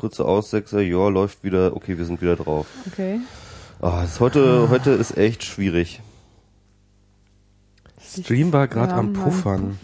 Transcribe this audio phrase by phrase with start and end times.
[0.00, 2.66] kurze Aussätze, ja, läuft wieder, okay, wir sind wieder drauf.
[2.90, 3.20] Okay.
[3.82, 6.00] Ah, es heute, heute ist echt schwierig.
[8.02, 9.78] Stream war gerade am Puffern.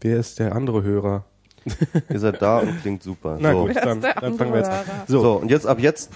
[0.00, 1.26] Wer ist der andere Hörer?
[2.10, 3.36] Ihr seid da und klingt super.
[3.40, 3.66] Na so.
[3.66, 4.84] gut, dann, dann fangen wir jetzt an.
[5.06, 5.20] So.
[5.22, 6.10] So, und jetzt ab jetzt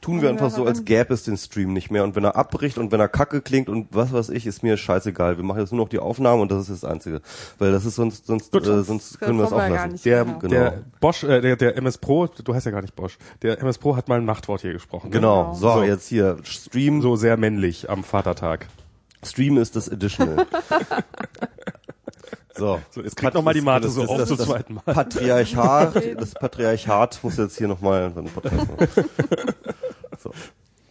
[0.00, 2.04] tun wir einfach so, als gäbe es den Stream nicht mehr.
[2.04, 4.76] Und wenn er abbricht und wenn er kacke klingt und was weiß ich, ist mir
[4.76, 5.36] scheißegal.
[5.36, 7.20] Wir machen jetzt nur noch die Aufnahme und das ist das Einzige.
[7.58, 8.66] Weil das ist sonst, sonst, Gut.
[8.66, 10.00] äh, sonst können wir es auch lassen.
[10.04, 10.38] der, genau.
[10.38, 10.48] Genau.
[10.54, 13.78] der Bosch, äh, der, der MS Pro, du heißt ja gar nicht Bosch, der MS
[13.78, 15.08] Pro hat mal ein Machtwort hier gesprochen.
[15.08, 15.12] ne?
[15.12, 15.52] Genau.
[15.54, 15.82] So, So.
[15.82, 16.38] jetzt hier.
[16.44, 18.66] Stream, So sehr männlich am Vatertag.
[19.24, 20.46] Stream ist das Additional.
[22.58, 24.74] So, So, jetzt kriegt noch mal die Mate so das, auf das, zum das zweiten
[24.74, 24.82] Mal.
[24.94, 28.88] Patriarchat, das Patriarchat muss jetzt hier nochmal einen Podcast machen.
[30.20, 30.32] So.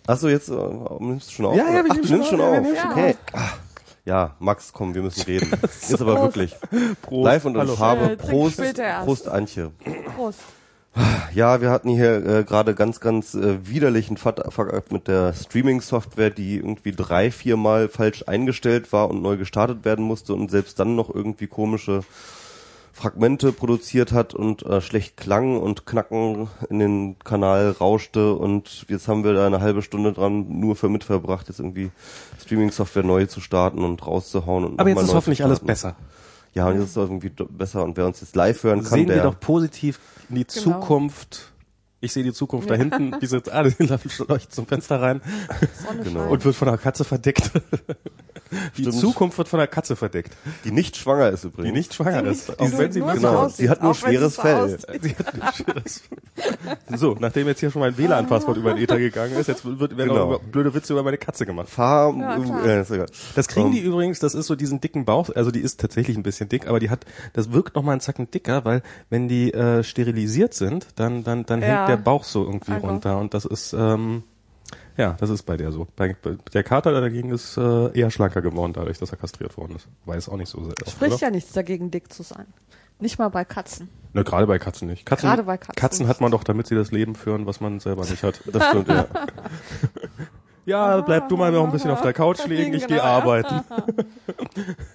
[0.07, 0.53] Achso, jetzt äh,
[0.99, 1.55] nimmst du schon auf?
[1.57, 2.62] Ja, ja, wir Ach, du schon nimmst auf, schon auf.
[2.62, 3.16] nehmen schon Okay.
[3.34, 3.49] Ah,
[4.05, 5.52] Ja, Max, komm, wir müssen reden.
[5.62, 6.55] Jetzt aber wirklich.
[7.02, 7.26] Prost.
[7.26, 7.76] Live und Hallo.
[7.76, 8.12] Farbe.
[8.12, 8.62] Äh, Prost.
[9.04, 9.71] Prost, Antje.
[10.15, 10.40] Prost.
[11.33, 15.34] Ja, wir hatten hier äh, gerade ganz, ganz äh, widerlichen Fuck Fuck up mit der
[15.34, 20.79] Streaming-Software, die irgendwie drei, viermal falsch eingestellt war und neu gestartet werden musste und selbst
[20.79, 22.01] dann noch irgendwie komische
[22.98, 29.07] Fragmente produziert hat und äh, schlecht klang und Knacken in den Kanal rauschte und jetzt
[29.07, 31.91] haben wir da eine halbe Stunde dran nur für mit verbracht, jetzt irgendwie
[32.41, 35.95] Streaming-Software neu zu starten und rauszuhauen und Aber jetzt ist hoffentlich alles besser.
[36.58, 39.08] Ja, und jetzt ist es irgendwie besser und wer uns jetzt live hören kann, Sehen
[39.08, 40.80] der wir doch positiv in die Genau.
[40.80, 41.54] Zukunft.
[41.99, 45.20] Ich sehe die Zukunft da hinten, die sitzt alle leuchtet zum Fenster rein
[45.84, 46.29] Sonne Genau.
[46.29, 47.51] und wird von einer Katze verdeckt.
[48.77, 48.95] Die Stimmt.
[48.99, 50.31] Zukunft wird von einer Katze verdeckt,
[50.63, 51.65] die nicht schwanger ist übrigens.
[51.73, 52.48] die nicht schwanger Die ist.
[52.48, 54.77] nicht- Auch die wenn sie nur Genau, aussieht, sie hat nur auch sie schweres Fell.
[55.01, 56.01] Sie hat ein schweres-
[56.95, 60.09] So, nachdem jetzt hier schon mein WLAN-Passwort über den Ether gegangen ist, jetzt wird, werden
[60.09, 60.21] Genau.
[60.21, 61.67] auch über- blöde Witze über meine Katze gemacht.
[61.67, 63.07] Fahr, Ja, äh, ist egal.
[63.35, 66.16] Das kriegen Ähm, die übrigens, das ist so diesen dicken Bauch, also die ist tatsächlich
[66.16, 69.28] ein bisschen dick, aber die hat, das wirkt noch mal einen Zacken dicker, weil wenn
[69.28, 71.67] die äh, sterilisiert sind, dann dann dann Ja.
[71.79, 72.88] hängt der Bauch so irgendwie Also.
[72.88, 74.24] runter und das ist ähm,
[74.97, 75.88] ja, das ist bei der so.
[75.96, 79.75] Bei, bei der Kater dagegen ist äh, eher schlanker geworden, dadurch, dass er kastriert worden
[79.75, 79.88] ist.
[80.06, 80.73] Weiß auch nicht so sehr.
[80.81, 81.22] oft, Spricht oder?
[81.22, 82.45] ja nichts dagegen, dick zu sein.
[83.00, 83.89] Nicht mal bei Katzen.
[84.13, 85.06] Ne, gerade bei Katzen nicht.
[85.06, 87.79] Katzen, Gerade bei Katzen Katzen hat man doch, damit sie das Leben führen, was man
[87.79, 88.41] selber nicht hat.
[88.51, 89.06] Das stimmt, ja.
[90.66, 93.07] Ja, bleib du mal noch ein bisschen auf der Couch liegen, ich gehe Genau.
[93.07, 93.61] arbeiten.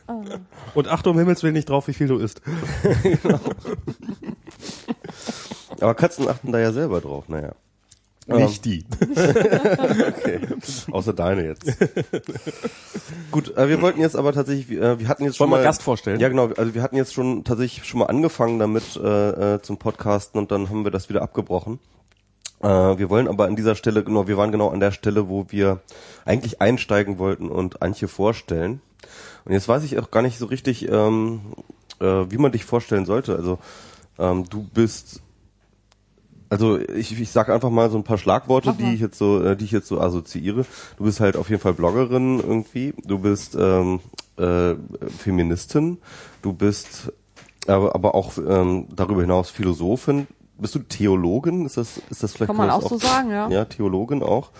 [0.74, 2.42] Und achte um Himmels Willen nicht drauf, wie viel du isst.
[5.82, 7.52] Aber Katzen achten da ja selber drauf, naja.
[8.26, 8.84] Nicht die.
[9.12, 10.40] Okay.
[10.90, 11.64] Außer deine jetzt.
[13.30, 15.82] Gut, äh, wir wollten jetzt aber tatsächlich, äh, wir hatten jetzt schon Wollen mal Gast
[15.82, 16.20] vorstellen?
[16.20, 16.50] Ja, genau.
[16.56, 20.52] Also wir hatten jetzt schon tatsächlich schon mal angefangen damit äh, äh, zum Podcasten und
[20.52, 21.80] dann haben wir das wieder abgebrochen.
[22.60, 25.46] Äh, wir wollen aber an dieser Stelle genau, wir waren genau an der Stelle, wo
[25.48, 25.80] wir
[26.24, 28.80] eigentlich einsteigen wollten und Antje vorstellen.
[29.44, 31.40] Und jetzt weiß ich auch gar nicht so richtig, ähm,
[32.00, 33.34] äh, wie man dich vorstellen sollte.
[33.34, 33.58] Also
[34.18, 35.20] ähm, du bist
[36.52, 39.56] also ich, ich sage einfach mal so ein paar Schlagworte, die ich jetzt so, äh,
[39.56, 40.66] die ich jetzt so assoziiere.
[40.98, 42.92] Du bist halt auf jeden Fall Bloggerin irgendwie.
[43.06, 44.00] Du bist ähm,
[44.36, 44.74] äh,
[45.16, 45.96] Feministin.
[46.42, 47.10] Du bist
[47.66, 50.26] aber, aber auch ähm, darüber hinaus Philosophin.
[50.58, 51.64] Bist du Theologin?
[51.64, 53.48] Ist das ist das vielleicht Kann man das auch so sagen, ja.
[53.48, 54.50] Ja, Theologin auch.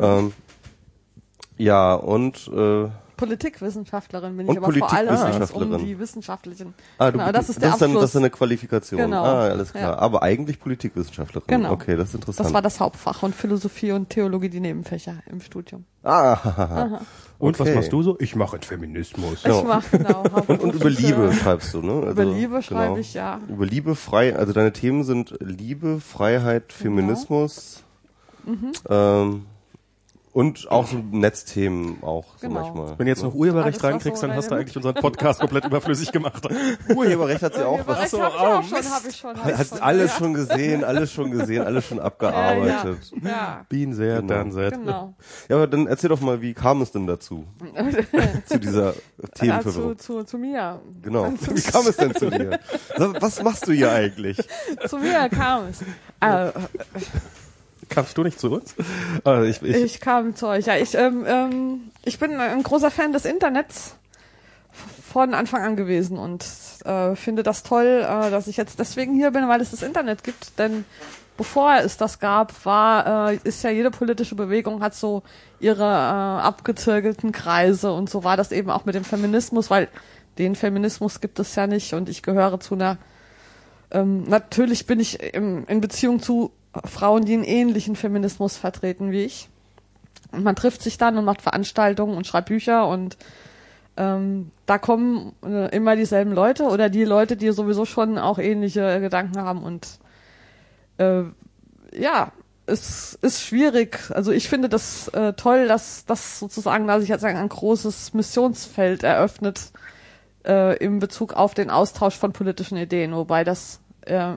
[0.00, 0.32] Ähm,
[1.56, 2.88] ja und äh,
[3.26, 5.86] Politikwissenschaftlerin bin Und ich aber vor allem wenn es um Politikwissenschaftlerin.
[5.86, 6.74] die wissenschaftlichen.
[6.98, 9.00] ah, du, Genau, das ist der das, dann, das ist eine Qualifikation.
[9.00, 9.24] Genau.
[9.24, 9.92] Ah, alles klar.
[9.92, 9.98] Ja.
[9.98, 11.46] Aber eigentlich Politikwissenschaftlerin.
[11.48, 11.72] Genau.
[11.72, 12.46] Okay, das ist interessant.
[12.46, 15.84] Das war das Hauptfach und Philosophie und Theologie die Nebenfächer im Studium.
[16.04, 17.00] ah,
[17.38, 17.76] Und was Okay.
[17.76, 18.16] machst du so?
[18.20, 19.42] Ich mache Feminismus.
[19.44, 19.58] Ja.
[19.58, 20.22] Ich mache genau.
[20.46, 21.92] Und, und über Liebe schreibst du, ne?
[21.92, 23.40] Also, Über Liebe schreibe ich, ja.
[23.48, 26.78] Über Liebe, frei, also deine Themen sind Liebe, Freiheit, Genau.
[26.96, 27.82] Feminismus
[28.44, 28.72] Mhm.
[28.88, 29.46] ähm,
[30.32, 32.60] und auch so Netzthemen auch so Genau.
[32.60, 32.98] manchmal.
[32.98, 35.40] Wenn du jetzt noch Urheberrecht Alles, was reinkriegst, so dann hast du eigentlich unseren Podcast
[35.40, 36.48] komplett überflüssig gemacht.
[36.94, 38.10] Urheberrecht hat sie auch was.
[38.10, 38.94] So, hab ich auch schon, Mist.
[38.94, 39.36] habe ich schon.
[39.36, 40.18] Hab ich Hat schon, alles ja.
[40.18, 43.12] schon gesehen, alles schon gesehen, alles schon abgearbeitet.
[43.22, 43.66] Ja, ja.
[43.68, 44.34] Bean sehr, Genau.
[44.34, 44.70] dann sehr.
[44.70, 45.14] genau.
[45.48, 47.44] Ja, aber dann erzähl doch mal, wie kam es denn dazu?
[48.46, 49.98] zu dieser Ja, zu, Themenverwirrung.
[49.98, 50.80] zu, zu mir.
[51.02, 51.32] Genau.
[51.52, 52.58] Wie kam es denn zu dir?
[53.20, 54.38] Was machst du hier eigentlich?
[54.86, 55.82] Zu mir kam es.
[56.20, 56.52] Äh,
[57.94, 58.74] Kamst du nicht zu uns?
[59.26, 60.66] Äh, ich, ich, ich kam zu euch.
[60.66, 63.96] Ja, ich, ähm, ähm, ich bin ein großer Fan des Internets
[65.12, 66.44] von Anfang an gewesen und
[66.84, 70.24] äh, finde das toll, äh, dass ich jetzt deswegen hier bin, weil es das Internet
[70.24, 70.58] gibt.
[70.58, 70.84] Denn
[71.36, 75.22] bevor es das gab, war äh, ist ja jede politische Bewegung hat so
[75.60, 79.88] ihre äh, abgezirkelten Kreise und so war das eben auch mit dem Feminismus, weil
[80.38, 82.96] den Feminismus gibt es ja nicht und ich gehöre zu einer
[83.90, 86.52] ähm, natürlich bin ich im, in Beziehung zu
[86.84, 89.48] Frauen, die einen ähnlichen Feminismus vertreten wie ich.
[90.32, 93.16] Und man trifft sich dann und macht Veranstaltungen und schreibt Bücher und
[93.98, 99.00] ähm, da kommen äh, immer dieselben Leute oder die Leute, die sowieso schon auch ähnliche
[99.00, 99.98] Gedanken haben und
[100.96, 101.24] äh,
[101.94, 102.32] ja,
[102.64, 103.98] es ist schwierig.
[104.10, 108.14] Also ich finde das äh, toll, dass das sozusagen, da sich jetzt ein, ein großes
[108.14, 109.72] Missionsfeld eröffnet
[110.46, 114.36] äh, im Bezug auf den Austausch von politischen Ideen, wobei das äh,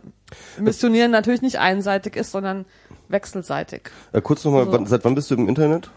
[0.60, 2.66] Missionieren natürlich nicht einseitig ist, sondern
[3.10, 3.90] wechselseitig.
[4.14, 5.90] Äh, kurz nochmal, Also- seit wann bist du im Internet?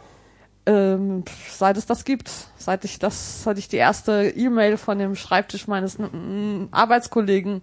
[0.67, 5.17] Ähm, seit es das gibt, seit ich das, seit ich die erste E-Mail von dem
[5.17, 5.97] Schreibtisch meines
[6.71, 7.63] Arbeitskollegen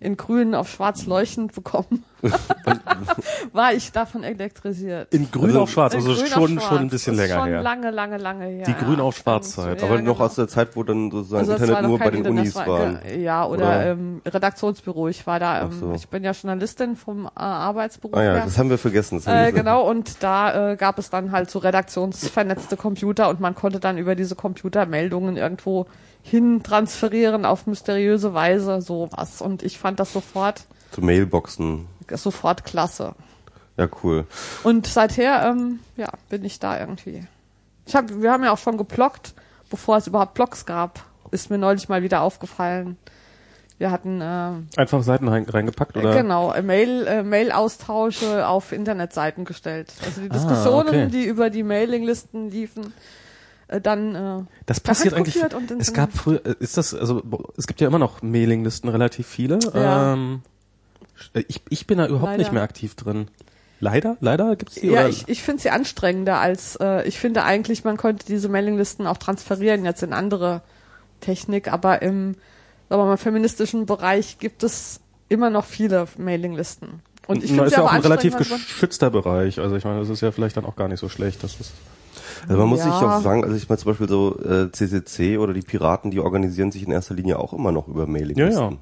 [0.00, 2.04] in grün auf schwarz leuchtend bekommen,
[3.52, 5.12] war ich davon elektrisiert.
[5.14, 6.64] In grün Also- auf schwarz, also Grün auf schon, schwarz.
[6.68, 7.62] schon ein bisschen länger schon her.
[7.62, 8.64] lange, lange, lange her.
[8.66, 10.24] Die grün auf schwarz Zeit, ja, Aber noch genau.
[10.24, 12.54] aus der Zeit, wo dann sozusagen Also das Internet noch nur bei den Internet, Unis
[12.56, 12.94] war.
[13.00, 13.86] ge- Ja, oder, Oder?
[13.86, 15.08] Ähm, Redaktionsbüro.
[15.08, 15.92] Ich war da, ähm, so.
[15.94, 18.42] ich bin ja Journalistin vom äh, Arbeitsberuf Ah ja, her.
[18.44, 19.20] das haben wir vergessen.
[19.24, 23.40] Haben Äh, wir- genau, und da äh, gab es dann halt so redaktionsvernetzte Computer und
[23.40, 25.86] man konnte dann über diese Computer Meldungen irgendwo
[26.26, 29.40] hin transferieren auf mysteriöse Weise, sowas.
[29.40, 31.86] Und ich fand das sofort, Zu Mailboxen.
[32.14, 33.14] sofort klasse.
[33.76, 34.26] Ja, cool.
[34.64, 37.24] Und seither, ähm, ja, bin ich da irgendwie.
[37.86, 39.34] Ich hab, wir haben ja auch schon geblockt,
[39.70, 41.04] bevor es überhaupt Blogs gab.
[41.30, 42.96] Ist mir neulich mal wieder aufgefallen.
[43.78, 46.14] Wir hatten äh, Einfach Seiten rein, reingepackt oder?
[46.14, 49.92] Genau, äh, Mail, äh, Mail-Austausche auf Internetseiten gestellt.
[50.04, 51.08] Also die Diskussionen, okay.
[51.08, 52.94] die über die Mailinglisten liefen,
[53.68, 55.42] äh, dann äh, Das passiert eigentlich.
[55.54, 57.22] und Es gab früher, äh, ist das, also
[57.56, 59.58] es gibt ja immer noch Mailinglisten, relativ viele.
[59.74, 60.14] Ja.
[60.14, 60.42] Ähm,
[61.48, 62.38] ich, ich bin da überhaupt Leider.
[62.38, 63.28] nicht mehr aktiv drin.
[63.80, 64.16] Leider?
[64.20, 64.86] Leider gibt's die?
[64.88, 65.08] Ja, oder?
[65.08, 69.18] ich, ich finde sie anstrengender als, äh, ich finde eigentlich, man könnte diese Mailinglisten auch
[69.18, 70.62] transferieren jetzt in andere
[71.20, 72.36] Technik, aber im,
[72.88, 77.00] sagen wir mal, feministischen Bereich gibt es immer noch viele Mailinglisten.
[77.26, 79.58] Und ich finde ist sie ja auch ein relativ geschützter Bereich.
[79.58, 81.42] Also ich meine, das ist ja vielleicht dann auch gar nicht so schlecht.
[81.42, 81.72] Das ist
[82.48, 83.18] Also man muss sich Ja.
[83.18, 86.72] auch sagen, also ich meine zum Beispiel so äh, CCC oder die Piraten, die organisieren
[86.72, 88.62] sich in erster Linie auch immer noch über Mailinglisten.
[88.64, 88.76] Ja, ja.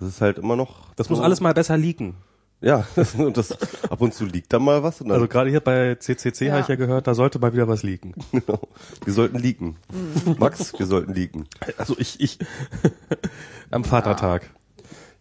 [0.00, 0.92] Das ist halt immer noch.
[0.96, 2.14] das muss alles mal besser liegen.
[2.60, 3.52] Ja, das, und das,
[3.90, 5.02] ab und zu liegt da mal was.
[5.02, 6.52] Also gerade hier bei CCC Ja.
[6.52, 8.14] habe ich ja gehört, da sollte mal wieder was liegen.
[8.32, 8.60] genau.
[9.04, 9.76] Wir sollten liegen.
[9.92, 10.36] Mhm.
[10.38, 11.46] Max, wir sollten liegen.
[11.78, 12.38] Also ich, ich
[13.70, 14.50] am Vatertag.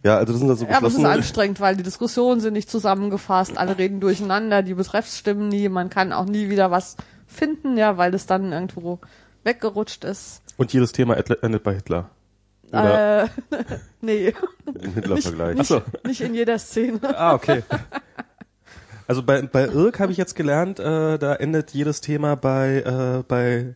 [0.03, 2.53] Ja, also das sind da so Ja, aber es ist anstrengend, weil die Diskussionen sind
[2.53, 6.97] nicht zusammengefasst, alle reden durcheinander, die Betreffs stimmen nie, man kann auch nie wieder was
[7.33, 8.99] finden, ja, weil es dann irgendwo
[9.43, 10.41] weggerutscht ist.
[10.57, 12.09] Und jedes Thema endet bei Hitler.
[12.69, 13.23] Oder?
[13.23, 13.27] Äh,
[14.01, 14.33] nee,
[14.81, 15.57] Im Hitler-Vergleich.
[15.57, 16.99] nicht, nicht in jeder Szene.
[17.17, 17.63] Ah, okay.
[19.07, 23.23] Also bei, bei Irk habe ich jetzt gelernt, äh, da endet jedes Thema bei, äh,
[23.27, 23.75] bei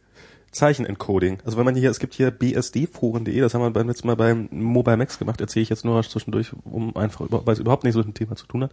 [0.52, 1.40] Zeichenencoding.
[1.46, 4.48] Also wenn man hier, es gibt hier bsdforen.de, das haben wir beim letzten Mal beim
[4.52, 7.84] Mobile Max gemacht, erzähle ich jetzt nur was zwischendurch, um einfach, über- weil es überhaupt
[7.84, 8.72] nicht so mit dem Thema zu tun hat.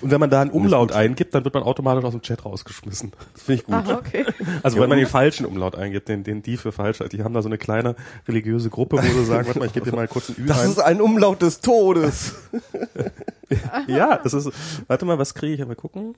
[0.00, 3.12] Und wenn man da einen Umlaut eingibt, dann wird man automatisch aus dem Chat rausgeschmissen.
[3.34, 3.74] Das finde ich gut.
[3.74, 4.24] Aha, okay.
[4.62, 7.42] Also wenn man den falschen Umlaut eingibt, den, den die für falsch, die haben da
[7.42, 7.96] so eine kleine
[8.28, 10.60] religiöse Gruppe, wo sie sagen, warte mal, ich gebe dir mal kurz ein Ü Das
[10.60, 10.70] ein.
[10.70, 12.34] ist ein Umlaut des Todes.
[13.86, 14.50] Ja, das ist,
[14.88, 15.66] warte mal, was kriege ich?
[15.68, 16.14] Mal gucken.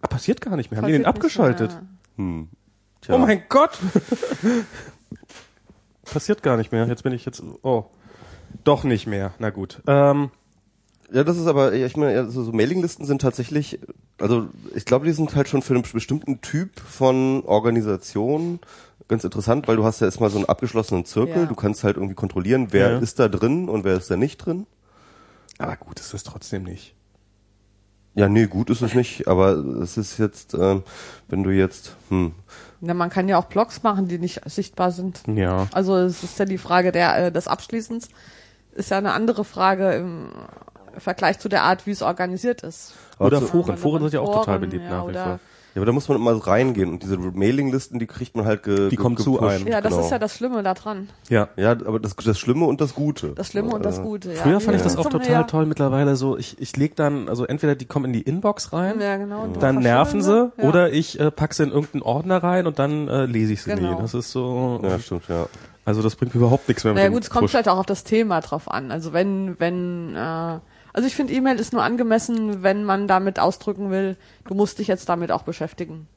[0.00, 0.78] Ah, passiert gar nicht mehr.
[0.80, 1.78] Haben die den Passiert abgeschaltet?
[2.16, 2.48] Hm.
[3.06, 3.14] Tja.
[3.14, 3.78] Oh mein Gott!
[6.04, 6.86] passiert gar nicht mehr.
[6.86, 7.84] Jetzt bin ich jetzt, oh.
[8.64, 9.32] Doch nicht mehr.
[9.38, 9.82] Na gut.
[9.86, 10.30] Ähm,
[11.12, 13.78] Ja, das ist aber, ich meine, also so Mailinglisten sind tatsächlich,
[14.18, 18.58] also ich glaube, die sind halt schon für einen bestimmten Typ von Organisation
[19.08, 21.46] ganz interessant, weil du hast ja erstmal so einen abgeschlossenen Zirkel, Ja.
[21.46, 22.98] du kannst halt irgendwie kontrollieren, wer Ja.
[22.98, 24.66] ist da drin und wer ist da nicht drin.
[25.58, 26.94] aber gut, ist das trotzdem nicht.
[28.16, 29.52] Ja, nee, gut ist es nicht, aber
[29.82, 30.82] es ist jetzt, ähm,
[31.28, 32.32] wenn du jetzt, hm,
[32.80, 35.22] Na, man kann ja auch Blogs machen, die nicht sichtbar sind.
[35.26, 35.66] Ja.
[35.72, 38.08] Also es ist ja die Frage der, äh, des Abschließens,
[38.72, 40.28] ist ja eine andere Frage im
[40.98, 42.94] Vergleich zu der Art, wie es organisiert ist.
[43.18, 43.76] Oder Also- Foren.
[43.76, 45.40] Foren sind ja auch total beliebt ja, nach wie oder- vor.
[45.76, 48.88] Ja, aber da muss man immer reingehen und diese Mailinglisten, die kriegt man halt ge,
[48.88, 49.66] Die ge- kommen zu einem.
[49.68, 50.04] Ja, das genau.
[50.04, 51.10] ist ja das Schlimme daran.
[51.28, 51.48] Ja.
[51.56, 53.32] Ja, aber das, das Schlimme und das Gute.
[53.34, 54.32] Das Schlimme und das Gute.
[54.32, 54.40] Ja.
[54.42, 54.88] Früher fand ich Ja.
[54.88, 55.42] das auch total ja.
[55.42, 55.66] toll.
[55.66, 59.16] Mittlerweile so, ich, ich leg dann, also entweder die kommen in die Inbox rein, Ja,
[59.18, 59.48] genau.
[59.60, 63.26] dann nerven sie, oder ich äh, pack sie in irgendeinen Ordner rein und dann äh,
[63.26, 63.96] lese ich sie Genau.
[63.96, 64.00] nie.
[64.00, 65.46] Das ist so, Ja, stimmt, ja.
[65.84, 66.94] also das bringt mir überhaupt nichts mehr.
[66.94, 68.90] mit Naja gut, es kommt vielleicht auch auf das Thema drauf an.
[68.90, 70.58] Also wenn, wenn, äh,
[70.96, 74.16] also ich finde E-Mail ist nur angemessen, wenn man damit ausdrücken will,
[74.48, 76.08] du musst dich jetzt damit auch beschäftigen.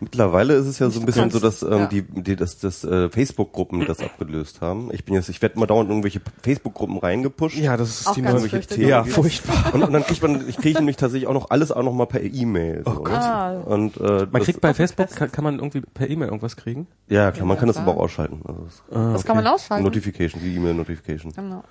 [0.00, 1.86] Mittlerweile ist es ja so ein bisschen so, dass ähm, ja.
[1.86, 4.90] die, die dass, dass äh, Facebook-Gruppen das abgelöst haben.
[4.92, 7.56] Ich bin jetzt, ich werde mal dauernd in irgendwelche Facebook-Gruppen reingepusht.
[7.56, 8.88] Ja, das ist Auch die neue fürchterlich.
[8.88, 9.72] Ja, furchtbar.
[9.72, 12.06] Und, und dann kriegt man, ich kriege nämlich tatsächlich auch noch alles auch noch mal
[12.06, 12.82] per E-Mail.
[12.84, 13.14] So, Oh Gott.
[13.14, 13.52] Ah.
[13.60, 16.86] Und äh, Man kriegt bei Facebook, kann, kann man irgendwie per E-Mail irgendwas kriegen?
[17.08, 18.40] ja klar, man kann das aber auch ausschalten.
[18.46, 19.84] Also das, Ah, Das kann man ausschalten.
[19.84, 21.32] Notification, die E-Mail-Notification.
[21.32, 21.62] Genau.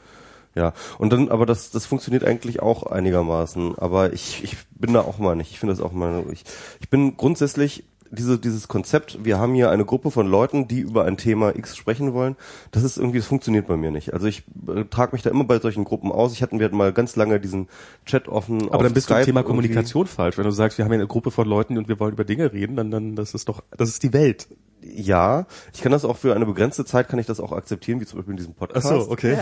[0.55, 3.77] Ja, und dann, aber das, das funktioniert eigentlich auch einigermaßen.
[3.77, 5.51] Aber ich, ich bin da auch mal nicht.
[5.51, 6.23] Ich finde das auch mal.
[6.31, 6.43] Ich,
[6.79, 11.05] ich bin grundsätzlich diese, dieses Konzept, wir haben hier eine Gruppe von Leuten, die über
[11.05, 12.35] ein Thema X sprechen wollen,
[12.71, 14.13] das ist irgendwie, das funktioniert bei mir nicht.
[14.13, 16.33] Also ich äh, trage mich da immer bei solchen Gruppen aus.
[16.33, 17.67] Ich hatten wir hatten mal ganz lange diesen
[18.05, 18.71] Chat offen.
[18.71, 19.47] Aber dann bist Skype du im Thema irgendwie.
[19.47, 20.37] Kommunikation falsch.
[20.37, 22.53] Wenn du sagst, wir haben hier eine Gruppe von Leuten und wir wollen über Dinge
[22.53, 24.47] reden, dann, dann, das ist doch, das ist die Welt.
[24.85, 28.05] Ja, ich kann das auch für eine begrenzte Zeit kann ich das auch akzeptieren, wie
[28.05, 28.91] zum Beispiel in diesem Podcast.
[29.09, 29.37] okay.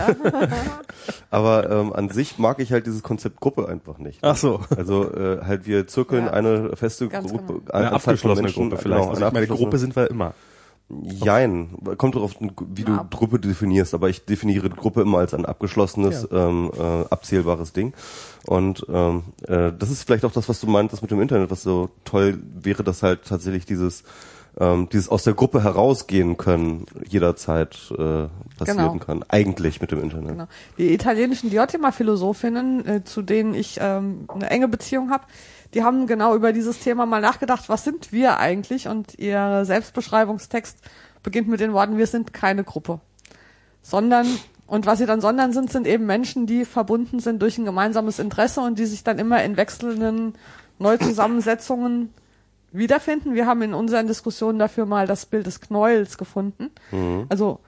[1.30, 4.18] Aber ähm, an sich mag ich halt dieses Konzept Gruppe einfach nicht.
[4.22, 4.60] Ach so.
[4.76, 6.32] Also äh, halt wir zirkeln Ja.
[6.32, 7.72] eine feste Ganz Gruppe, genau.
[7.72, 9.00] Eine von abgeschlossene Menschen, Gruppe vielleicht.
[9.00, 10.34] Genau, also ich meine, abgeschlossene- Gruppe sind wir immer.
[11.04, 13.06] Jein, kommt darauf, an, wie du Ja.
[13.10, 17.94] Gruppe definierst, aber ich definiere Gruppe immer als ein abgeschlossenes, ähm, äh, abzählbares Ding.
[18.46, 21.62] Und ähm, äh, das ist vielleicht auch das, was du meintest mit dem Internet, was
[21.62, 24.02] so toll wäre, dass halt tatsächlich dieses
[24.58, 28.28] ähm, dieses aus der Gruppe herausgehen können jederzeit äh,
[28.58, 28.98] passieren Genau.
[28.98, 29.24] kann.
[29.28, 30.32] Eigentlich mit dem Internet.
[30.32, 30.46] Genau.
[30.78, 35.24] Die italienischen Diotima-Philosophinnen, äh, zu denen ich ähm, eine enge Beziehung habe,
[35.74, 38.88] die haben genau über dieses Thema mal nachgedacht, was sind wir eigentlich?
[38.88, 40.76] Und ihr Selbstbeschreibungstext
[41.22, 43.00] beginnt mit den Worten, wir sind keine Gruppe.
[43.80, 44.26] Sondern,
[44.66, 48.18] und was sie dann sondern sind, sind eben Menschen, die verbunden sind durch ein gemeinsames
[48.18, 50.34] Interesse und die sich dann immer in wechselnden
[50.78, 52.10] Neuzusammensetzungen
[52.72, 53.34] wiederfinden.
[53.34, 56.70] Wir haben in unseren Diskussionen dafür mal das Bild des Knäuels gefunden.
[57.28, 57.60] Also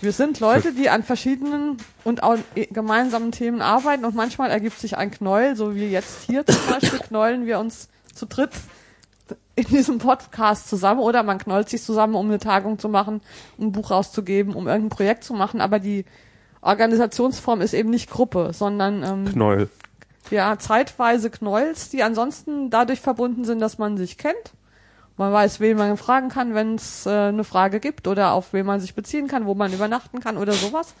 [0.00, 2.36] wir sind Leute, die an verschiedenen und auch
[2.70, 6.98] gemeinsamen Themen arbeiten und manchmal ergibt sich ein Knäuel, so wie jetzt hier zum Beispiel
[6.98, 8.50] knäulen wir uns zu dritt
[9.54, 13.20] in diesem Podcast zusammen oder man knollt sich zusammen, um eine Tagung zu machen,
[13.58, 16.04] um ein Buch rauszugeben, um irgendein Projekt zu machen, aber die
[16.62, 19.68] Organisationsform ist eben nicht Gruppe, sondern ähm, Knäuel.
[20.30, 24.52] Ja, zeitweise Knolls, die ansonsten dadurch verbunden sind, dass man sich kennt.
[25.18, 28.64] Man weiß, wen man fragen kann, wenn es äh, eine Frage gibt oder auf wen
[28.64, 30.94] man sich beziehen kann, wo man übernachten kann oder sowas.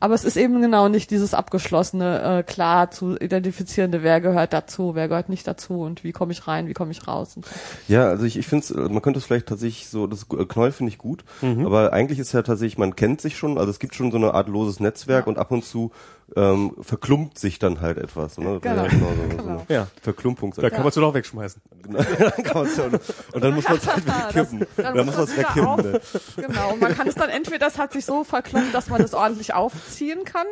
[0.00, 4.94] Aber es ist eben genau nicht dieses abgeschlossene, äh, klar zu identifizierende, wer gehört dazu,
[4.94, 7.36] wer gehört nicht dazu und wie komme ich rein, wie komme ich raus.
[7.36, 7.52] Und so.
[7.88, 10.72] Ja, also ich, ich finde es, man könnte es vielleicht tatsächlich so, das äh, Knoll
[10.72, 13.94] finde ich gut, aber eigentlich ist ja tatsächlich, man kennt sich schon, also es gibt
[13.94, 15.28] schon so eine Art loses Netzwerk Ja.
[15.28, 15.90] und ab und zu
[16.36, 18.38] ähm, verklumpt sich dann halt etwas.
[18.38, 18.58] Ne?
[18.60, 18.82] Genau.
[18.82, 19.52] Ja, genau so, so Genau.
[19.52, 19.86] eine Ja.
[20.02, 20.52] Verklumpung.
[20.56, 21.62] Da kann man es doch wegschmeißen.
[22.44, 22.84] kann man's ja,
[23.32, 24.66] und dann muss man es halt wegkippen.
[24.76, 25.76] Dann Dann muss man es wegkippen.
[25.92, 26.00] Ne?
[26.36, 29.14] Genau, und man kann es dann entweder, das hat sich so verklumpt, dass man es
[29.14, 30.46] ordentlich aufziehen kann,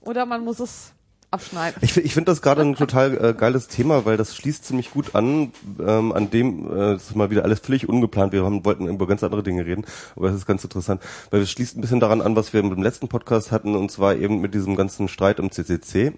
[0.00, 0.92] oder man muss es
[1.30, 1.78] abschneiden.
[1.82, 5.14] Ich, ich finde das gerade ein total äh, geiles Thema, weil das schließt ziemlich gut
[5.14, 8.88] an, ähm, an dem, äh, das ist mal wieder alles völlig ungeplant, wir haben, wollten
[8.88, 9.84] über ganz andere Dinge reden,
[10.16, 12.82] aber es ist ganz interessant, weil es schließt ein bisschen daran an, was wir im
[12.82, 16.12] letzten Podcast hatten, und zwar eben mit diesem ganzen Streit im CCC.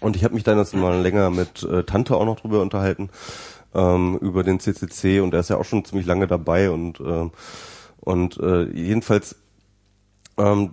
[0.00, 3.10] Und ich habe mich dann jetzt mal länger mit äh, Tante auch noch drüber unterhalten,
[3.74, 7.32] ähm, über den CCC, und er ist ja auch schon ziemlich lange dabei, und, ähm,
[8.00, 9.36] und äh, jedenfalls
[10.38, 10.70] ähm,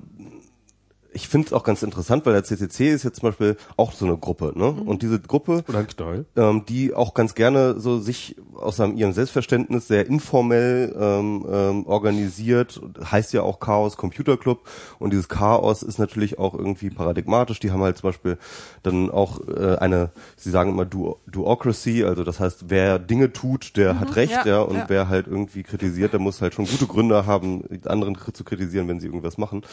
[1.11, 4.05] ich finde es auch ganz interessant, weil der CCC ist jetzt zum Beispiel auch so
[4.05, 4.69] eine Gruppe, ne?
[4.69, 6.25] Und diese Gruppe, Oder ein Knäuel.
[6.35, 12.81] ähm, die auch ganz gerne so sich aus ihrem Selbstverständnis sehr informell ähm, ähm, organisiert,
[13.03, 14.67] heißt ja auch Chaos Computer Club
[14.99, 17.59] und dieses Chaos ist natürlich auch irgendwie paradigmatisch.
[17.59, 18.37] Die haben halt zum Beispiel
[18.83, 23.77] dann auch äh, eine, sie sagen immer Du Duocracy, also das heißt, wer Dinge tut,
[23.77, 24.85] der hat Recht, ja, ja, und ja.
[24.87, 28.87] wer halt irgendwie kritisiert, der muss halt schon gute Gründe haben, die anderen zu kritisieren,
[28.87, 29.63] wenn sie irgendwas machen.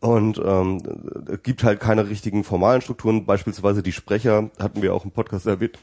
[0.00, 0.82] Und ähm,
[1.30, 3.24] es gibt halt keine richtigen formalen Strukturen.
[3.26, 5.78] Beispielsweise die Sprecher, hatten wir auch im Podcast erwähnt,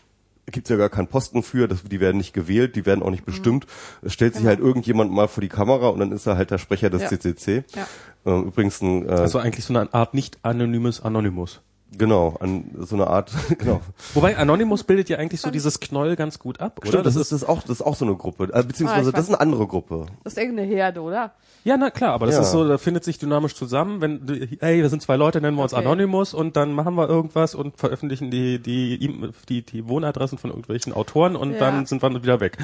[0.51, 3.25] gibt's ja gar keinen Posten für, das, die werden nicht gewählt, die werden auch nicht
[3.25, 3.65] bestimmt.
[4.03, 4.49] Es stellt sich Genau.
[4.55, 7.09] halt irgendjemand mal vor die Kamera und dann ist er halt der Sprecher des Ja.
[7.09, 7.63] CCC.
[7.75, 7.87] Ja.
[8.25, 11.61] Ähm, übrigens ein, äh, Also eigentlich so eine Art nicht anonymes Anonymous.
[11.97, 13.81] Genau, an so eine Art, genau.
[14.13, 16.87] Wobei Anonymous bildet ja eigentlich so dieses Knoll ganz gut ab, oder?
[16.89, 19.11] Stimmt, das, ist, das ist auch, das ist auch so eine Gruppe, äh, beziehungsweise Ah,
[19.13, 20.05] das ist eine andere Gruppe.
[20.23, 21.33] Das ist irgendeine Herde, oder?
[21.63, 22.41] Ja, na klar, aber das Ja.
[22.41, 25.57] ist so, da findet sich dynamisch zusammen, wenn, du- ey, wir sind zwei Leute, nennen
[25.57, 25.83] wir uns Okay.
[25.83, 30.51] Anonymous und dann machen wir irgendwas und veröffentlichen die, die, E- die, die Wohnadressen von
[30.51, 31.59] irgendwelchen Autoren und Ja.
[31.59, 32.57] dann sind wir wieder weg.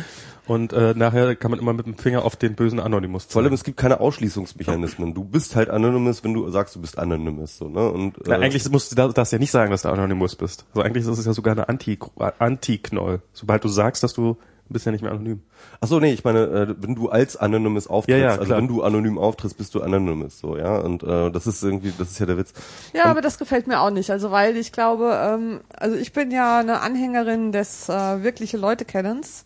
[0.45, 3.45] Und äh, nachher kann man immer mit dem Finger auf den bösen Anonymous Vor allem,
[3.47, 3.55] zeigen.
[3.55, 5.13] es gibt keine Ausschließungsmechanismen.
[5.13, 7.89] Du bist halt Anonymous, wenn du sagst, du bist Anonymous, so, ne?
[7.89, 10.65] Und, Na, äh, eigentlich musst du da- darfst ja nicht sagen, dass du Anonymous bist.
[10.73, 11.99] Also eigentlich ist es ja sogar eine Anti-
[12.39, 13.21] Anti-Knoll.
[13.33, 14.37] Sobald du sagst, dass du
[14.69, 15.41] bist ja nicht mehr anonym.
[15.81, 18.69] Ach so, nee, ich meine, äh, wenn du als Anonymous auftrittst, Ja, ja, also wenn
[18.69, 22.19] du anonym auftrittst, bist du Anonymous, so, ja, und äh, das ist irgendwie, das ist
[22.19, 22.53] ja der Witz.
[22.93, 24.11] Ja, aber das gefällt mir auch nicht.
[24.11, 28.85] Also weil ich glaube, ähm, also ich bin ja eine Anhängerin des äh, wirkliche Leute
[28.85, 29.43] kennens.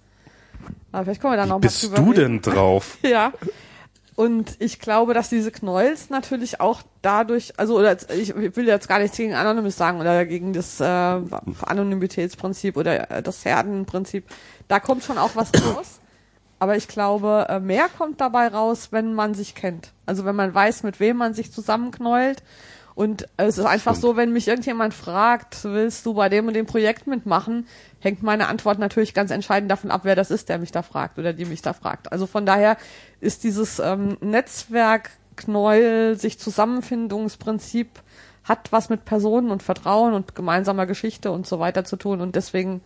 [0.91, 2.41] Aber vielleicht kommen wir da noch Wie mal bist drüber du reden.
[2.43, 2.97] denn drauf?
[3.03, 3.33] Ja.
[4.15, 8.99] Und ich glaube, dass diese Knolls natürlich auch dadurch, also oder ich will jetzt gar
[8.99, 14.25] nichts gegen Anonymous sagen oder gegen das äh, Anonymitätsprinzip oder äh, das Herdenprinzip.
[14.69, 15.99] Da kommt schon auch was raus.
[16.59, 19.91] Aber ich glaube, äh, mehr kommt dabei raus, wenn man sich kennt.
[20.05, 22.41] Also wenn man weiß, mit wem man sich zusammenknäult
[22.95, 26.65] Und es ist einfach so, wenn mich irgendjemand fragt, willst du bei dem und dem
[26.65, 27.67] Projekt mitmachen,
[27.99, 31.19] hängt meine Antwort natürlich ganz entscheidend davon ab, wer das ist, der mich da fragt
[31.19, 32.13] oder die mich da fragt.
[32.13, 32.77] Also von daher
[33.19, 37.89] ist dieses ähm, Netzwerkknäuel, sich Zusammenfindungsprinzip
[38.45, 42.35] hat was mit Personen und Vertrauen und gemeinsamer Geschichte und so weiter zu tun und
[42.35, 42.81] deswegen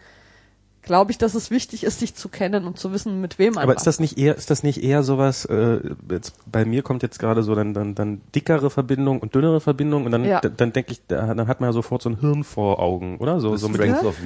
[0.81, 3.63] glaube ich, dass es wichtig ist, sich zu kennen und zu wissen, mit wem man
[3.63, 7.03] Aber ist das nicht eher, ist das nicht eher sowas, äh, jetzt, bei mir kommt
[7.03, 10.39] jetzt gerade so dann, dann, dann dickere Verbindung und dünnere Verbindung und dann, Ja.
[10.39, 13.17] dann, dann denke ich, da, dann hat man ja sofort so ein Hirn vor Augen,
[13.17, 13.39] oder?
[13.39, 13.81] So, so mit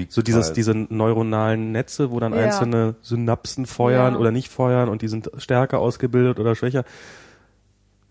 [0.09, 2.39] so dieses, diese neuronalen Netze, wo dann Ja.
[2.39, 4.19] einzelne Synapsen feuern Ja.
[4.19, 6.83] oder nicht feuern und die sind stärker ausgebildet oder schwächer.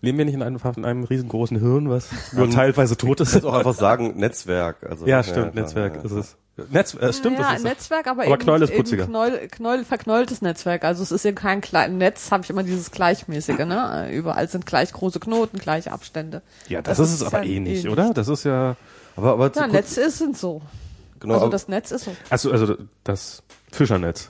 [0.01, 3.33] Leben wir nicht in einem, in einem riesengroßen Hirn, was nur teilweise tot Ich ist?
[3.35, 4.83] würde auch einfach sagen Netzwerk.
[4.87, 6.37] Also, Ja, stimmt, klar, Netzwerk ja, ist es.
[6.69, 9.07] Netz, äh, stimmt, ja, das ist Netzwerk, aber, aber eben, Knäuel ist putziger.
[9.07, 10.83] Knäuel, Knäuel, verknäultes Netzwerk.
[10.83, 14.09] Also es ist eben kein kleines Netz, habe ich immer dieses gleichmäßige, ne?
[14.11, 16.43] Überall sind gleich große Knoten, gleiche Abstände.
[16.67, 18.13] Ja, das, ist es aber eh nicht, oder?
[18.13, 18.75] Das ist ja,
[19.15, 20.61] Aber, aber Ja, Netze ist, sind so.
[21.19, 22.15] genau, also das Netz ist so.
[22.29, 23.41] also, also das
[23.71, 24.29] Fischernetz.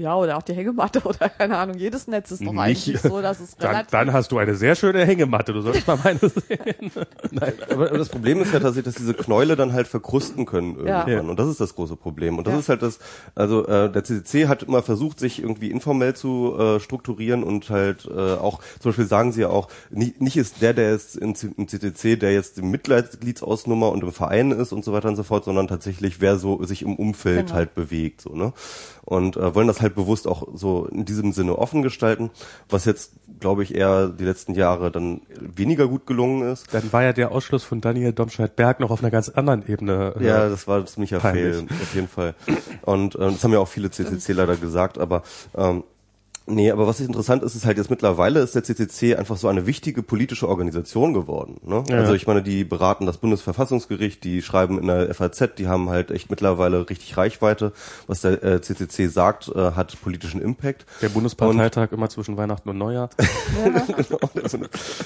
[0.00, 1.76] Ja, oder auch die Hängematte oder keine Ahnung.
[1.76, 4.54] Jedes Netz ist doch Nicht- eigentlich so, dass es Dann, relativ dann hast du eine
[4.54, 5.52] sehr schöne Hängematte.
[5.52, 6.90] Du solltest mal meine sehen.
[7.30, 7.52] Nein.
[7.70, 11.08] Aber, aber das Problem ist ja tatsächlich, dass diese Knäule dann halt verkrusten können irgendwann.
[11.08, 11.20] Ja.
[11.20, 12.38] Und das ist das große Problem.
[12.38, 12.60] Und das Ja.
[12.60, 12.98] ist halt das,
[13.34, 18.06] also äh, der CCC hat immer versucht, sich irgendwie informell zu äh, strukturieren und halt
[18.06, 21.34] äh, auch, zum Beispiel sagen sie ja auch, nicht, nicht ist der, der jetzt im,
[21.34, 25.16] C- im CCC, der jetzt im Mitgliedsausnummer und im Verein ist und so weiter und
[25.16, 27.54] so fort, sondern tatsächlich, wer so sich im Umfeld Genau.
[27.54, 28.20] halt bewegt.
[28.22, 28.52] so ne
[29.04, 32.30] Und äh, wollen das halt bewusst auch so in diesem Sinne offen gestalten,
[32.68, 36.72] was jetzt, glaube ich, eher die letzten Jahre dann weniger gut gelungen ist.
[36.72, 40.14] Dann war ja der Ausschluss von Daniel Domscheit-Berg noch auf einer ganz anderen Ebene.
[40.18, 40.84] äh, Ja, das war
[41.20, 41.56] Peinlich.
[41.56, 42.34] Fail, auf jeden Fall.
[42.82, 45.22] Und ähm, das haben ja auch viele CCC leider gesagt, aber
[45.56, 45.84] ähm,
[46.46, 49.66] Nee, aber was interessant ist, ist halt jetzt mittlerweile ist der CCC einfach so eine
[49.66, 51.60] wichtige politische Organisation geworden.
[51.64, 51.84] Ne?
[51.88, 51.98] Ja.
[51.98, 56.10] Also ich meine, die beraten das Bundesverfassungsgericht, die schreiben in der FAZ, die haben halt
[56.10, 57.72] echt mittlerweile richtig Reichweite.
[58.06, 60.86] Was der äh, CCC sagt, äh, hat politischen Impact.
[61.02, 63.10] Der Bundesparteitag immer zwischen Weihnachten und Neujahr.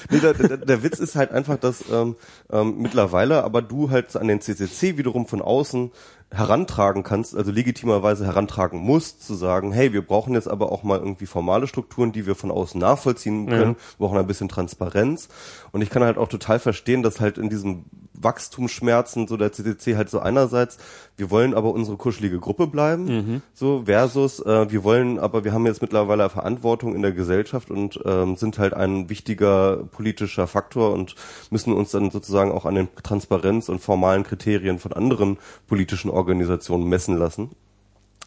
[0.09, 2.15] nee, der, der, der Witz ist halt einfach, dass ähm,
[2.51, 5.91] ähm, mittlerweile aber du halt an den CCC wiederum von außen
[6.31, 10.99] herantragen kannst, also legitimerweise herantragen musst, zu sagen, hey, wir brauchen jetzt aber auch mal
[10.99, 15.29] irgendwie formale Strukturen, die wir von außen nachvollziehen können, wir brauchen ein bisschen Transparenz.
[15.71, 19.95] Und ich kann halt auch total verstehen, dass halt in diesem Wachstumsschmerzen so der CCC
[19.95, 20.77] halt so einerseits,
[21.17, 25.65] wir wollen aber unsere kuschelige Gruppe bleiben, so versus äh, wir wollen, aber wir haben
[25.65, 31.15] jetzt mittlerweile Verantwortung in der Gesellschaft und ähm, sind halt ein wichtiger politischer Faktor und
[31.51, 36.89] müssen uns dann sozusagen auch an den Transparenz und formalen Kriterien von anderen politischen Organisationen
[36.89, 37.51] messen lassen.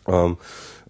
[0.06, 0.38] Ähm,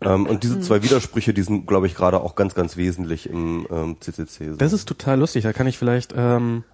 [0.00, 3.66] ähm, und diese zwei Widersprüche, die sind, glaube ich, gerade auch ganz, ganz wesentlich im
[3.70, 4.50] ähm, CCC.
[4.50, 4.56] So.
[4.56, 5.42] Das ist total lustig.
[5.42, 6.64] Da kann ich vielleicht, ähm,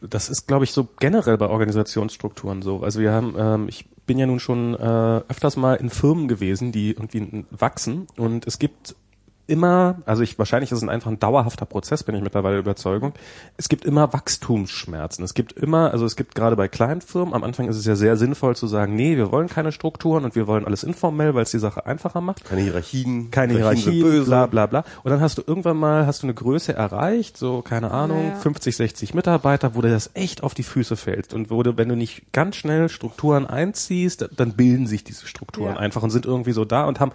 [0.00, 2.82] das ist, glaube ich, so generell bei Organisationsstrukturen so.
[2.82, 6.72] Also wir haben, ähm, ich bin ja nun schon äh, öfters mal in Firmen gewesen,
[6.72, 8.06] die irgendwie wachsen.
[8.16, 8.96] Und es gibt
[9.46, 13.12] immer, also ich wahrscheinlich ist es einfach ein dauerhafter Prozess, bin ich mittlerweile der Überzeugung.
[13.56, 15.24] Es gibt immer Wachstumsschmerzen.
[15.24, 17.96] Es gibt immer, also es gibt gerade bei kleinen Firmen, am Anfang ist es ja
[17.96, 21.42] sehr sinnvoll zu sagen, nee, wir wollen keine Strukturen und wir wollen alles informell, weil
[21.42, 23.30] es die Sache einfacher macht keine Hierarchien.
[23.30, 24.26] keine Hierarchien sind Hierarchie, böse.
[24.30, 24.84] bla bla bla.
[25.02, 28.36] Und dann hast du irgendwann mal, hast du eine Größe erreicht, so, keine Ahnung, Ja.
[28.36, 31.34] 50, 60 Mitarbeiter, wo dir das echt auf die Füße fällt.
[31.34, 35.74] Und wo du, wenn du nicht ganz schnell Strukturen einziehst, dann bilden sich diese Strukturen
[35.74, 35.76] Ja.
[35.80, 37.12] einfach und sind irgendwie so da und haben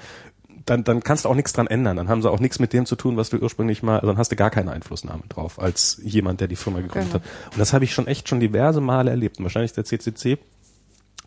[0.67, 1.97] dann, dann kannst du auch nichts dran ändern.
[1.97, 4.17] Dann haben sie auch nichts mit dem zu tun, was du ursprünglich mal, also dann
[4.17, 7.23] hast du gar keine Einflussnahme drauf, als jemand, der die Firma gegründet Genau.
[7.23, 7.51] hat.
[7.53, 9.39] Und das habe ich schon echt schon diverse Male erlebt.
[9.39, 10.37] Und wahrscheinlich ist der CCC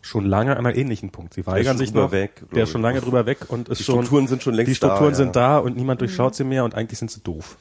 [0.03, 1.33] schon lange an einem ähnlichen Punkt.
[1.33, 2.11] Sie weigern schon sich drüber noch.
[2.11, 4.71] weg, der ist schon lange drüber weg und ist Die schon, Strukturen sind schon längst
[4.71, 5.41] die Strukturen da, sind ja.
[5.41, 7.57] da und niemand durchschaut sie mehr und eigentlich sind sie doof.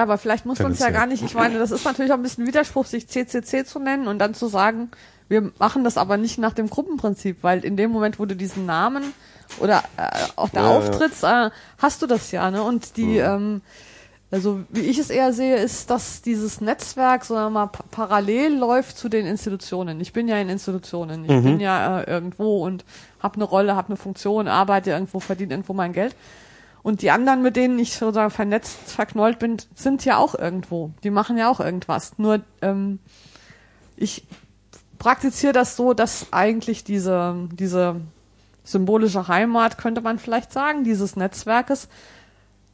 [0.00, 1.22] Ja, aber vielleicht muss man es ja gar nicht.
[1.22, 4.32] Ich meine, das ist natürlich auch ein bisschen Widerspruch, sich CCC zu nennen und dann
[4.32, 4.90] zu sagen,
[5.28, 8.64] wir machen das aber nicht nach dem Gruppenprinzip, weil in dem Moment, wo du diesen
[8.64, 9.12] Namen
[9.58, 10.78] oder äh, auch der Ja, ja.
[10.78, 12.62] Auftritt, äh, hast du das ja, ne?
[12.62, 13.60] Und die, ähm,
[14.30, 18.96] also wie ich es eher sehe, ist, dass dieses Netzwerk so mal pa parallel läuft
[18.96, 20.00] zu den Institutionen.
[20.00, 22.86] Ich bin ja in Institutionen, ich bin ja äh, irgendwo und
[23.22, 26.16] habe eine Rolle, habe eine Funktion, arbeite irgendwo, verdiene irgendwo mein Geld.
[26.82, 30.92] Und die anderen, mit denen ich sozusagen vernetzt, verknollt bin, sind ja auch irgendwo.
[31.02, 32.18] Die machen ja auch irgendwas.
[32.18, 33.00] Nur ähm,
[33.96, 34.26] ich
[34.98, 38.00] praktiziere das so, dass eigentlich diese, diese
[38.64, 41.88] symbolische Heimat, könnte man vielleicht sagen, dieses Netzwerkes,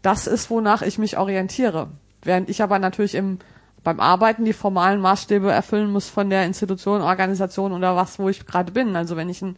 [0.03, 1.89] das ist, wonach ich mich orientiere.
[2.23, 3.39] Während ich aber natürlich im,
[3.83, 8.47] beim Arbeiten die formalen Maßstäbe erfüllen muss von der Institution, Organisation oder was, wo ich
[8.47, 8.95] gerade bin.
[8.95, 9.57] Also wenn ich ein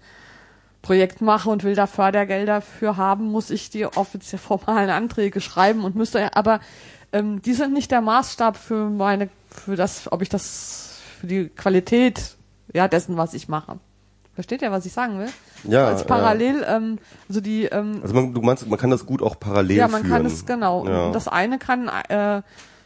[0.83, 5.85] Projekt mache und will da Fördergelder für haben, muss ich die offiziell formalen Anträge schreiben
[5.85, 6.61] und müsste, aber
[7.13, 11.49] ähm, die sind nicht der Maßstab für meine, für das, ob ich das für die
[11.49, 12.37] Qualität
[12.73, 13.79] ja dessen, was ich mache.
[14.35, 15.29] Versteht ihr, was ich sagen will?
[15.65, 19.21] Ja, Als parallel, ähm, also die ähm, Also man, du meinst, man kann das gut
[19.21, 20.13] auch parallel ja, man führen.
[20.13, 20.87] kann es genau.
[20.87, 21.11] Ja.
[21.11, 22.43] Das eine kann äh,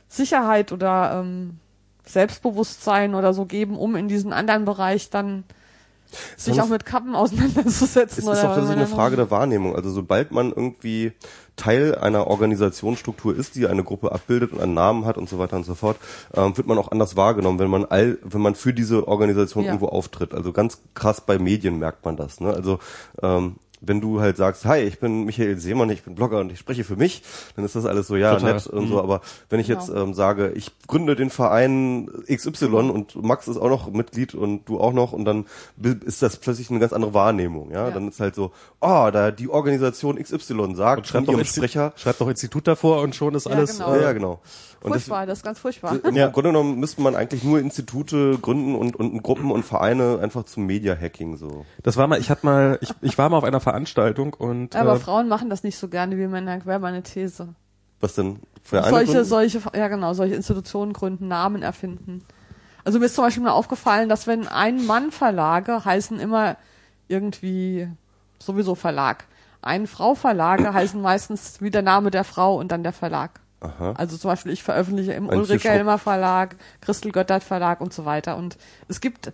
[0.08, 1.58] Sicherheit oder ähm,
[2.06, 5.44] Selbstbewusstsein oder so geben, um in diesen anderen Bereich dann
[6.36, 8.28] sich auch mit Kappen auseinanderzusetzen.
[8.28, 9.74] Es ist auch tatsächlich eine Frage der Wahrnehmung.
[9.76, 11.12] Also sobald man irgendwie
[11.56, 15.56] Teil einer Organisationsstruktur ist, die eine Gruppe abbildet und einen Namen hat und so weiter
[15.56, 15.96] und so fort,
[16.34, 19.70] ähm, wird man auch anders wahrgenommen, wenn man all, wenn man für diese Organisation Ja.
[19.72, 20.34] irgendwo auftritt.
[20.34, 22.40] Also ganz krass bei Medien merkt man das.
[22.40, 22.52] Ne?
[22.52, 22.78] Also
[23.22, 26.58] ähm, wenn du halt sagst, hi, ich bin Michael Seemann, ich bin Blogger und ich
[26.60, 27.22] spreche für mich,
[27.56, 28.54] dann ist das alles so, ja, Total.
[28.54, 29.02] nett und so.
[29.02, 30.02] Aber wenn ich jetzt Genau.
[30.04, 34.78] ähm, sage, ich gründe den Verein XY und Max ist auch noch Mitglied und du
[34.78, 35.46] auch noch und dann
[36.06, 37.88] ist das plötzlich eine ganz andere Wahrnehmung, ja.
[37.88, 37.90] Ja.
[37.90, 41.92] Dann ist halt so, oh, da die Organisation XY sagt Schreibt doch, Sprecher.
[41.96, 43.78] schreibt doch Institut davor und schon ist Ja, alles.
[43.78, 43.94] genau.
[43.94, 44.40] Ja, Äh, ja, genau.
[44.82, 45.96] Und das, furchtbar, das ist ganz furchtbar.
[46.04, 46.28] im Ja.
[46.28, 50.66] Grunde genommen müsste man eigentlich nur Institute gründen und, und Gruppen und Vereine einfach zum
[50.66, 51.64] Media-Hacking so.
[51.82, 54.94] Das war mal, ich hatte mal, ich, ich war mal auf einer Veranstaltung und Aber
[54.94, 57.54] äh, Frauen machen das nicht so gerne wie Männer, wäre meine These.
[58.00, 59.28] Was denn für eine solche, gründen?
[59.28, 62.24] solche, ja genau, solche Institutionen gründen, Namen erfinden.
[62.84, 66.56] Also mir ist zum Beispiel mal aufgefallen, dass wenn ein Mann Verlage heißen immer
[67.06, 67.88] irgendwie
[68.40, 69.26] sowieso Verlag.
[69.60, 73.40] Ein Frau Verlage heißen meistens wie der Name der Frau und dann der Verlag.
[73.62, 73.94] Aha.
[73.96, 78.36] Also zum Beispiel ich veröffentliche im Schrupp- Helmer Verlag, Christel Göttert Verlag und so weiter.
[78.36, 78.56] Und
[78.88, 79.32] es gibt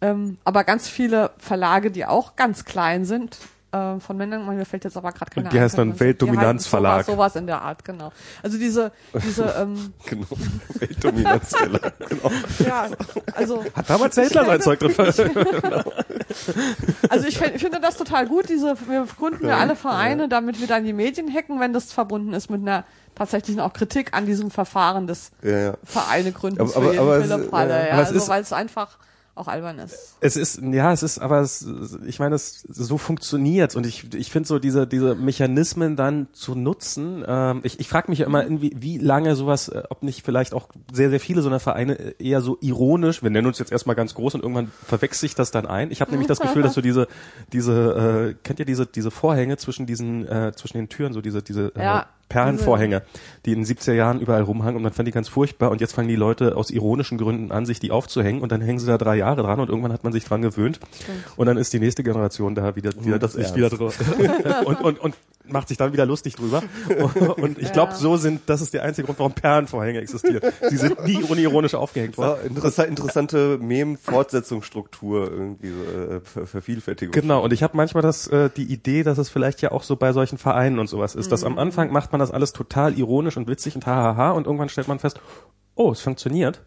[0.00, 3.38] ähm, aber ganz viele Verlage, die auch ganz klein sind.
[3.72, 7.04] äh, Von Männern, mir fällt jetzt aber gerade keine die heißt dann Weltdominanzverlag.
[7.04, 8.12] Sowas, sowas in der Art, genau.
[8.42, 10.26] Also diese, diese, ähm, Genau.
[10.78, 11.80] Weltdominanzfälle.
[12.08, 12.30] genau.
[12.66, 12.86] ja,
[13.34, 14.94] also hat damals der Hitler sein Zeug drin.
[17.08, 20.84] Also ich finde das total gut, diese, wir gründen ja alle Vereine, damit wir dann
[20.84, 22.84] die Medien hacken, wenn das verbunden ist mit einer
[23.14, 25.74] tatsächlichen auch Kritik an diesem Verfahren des Ja, ja.
[25.84, 28.98] Vereine gründen Aber- aber- aber es- Philipp Halle, ja, ja, also ist- weil es einfach
[29.36, 30.14] auch albern ist.
[30.20, 31.66] Es ist, ja, es ist, aber es,
[32.06, 36.54] ich meine, es, so funktioniert's und ich, ich finde so diese, diese Mechanismen dann zu
[36.54, 37.24] nutzen.
[37.26, 40.54] Ähm, ich ich frage mich ja immer, irgendwie, wie lange sowas, äh, ob nicht vielleicht
[40.54, 43.24] auch sehr, sehr viele so eine Vereine äh, eher so ironisch.
[43.24, 45.90] Wir nennen uns jetzt erstmal ganz groß und irgendwann verwechselt sich das dann ein.
[45.90, 47.08] Ich habe nämlich das Gefühl, dass so diese,
[47.52, 51.42] diese, äh, kennt ihr diese, diese Vorhänge zwischen diesen, äh, zwischen den Türen, so diese,
[51.42, 52.06] diese äh, Ja.
[52.28, 53.02] Perlenvorhänge,
[53.46, 55.92] die in den 70er Jahren überall rumhangen und man fand die ganz furchtbar und jetzt
[55.94, 58.98] fangen die Leute aus ironischen Gründen an, sich die aufzuhängen und dann hängen sie da
[58.98, 60.80] drei Jahre dran und irgendwann hat man sich dran gewöhnt
[61.36, 63.98] und dann ist die nächste Generation da wieder, wieder das sich wieder drauf
[64.64, 65.14] und, und, und
[65.46, 66.62] macht sich dann wieder lustig drüber
[67.36, 67.98] und ich glaube, Ja.
[67.98, 70.40] so sind, das ist der einzige Grund, warum Perlenvorhänge existieren.
[70.70, 72.46] Sie sind nie unironisch aufgehängt worden.
[72.46, 77.12] interessant, interessante Mem-Fortsetzungsstruktur irgendwie äh, Ver Vervielfältigung.
[77.12, 79.96] Genau, und ich habe manchmal das, äh, die Idee, dass es vielleicht ja auch so
[79.96, 83.36] bei solchen Vereinen und sowas ist, dass am Anfang macht man das alles total ironisch
[83.36, 85.20] und witzig und hahaha und irgendwann stellt man fest,
[85.74, 86.62] oh, es funktioniert.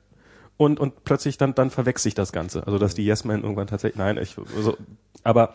[0.58, 2.66] Und, und plötzlich dann, dann verwechselt sich das Ganze.
[2.66, 4.76] Also, dass die Yes-Men irgendwann tatsächlich, nein, ich, also,
[5.24, 5.54] aber,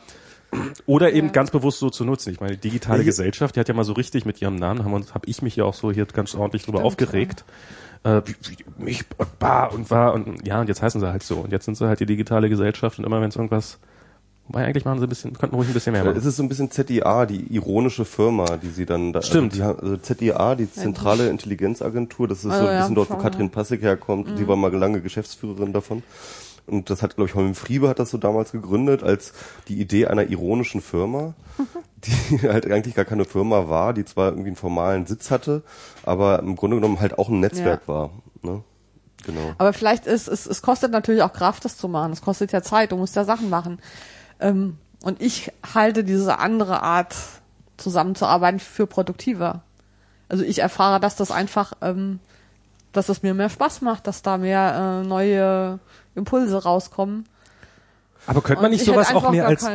[0.87, 1.33] oder eben Ja.
[1.33, 2.31] ganz bewusst so zu nutzen.
[2.33, 4.85] Ich meine, die digitale Welche- Gesellschaft, die hat ja mal so richtig mit ihrem Namen,
[4.85, 7.45] haben uns, habe ich mich ja auch so hier ganz ordentlich drüber Stimmt, aufgeregt.
[8.05, 11.23] Äh, wie, wie, mich und bar und war und ja, und jetzt heißen sie halt
[11.25, 11.37] so.
[11.39, 13.79] Und jetzt sind sie halt die digitale Gesellschaft und immer wenn es irgendwas
[14.49, 16.19] Wobei eigentlich machen sie ein bisschen, könnten ruhig ein bisschen mehr Ja, machen.
[16.19, 19.53] es ist so ein bisschen ZIA, die ironische Firma, die sie dann da, Stimmt.
[19.61, 23.11] Also, die, also ZIA, die zentrale Intelligenzagentur, das ist Also so ein ja, bisschen dort,
[23.11, 24.29] wo Katrin Passig herkommt.
[24.37, 26.03] Sie war mal lange Geschäftsführerin davon.
[26.67, 29.33] Und das hat, glaube ich, Holm Friebe hat das so damals gegründet als
[29.69, 31.35] die Idee einer ironischen Firma,
[32.05, 35.63] die halt eigentlich gar keine Firma war, die zwar irgendwie einen formalen Sitz hatte,
[36.05, 38.11] aber im Grunde genommen halt auch ein Netzwerk war.
[38.43, 38.63] Ne?
[39.27, 39.53] Genau.
[39.59, 42.13] Aber vielleicht ist es, es kostet natürlich auch Kraft, das zu machen.
[42.13, 43.79] Es kostet ja Zeit, du musst ja Sachen machen.
[44.43, 47.15] Ähm, und ich halte diese andere Art
[47.77, 49.63] zusammenzuarbeiten für produktiver.
[50.29, 52.21] Also ich erfahre, dass das einfach, ähm,
[52.93, 55.79] dass es mir mehr Spaß macht, dass da mehr äh, neue
[56.15, 57.27] Impulse rauskommen.
[58.27, 59.67] Aber könnte man nicht sowas auch mehr als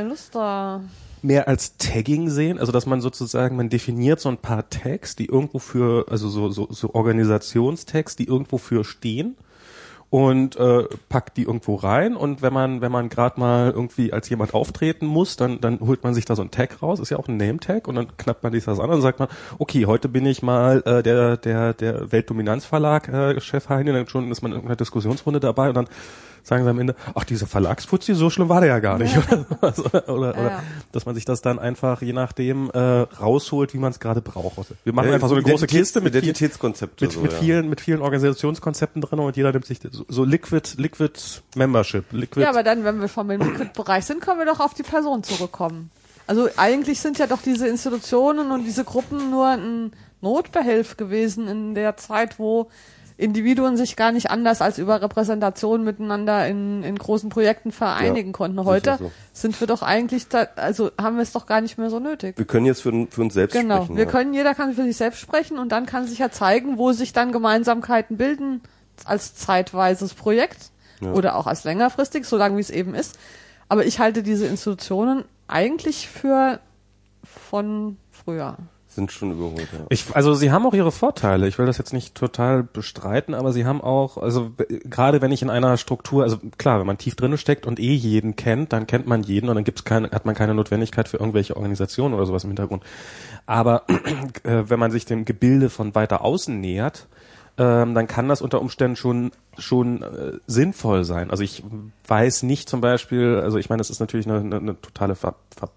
[1.24, 5.26] mehr als Tagging sehen, also dass man sozusagen, man definiert so ein paar Tags, die
[5.26, 9.36] irgendwo für, also so, so, so Organisationstags, die irgendwo für stehen
[10.10, 14.30] und äh, packt die irgendwo rein und wenn man wenn man gerade mal irgendwie als
[14.30, 17.18] jemand auftreten muss, dann dann holt man sich da so ein Tag raus, ist ja
[17.18, 19.28] auch ein Name Tag und dann knappt man sich das an und sagt man,
[19.60, 24.32] okay, heute bin ich mal äh, der der der Weltdominanzverlag äh, Chef Heine, dann schon
[24.32, 25.90] ist man in irgendeiner Diskussionsrunde dabei und dann
[26.48, 29.46] sagen sie am Ende, ach dieser Verlagsfuzzi, so schlimm war der ja gar nicht oder
[29.50, 29.80] sowas.
[29.80, 30.64] oder, oder, Ja, oder ja.
[30.92, 34.58] dass man sich das dann einfach je nachdem äh, rausholt, wie man es gerade braucht.
[34.84, 37.06] Wir machen Ja, einfach so eine große Kiste mit Identitätskonzepte.
[37.06, 37.40] mit, so, mit ja.
[37.40, 41.14] vielen mit vielen Organisationskonzepten drin und jeder nimmt sich so, so Liquid Liquid
[41.56, 44.84] Membership Liquid Ja, aber dann, wenn wir vom Liquid-Bereich sind, können wir doch auf die
[44.84, 45.92] Person zurückkommen.
[46.28, 51.76] Also eigentlich sind ja doch diese Institutionen und diese Gruppen nur ein Notbehelf gewesen in
[51.76, 52.70] der Zeit, wo
[53.18, 58.34] Individuen sich gar nicht anders als über Repräsentation miteinander in, in großen Projekten vereinigen Ja,
[58.34, 58.64] konnten.
[58.64, 59.12] Heute so.
[59.34, 62.38] sind wir doch eigentlich, da, also haben wir es doch gar nicht mehr so nötig.
[62.38, 63.98] Wir können jetzt für, für uns selbst Genau, sprechen.
[63.98, 64.10] wir ja.
[64.12, 67.12] können, jeder kann für sich selbst sprechen und dann kann sich ja zeigen, wo sich
[67.12, 68.62] dann Gemeinsamkeiten bilden
[69.04, 70.70] als zeitweises Projekt
[71.02, 71.12] Ja.
[71.14, 73.18] oder auch als längerfristig, solange wie es eben ist.
[73.68, 76.60] Aber ich halte diese Institutionen eigentlich für
[77.24, 78.58] von früher.
[78.98, 79.86] Sind schon überholt, ja.
[79.90, 81.48] Ich, also sie haben auch ihre Vorteile.
[81.48, 84.54] Ich will das jetzt nicht total bestreiten, aber sie haben auch, also
[84.86, 87.94] gerade wenn ich in einer Struktur, also klar, wenn man tief drinne steckt und eh
[87.94, 91.18] jeden kennt, dann kennt man jeden und dann gibt's keine, hat man keine Notwendigkeit für
[91.18, 92.82] irgendwelche Organisationen oder sowas im Hintergrund.
[93.46, 93.84] Aber
[94.44, 97.06] äh, wenn man sich dem Gebilde von weiter außen nähert,
[97.60, 101.30] ähm, dann kann das unter Umständen schon schon äh, sinnvoll sein.
[101.30, 101.64] Also ich
[102.08, 105.36] weiß nicht zum Beispiel, also ich meine, es ist natürlich eine, eine, eine totale Ver,
[105.56, 105.70] Ver,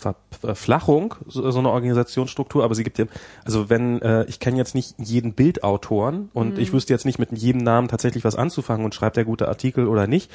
[0.00, 3.06] Verflachung, so, so eine Organisationsstruktur, aber sie gibt ja,
[3.44, 7.30] also wenn, äh, ich kenne jetzt nicht jeden Bildautoren und ich wüsste jetzt nicht mit
[7.32, 10.30] jedem Namen tatsächlich was anzufangen und schreibt der gute Artikel oder nicht.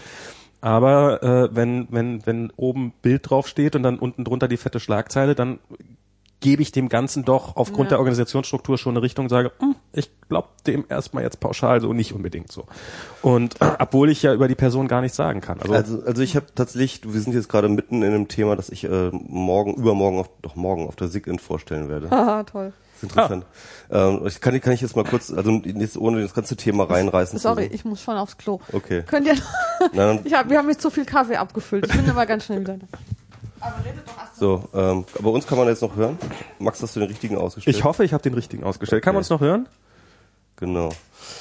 [0.62, 5.36] Aber äh, wenn, wenn, wenn oben Bild draufsteht und dann unten drunter die fette Schlagzeile,
[5.36, 5.60] dann
[6.42, 7.90] gebe ich dem Ganzen doch aufgrund Ja.
[7.92, 12.14] der Organisationsstruktur schon eine Richtung, sage, hm, ich glaube dem erstmal jetzt pauschal so nicht
[12.14, 12.66] unbedingt so.
[13.22, 15.60] Und äh, obwohl ich ja über die Person gar nichts sagen kann.
[15.62, 18.70] Also, Also, also ich habe tatsächlich, wir sind jetzt gerade mitten in einem Thema, das
[18.70, 22.10] ich äh, morgen, übermorgen, auf, doch morgen auf der SIGINT vorstellen werde.
[22.12, 22.74] Haha, toll.
[22.94, 23.46] Das ist interessant.
[23.92, 27.38] Ähm, ich kann, kann ich jetzt mal kurz, also jetzt ohne das ganze Thema reinreißen.
[27.38, 27.74] zu Sorry, so.
[27.74, 28.60] ich muss schon aufs Klo.
[28.72, 29.04] Okay.
[29.06, 29.36] Könnt ihr,
[29.94, 31.88] dann, ich hab, wir haben jetzt zu viel Kaffee abgefüllt.
[31.88, 32.86] Ich bin aber ganz schnell wieder da.
[34.36, 36.18] So, ähm, aber uns kann man jetzt noch hören.
[36.60, 37.76] Max, hast du den richtigen ausgestellt?
[37.76, 39.04] ich hoffe, ich habe den richtigen ausgestellt.
[39.04, 39.68] Kann man uns noch hören?
[40.58, 40.90] Genau.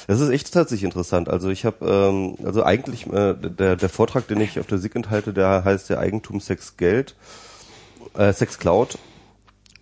[0.07, 1.29] Das ist echt tatsächlich interessant.
[1.29, 4.95] Also ich habe, ähm, also eigentlich äh, der, der Vortrag, den ich auf der SIG
[4.95, 7.15] enthalte, der heißt der Eigentum Sex Geld,
[8.13, 8.97] äh, Sex Cloud.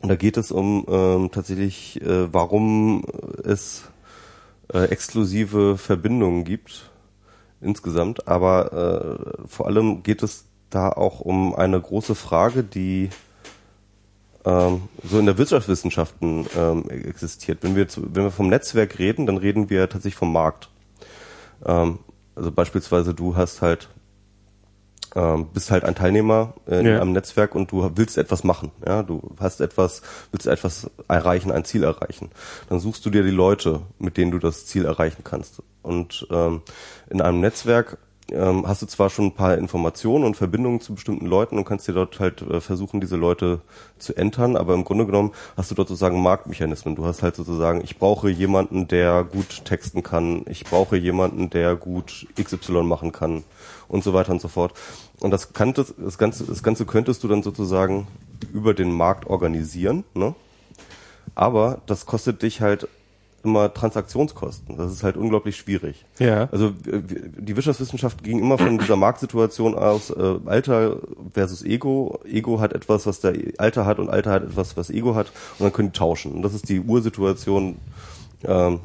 [0.02, 3.06] Und da geht es um ähm, tatsächlich, äh, warum
[3.44, 3.84] es
[4.74, 6.90] äh, exklusive Verbindungen gibt
[7.62, 8.28] insgesamt.
[8.28, 8.74] Aber
[9.44, 13.10] äh, vor allem geht es da auch um eine große Frage, die
[14.46, 17.60] ähm, so in der Wirtschaftswissenschaften ähm, existiert.
[17.62, 20.70] Wenn wir, zu, wenn wir vom Netzwerk reden, dann reden wir tatsächlich vom Markt.
[21.66, 22.00] Ähm,
[22.36, 23.90] also beispielsweise du hast halt
[25.16, 27.00] ähm, bist halt ein Teilnehmer äh, in Ja.
[27.02, 28.72] einem Netzwerk und du willst etwas machen.
[28.86, 32.32] Ja, du hast etwas, willst etwas erreichen, ein Ziel erreichen.
[32.70, 35.62] Dann suchst du dir die Leute, mit denen du das Ziel erreichen kannst.
[35.84, 36.64] Und ähm,
[37.12, 38.00] in einem Netzwerk
[38.32, 41.88] ähm, hast du zwar schon ein paar Informationen und Verbindungen zu bestimmten Leuten und kannst
[41.88, 43.62] dir dort halt äh, versuchen, diese Leute
[43.98, 46.96] zu entern, aber im Grunde genommen hast du dort sozusagen Marktmechanismen.
[46.96, 51.76] Du hast halt sozusagen, ich brauche jemanden, der gut texten kann, ich brauche jemanden, der
[51.76, 53.44] gut XY machen kann
[53.88, 54.74] und so weiter und so fort.
[55.20, 58.08] Und das, kanntest, das, Ganze, das Ganze könntest du dann sozusagen
[58.54, 60.34] über den Markt organisieren, ne?
[61.36, 62.88] aber das kostet dich halt
[63.44, 64.78] immer Transaktionskosten.
[64.78, 66.06] Das ist halt unglaublich schwierig.
[66.20, 66.48] Ja.
[66.52, 67.02] Also äh,
[67.38, 70.98] die Wirtschaftswissenschaft ging immer von dieser Marktsituation aus, äh, Alter
[71.34, 72.20] versus Ego.
[72.26, 75.66] Ego hat etwas, was der Alter hat und Alter hat etwas, was Ego hat und
[75.66, 76.32] dann können die tauschen.
[76.34, 77.76] Und das ist die Ursituation
[78.44, 78.78] äh,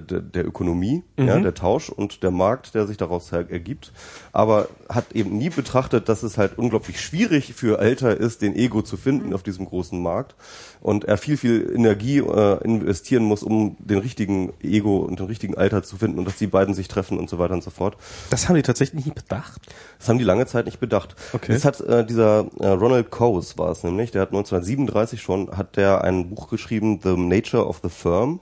[0.00, 3.92] der, Ökonomie, ja, der Tausch und der Markt, der sich daraus her- ergibt,
[4.32, 8.82] aber hat eben nie betrachtet, dass es halt unglaublich schwierig für Alter ist, den Ego
[8.82, 10.34] zu finden auf diesem großen Markt
[10.80, 15.56] und er viel, viel Energie äh, investieren muss, um den richtigen Ego und den richtigen
[15.56, 17.96] Alter zu finden und dass die beiden sich treffen und so weiter und so fort.
[18.30, 19.60] Das haben die tatsächlich nicht bedacht.
[19.98, 21.16] Das haben die lange Zeit nicht bedacht.
[21.32, 21.52] Okay.
[21.52, 25.76] Das hat äh, dieser äh, Ronald Coase war es nämlich, der hat 1937 schon, hat
[25.76, 28.40] der ein Buch geschrieben, The Nature of the Firm.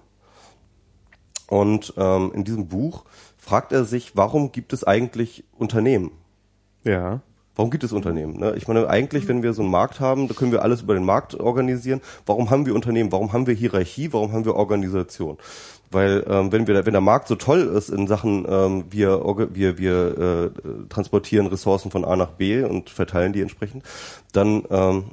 [1.49, 3.05] Und ähm, in diesem Buch
[3.37, 6.11] fragt er sich, warum gibt es eigentlich Unternehmen?
[6.85, 7.21] Ja.
[7.57, 8.39] Warum gibt es Unternehmen?
[8.39, 8.55] Ne?
[8.57, 11.05] Ich meine, eigentlich, wenn wir so einen Markt haben, da können wir alles über den
[11.05, 12.01] Markt organisieren.
[12.27, 13.13] Warum haben wir Unternehmen?
[13.13, 14.13] Warum haben wir Hierarchie?
[14.13, 15.39] Warum haben wir Organisation?
[15.91, 19.21] Weil ähm, wenn wir, wenn der Markt so toll ist in Sachen, ähm, wir,
[19.53, 23.85] wir, wir äh, transportieren Ressourcen von A nach B und verteilen die entsprechend,
[24.33, 25.05] dann ähm,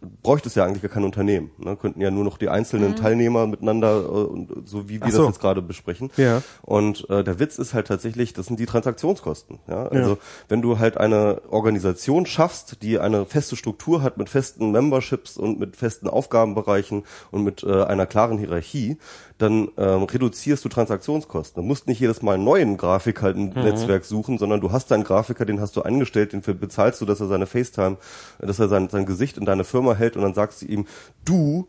[0.00, 1.50] bräuchte es ja eigentlich gar kein Unternehmen.
[1.58, 1.76] Ne?
[1.76, 5.18] Könnten ja nur noch die einzelnen Teilnehmer miteinander, äh, und, so wie wir so.
[5.18, 6.10] das jetzt gerade besprechen.
[6.16, 6.42] Ja.
[6.62, 9.58] Und äh, der Witz ist halt tatsächlich, das sind die Transaktionskosten.
[9.68, 9.86] Ja?
[9.86, 15.36] Also wenn du halt eine Organisation schaffst, die eine feste Struktur hat mit festen Memberships
[15.36, 18.98] und mit festen Aufgabenbereichen und mit äh, einer klaren Hierarchie,
[19.38, 21.62] dann ähm, reduzierst du Transaktionskosten.
[21.62, 24.90] Du musst nicht jedes Mal einen neuen Grafik halt im Netzwerk suchen, sondern du hast
[24.92, 27.96] einen Grafiker, den hast du angestellt, den für- bezahlst du, dass er seine FaceTime,
[28.40, 30.86] dass er sein, sein Gesicht in deine Firma hält und dann sagst du ihm,
[31.24, 31.68] du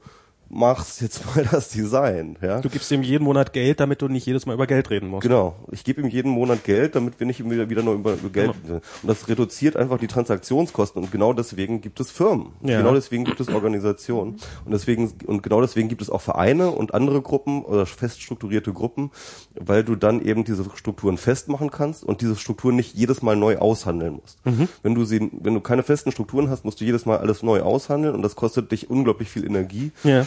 [0.49, 2.37] machst jetzt mal das Design.
[2.41, 2.61] Ja?
[2.61, 5.23] Du gibst ihm jeden Monat Geld, damit du nicht jedes Mal über Geld reden musst.
[5.23, 5.55] Genau.
[5.71, 8.49] Ich gebe ihm jeden Monat Geld, damit wir nicht wieder, wieder nur über, über Geld
[8.63, 8.75] Genau.
[8.75, 12.53] Und das reduziert einfach die Transaktionskosten und genau deswegen gibt es Firmen.
[12.61, 12.79] Ja.
[12.79, 14.37] Genau deswegen gibt es Organisationen.
[14.65, 18.73] Und deswegen, und genau deswegen gibt es auch Vereine und andere Gruppen oder fest strukturierte
[18.73, 19.11] Gruppen,
[19.55, 23.57] weil du dann eben diese Strukturen festmachen kannst und diese Strukturen nicht jedes Mal neu
[23.57, 24.45] aushandeln musst.
[24.45, 24.67] Mhm.
[24.83, 27.61] Wenn du sie, wenn du keine festen Strukturen hast, musst du jedes Mal alles neu
[27.61, 29.91] aushandeln und das kostet dich unglaublich viel Energie.
[30.03, 30.25] Ja.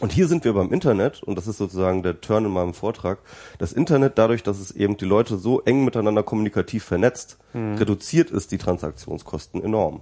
[0.00, 3.18] Und hier sind wir beim Internet, und das ist sozusagen der Turn in meinem Vortrag.
[3.58, 8.48] Das Internet, dadurch, dass es eben die Leute so eng miteinander kommunikativ vernetzt, reduziert es
[8.48, 10.00] die Transaktionskosten enorm.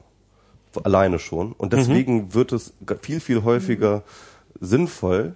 [0.84, 1.52] Alleine schon.
[1.52, 4.04] Und deswegen wird es viel, viel häufiger
[4.61, 5.34] sinnvoll,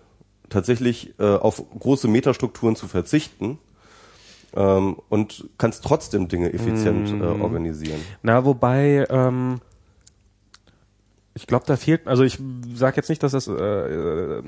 [0.48, 3.58] tatsächlich äh, auf große Metastrukturen zu verzichten
[4.54, 8.00] ähm, und kannst trotzdem Dinge effizient äh, organisieren.
[8.22, 9.60] Na, wobei, ähm,
[11.34, 12.38] ich glaube, da fehlt, also ich
[12.74, 14.42] sage jetzt nicht, dass das, äh, äh,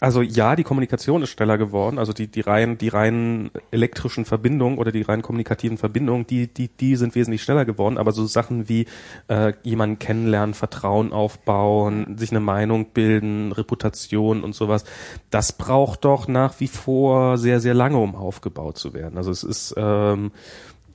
[0.00, 4.78] also ja, die Kommunikation ist schneller geworden, also die, die rein, die rein elektrischen Verbindungen
[4.78, 8.68] oder die rein kommunikativen Verbindungen, die, die, die sind wesentlich schneller geworden, aber so Sachen
[8.68, 8.86] wie
[9.28, 14.84] äh, jemanden kennenlernen, Vertrauen aufbauen, sich eine Meinung bilden, Reputation und sowas,
[15.28, 19.18] das braucht doch nach wie vor sehr, sehr lange, um aufgebaut zu werden.
[19.18, 20.30] Also es ist ähm,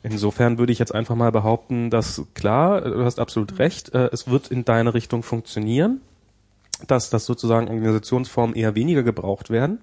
[0.08, 4.30] Insofern würde ich jetzt einfach mal behaupten, dass klar, du hast absolut recht, äh, es
[4.30, 6.00] wird in deine Richtung funktionieren,
[6.86, 9.80] dass das sozusagen Organisationsformen eher weniger gebraucht werden.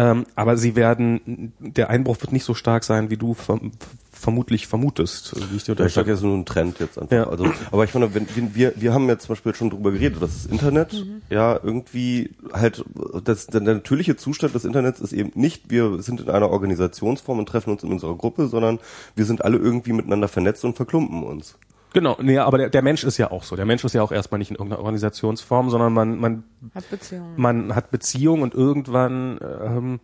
[0.00, 3.72] Ähm, aber sie werden, der Einbruch wird nicht so stark sein, wie du verm
[4.12, 7.16] vermutlich vermutest, wie ich dir Ja, ich sage jetzt nur ein Trend jetzt einfach.
[7.16, 7.26] Ja.
[7.26, 10.20] Also, aber ich meine, wenn, wenn wir wir haben ja zum Beispiel schon drüber geredet,
[10.22, 11.22] dass das Internet Mhm.
[11.30, 12.84] ja irgendwie halt
[13.24, 17.48] das der natürliche Zustand des Internets ist eben nicht, wir sind in einer Organisationsform und
[17.48, 18.78] treffen uns in unserer Gruppe, sondern
[19.16, 21.56] wir sind alle irgendwie miteinander vernetzt und verklumpen uns.
[21.92, 23.56] Genau, nee, aber der, der Mensch ist ja auch so.
[23.56, 27.32] Der Mensch ist ja auch erstmal nicht in irgendeiner Organisationsform, sondern man, man Hat Beziehungen.
[27.36, 30.00] man hat Beziehung und irgendwann ähm,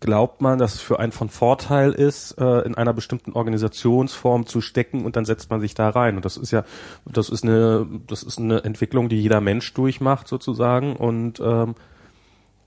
[0.00, 4.60] glaubt man, dass es für einen von Vorteil ist, äh, in einer bestimmten Organisationsform zu
[4.60, 6.16] stecken und dann setzt man sich da rein.
[6.16, 6.64] Und das ist ja,
[7.06, 11.74] das ist eine, das ist eine Entwicklung, die jeder Mensch durchmacht sozusagen und ähm,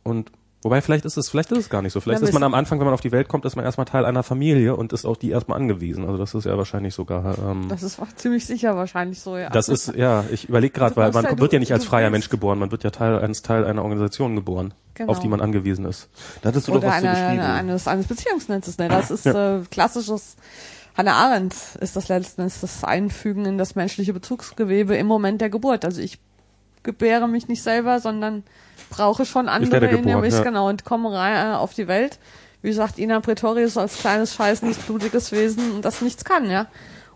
[0.04, 0.32] und
[0.64, 2.00] wobei vielleicht ist es, vielleicht ist es gar nicht so.
[2.00, 3.86] Vielleicht Ja, ist man am Anfang, wenn man auf die Welt kommt, ist man erstmal
[3.86, 6.06] Teil einer Familie und ist auf die erstmal angewiesen.
[6.06, 7.38] Also das ist ja wahrscheinlich sogar.
[7.38, 9.50] Ähm, Das ist ziemlich sicher wahrscheinlich so, ja.
[9.50, 12.10] das ist, ja, ich überlege gerade, weil man ja- wird du- ja nicht als freier
[12.10, 15.12] Mensch geboren, man wird ja Teil eines Teil einer Organisation geboren, Genau.
[15.12, 16.10] auf die man angewiesen ist.
[16.42, 17.42] Da hattest du doch Oder was zu eine, geschrieben.
[17.42, 18.78] eine, eines, eines Beziehungsnetzes.
[18.78, 18.88] Ne?
[18.90, 20.36] Das ist äh, klassisches,
[20.96, 25.86] Hannah Arendt ist das letztens das Einfügen in das menschliche Bezugsgewebe im Moment der Geburt.
[25.86, 26.20] Also ich
[26.84, 28.44] gebäre mich nicht selber, sondern
[28.96, 30.44] brauche schon andere, in ich, ja.
[30.44, 32.20] genau, und komme rein äh, auf die Welt.
[32.62, 36.68] Wie sagt Ina Pretorius als kleines, scheißendes, blutiges Wesen, das nichts kann, ja.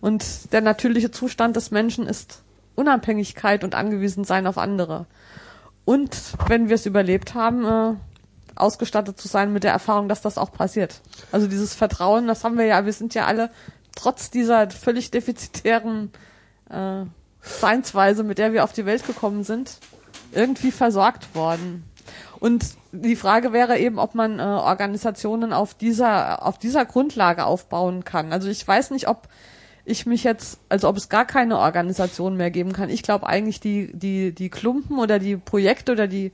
[0.02, 2.44] Und der natürliche Zustand des Menschen ist
[2.76, 5.06] Unabhängigkeit und Angewiesensein auf andere.
[5.86, 7.96] Und wenn wir es überlebt haben, äh,
[8.56, 11.02] ausgestattet zu sein mit der Erfahrung, dass das auch passiert.
[11.32, 13.50] Also dieses Vertrauen, das haben wir ja, wir sind ja alle
[13.96, 16.12] trotz dieser völlig defizitären
[16.70, 17.06] äh,
[17.42, 19.80] Seinsweise, mit der wir auf die Welt gekommen sind,
[20.32, 21.84] irgendwie versorgt worden.
[22.40, 28.04] Und die Frage wäre eben, ob man äh, Organisationen auf dieser, auf dieser Grundlage aufbauen
[28.04, 28.32] kann.
[28.32, 29.28] Also ich weiß nicht, ob
[29.86, 32.90] ich mich jetzt, also ob es gar keine Organisation mehr geben kann.
[32.90, 36.32] Ich glaube eigentlich die, die, die Klumpen oder die Projekte oder die,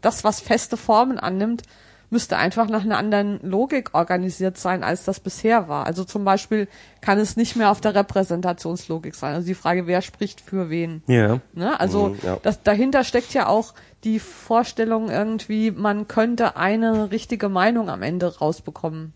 [0.00, 1.62] das, was feste Formen annimmt,
[2.10, 5.86] müsste einfach nach einer anderen Logik organisiert sein, als das bisher war.
[5.86, 6.68] Also zum Beispiel
[7.00, 9.34] kann es nicht mehr auf der Repräsentationslogik sein.
[9.34, 11.02] Also die Frage, wer spricht für wen.
[11.06, 11.40] Ja.
[11.52, 11.78] Ne?
[11.78, 12.38] Also Mhm, ja.
[12.42, 18.38] das, dahinter steckt ja auch die Vorstellung irgendwie, man könnte eine richtige Meinung am Ende
[18.38, 19.12] rausbekommen.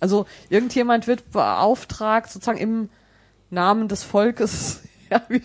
[0.00, 2.88] Also irgendjemand wird beauftragt, sozusagen im
[3.50, 5.42] Namen des Volkes ja, wie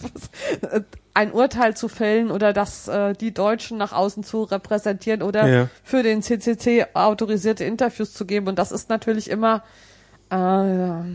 [0.62, 0.82] äh,
[1.18, 5.70] ein Urteil zu fällen oder das äh, die Deutschen nach außen zu repräsentieren oder Ja.
[5.84, 8.48] für den CCC autorisierte Interviews zu geben.
[8.48, 9.64] Und das ist natürlich immer
[10.32, 11.06] äh, ja,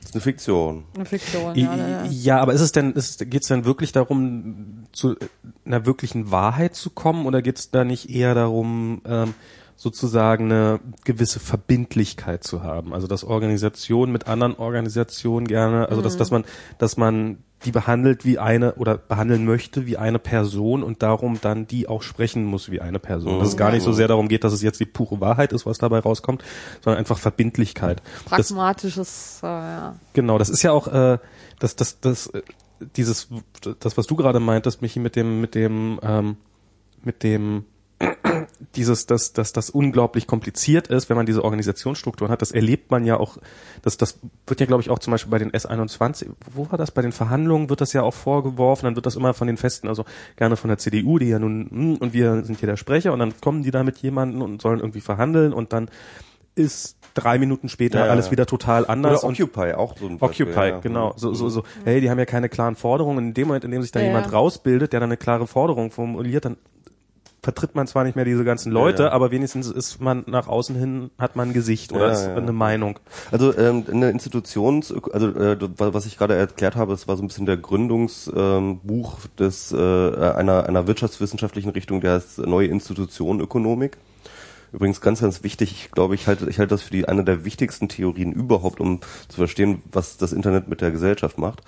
[0.00, 0.84] Das ist eine Fiktion.
[0.94, 1.54] eine Fiktion.
[1.54, 2.04] Ja, ja, ja.
[2.04, 5.16] Ja, aber ist es denn, ist, geht es denn wirklich darum, zu
[5.64, 9.34] einer wirklichen Wahrheit zu kommen oder geht es da nicht eher darum, ähm,
[9.76, 12.92] sozusagen eine gewisse Verbindlichkeit zu haben?
[12.92, 16.44] Also dass Organisationen mit anderen Organisationen gerne, also dass, dass man,
[16.78, 21.66] dass man die behandelt wie eine oder behandeln möchte wie eine Person und darum dann
[21.66, 23.38] die auch sprechen muss wie eine Person.
[23.38, 25.64] Dass es gar nicht so sehr darum geht, dass es jetzt die pure Wahrheit ist,
[25.64, 26.44] was dabei rauskommt,
[26.82, 28.02] sondern einfach Verbindlichkeit.
[28.30, 29.96] Das, Pragmatisches, äh, ja.
[30.12, 31.18] Genau, das ist ja auch äh,
[31.58, 32.42] das, das, das, äh,
[32.96, 33.28] dieses,
[33.80, 36.36] das, was du gerade meintest, Michi, mit dem, mit dem, ähm,
[37.02, 37.64] mit dem,
[38.76, 42.42] dieses, dass, dass das unglaublich kompliziert ist, wenn man diese Organisationsstrukturen hat.
[42.42, 43.38] Das erlebt man ja auch,
[43.82, 46.90] das, das wird ja, glaube ich, auch zum Beispiel bei den S21, wo war das?
[46.90, 49.88] Bei den Verhandlungen wird das ja auch vorgeworfen, dann wird das immer von den Festen,
[49.88, 50.04] also
[50.36, 53.18] gerne von der CDU, die ja nun, hm, und wir sind hier der Sprecher, und
[53.18, 55.90] dann kommen die da mit jemandem und sollen irgendwie verhandeln und dann
[56.54, 58.32] ist drei Minuten später Ja, alles ja.
[58.32, 59.22] wieder total anders.
[59.24, 60.78] Oder und Occupy, auch so ein Occupy, Beispiel, ja.
[60.80, 61.12] genau.
[61.16, 63.28] So, so, so, hey, die haben ja keine klaren Forderungen.
[63.28, 64.32] In dem Moment, in dem sich da Ja, jemand ja.
[64.32, 66.56] rausbildet, der dann eine klare Forderung formuliert, dann
[67.46, 69.14] vertritt man zwar nicht mehr diese ganzen Leute, Ja, ja.
[69.14, 72.98] aber wenigstens ist man nach außen hin, hat man ein Gesicht oder Ja, eine Meinung.
[73.30, 77.28] Also ähm, eine Institutions, also äh, was ich gerade erklärt habe, das war so ein
[77.28, 83.96] bisschen der Gründungsbuch ähm, Buch des äh, einer einer wirtschaftswissenschaftlichen Richtung, der heißt Neue Institutionenökonomik.
[84.72, 87.44] Übrigens ganz, ganz wichtig, ich glaube, ich halte, ich halte das für die eine der
[87.44, 91.62] wichtigsten Theorien überhaupt, um zu verstehen, was das Internet mit der Gesellschaft macht.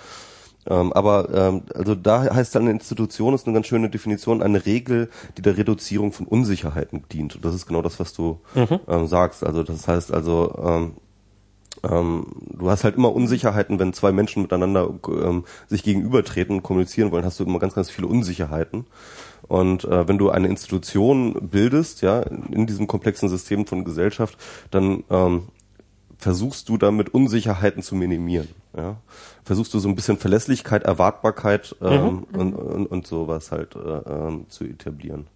[0.68, 4.66] Ähm, aber ähm, also da heißt dann eine Institution ist eine ganz schöne Definition, eine
[4.66, 7.36] Regel, die der Reduzierung von Unsicherheiten dient.
[7.36, 8.40] Und das ist genau das, was du
[8.86, 9.44] ähm, sagst.
[9.44, 10.92] Also das heißt also ähm,
[11.84, 12.26] ähm,
[12.58, 17.24] du hast halt immer Unsicherheiten, wenn zwei Menschen miteinander ähm, sich gegenübertreten und kommunizieren wollen,
[17.24, 18.86] hast du immer ganz, ganz viele Unsicherheiten.
[19.46, 24.36] Und äh, wenn du eine Institution bildest, ja, in diesem komplexen System von Gesellschaft,
[24.70, 25.48] dann ähm,
[26.18, 28.48] versuchst du damit Unsicherheiten zu minimieren.
[28.76, 28.96] Ja?
[29.48, 34.44] Versuchst du so ein bisschen Verlässlichkeit, Erwartbarkeit ähm, und, und, und sowas halt äh, ähm,
[34.50, 35.26] zu etablieren.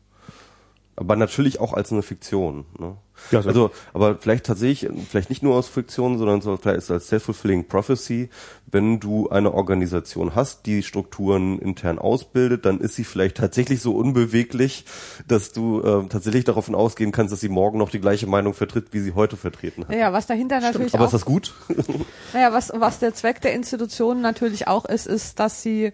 [0.97, 2.67] Aber natürlich auch als eine Fiktion.
[2.79, 2.97] Ne?
[3.31, 7.09] Ja, so- also, aber vielleicht tatsächlich, vielleicht nicht nur aus Fiktion, sondern so vielleicht als
[7.09, 8.29] self-fulfilling prophecy.
[8.73, 13.95] Wenn du eine Organisation hast, die Strukturen intern ausbildet, dann ist sie vielleicht tatsächlich so
[13.95, 14.85] unbeweglich,
[15.29, 18.89] dass du äh, tatsächlich davon ausgehen kannst, dass sie morgen noch die gleiche Meinung vertritt,
[18.93, 19.95] wie sie heute vertreten hat.
[19.95, 21.55] Ja, was dahinter natürlich Aber auch ist das gut?
[22.33, 25.93] Naja, was, was der Zweck der Institutionen natürlich auch ist, ist, dass sie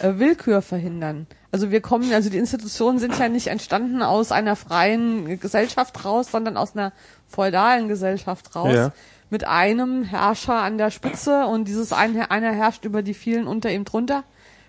[0.00, 1.26] äh, Willkür verhindern.
[1.52, 6.28] Also wir kommen, also die Institutionen sind ja nicht entstanden aus einer freien Gesellschaft raus,
[6.32, 6.92] sondern aus einer
[7.28, 8.74] feudalen Gesellschaft raus.
[8.74, 8.92] Ja.
[9.34, 13.68] Mit einem Herrscher an der Spitze und dieses eine, einer herrscht über die vielen unter
[13.68, 14.22] ihm drunter,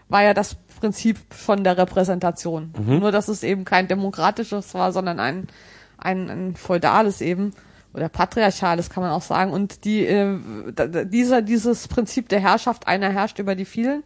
[0.09, 2.73] war ja das Prinzip von der Repräsentation.
[2.83, 5.45] Nur, dass es eben kein demokratisches war, sondern ein,
[5.99, 7.51] ein, ein feudales eben
[7.93, 9.51] oder patriarchales kann man auch sagen.
[9.51, 10.39] Und die, äh,
[11.05, 14.01] dieser, dieses Prinzip der Herrschaft, einer herrscht über die vielen,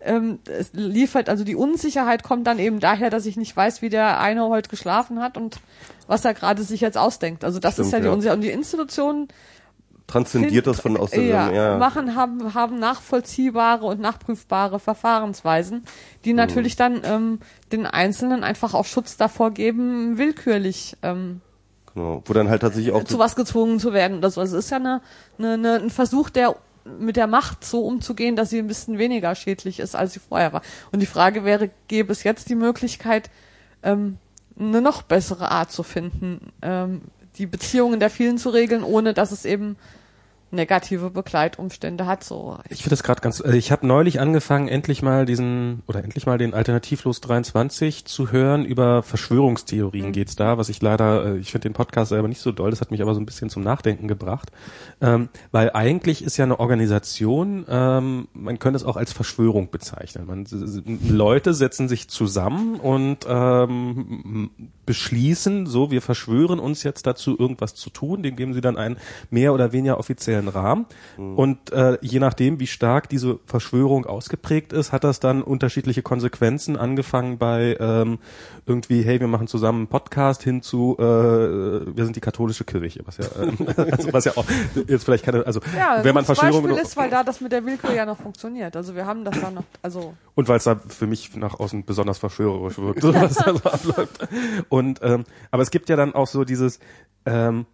[0.00, 3.90] ähm, es liefert, also die Unsicherheit kommt dann eben daher, dass ich nicht weiß, wie
[3.90, 5.60] der eine heute geschlafen hat und
[6.06, 7.44] was er gerade sich jetzt ausdenkt.
[7.44, 8.12] Also das ist Stimmt, ja die ja.
[8.14, 8.36] Unsicherheit.
[8.38, 9.28] Und die Institutionen
[10.10, 11.78] Transzendiert das von aus der ja, ja.
[11.78, 15.84] machen, haben, haben nachvollziehbare und nachprüfbare Verfahrensweisen,
[16.24, 17.38] die natürlich dann ähm,
[17.70, 21.40] den Einzelnen einfach auch Schutz davor geben, willkürlich ähm,
[21.94, 22.22] Genau.
[22.24, 24.40] Wo dann halt tatsächlich auch zu was gezwungen zu werden oder so.
[24.40, 25.00] Also es ist ja eine,
[25.38, 26.54] eine, eine, ein Versuch, der
[26.84, 30.52] mit der Macht so umzugehen, dass sie ein bisschen weniger schädlich ist, als sie vorher
[30.52, 30.62] war.
[30.92, 33.30] Und die Frage wäre, gäbe es jetzt die Möglichkeit,
[33.82, 34.18] ähm,
[34.58, 37.02] eine noch bessere Art zu finden, ähm,
[37.36, 39.76] die Beziehungen der vielen zu regeln, ohne dass es eben
[40.50, 42.24] negative Begleitumstände hat.
[42.24, 42.58] So.
[42.68, 46.26] Ich finde das gerade ganz, also ich habe neulich angefangen, endlich mal diesen, oder endlich
[46.26, 48.64] mal den Alternativlos 23 zu hören.
[48.64, 52.52] Über Verschwörungstheorien geht's da, was ich leider, äh, ich finde den Podcast selber nicht so
[52.52, 54.50] doll, das hat mich aber so ein bisschen zum Nachdenken gebracht.
[55.00, 60.26] Ähm, weil eigentlich ist ja eine Organisation, ähm, man könnte es auch als Verschwörung bezeichnen.
[60.26, 60.46] Man,
[61.08, 64.50] Leute setzen sich zusammen und ähm,
[64.86, 68.96] beschließen, so, wir verschwören uns jetzt dazu, irgendwas zu tun, dem geben sie dann einen
[69.30, 70.86] mehr oder weniger offiziellen Rahmen.
[71.16, 76.76] Und äh, je nachdem, wie stark diese Verschwörung ausgeprägt ist, hat das dann unterschiedliche Konsequenzen,
[76.76, 78.18] angefangen bei ähm,
[78.66, 83.00] irgendwie, hey, wir machen zusammen einen Podcast hin zu, äh, wir sind die katholische Kirche,
[83.04, 84.44] was ja, äh, also was ja auch
[84.86, 87.64] jetzt vielleicht keine, also Ja, wenn man Verschwörung Beispiel ist, weil da das mit der
[87.64, 88.76] Willkür ja noch funktioniert.
[88.76, 91.84] Also wir haben das da noch, also Und weil es da für mich nach außen
[91.84, 94.28] besonders verschwörerisch wirkt, so was da so abläuft.
[94.68, 96.78] Und ähm, aber es gibt ja dann auch so dieses
[97.26, 97.66] ähm,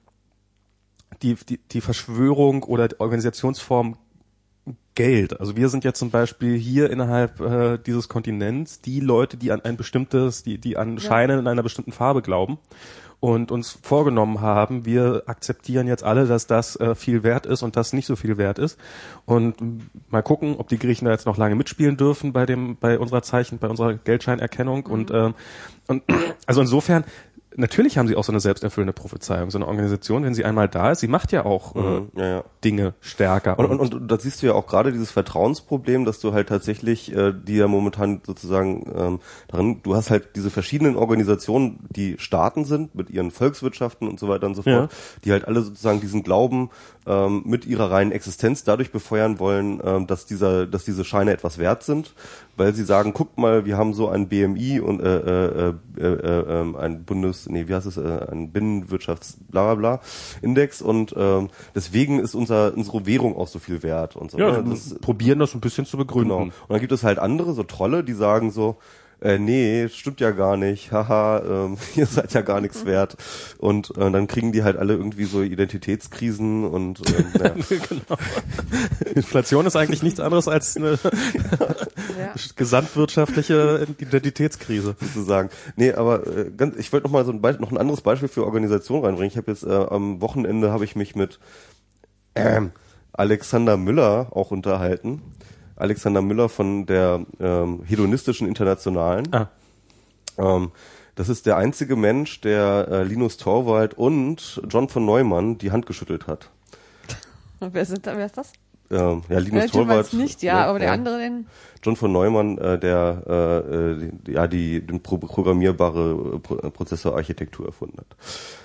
[1.23, 3.97] die, die, die Verschwörung oder die Organisationsform
[4.97, 5.39] Geld.
[5.39, 9.61] Also wir sind jetzt zum Beispiel hier innerhalb äh, dieses Kontinents die Leute, die an
[9.61, 12.59] ein bestimmtes, die, die an Scheine in einer bestimmten Farbe glauben
[13.21, 17.77] und uns vorgenommen haben, wir akzeptieren jetzt alle, dass das äh, viel wert ist und
[17.77, 18.79] das nicht so viel wert ist.
[19.25, 19.57] Und
[20.11, 23.23] mal gucken, ob die Griechen da jetzt noch lange mitspielen dürfen bei dem, bei unserer
[23.23, 24.87] Zeichen, bei unserer Geldscheinerkennung.
[24.87, 25.35] Und, ähm,
[25.89, 26.03] und
[26.47, 27.05] also insofern,
[27.57, 29.51] natürlich haben sie auch so eine selbsterfüllende Prophezeiung.
[29.51, 32.27] So eine Organisation, wenn sie einmal da ist, sie macht ja auch äh, Mhm, ja,
[32.27, 32.45] ja.
[32.65, 33.59] Dinge stärker.
[33.59, 37.15] Und, und, und da siehst du ja auch gerade dieses Vertrauensproblem, dass du halt tatsächlich,
[37.15, 42.65] äh, die ja momentan sozusagen ähm, darin, du hast halt diese verschiedenen Organisationen, die Staaten
[42.65, 44.93] sind mit ihren Volkswirtschaften und so weiter und so fort,
[45.25, 46.71] die halt alle sozusagen diesen Glauben
[47.07, 51.59] ähm, mit ihrer reinen Existenz dadurch befeuern wollen, ähm, dass dieser, dass diese Scheine etwas
[51.59, 52.15] wert sind,
[52.57, 56.63] weil sie sagen, guckt mal, wir haben so ein BMI und äh, äh, äh, äh,
[56.63, 60.01] äh, ein Bundes, nee, wie heißt es, äh, ein Binnenwirtschafts, bla bla bla
[60.43, 64.39] Index und ähm, deswegen ist unser unsere Währung auch so viel wert und so.
[64.39, 64.71] Ja, ne?
[64.71, 66.31] das, probieren das ein bisschen zu begründen.
[66.31, 66.43] Genau.
[66.43, 68.77] Und dann gibt es halt andere, so Trolle, die sagen so,
[69.21, 73.17] äh, nee, stimmt ja gar nicht, haha, ähm, ihr seid ja gar nichts wert.
[73.59, 77.49] Und äh, dann kriegen die halt alle irgendwie so Identitätskrisen und ähm, ja.
[77.89, 78.19] genau.
[79.15, 80.99] Inflation ist eigentlich nichts anderes als eine
[82.19, 82.35] Ja.
[82.57, 84.97] gesamtwirtschaftliche Identitätskrise.
[85.01, 85.49] sozusagen.
[85.77, 88.29] Nee, aber äh, ganz, ich wollte noch mal so ein, Be noch ein anderes Beispiel
[88.29, 89.31] für Organisation reinbringen.
[89.31, 91.39] Ich habe jetzt äh, am Wochenende habe ich mich mit
[92.35, 92.73] ähm,
[93.13, 95.23] Alexander Müller auch unterhalten.
[95.77, 99.33] Alexander Müller von der ähm, hedonistischen Internationalen.
[99.33, 99.49] Ah.
[100.39, 100.73] Ähm,
[101.15, 105.87] das ist der einzige Mensch, der äh, Linus Torvald und John von Neumann die Hand
[105.87, 106.51] geschüttelt hat.
[107.61, 108.53] Und wer, sind da, wer ist das?
[108.91, 110.13] Ähm, ja, Linus Äh, Torvald.
[110.13, 111.47] nicht, ja, ne, aber der andere, den,
[111.83, 116.59] John von Neumann, äh, der äh, äh, die, ja die, die pro programmierbare äh, Pro-
[116.59, 118.07] äh, Prozessorarchitektur erfunden hat.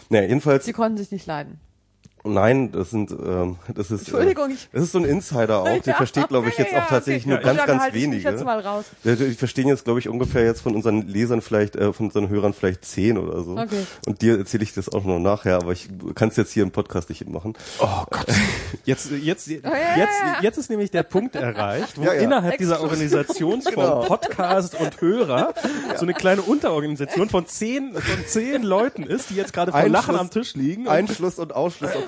[0.10, 1.60] Naja, jedenfalls, sie konnten sich nicht leiden.
[2.24, 5.66] Nein, das sind ähm, das ist Entschuldigung, äh, ich- das ist so ein Insider auch,
[5.66, 7.30] den Ja, versteht glaube ich jetzt ja, auch tatsächlich okay.
[7.30, 8.30] nur Ja, ganz ganz ich mich wenige.
[8.30, 8.86] jetzt mal raus.
[9.04, 12.54] Die verstehen jetzt glaube ich ungefähr jetzt von unseren Lesern vielleicht äh, von unseren Hörern
[12.54, 13.52] vielleicht zehn oder so.
[13.58, 13.86] Okay.
[14.06, 16.72] Und dir erzähle ich das auch noch nachher, aber ich kann es jetzt hier im
[16.72, 17.54] Podcast nicht machen.
[17.80, 18.26] Oh Gott.
[18.86, 19.64] Jetzt, jetzt, jetzt,
[20.42, 22.22] jetzt ist nämlich der Punkt erreicht, wo Ja, ja.
[22.22, 24.02] innerhalb dieser Organisationsform Genau.
[24.06, 25.54] Podcast und Hörer
[25.98, 29.92] so eine kleine Unterorganisation von zehn, von zehn Leuten ist, die jetzt gerade vor Einschluss-
[30.08, 30.84] Lachen am Tisch liegen.
[30.88, 31.54] und- Einschluss- und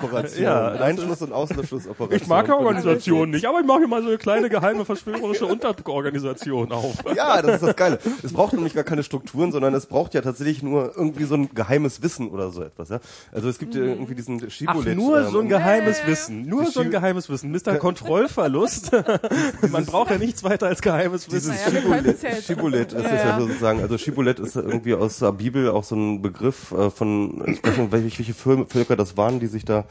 [0.04, 0.42] Ausschlussoperation.
[0.44, 2.12] Ja, das Einschluss- und Ausschlussoperation.
[2.12, 5.46] ich mag ja Organisationen nicht, aber ich mache hier mal so eine kleine geheime verschwörerische
[5.46, 6.94] Unterorganisation auf.
[7.14, 7.98] Ja, das ist das Geile.
[8.22, 11.54] Es braucht nämlich gar keine Strukturen, sondern es braucht ja tatsächlich nur irgendwie so ein
[11.54, 12.88] geheimes Wissen oder so etwas.
[12.88, 12.98] Ja?
[13.32, 14.96] Also es gibt ja irgendwie diesen Ach, Shibboleth.
[14.96, 16.46] nur ähm, so ein geheimes Wissen.
[16.48, 17.52] Nur so ein geheimes Wissen.
[17.52, 17.76] Mr.
[17.76, 18.90] Kontrollverlust.
[19.70, 21.50] Man braucht ja nichts weiter als geheimes Wissen.
[21.54, 22.30] Naja, wir können es ja.
[22.34, 25.94] Shibboleth ist Ja, das ja sozusagen, also Shibboleth ist irgendwie aus der Bibel auch so
[25.94, 29.64] ein Begriff äh, von, ich weiß nicht, welche, welche Völ- Völker das waren, die sich
[29.64, 29.84] da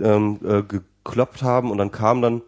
[0.00, 2.42] ähm, äh, gekloppt haben und dann kam dann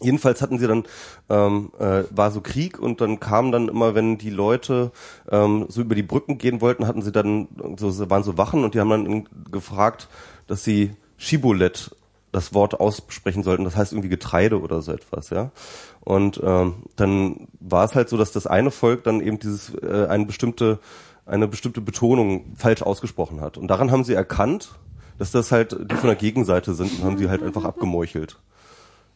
[0.00, 0.84] Jedenfalls hatten sie dann,
[1.30, 4.90] ähm, äh, war so Krieg und dann kam dann immer, wenn die Leute
[5.30, 8.74] ähm, so über die Brücken gehen wollten, hatten sie dann, so waren so Wachen und
[8.74, 10.08] die haben dann gefragt,
[10.46, 11.94] dass sie Shibboleth
[12.32, 15.52] das Wort aussprechen sollten, das heißt irgendwie Getreide oder so etwas, ja.
[16.00, 20.06] Und ähm, dann war es halt so, dass das eine Volk dann eben dieses äh,
[20.08, 20.80] eine bestimmte
[21.26, 23.56] eine bestimmte Betonung falsch ausgesprochen hat.
[23.56, 24.78] Und daran haben sie erkannt,
[25.18, 28.38] dass das halt die von der Gegenseite sind und haben sie halt einfach abgemeuchelt.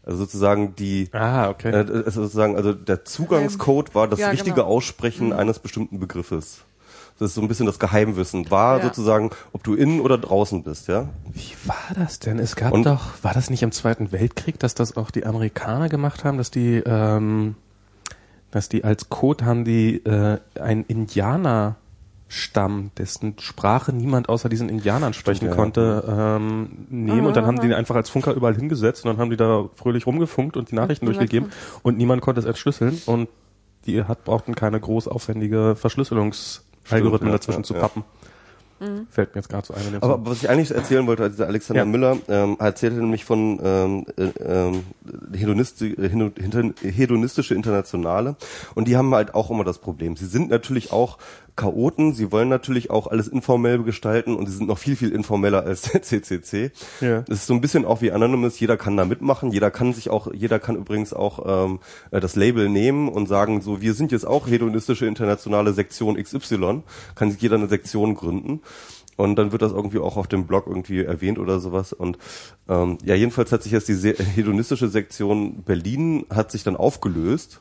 [0.04, 1.70] Also sozusagen die Ah, okay.
[1.70, 4.68] äh, sozusagen also der Zugangscode war das Ja, richtige genau.
[4.68, 6.62] Aussprechen eines bestimmten Begriffes.
[7.18, 8.48] Das ist so ein bisschen das Geheimwissen.
[8.50, 8.84] War Ja.
[8.84, 11.08] sozusagen, ob du innen oder draußen bist, ja?
[11.32, 12.38] Wie war das denn?
[12.38, 15.88] Es gab Und- doch, war das nicht im Zweiten Weltkrieg, dass das auch die Amerikaner
[15.88, 17.56] gemacht haben, dass die, ähm,
[18.52, 20.84] dass die als Code haben die äh, ein
[22.28, 25.54] Indianerstamm, dessen Sprache niemand außer diesen Indianern sprechen ja.
[25.54, 29.18] konnte, ähm, nehmen und dann haben die ihn einfach als Funker überall hingesetzt und dann
[29.18, 31.50] haben die da fröhlich rumgefunkt und die Nachrichten niemand durchgegeben
[31.82, 33.28] und niemand konnte es entschlüsseln und
[33.86, 37.80] die hat, brauchten keine groß aufwendige Verschlüsselungsalgorithmen dazwischen ja, zu ja.
[37.80, 38.04] pappen.
[39.10, 39.96] Fällt mir jetzt gerade so ein.
[40.00, 41.84] Aber, aber was ich eigentlich erzählen wollte, also dieser Alexander Ja.
[41.84, 44.84] Müller ähm, erzählte nämlich von ähm, äh, ähm,
[45.32, 48.36] Hedonisti hedonistische Internationale
[48.76, 50.14] und die haben halt auch immer das Problem.
[50.14, 51.18] Sie sind natürlich auch
[51.58, 55.64] Chaoten, sie wollen natürlich auch alles informell gestalten und sie sind noch viel, viel informeller
[55.64, 56.70] als der CCC.
[57.00, 57.24] Ja.
[57.28, 60.08] Es ist so ein bisschen auch wie Anonymous, jeder kann da mitmachen, jeder kann sich
[60.08, 61.80] auch, jeder kann übrigens auch ähm,
[62.12, 66.82] äh, das Label nehmen und sagen, so, wir sind jetzt auch hedonistische internationale Sektion XY,
[67.14, 68.62] kann sich jeder eine Sektion gründen.
[69.16, 71.92] Und dann wird das irgendwie auch auf dem Blog irgendwie erwähnt oder sowas.
[71.92, 72.18] Und
[72.68, 77.60] ähm, ja, jedenfalls hat sich jetzt die hedonistische Sektion Berlin hat sich dann aufgelöst.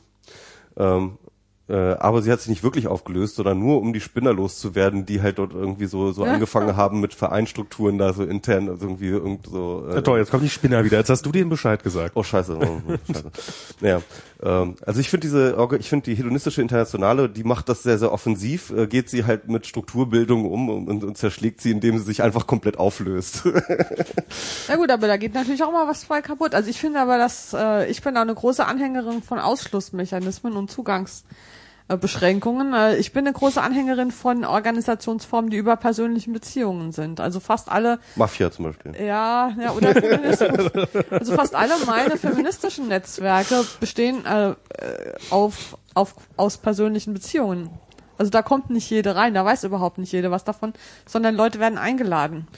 [0.76, 1.27] Ähm, äh,
[1.74, 5.38] aber sie hat sich nicht wirklich aufgelöst, sondern nur um die Spinner loszuwerden, die halt
[5.38, 9.86] dort irgendwie so so angefangen haben mit Vereinstrukturen da so intern also irgendwie irgend so
[9.88, 10.98] äh, Ja, toll, jetzt kommt die Spinner wieder.
[10.98, 12.12] Jetzt hast du denen Bescheid gesagt.
[12.14, 13.30] Oh scheiße, oh, oh, scheiße.
[13.80, 14.02] Naja,
[14.42, 18.12] ähm, also ich finde diese, ich finde die hedonistische Internationale, die macht das sehr, sehr
[18.12, 22.22] offensiv, äh, geht sie halt mit Strukturbildung um und, und, zerschlägt sie, indem sie sich
[22.22, 23.42] einfach komplett auflöst.
[24.68, 26.54] Na gut, aber da geht natürlich auch mal was bei kaputt.
[26.54, 30.70] Also ich finde aber, dass äh, ich bin da eine große Anhängerin von Ausschlussmechanismen und
[30.70, 31.58] Zugangsbeschränkungen.
[32.74, 37.20] Äh, ich bin eine große Anhängerin von Organisationsformen, die über persönlichen Beziehungen sind.
[37.20, 38.94] Also fast alle Mafia zum Beispiel.
[38.94, 40.70] ja, ja, oder Feminismus.
[41.10, 44.54] Also fast alle meine feministischen Netzwerke bestehen äh, äh,
[45.30, 47.70] auf, auf, aus persönlichen Beziehungen.
[48.18, 50.74] Also da kommt nicht jede rein, da weiß überhaupt nicht jede was davon,
[51.06, 52.48] sondern Leute werden eingeladen.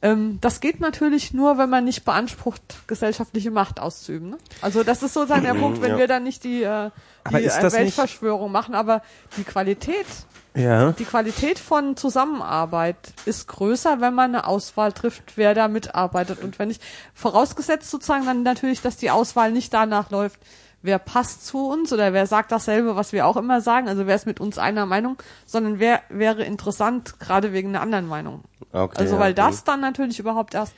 [0.00, 4.30] Ähm, das geht natürlich nur, wenn man nicht beansprucht, gesellschaftliche Macht auszuüben.
[4.30, 4.38] Ne?
[4.60, 5.98] Also das ist sozusagen der Punkt, wenn ja.
[5.98, 6.90] wir dann nicht die, äh,
[7.30, 9.02] die äh, das nicht- Weltverschwörung machen, aber
[9.36, 10.06] die Qualität,
[10.54, 10.92] Ja.
[10.92, 16.42] die Qualität von Zusammenarbeit ist größer, wenn man eine Auswahl trifft, wer da mitarbeitet.
[16.44, 16.78] Und wenn ich,
[17.14, 20.38] vorausgesetzt sozusagen dann natürlich, dass die Auswahl nicht danach läuft,
[20.82, 24.14] wer passt zu uns oder wer sagt dasselbe, was wir auch immer sagen, also wer
[24.14, 28.44] ist mit uns einer Meinung, sondern wer wäre interessant, gerade wegen einer anderen Meinung.
[28.72, 29.42] Okay, Also weil okay.
[29.42, 30.74] das dann natürlich überhaupt erst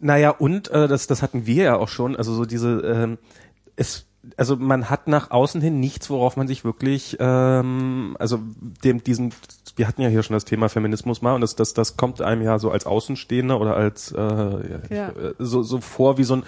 [0.00, 3.18] Naja, und äh, das, das hatten wir ja auch schon, also so diese, ähm,
[3.76, 8.40] es, also man hat nach außen hin nichts, worauf man sich wirklich, ähm, also
[8.84, 9.32] dem, diesen,
[9.76, 12.42] wir hatten ja hier schon das Thema Feminismus mal und das, das, das kommt einem
[12.42, 15.08] ja so als Außenstehender oder als äh, ja, Ja.
[15.10, 16.42] äh, so, so vor wie so ein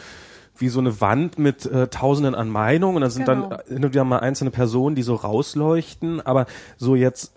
[0.61, 3.49] wie so eine Wand mit äh, Tausenden an Meinungen und dann sind Genau.
[3.49, 6.47] dann hin und wieder mal einzelne Personen, die so rausleuchten, aber
[6.77, 7.33] so jetzt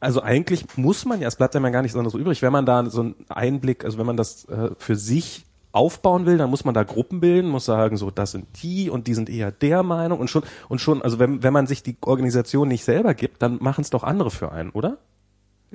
[0.00, 2.66] also eigentlich muss man ja, es bleibt einem ja gar nichts anderes übrig, wenn man
[2.66, 6.64] da so einen Einblick, also wenn man das äh, für sich aufbauen will, dann muss
[6.64, 9.84] man da Gruppen bilden, muss sagen, so das sind die und die sind eher der
[9.84, 13.40] Meinung und schon und schon, also wenn wenn man sich die Organisation nicht selber gibt,
[13.42, 14.98] dann machen es doch andere für einen, oder?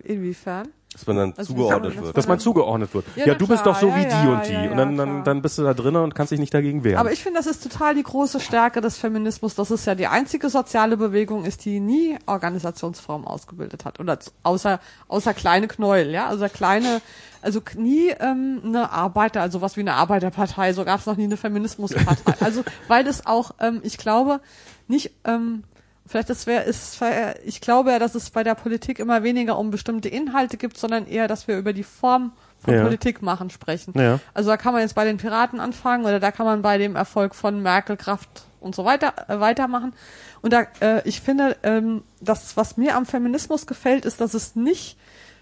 [0.04, 0.70] inwiefern.
[0.94, 2.18] Dass man dann Also zugeordnet wird.
[2.18, 3.06] Dass man zugeordnet wird.
[3.16, 4.78] Ja, Ja, du bist klar, doch so ja, wie ja, die und die ja, und
[4.78, 7.00] dann dann dann bist du da drinnen und kannst dich nicht dagegen wehren.
[7.00, 10.08] Aber ich finde, das ist total die große Stärke des Feminismus, dass es ja die
[10.08, 14.00] einzige soziale Bewegung ist, die nie Organisationsform ausgebildet hat.
[14.00, 16.28] Oder außer, außer kleine Knäuel, ja.
[16.28, 17.02] Also kleine,
[17.42, 21.26] also nie ähm, eine Arbeiter, also was wie eine Arbeiterpartei, so gab es noch nie
[21.26, 22.36] eine Feminismuspartei.
[22.40, 24.42] also weil das auch, ähm, ich glaube,
[24.88, 25.64] nicht, ähm,
[26.06, 27.00] vielleicht das wäre, ist,
[27.46, 31.08] ich glaube ja, dass es bei der Politik immer weniger um bestimmte Inhalte gibt, sondern
[31.08, 32.34] eher, dass wir über die Form
[32.64, 32.84] von Ja.
[32.84, 33.94] Politik machen sprechen.
[33.98, 34.20] Ja.
[34.34, 36.96] Also da kann man jetzt bei den Piraten anfangen oder da kann man bei dem
[36.96, 39.94] Erfolg von Merkel, Kraft und so weiter äh, weitermachen.
[40.42, 44.56] Und da, äh, ich finde, ähm, das, was mir am Feminismus gefällt, ist, dass es
[44.56, 44.98] nicht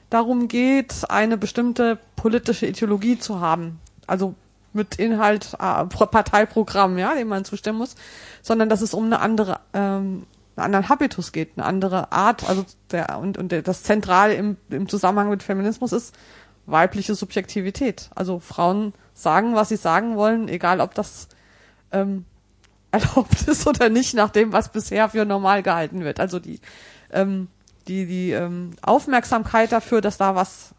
[0.09, 3.79] darum geht, eine bestimmte politische Ideologie zu haben.
[4.07, 4.35] Also
[4.73, 7.95] mit Inhalt, äh, Pro- Parteiprogramm, ja, dem man zustimmen muss,
[8.41, 10.25] sondern dass es um eine andere, ähm,
[10.61, 14.57] einen anderen Habitus geht, eine andere Art, also der und, und der, das Zentrale im,
[14.69, 16.15] im Zusammenhang mit Feminismus ist
[16.65, 18.09] weibliche Subjektivität.
[18.15, 21.27] Also Frauen sagen, was sie sagen wollen, egal ob das
[21.91, 22.25] ähm,
[22.91, 26.19] erlaubt ist oder nicht, nach dem, was bisher für normal gehalten wird.
[26.19, 26.59] Also die,
[27.11, 27.47] ähm,
[27.87, 30.73] die, die ähm, Aufmerksamkeit dafür, dass da was,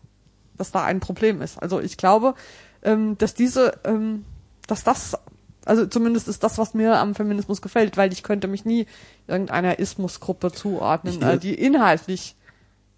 [0.57, 1.61] dass da ein Problem ist.
[1.63, 2.35] Also ich glaube,
[2.83, 4.25] ähm, dass diese, ähm,
[4.67, 5.19] dass das,
[5.67, 8.87] also zumindest ist das, was mir am Feminismus gefällt, weil ich könnte mich nie
[9.27, 12.37] irgendeiner Ismusgruppe zuordnen, Ich- äh, die inhaltlich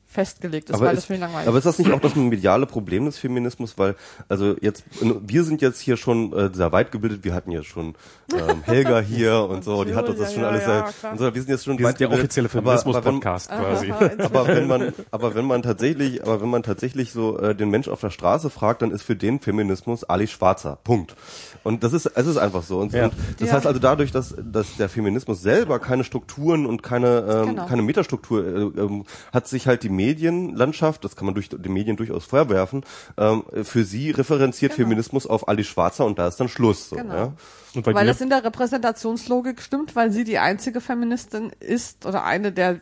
[0.07, 2.67] festgelegt ist, Aber weil ist, das mir langweilig aber ist das nicht auch das mediale
[2.67, 3.77] Problem des Feminismus?
[3.79, 3.97] Weil,
[4.29, 7.97] also jetzt, wir sind jetzt hier schon äh, sehr weit gebildet, wir hatten ja schon
[8.33, 11.13] ähm, Helga hier und so, die hat uns das schon Ja, alles, ja, äh, klar.
[11.13, 13.49] und so, wir sind jetzt schon Wir weit sind der offizielle Aber- aber wenn- Feminismus-Podcast
[13.51, 13.91] quasi.
[14.23, 17.89] Aber wenn man, aber wenn man tatsächlich, aber wenn man tatsächlich so äh, den Mensch
[17.89, 20.79] auf der Straße fragt, dann ist für den Feminismus Ali Schwarzer.
[20.85, 21.17] Punkt.
[21.65, 22.79] Und das ist, es ist einfach so.
[22.79, 23.07] Und, Ja.
[23.07, 23.55] und das Ja.
[23.55, 27.67] heißt also dadurch, dass, dass der Feminismus selber keine Strukturen und keine, ähm, Genau.
[27.67, 31.97] keine Metastruktur äh, ähm, hat sich halt die Medienlandschaft, das kann man durch die Medien
[31.97, 32.85] durchaus vorwerfen,
[33.17, 34.87] ähm, für sie referenziert Genau.
[34.89, 36.91] Feminismus auf Ali Schwarzer und da ist dann Schluss.
[36.91, 37.15] So, Genau.
[37.15, 37.33] ja?
[37.77, 38.05] Und weil dir?
[38.05, 42.81] das in der Repräsentationslogik stimmt, weil sie die einzige Feministin ist oder eine der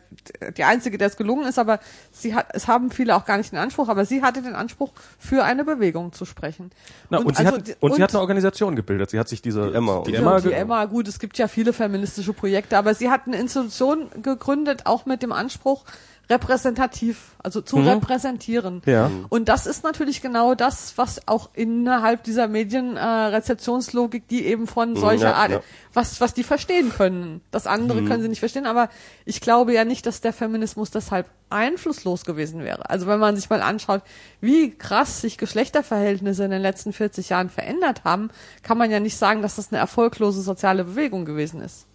[0.57, 1.79] die einzige, der es gelungen ist, aber
[2.11, 4.91] sie hat es haben viele auch gar nicht den Anspruch, aber sie hatte den Anspruch
[5.17, 6.71] für eine Bewegung zu sprechen.
[7.09, 9.09] Na, und, sie also hat, die- und, sie hat eine Organisation gebildet.
[9.09, 10.03] Sie hat sich diese Die Emma.
[10.05, 13.21] die Ja, Emma, die Emma, gut, es gibt ja viele feministische Projekte, aber sie hat
[13.25, 15.85] eine Institution gegründet, auch mit dem Anspruch,
[16.29, 18.81] repräsentativ, also zu repräsentieren.
[18.85, 18.91] Mhm.
[18.91, 19.11] Ja.
[19.29, 25.31] Und das ist natürlich genau das, was auch innerhalb dieser Medienrezeptionslogik, die eben von solcher
[25.31, 25.61] ja, Art, ja.
[25.93, 27.41] was, was die verstehen können.
[27.51, 28.89] Das andere können sie nicht verstehen, aber
[29.25, 32.89] ich glaube ja nicht, dass der Feminismus deshalb einflusslos gewesen wäre.
[32.89, 34.01] Also wenn man sich mal anschaut,
[34.39, 38.29] wie krass sich Geschlechterverhältnisse in den letzten 40 Jahren verändert haben,
[38.63, 41.85] kann man ja nicht sagen, dass das eine erfolglose soziale Bewegung gewesen ist.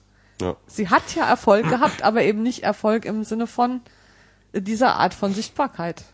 [0.40, 0.56] Ja.
[0.66, 3.80] Sie hat ja Erfolg gehabt, aber eben nicht Erfolg im Sinne von
[4.55, 6.05] dieser Art von Sichtbarkeit.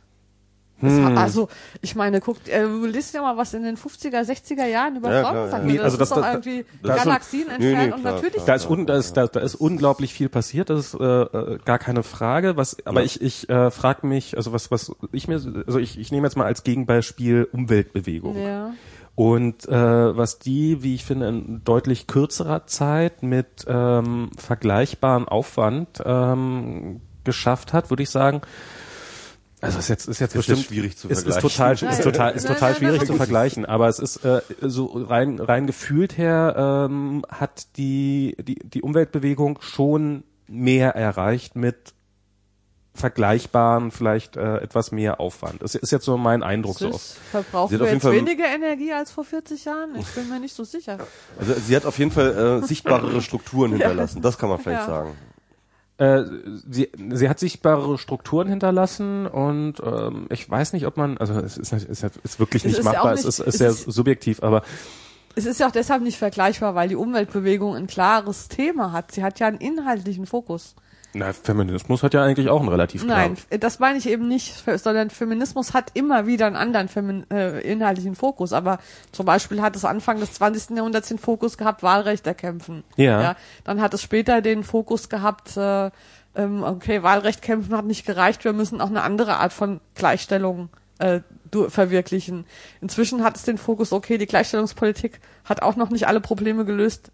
[0.80, 1.16] Hm.
[1.16, 1.49] Also,
[1.82, 5.12] ich meine, guckt, äh, du liest ja mal, was in den 50er, 60er Jahren über
[5.14, 5.72] Ja, Frauen klar, gesagt ja.
[5.72, 8.12] Nee, also das, das- ist doch irgendwie das ist- Galaxien Nee, nee, entfernt und klar,
[8.14, 8.47] natürlich klar.
[8.47, 11.59] Da ist, un, da, ist, da, da ist unglaublich viel passiert, das ist äh, äh,
[11.64, 12.57] gar keine Frage.
[12.57, 13.07] Was, aber Ja.
[13.07, 16.37] ich, ich äh, frage mich, also was, was ich mir, also ich, ich nehme jetzt
[16.37, 18.37] mal als Gegenbeispiel Umweltbewegung.
[18.37, 18.72] Ja.
[19.14, 19.72] Und äh,
[20.16, 27.72] was die, wie ich finde, in deutlich kürzerer Zeit mit ähm, vergleichbaren Aufwand ähm, geschafft
[27.72, 28.41] hat, würde ich sagen.
[29.61, 31.49] Also ist jetzt ist jetzt Ist bestimmt jetzt schwierig zu ist, ist vergleichen.
[31.51, 34.85] total ist total ist total nein, schwierig nein, zu vergleichen, aber es ist äh, so
[34.87, 41.95] rein rein gefühlt her ähm, hat die die die Umweltbewegung schon mehr erreicht mit
[42.95, 45.62] vergleichbaren vielleicht äh, etwas mehr Aufwand.
[45.62, 46.91] Das ist jetzt so mein Eindruck so.
[46.91, 49.97] Das verbrauchen Sie hat wir auf jeden jetzt Fall- weniger Energie als vor 40 Jahren?
[49.99, 50.99] Ich bin mir nicht so sicher.
[51.39, 54.22] Also sie hat auf jeden Fall äh, sichtbarere Strukturen hinterlassen.
[54.22, 54.87] Das kann man vielleicht Ja.
[54.87, 55.16] sagen.
[56.05, 56.24] Äh,
[56.70, 61.57] sie, sie hat sichtbare Strukturen hinterlassen und ähm, ich weiß nicht, ob man, also es
[61.57, 63.59] ist, ist, ist wirklich Es nicht ist ja machbar, auch es ist, nicht- ist es
[63.59, 64.62] sehr ist- subjektiv, aber
[65.36, 69.11] Es ist ja auch deshalb nicht vergleichbar, weil die Umweltbewegung ein klares Thema hat.
[69.12, 70.74] Sie hat ja einen inhaltlichen Fokus.
[71.14, 73.60] Na, Feminismus hat ja eigentlich auch einen relativ Nein, klaren.
[73.60, 78.14] das meine ich eben nicht, sondern Feminismus hat immer wieder einen anderen Femin äh, inhaltlichen
[78.14, 78.52] Fokus.
[78.52, 78.78] Aber
[79.12, 80.76] zum Beispiel hat es Anfang des 20.
[80.76, 82.84] Jahrhunderts den Fokus gehabt, Wahlrecht erkämpfen.
[82.96, 83.36] Ja.
[83.62, 85.90] Dann hat es später den Fokus gehabt, äh,
[86.36, 90.68] ähm, okay, Wahlrecht kämpfen hat nicht gereicht, wir müssen auch eine andere Art von Gleichstellung
[90.98, 91.20] äh,
[91.68, 92.46] verwirklichen.
[92.80, 97.12] Inzwischen hat es den Fokus, okay, die Gleichstellungspolitik hat auch noch nicht alle Probleme gelöst.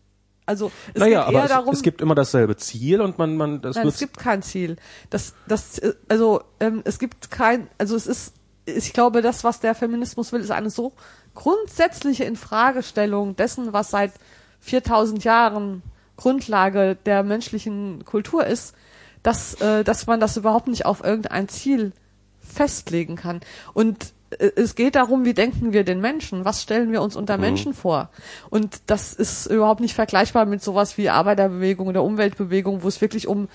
[0.51, 3.63] Also es Naja, geht eher es, darum, es gibt immer dasselbe Ziel und man, man,
[3.63, 4.75] das Nein, es gibt kein Ziel.
[5.09, 8.35] Das, das, äh, also ähm, es gibt kein, also es ist,
[8.67, 10.93] ich glaube, das, was der Feminismus will, ist eine so
[11.37, 14.13] grundsätzliche Infragestellung dessen, was seit
[14.59, 15.83] 4000 Jahren
[16.17, 18.75] Grundlage der menschlichen Kultur ist,
[19.23, 21.93] dass, äh, dass man das überhaupt nicht auf irgendein Ziel
[22.41, 23.41] festlegen kann.
[23.73, 26.45] Und es geht darum, wie denken wir den Menschen?
[26.45, 28.11] Was stellen wir uns unter Menschen vor?
[28.49, 33.27] Und das ist überhaupt nicht vergleichbar mit sowas wie Arbeiterbewegung oder Umweltbewegung, wo es wirklich
[33.27, 33.49] um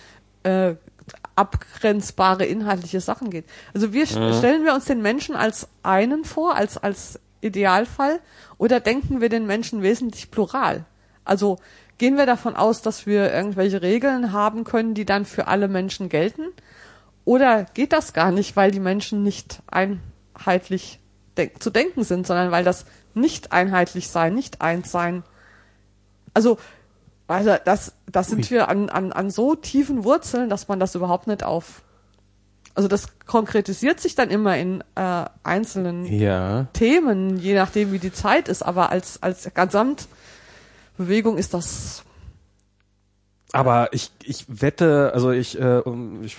[0.43, 0.75] äh,
[1.35, 3.45] abgrenzbare inhaltliche Sachen geht.
[3.73, 8.19] Also wir stellen wir uns den Menschen als einen vor, als als Idealfall,
[8.57, 10.85] oder denken wir den Menschen wesentlich plural?
[11.23, 11.57] Also
[11.97, 16.09] gehen wir davon aus, dass wir irgendwelche Regeln haben können, die dann für alle Menschen
[16.09, 16.47] gelten?
[17.23, 19.61] Oder geht das gar nicht, weil die Menschen nicht
[20.35, 20.99] einheitlich
[21.37, 25.23] denk zu denken sind, sondern weil das nicht einheitlich sein, nicht eins sein.
[26.33, 26.57] Also,
[27.27, 31.27] also das, das sind wir an, an, an so tiefen Wurzeln, dass man das überhaupt
[31.27, 31.81] nicht auf.
[32.73, 36.67] Also das konkretisiert sich dann immer in äh, einzelnen ja.
[36.73, 42.03] Themen, je nachdem wie die Zeit ist, aber als, als Gesamtbewegung ist das
[43.53, 45.81] Aber ich, ich wette, also ich, äh,
[46.21, 46.35] ich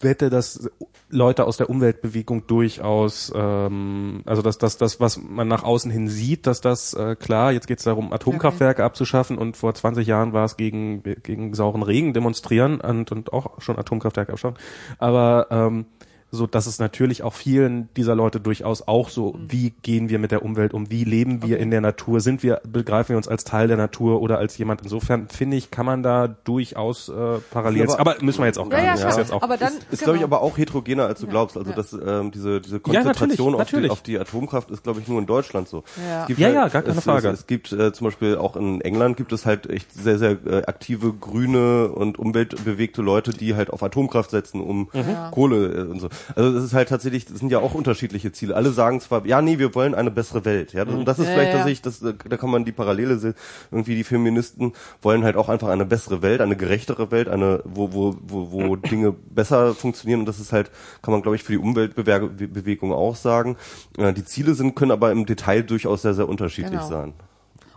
[0.00, 0.70] wette, dass
[1.10, 6.08] Leute aus der Umweltbewegung durchaus, ähm, also dass das, das, was man nach außen hin
[6.08, 10.32] sieht, dass das äh, klar, jetzt geht es darum, Atomkraftwerke abzuschaffen und vor 20 Jahren
[10.32, 14.58] war es gegen, gegen sauren Regen demonstrieren und, und auch schon Atomkraftwerke abschaffen.
[14.98, 15.86] Aber ähm,
[16.30, 20.30] so dass es natürlich auch vielen dieser Leute durchaus auch so, wie gehen wir mit
[20.30, 21.62] der Umwelt um, wie leben wir Okay.
[21.62, 24.82] in der Natur, sind wir, begreifen wir uns als Teil der Natur oder als jemand.
[24.82, 27.12] Insofern finde ich, kann man da durchaus äh,
[27.50, 27.84] parallel.
[27.90, 29.00] Aber- Aber, müssen wir jetzt auch gar Ja, ja, nicht.
[29.00, 29.08] klar.
[29.10, 30.36] Das ist jetzt auch, aber dann Ist, glaube ich, genau.
[30.36, 31.56] aber auch heterogener, als du Ja, glaubst.
[31.56, 31.76] Also ja.
[31.76, 34.26] dass ähm, diese, diese Ja, Konzentration natürlich, auf, die, natürlich.
[34.26, 35.82] auf die Atomkraft ist, glaube ich, nur in Deutschland so.
[36.06, 36.22] Ja.
[36.22, 37.28] Es gibt Ja, halt- ja, gar keine es, Frage.
[37.28, 40.32] Es, es gibt äh, zum Beispiel auch in England gibt es halt echt sehr, sehr
[40.46, 45.30] äh, aktive grüne und umweltbewegte Leute, die halt auf Atomkraft setzen, um Ja.
[45.30, 46.08] Kohle äh, und so.
[46.36, 48.54] Also das ist halt tatsächlich, das sind ja auch unterschiedliche Ziele.
[48.56, 50.72] Alle sagen zwar, ja, nee, wir wollen eine bessere Welt.
[50.72, 51.56] Ja, und das ist Ja, vielleicht ja.
[51.58, 53.34] tatsächlich, das, äh, da kann man die Parallele sehen.
[53.70, 57.92] Irgendwie die Feministen wollen halt auch einfach eine bessere Welt, eine gerechtere Welt, eine, wo,
[57.92, 60.20] wo, wo, wo Dinge besser funktionieren.
[60.20, 60.70] Und das ist halt,
[61.02, 63.56] kann man glaube ich für die Umweltbewegung auch sagen.
[63.96, 66.88] Äh, Die Ziele sind, können aber im Detail durchaus sehr, sehr unterschiedlich Genau.
[66.88, 67.12] sein.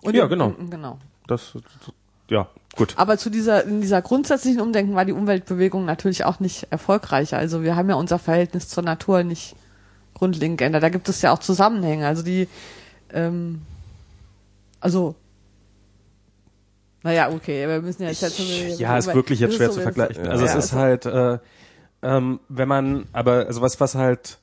[0.01, 0.53] Und Ja, genau.
[0.69, 0.97] genau.
[1.27, 1.53] das,
[2.29, 2.93] ja, gut.
[2.97, 7.38] Aber zu dieser, in dieser grundsätzlichen Umdenken war die Umweltbewegung natürlich auch nicht erfolgreicher.
[7.38, 9.55] Also wir haben ja unser Verhältnis zur Natur nicht
[10.13, 10.84] grundlegend geändert.
[10.84, 12.07] Da gibt es ja auch Zusammenhänge.
[12.07, 12.47] Also die,
[13.13, 13.61] ähm,
[14.80, 15.15] also,
[17.03, 20.28] naja, okay, wir müssen ja jetzt halt so Ja, ist wirklich jetzt schwer zu vergleichen.
[20.28, 21.39] Also es ist halt, äh,
[22.03, 24.38] ähm, wenn man, aber also was, was halt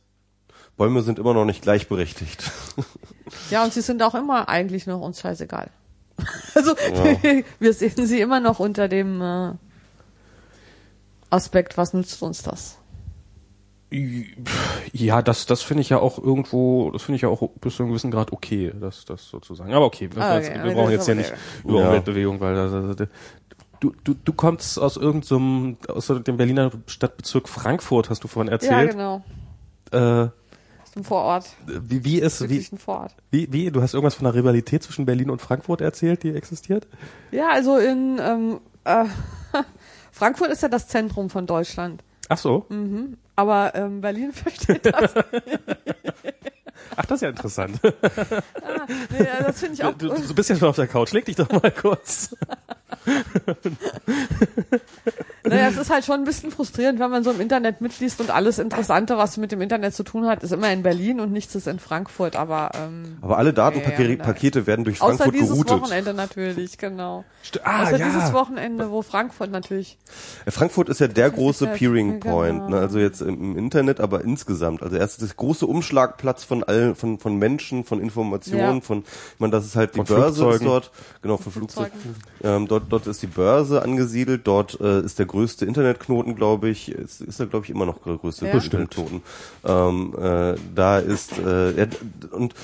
[0.77, 2.51] Bäume sind immer noch nicht gleichberechtigt.
[3.51, 5.71] Ja, und sie sind auch immer eigentlich noch uns scheißegal.
[6.55, 6.75] Also
[7.61, 9.53] wir sehen sie immer noch unter dem äh,
[11.31, 12.79] Aspekt, was nützt uns das?
[14.93, 17.83] Ja, das, das finde ich ja auch irgendwo, das finde ich ja auch bis zu
[17.83, 19.73] einem gewissen Grad okay, das, das sozusagen.
[19.73, 21.33] Aber okay, wir, Ah, jetzt, okay, wir brauchen jetzt hier nicht
[21.65, 21.87] über Ja.
[21.87, 23.09] Umweltbewegung, weil das, das, das,
[23.81, 28.55] du, du, du kommst aus irgendeinem, aus dem Berliner Stadtbezirk Frankfurt, hast du vorhin Ja,
[28.55, 28.91] erzählt.
[28.91, 29.23] genau.
[29.93, 30.29] äh,
[30.99, 31.47] ein Vorort.
[31.67, 33.15] wie, wie ist, wie, Wirklich ein Vorort.
[33.31, 36.87] wie, wie, du hast irgendwas von einer Rivalität zwischen Berlin und Frankfurt erzählt, die existiert?
[37.31, 39.05] Ja, also in ähm, äh,
[40.13, 42.03] Frankfurt ist ja das Zentrum von Deutschland.
[42.29, 42.67] Ach so.
[43.37, 45.15] Aber ähm, Berlin versteht das.
[46.97, 47.81] Ach, das ist ja interessant.
[47.83, 49.93] nee, ja, das finde ich auch.
[49.93, 52.35] Du, du bist ja schon auf der Couch, leg dich doch mal kurz.
[55.49, 58.31] Naja, es ist halt schon ein bisschen frustrierend, wenn man so im Internet mitliest und
[58.31, 61.55] alles Interessante, was mit dem Internet zu tun hat, ist immer in Berlin und nichts
[61.55, 65.35] ist in Frankfurt, aber ähm, Aber alle Ja, Datenpakete ja, Pakete werden durch außer Frankfurt
[65.35, 65.81] dieses geroutet.
[65.81, 67.25] Wochenende natürlich, genau.
[67.45, 68.07] St- ah, außer ja.
[68.07, 69.99] dieses Wochenende, wo Frankfurt natürlich.
[70.47, 72.35] Ja, Frankfurt ist ja der große ja- Peering genau.
[72.37, 72.79] Point, ne?
[72.79, 74.83] also jetzt im, Internet, aber insgesamt.
[74.83, 78.81] Also erst das große Umschlagplatz von allen, von, von Menschen, von Informationen, Ja.
[78.81, 80.91] von, ich meine, das ist halt die Von Börse dort,
[81.23, 81.93] genau, von Flugzeugen.
[81.93, 82.23] Flugzeugen.
[82.43, 86.91] Ähm, dort, dort ist die Börse angesiedelt, dort äh, ist der größte Internetknoten, glaube ich,
[86.91, 88.53] ist, ist er, glaube ich, immer noch der größte Ja.
[88.53, 89.23] Internetknoten.
[89.65, 91.87] Ähm, äh, da ist, äh, ja,
[92.33, 92.55] und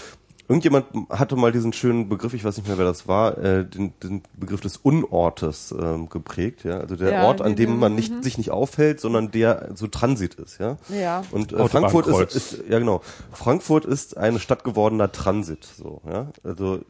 [0.46, 3.94] Irgendjemand hatte mal diesen schönen Begriff, ich weiß nicht mehr, wer das war, äh, den,
[4.02, 6.80] den Begriff des Unortes ähm, geprägt, ja.
[6.80, 10.34] Also der Ja, Ort, an dem man nicht, sich nicht aufhält, sondern der so Transit
[10.34, 10.76] ist, ja.
[10.90, 11.22] Ja.
[11.30, 11.66] Und äh.
[11.66, 13.00] Frankfurt ist, ist, ja genau,
[13.32, 16.30] Frankfurt ist eine Stadt gewordener Transit, so, ja.
[16.42, 16.80] Also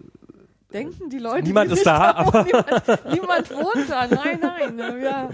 [0.75, 1.45] Denken die Leute.
[1.45, 4.07] Niemand die ist nicht da, wohnen, niemand, niemand wohnt da.
[4.09, 4.77] Nein, nein.
[4.77, 5.29] ne, Ja.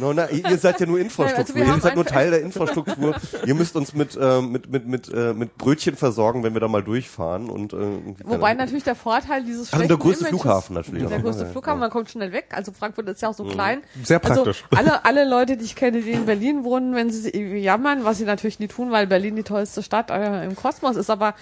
[0.00, 1.54] No, na, ihr seid ja nur Infrastruktur.
[1.62, 3.14] Also ihr seid nur Teil der Infrastruktur.
[3.46, 6.66] ihr müsst uns mit, äh, mit, mit, mit, äh, mit Brötchen versorgen, wenn wir da
[6.66, 7.48] mal durchfahren.
[7.48, 7.76] Und, äh,
[8.24, 11.50] Wobei natürlich der Vorteil dieses Also der größte Images- Flughafen natürlich Der auch, größte ne?
[11.50, 12.46] Flughafen, man kommt schnell weg.
[12.50, 13.82] Also Frankfurt ist ja auch so klein.
[14.02, 14.64] Sehr praktisch.
[14.74, 18.18] Also alle, alle Leute, die ich kenne, die in Berlin wohnen, wenn sie jammern, was
[18.18, 21.34] sie natürlich nie tun, weil Berlin die tollste Stadt äh, im Kosmos ist, aber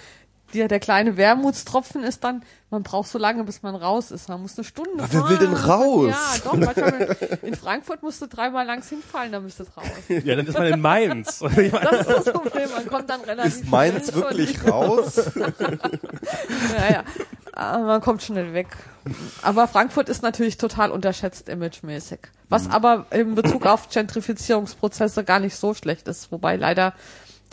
[0.53, 4.29] die, der kleine Wermutstropfen ist dann, man braucht so lange, bis man raus ist.
[4.29, 5.29] Man muss eine Stunde Aber wer fahren.
[5.29, 6.09] will denn raus?
[6.09, 6.53] Ja, doch.
[6.53, 9.85] manchmal In Frankfurt musst du dreimal langs hinfallen, dann bist du raus.
[10.07, 11.39] Ja, dann ist man in Mainz.
[11.81, 12.69] Das ist das Problem.
[12.73, 15.21] Man kommt dann relativ Ist Mainz wirklich raus?
[15.35, 17.03] Ja, ja.
[17.53, 18.67] Aber man kommt schnell weg.
[19.41, 22.19] Aber Frankfurt ist natürlich total unterschätzt imagemäßig.
[22.47, 22.71] Was Mhm.
[22.71, 26.31] aber in Bezug auf Gentrifizierungsprozesse gar nicht so schlecht ist.
[26.31, 26.93] Wobei leider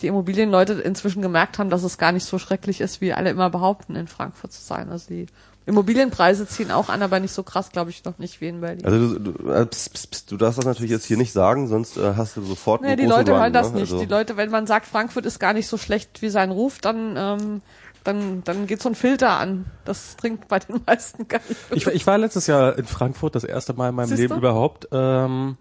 [0.01, 3.51] die Immobilienleute inzwischen gemerkt haben, dass es gar nicht so schrecklich ist, wie alle immer
[3.51, 4.89] behaupten, in Frankfurt zu sein.
[4.91, 5.27] Also die
[5.67, 8.85] Immobilienpreise ziehen auch an, aber nicht so krass, glaube ich, noch nicht wie in Berlin.
[8.87, 11.67] Also du, du, äh, pst, pst, pst, du darfst das natürlich jetzt hier nicht sagen,
[11.69, 13.81] sonst äh, hast du sofort Nee, einen die Leute Run, hören das ne?
[13.81, 13.93] nicht.
[13.93, 16.79] Also, Die Leute, wenn man sagt, Frankfurt ist gar nicht so schlecht wie sein Ruf,
[16.79, 17.61] dann, ähm,
[18.03, 19.67] dann, dann geht so ein Filter an.
[19.85, 21.61] Das dringt bei den meisten gar nicht.
[21.73, 24.35] Ich, war- ich war letztes Jahr in Frankfurt, das erste Mal in meinem Siehst Leben
[24.35, 24.39] du?
[24.39, 24.89] überhaupt.
[24.91, 25.59] Ähm,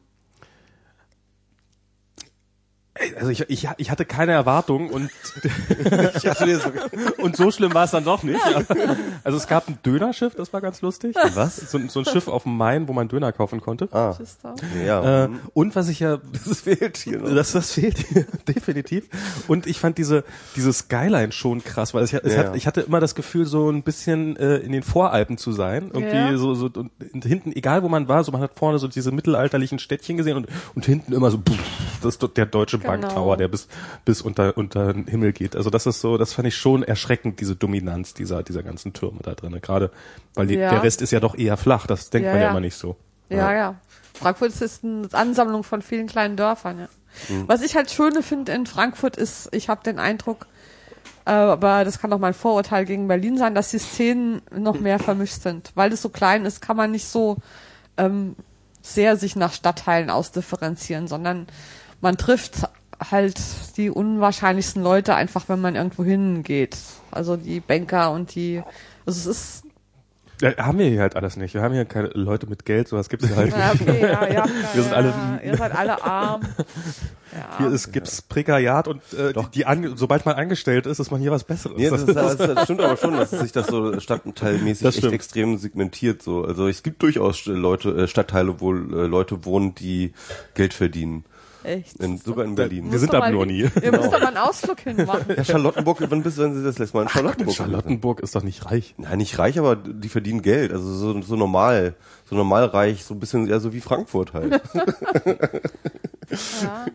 [3.18, 5.10] also ich, ich, ich hatte keine Erwartung und,
[6.16, 6.26] ich
[7.20, 8.40] und so schlimm war es dann doch nicht.
[9.24, 11.16] Also es gab ein Dönerschiff, das war ganz lustig.
[11.34, 11.56] was?
[11.58, 13.88] So, ein- so ein Schiff auf dem Main, wo man Döner kaufen konnte.
[13.92, 14.16] Ah,
[14.86, 15.26] ja.
[15.26, 16.18] Äh, und was ich ja
[16.48, 17.34] das fehlt hier noch.
[17.34, 19.06] Das, das fehlt hier, definitiv.
[19.48, 20.24] Und ich fand diese,
[20.56, 23.70] diese Skyline schon krass, weil es, es Ja, hat, ich hatte immer das Gefühl, so
[23.70, 25.92] ein bisschen äh, in den Voralpen zu sein.
[25.94, 26.38] Irgendwie Ja.
[26.38, 26.92] so, so und
[27.26, 30.48] hinten, egal wo man war, so man hat vorne so diese mittelalterlichen Städtchen gesehen und,
[30.76, 31.58] und hinten immer so, pff,
[32.02, 33.08] das ist der deutsche Genau.
[33.08, 33.68] Banktower, der bis,
[34.06, 35.56] bis unter, unter den Himmel geht.
[35.56, 39.20] Also das ist so, das fand ich schon erschreckend, diese Dominanz dieser, dieser ganzen Türme
[39.24, 39.58] da drin.
[39.62, 39.92] Gerade,
[40.34, 40.70] weil die, Ja.
[40.72, 42.52] der Rest ist ja doch eher flach, das denkt Ja, man ja ja.
[42.52, 42.96] immer nicht so.
[43.30, 43.76] Ja, ja.
[44.14, 46.88] Frankfurt ist eine Ansammlung von vielen kleinen Dörfern, ja.
[47.30, 47.48] Mhm.
[47.48, 50.48] Was ich halt schöne finde in Frankfurt ist, ich habe den Eindruck,
[51.26, 55.00] äh, aber das kann auch mein Vorurteil gegen Berlin sein, dass die Szenen noch mehr
[55.00, 55.72] vermischt sind.
[55.76, 57.38] Weil es so klein ist, kann man nicht so
[57.98, 58.36] ähm,
[58.82, 61.48] sehr sich nach Stadtteilen ausdifferenzieren, sondern
[62.02, 62.70] man trifft
[63.00, 63.40] halt
[63.78, 66.78] die unwahrscheinlichsten Leute einfach, wenn man irgendwo hingeht.
[67.12, 68.62] Also die Banker und die,
[69.06, 69.64] also es ist
[70.42, 71.54] Ja, haben wir hier halt alles nicht.
[71.54, 73.82] Wir haben hier keine Leute mit Geld, sowas gibt's hier halt Ja, nicht.
[73.82, 74.46] okay, ja, ja.
[74.74, 76.42] Wir sind alle- ja, ihr seid alle arm.
[77.34, 77.58] Ja.
[77.58, 81.20] Hier ist, gibt's Prekariat und äh, die, die an, sobald man angestellt ist, ist man
[81.20, 81.80] hier was Besseres.
[81.80, 85.12] Ja, das, ist, das, das stimmt aber schon, dass sich das so stadtteilmäßig Das echt
[85.12, 86.24] extrem segmentiert.
[86.24, 90.14] So, also es gibt durchaus Leute, äh, Stadtteile, wo äh, Leute wohnen, die
[90.56, 91.26] Geld verdienen.
[91.64, 92.00] Echt.
[92.00, 92.92] In, sogar in Berlin.
[92.92, 93.82] Wir sind mal nur hin- nie.
[93.84, 95.36] Ihr müsst aber einen Ausflug hinmachen.
[95.36, 97.56] Ja, Charlottenburg, wann bist du, wenn Sie das letzte Mal in Charlottenburg?
[97.56, 98.96] Charlottenburg ist doch nicht reich.
[98.98, 100.72] Nein, nicht reich, aber die verdienen Geld.
[100.72, 101.96] Also so, so normal,
[102.30, 104.62] so normal reich, so ein bisschen eher so wie Frankfurt halt.
[106.30, 106.86] Ja.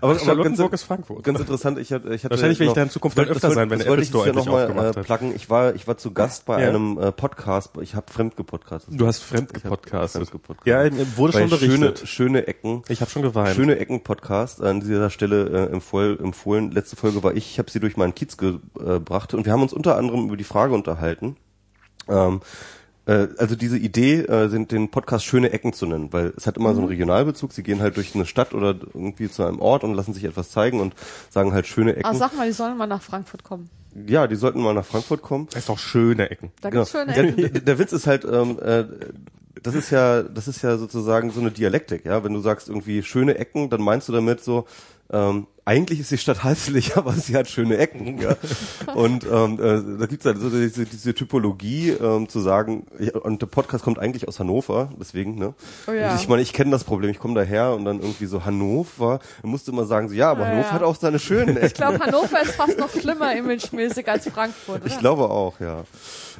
[0.00, 1.22] aber, Charlottenburg ganz, ist Frankfurt.
[1.22, 3.54] ganz interessant, ich hatte, ich hatte Wahrscheinlich werde ich da in Zukunft dann öfter wollte-
[3.54, 5.34] sein, wenn der Apple Store endlich mal, aufgemacht äh, hat.
[5.36, 6.68] Ich war, ich war zu Gast bei Ja.
[6.70, 7.70] einem äh, Podcast.
[7.80, 9.00] Ich habe fremd gepodcastet.
[9.00, 10.22] Du hast fremd gepodcastet.
[10.28, 10.66] fremd gepodcastet.
[10.66, 11.98] Ja, wurde Bei schon berichtet.
[12.00, 12.82] schöne, schöne Ecken.
[12.88, 13.54] ich habe schon geweint.
[13.54, 16.70] Schöne Ecken Podcast an dieser Stelle äh, empfohlen, empfohlen.
[16.72, 19.72] Letzte Folge war ich, ich habe sie durch meinen Kiez gebracht und wir haben uns
[19.72, 21.36] unter anderem über die Frage unterhalten.
[22.08, 22.40] Ähm,
[23.10, 26.56] äh, also diese Idee, äh, sind den Podcast schöne Ecken zu nennen, weil es hat
[26.56, 26.74] immer Mhm.
[26.74, 27.52] so einen Regionalbezug.
[27.52, 30.50] Sie gehen halt durch eine Stadt oder irgendwie zu einem Ort und lassen sich etwas
[30.50, 30.94] zeigen und
[31.30, 32.06] sagen halt schöne Ecken.
[32.06, 33.68] Ah, sag mal, die sollen mal nach Frankfurt kommen.
[34.06, 35.46] ja, die sollten mal nach Frankfurt kommen.
[35.50, 36.52] Das ist doch schöne Ecken.
[36.60, 37.36] Da gibt's schöne der, Ecken.
[37.36, 38.84] der, der Witz ist halt, ähm, äh,
[39.62, 42.22] das ist ja, das ist ja sozusagen so eine Dialektik, ja.
[42.24, 44.64] Wenn du sagst irgendwie schöne Ecken, dann meinst du damit so,
[45.12, 48.20] ähm, eigentlich ist die Stadt hässlich, aber sie hat schöne Ecken.
[48.20, 48.34] Ja.
[48.94, 53.40] Und ähm, äh, da gibt's halt so diese, diese Typologie ähm, zu sagen, ja, und
[53.40, 55.54] der Podcast kommt eigentlich aus Hannover, deswegen, ne?
[55.86, 56.10] Oh ja.
[56.10, 59.20] Und ich meine, ich kenne das Problem, ich komme daher und dann irgendwie so Hannover,
[59.42, 60.72] dann musst du immer sagen, so, ja, aber Ja, Hannover ja.
[60.72, 61.66] hat auch seine schönen Ecken.
[61.66, 64.82] Ich glaube, Hannover ist fast noch schlimmer imagemäßig als Frankfurt.
[64.82, 64.86] Oder?
[64.86, 65.84] Ich glaube auch, ja.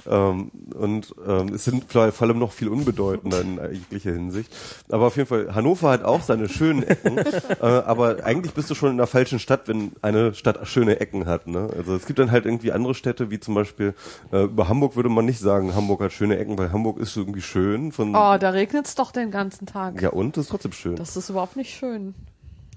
[0.08, 4.54] Ähm, und ähm, es sind vor allem noch viel unbedeutender in jeglicher Hinsicht.
[4.88, 7.18] Aber auf jeden Fall, Hannover hat auch seine schönen Ecken.
[7.60, 11.26] äh, aber eigentlich bist du schon in der falschen Stadt, wenn eine Stadt schöne Ecken
[11.26, 11.46] hat.
[11.46, 11.70] Ne?
[11.76, 13.94] Also es gibt dann halt irgendwie andere Städte, wie zum Beispiel
[14.32, 17.42] äh, über Hamburg würde man nicht sagen, Hamburg hat schöne Ecken, weil Hamburg ist irgendwie
[17.42, 17.92] schön.
[17.92, 20.00] Von, Oh, da regnet's doch den ganzen Tag.
[20.00, 20.96] Ja und, das ist trotzdem schön.
[20.96, 22.14] Das ist überhaupt nicht schön.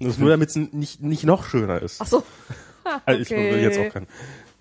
[0.00, 2.00] Das ist nur damit es nicht, nicht noch schöner ist.
[2.00, 2.22] Ach so.
[2.84, 4.06] Ah, Also ich will jetzt auch kein.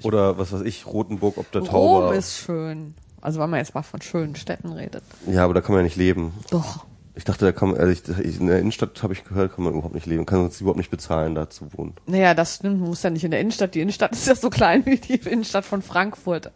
[0.03, 2.07] Oder was weiß ich, Rotenburg ob der Tauber.
[2.07, 2.95] Rom ist schön.
[3.21, 5.03] Also wenn man jetzt mal von schönen Städten redet.
[5.27, 6.33] Ja, aber da kann man ja nicht leben.
[6.49, 6.85] Doch.
[7.15, 9.73] Ich dachte, da kann man, also ich, in der Innenstadt habe ich gehört, kann man
[9.73, 11.93] überhaupt nicht leben, kann uns überhaupt nicht bezahlen, da zu wohnen.
[12.07, 12.79] Naja, das stimmt.
[12.79, 13.75] Man muss ja nicht in der Innenstadt.
[13.75, 16.51] Die Innenstadt ist ja so klein wie die Innenstadt von Frankfurt.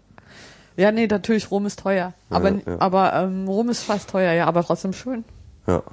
[0.76, 2.14] Ja, nee, natürlich, Rom ist teuer.
[2.30, 2.62] Aber, ja.
[2.80, 5.24] aber ähm, Rom ist fast teuer, ja, aber trotzdem schön.
[5.68, 5.84] Ja.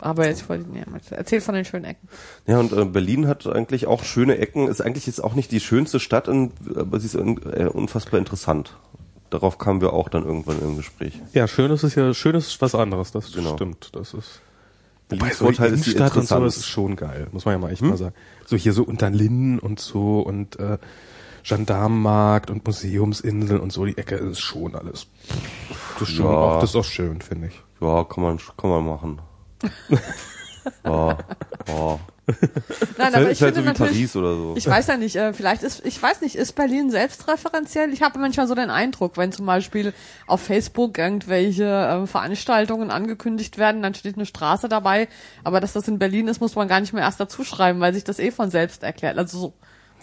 [0.00, 2.08] Aber jetzt wollte ich, ja, erzähl von den schönen Ecken.
[2.46, 5.60] Ja, und äh, Berlin hat eigentlich auch schöne Ecken, ist eigentlich jetzt auch nicht die
[5.60, 8.76] schönste Stadt, in, aber sie ist un, äh, unfassbar interessant.
[9.30, 11.20] Darauf kamen wir auch dann irgendwann im Gespräch.
[11.32, 13.54] Ja, schön ist es ja, schön ist was anderes, das Genau.
[13.54, 13.90] stimmt.
[13.94, 14.40] Das ist.
[15.08, 17.54] Berlins so die Vorteil ist die Innenstadt und so, das ist schon geil, muss man
[17.54, 18.14] ja mal echt mal sagen.
[18.46, 20.78] So hier so unter Linden und so und äh,
[21.44, 25.06] Gendarmenmarkt und Museumsinsel und so, die Ecke ist schon alles.
[25.98, 26.30] Das ist schon Ja.
[26.32, 27.60] auch, das ist auch schön, finde ich.
[27.80, 29.18] Ja, kann man, kann man machen.
[30.84, 31.18] ja,
[31.68, 32.00] ja.
[32.98, 34.54] Nein, aber halt, ich halt so finde wie natürlich, so.
[34.54, 37.90] ich weiß ja nicht, äh, vielleicht ist, ich weiß nicht, ist Berlin selbstreferenziell?
[37.92, 39.94] Ich habe manchmal so den Eindruck, wenn zum Beispiel
[40.26, 45.08] auf Facebook irgendwelche äh, Veranstaltungen angekündigt werden, dann steht eine Straße dabei,
[45.42, 47.94] aber dass das in Berlin ist, muss man gar nicht mehr erst dazu schreiben, weil
[47.94, 49.16] sich das eh von selbst erklärt.
[49.16, 49.54] Also so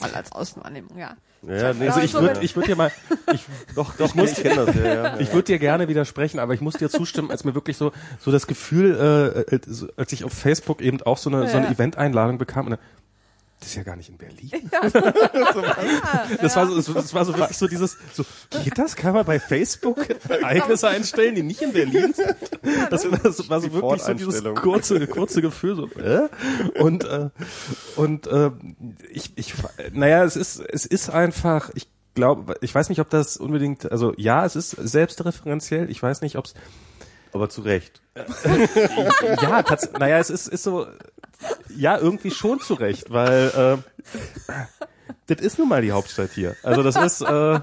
[0.01, 1.16] mal als Außenwahrnehmung, ja.
[1.48, 2.91] Ja, nee, Also ich würde ich würd dir mal,
[3.34, 5.20] ich, doch, doch, ich, ich kenne das, ja, ja.
[5.20, 8.32] ich würde dir gerne widersprechen, aber ich muss dir zustimmen, als mir wirklich so, so
[8.32, 9.60] das Gefühl, äh, äh,
[9.98, 11.72] als ich auf Facebook eben auch so eine, so eine Ja.
[11.72, 12.80] Event-Einladung bekam, und dann,
[13.66, 14.51] das ist ja gar nicht in Berlin.
[16.39, 18.24] das war so, das war so wirklich so dieses, so,
[18.63, 18.95] geht das?
[18.95, 19.97] Kann man bei Facebook
[20.30, 22.36] Ereignisse einstellen, die nicht in Berlin sind?
[22.91, 26.30] Das, war- das war so wirklich so dieses kurze, kurze Gefühl, so, äh?
[26.80, 27.30] Und, äh,
[27.95, 28.51] und, äh,
[29.09, 29.55] ich, ich,
[29.93, 34.13] naja, es ist, es ist einfach, ich glaube, ich weiß nicht, ob das unbedingt, also
[34.16, 36.53] ja, es ist selbstreferenziell, ich weiß nicht, ob es
[37.34, 38.03] Aber zu Recht.
[39.41, 40.88] Ja, tats naja, es ist, ist so,
[41.76, 43.80] ja, irgendwie schon zurecht, weil
[44.47, 44.53] äh,
[45.28, 46.55] das ist nun mal die Hauptstadt hier.
[46.63, 47.59] Also das ist, äh,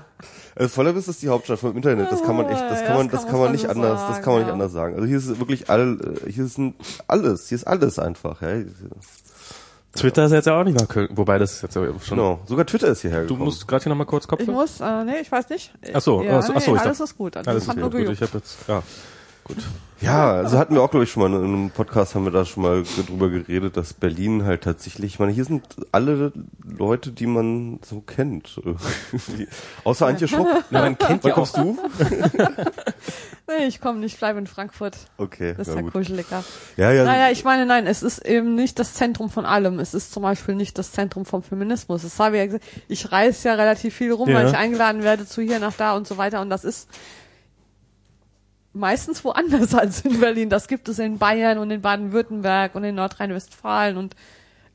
[0.54, 2.12] Also Vollerbiss ist die Hauptstadt vom Internet.
[2.12, 4.32] Das kann man echt, das kann man, das kann man nicht anders, das sagen, kann
[4.34, 4.94] man nicht anders sagen.
[4.96, 6.74] Also hier ist wirklich all, äh, hier ist ein,
[7.08, 8.42] alles, hier ist alles einfach.
[8.42, 8.48] Ja.
[9.94, 12.16] Twitter ist jetzt ja auch nicht nach Köln, wobei das ist jetzt ja schon.
[12.16, 12.40] Genau.
[12.46, 13.44] Sogar Twitter ist hierher Du gekommen.
[13.44, 14.40] musst gerade hier nochmal kurz Kopf.
[14.40, 15.72] Ich muss, äh, nee, ich weiß nicht.
[15.92, 17.36] Ach so, ja, ach so, nee, ach so, ich alles dachte- ist gut.
[17.36, 18.12] Also Alles ist nur gut, gut.
[18.14, 18.82] Ich habe jetzt, ja,
[19.44, 19.58] gut.
[20.00, 22.44] Ja, also hatten wir auch, glaube ich, schon mal in einem Podcast haben wir da
[22.44, 25.62] schon mal drüber geredet, dass Berlin halt tatsächlich, ich meine, hier sind
[25.92, 26.32] alle
[26.64, 28.60] Leute, die man so kennt.
[29.84, 30.48] Außer Antje Schrupp.
[30.70, 31.78] Na, man kennt Wann ja auch, kommst du?
[33.48, 34.96] Nee, ich komme nicht, bleib in Frankfurt.
[35.18, 36.44] Okay, Das ist ja ja kuscheliger.
[36.76, 37.04] Ja, ja.
[37.04, 39.78] Naja, ich meine, nein, es ist eben nicht das Zentrum von allem.
[39.80, 42.02] Es ist zum Beispiel nicht das Zentrum vom Feminismus.
[42.02, 42.64] Das habe ich ja gesagt.
[42.88, 44.36] Ich reise ja relativ viel rum, Ja.
[44.36, 46.40] weil ich eingeladen werde zu hier nach da und so weiter.
[46.40, 46.88] Und das ist
[48.72, 50.48] meistens woanders als in Berlin.
[50.50, 54.16] Das gibt es in Bayern und in Baden-Württemberg und in Nordrhein-Westfalen und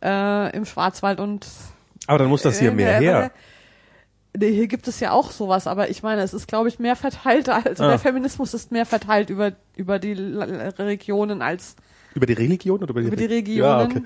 [0.03, 1.47] äh, im Schwarzwald und
[2.05, 3.31] aber dann muss das hier äh, mehr her.
[4.37, 6.95] Nee, hier gibt es ja auch sowas, aber ich meine, es ist, glaube ich, mehr
[6.95, 7.87] verteilt, also Ah.
[7.89, 11.75] der Feminismus ist mehr verteilt über, über die Regionen als
[12.13, 14.03] Über die Religion oder über die, über die Re- Regionen Ja, okay.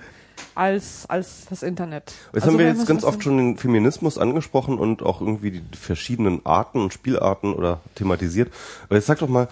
[0.56, 2.14] als, als das Internet.
[2.34, 5.78] Jetzt Also haben wir jetzt ganz oft schon den Feminismus angesprochen und auch irgendwie die
[5.78, 8.52] verschiedenen Arten und Spielarten oder thematisiert.
[8.86, 9.50] Aber jetzt sag doch mal,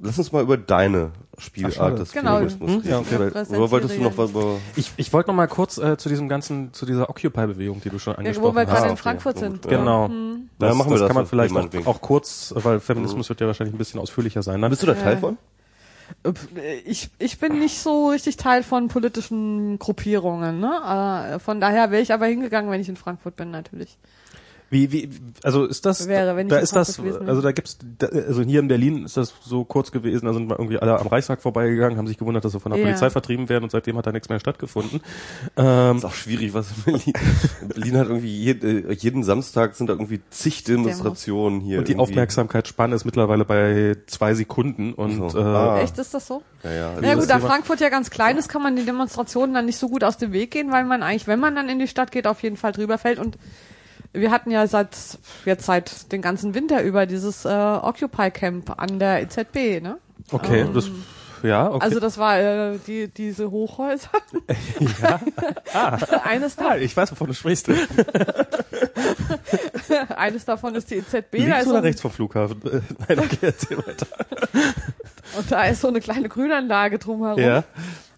[0.00, 2.34] lass uns mal über deine Spielart des Genau.
[2.36, 2.76] Feminismus Hm?
[2.78, 2.88] reden.
[2.90, 3.16] Ja, okay.
[3.56, 4.56] Oder wolltest du noch was über...
[4.76, 7.98] Ich, ich wollte noch mal kurz äh, zu diesem ganzen, zu dieser Occupy-Bewegung, die du
[7.98, 8.68] schon Ja, angesprochen wo wir hast.
[8.68, 9.02] gerade Ah, in okay.
[9.02, 9.64] Frankfurt Na sind.
[9.64, 9.70] ja.
[9.78, 10.08] Genau.
[10.08, 10.48] Mhm.
[10.58, 11.86] Das, Ja, machen wir das das kann man vielleicht meinetwegen.
[11.86, 14.60] auch, auch kurz, weil Feminismus wird ja wahrscheinlich ein bisschen ausführlicher sein.
[14.62, 14.70] Dann.
[14.70, 15.18] Bist du da Teil Ja.
[15.20, 15.38] von?
[16.84, 21.32] Ich, ich bin nicht so richtig Teil von politischen Gruppierungen, ne?
[21.34, 23.96] Äh, Von daher wäre ich aber hingegangen, wenn ich in Frankfurt bin, natürlich.
[24.68, 25.10] Wie, wie,
[25.44, 28.66] also ist das, Wäre, da in ist das, also da gibt's, da, also hier in
[28.66, 32.08] Berlin ist das so kurz gewesen, da sind wir irgendwie alle am Reichstag vorbeigegangen, haben
[32.08, 32.86] sich gewundert, dass sie von der Ja.
[32.86, 35.00] Polizei vertrieben werden und seitdem hat da nichts mehr stattgefunden.
[35.56, 37.12] Ähm, Ist auch schwierig, was in Berlin.
[37.68, 41.78] Berlin hat irgendwie jed, äh, jeden Samstag sind da irgendwie zig Demonstrationen hier.
[41.78, 42.02] und die irgendwie.
[42.12, 45.38] Aufmerksamkeitsspanne ist mittlerweile bei zwei Sekunden und So.
[45.38, 45.78] äh, Ah.
[45.80, 46.42] Echt, ist das so?
[46.64, 46.88] Ja, ja.
[46.88, 49.66] Also Na ja, gut, da Frankfurt ja ganz klein ist, kann man die Demonstrationen dann
[49.66, 51.86] nicht so gut aus dem Weg gehen, weil man eigentlich, wenn man dann in die
[51.86, 53.20] Stadt geht, auf jeden Fall drüber fällt.
[53.20, 53.38] Und
[54.16, 54.96] wir hatten ja seit
[55.44, 59.98] jetzt seit den ganzen Winter über dieses äh, Occupy Camp an der EZB, ne?
[60.32, 60.90] okay, das,
[61.42, 61.84] ja, okay.
[61.84, 64.10] Also das war äh, die diese Hochhäuser.
[65.02, 65.20] ja.
[66.24, 67.68] eines, Ah, da, ich weiß, wovon du sprichst.
[70.16, 71.34] eines davon ist die EZB.
[71.34, 72.60] Links oder rechts vom Flughafen?
[72.64, 74.06] Äh, Nein, okay, erzähl weiter.
[75.36, 77.40] Und da ist so eine kleine Grünanlage drumherum.
[77.40, 77.64] Ja.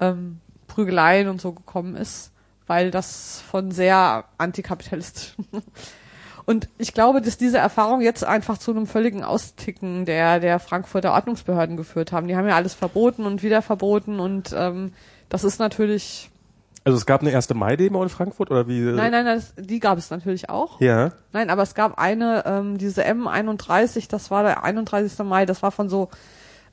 [0.00, 2.32] ähm, Prügeleien und so gekommen ist,
[2.66, 5.46] weil das von sehr antikapitalistischen
[6.46, 11.12] und ich glaube, dass diese Erfahrung jetzt einfach zu einem völligen Austicken der, der Frankfurter
[11.12, 12.28] Ordnungsbehörden geführt haben.
[12.28, 14.92] Die haben ja alles verboten und wieder verboten und ähm,
[15.28, 16.30] das ist natürlich.
[16.82, 18.80] Also es gab eine erste Mai-Demo in Frankfurt oder wie?
[18.80, 20.80] Nein, nein, das, die gab es natürlich auch.
[20.80, 21.12] Ja.
[21.32, 25.18] Nein, aber es gab eine, ähm, diese M31, das war der 31.
[25.20, 26.08] Mai, das war von so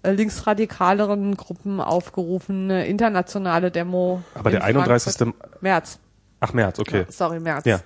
[0.03, 4.22] äh, linksradikaleren Gruppen aufgerufen, eine internationale Demo.
[4.34, 5.13] Aber der 31.
[5.13, 5.61] Frankfurt.
[5.61, 5.99] März.
[6.39, 7.05] Ach März, okay.
[7.09, 7.65] Sorry, März.
[7.65, 7.82] Ja.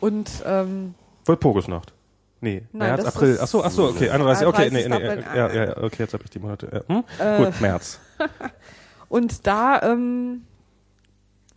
[0.00, 0.94] Und ähm,
[1.24, 1.92] Walpurgisnacht.
[2.40, 3.38] Nee, Nein, März, April.
[3.40, 4.46] Ach so, ach so, okay, 31.
[4.48, 4.88] Okay, nee, 31.
[4.88, 6.84] nee, April, ja, ja, ja, okay, jetzt habe ich die Monate.
[6.88, 6.94] Ja.
[6.94, 7.04] Hm?
[7.18, 7.44] Äh.
[7.44, 8.00] Gut, März.
[9.08, 10.46] Und da, ähm,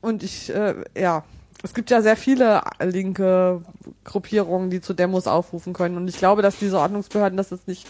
[0.02, 1.24] und ich, äh, ja,
[1.64, 3.62] es gibt ja sehr viele linke
[4.04, 5.96] Gruppierungen, die zu Demos aufrufen können.
[5.96, 7.88] Und ich glaube, dass diese Ordnungsbehörden das jetzt nicht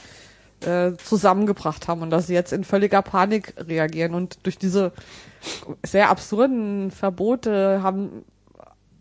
[0.61, 4.13] äh, zusammengebracht haben und dass sie jetzt in völliger Panik reagieren.
[4.13, 4.93] Und durch diese
[5.83, 8.23] sehr absurden Verbote haben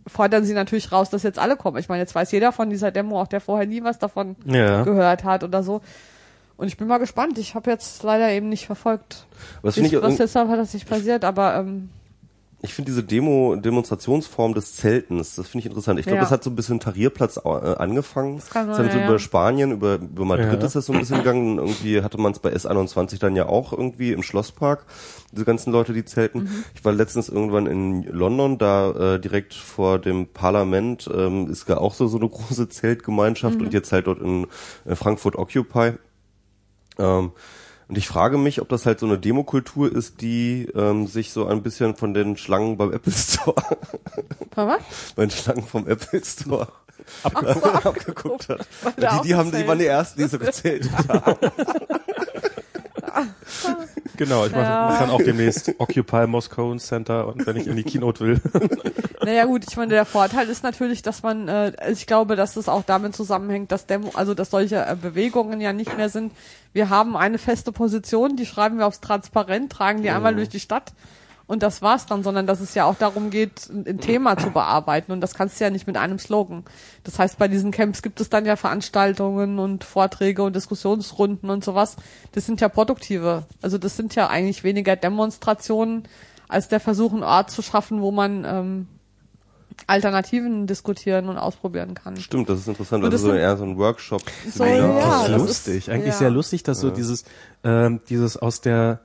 [0.06, 1.78] fordern sie natürlich raus, dass jetzt alle kommen.
[1.78, 4.82] Ich meine, jetzt weiß jeder von dieser Demo, auch der vorher nie was davon Ja.
[4.84, 5.80] gehört hat oder so.
[6.56, 7.38] Und ich bin mal gespannt.
[7.38, 9.26] Ich habe jetzt leider eben nicht verfolgt,
[9.62, 11.88] Was ich, was jetzt da tatsächlich passiert, aber ähm,
[12.64, 16.00] ich finde diese Demo, Demonstrationsform des Zeltens, das finde ich interessant.
[16.00, 16.22] Ich glaube, Ja.
[16.22, 18.36] das hat so ein bisschen Tarierplatz äh, angefangen.
[18.36, 19.18] Das kann ist sein, dann so ja, über ja.
[19.18, 20.66] Spanien, über, über Madrid Ja.
[20.66, 21.58] ist das so ein bisschen gegangen.
[21.58, 24.86] Irgendwie hatte man es bei S21 dann ja auch irgendwie im Schlosspark,
[25.32, 26.44] diese ganzen Leute, die zelten.
[26.44, 26.64] Mhm.
[26.74, 31.78] Ich war letztens irgendwann in London, da äh, direkt vor dem Parlament ähm, ist ja
[31.78, 33.66] auch so, so eine große Zeltgemeinschaft Mhm.
[33.66, 34.46] und jetzt halt dort in
[34.86, 35.92] äh, Frankfurt Occupy.
[36.98, 37.32] Ähm,
[37.94, 41.46] und ich frage mich, ob das halt so eine Demokultur ist, die ähm, sich so
[41.46, 43.54] ein bisschen von den Schlangen beim Apple Store,
[44.56, 44.80] was?
[45.14, 46.66] bei den Schlangen vom Apple Store
[47.22, 48.66] abgeguckt hat.
[48.82, 51.36] Weil Die, da auch die haben, die waren die ersten, die so gezählt haben.
[54.16, 54.86] Genau, ich mache Ja.
[54.88, 58.40] mach dann auch demnächst Occupy Moscow Center und wenn ich in die Keynote will.
[59.24, 62.68] Naja gut, ich meine, der Vorteil ist natürlich, dass man, äh, ich glaube, dass es
[62.68, 66.32] auch damit zusammenhängt, dass Demo, also dass solche äh, Bewegungen ja nicht mehr sind.
[66.74, 70.60] Wir haben eine feste Position, die schreiben wir aufs Transparent, tragen die einmal durch die
[70.60, 70.92] Stadt
[71.46, 75.12] und das war's dann, sondern dass es ja auch darum geht, ein, Thema zu bearbeiten
[75.12, 76.64] und das kannst du ja nicht mit einem Slogan.
[77.02, 81.64] Das heißt, bei diesen Camps gibt es dann ja Veranstaltungen und Vorträge und Diskussionsrunden und
[81.64, 81.96] sowas.
[82.32, 83.44] Das sind ja produktive.
[83.60, 86.04] Also das sind ja eigentlich weniger Demonstrationen
[86.48, 88.88] als der Versuch, einen Ort zu schaffen, wo man ähm,
[89.86, 92.16] Alternativen diskutieren und ausprobieren kann.
[92.16, 93.02] Stimmt, das ist interessant.
[93.02, 94.22] Und Also das so sind- eher so ein Workshop.
[94.50, 95.90] So, ja, das ist lustig.
[95.90, 96.18] Eigentlich ja.
[96.18, 97.24] sehr lustig, dass so dieses,
[97.64, 99.00] ähm, dieses aus der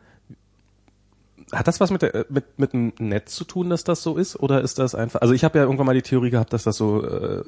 [1.51, 4.39] hat das was mit, der, mit, mit dem Netz zu tun, dass das so ist?
[4.39, 6.77] Oder ist das einfach, also ich habe ja irgendwann mal die Theorie gehabt, dass das
[6.77, 7.43] so äh,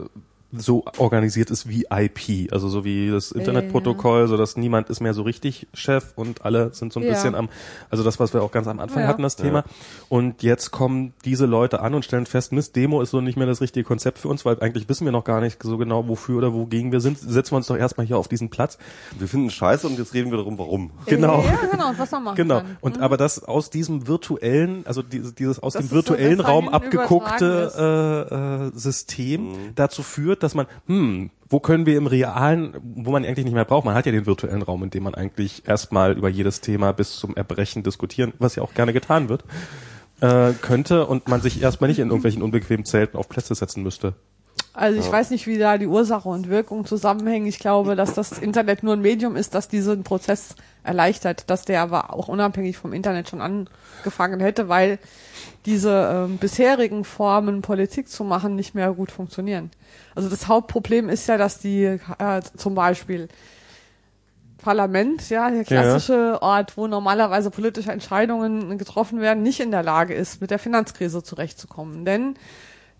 [0.53, 5.13] so organisiert ist wie IP, also so wie das Internetprotokoll, so dass niemand ist mehr
[5.13, 7.09] so richtig Chef und alle sind so ein Ja.
[7.13, 7.49] bisschen am,
[7.89, 9.07] also das, was wir auch ganz am Anfang Ja.
[9.09, 9.63] hatten, das Thema.
[10.09, 13.47] Und jetzt kommen diese Leute an und stellen fest, Mist, Demo ist so nicht mehr
[13.47, 16.37] das richtige Konzept für uns, weil eigentlich wissen wir noch gar nicht so genau, wofür
[16.39, 17.17] oder wogegen wir sind.
[17.17, 18.77] Setzen wir uns doch erstmal hier auf diesen Platz.
[19.17, 20.91] Wir finden scheiße und jetzt reden wir darum, warum.
[21.05, 21.41] Genau.
[21.43, 22.57] Ja, genau, und was man machen Genau.
[22.59, 22.77] kann.
[22.81, 26.47] Und aber das aus diesem virtuellen, also dieses, dieses aus Das dem so virtuellen das
[26.47, 32.75] Raum abgeguckte äh, äh, System dazu führt, dass man, hm, wo können wir im realen,
[32.81, 35.15] wo man eigentlich nicht mehr braucht, man hat ja den virtuellen Raum, in dem man
[35.15, 39.43] eigentlich erstmal über jedes Thema bis zum Erbrechen diskutieren, was ja auch gerne getan wird,
[40.21, 44.13] äh, könnte und man sich erstmal nicht in irgendwelchen unbequemen Zelten auf Plätze setzen müsste.
[44.73, 47.45] Also ich weiß nicht, wie da die Ursache und Wirkung zusammenhängen.
[47.45, 51.81] Ich glaube, dass das Internet nur ein Medium ist, das diesen Prozess erleichtert, dass der
[51.81, 54.97] aber auch unabhängig vom Internet schon angefangen hätte, weil
[55.65, 59.71] diese ähm, bisherigen Formen, Politik zu machen, nicht mehr gut funktionieren.
[60.15, 63.27] Also das Hauptproblem ist ja, dass die äh, zum Beispiel
[64.61, 70.13] Parlament, ja, der klassische Ort, wo normalerweise politische Entscheidungen getroffen werden, nicht in der Lage
[70.13, 72.05] ist, mit der Finanzkrise zurechtzukommen.
[72.05, 72.35] Denn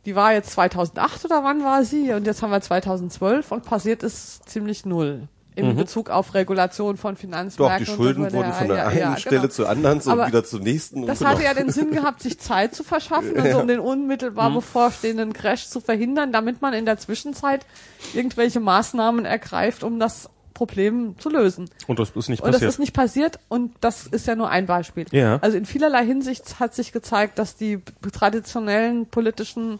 [0.06, 2.11] die war jetzt 2008 oder wann war sie?
[2.14, 7.14] Und jetzt haben wir 2012 und passiert ist ziemlich null im Bezug auf Regulation von
[7.15, 7.86] Doch, Finanzmärkten.
[7.86, 8.53] die und Schulden wurden weiter.
[8.53, 9.52] von der Ja, einen ja, Stelle genau.
[9.53, 11.06] zur anderen so Aber wieder zur nächsten.
[11.06, 14.49] Das hatte ja den Sinn gehabt, sich Zeit zu verschaffen und so, um den unmittelbar
[14.49, 14.56] Mhm.
[14.56, 17.65] bevorstehenden Crash zu verhindern, damit man in der Zwischenzeit
[18.14, 21.69] irgendwelche Maßnahmen ergreift, um das Problem zu lösen.
[21.88, 22.69] Und das ist nicht Und das passiert.
[22.72, 25.06] ist nicht passiert und das ist ja nur ein Beispiel.
[25.11, 25.40] Ja.
[25.41, 27.80] Also in vielerlei Hinsicht hat sich gezeigt, dass die
[28.11, 29.80] traditionellen politischen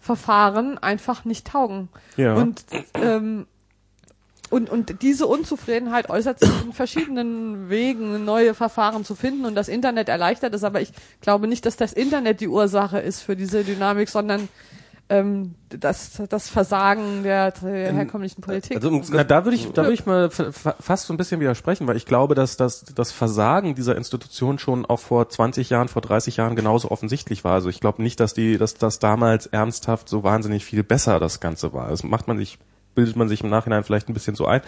[0.00, 1.88] Verfahren einfach nicht taugen.
[2.16, 2.34] Ja.
[2.34, 2.64] Und,
[2.94, 3.46] ähm,
[4.48, 9.68] und, und diese Unzufriedenheit äußert sich in verschiedenen Wegen, neue Verfahren zu finden und das
[9.68, 13.62] Internet erleichtert es, aber ich glaube nicht, dass das Internet die Ursache ist für diese
[13.62, 14.48] Dynamik, sondern
[15.10, 18.76] ähm, das, das Versagen der, der herkömmlichen Politik.
[18.76, 21.16] Also, um, Na, da würde ich, da würde ich mal fa- fa- fast so ein
[21.16, 25.68] bisschen widersprechen, weil ich glaube, dass das, das Versagen dieser Institution schon auch vor 20
[25.68, 27.54] Jahren, vor 30 Jahren genauso offensichtlich war.
[27.54, 31.40] Also ich glaube nicht, dass die, dass das damals ernsthaft so wahnsinnig viel besser das
[31.40, 31.88] Ganze war.
[31.90, 32.58] Das macht man sich,
[32.94, 34.60] bildet man sich im Nachhinein vielleicht ein bisschen so ein.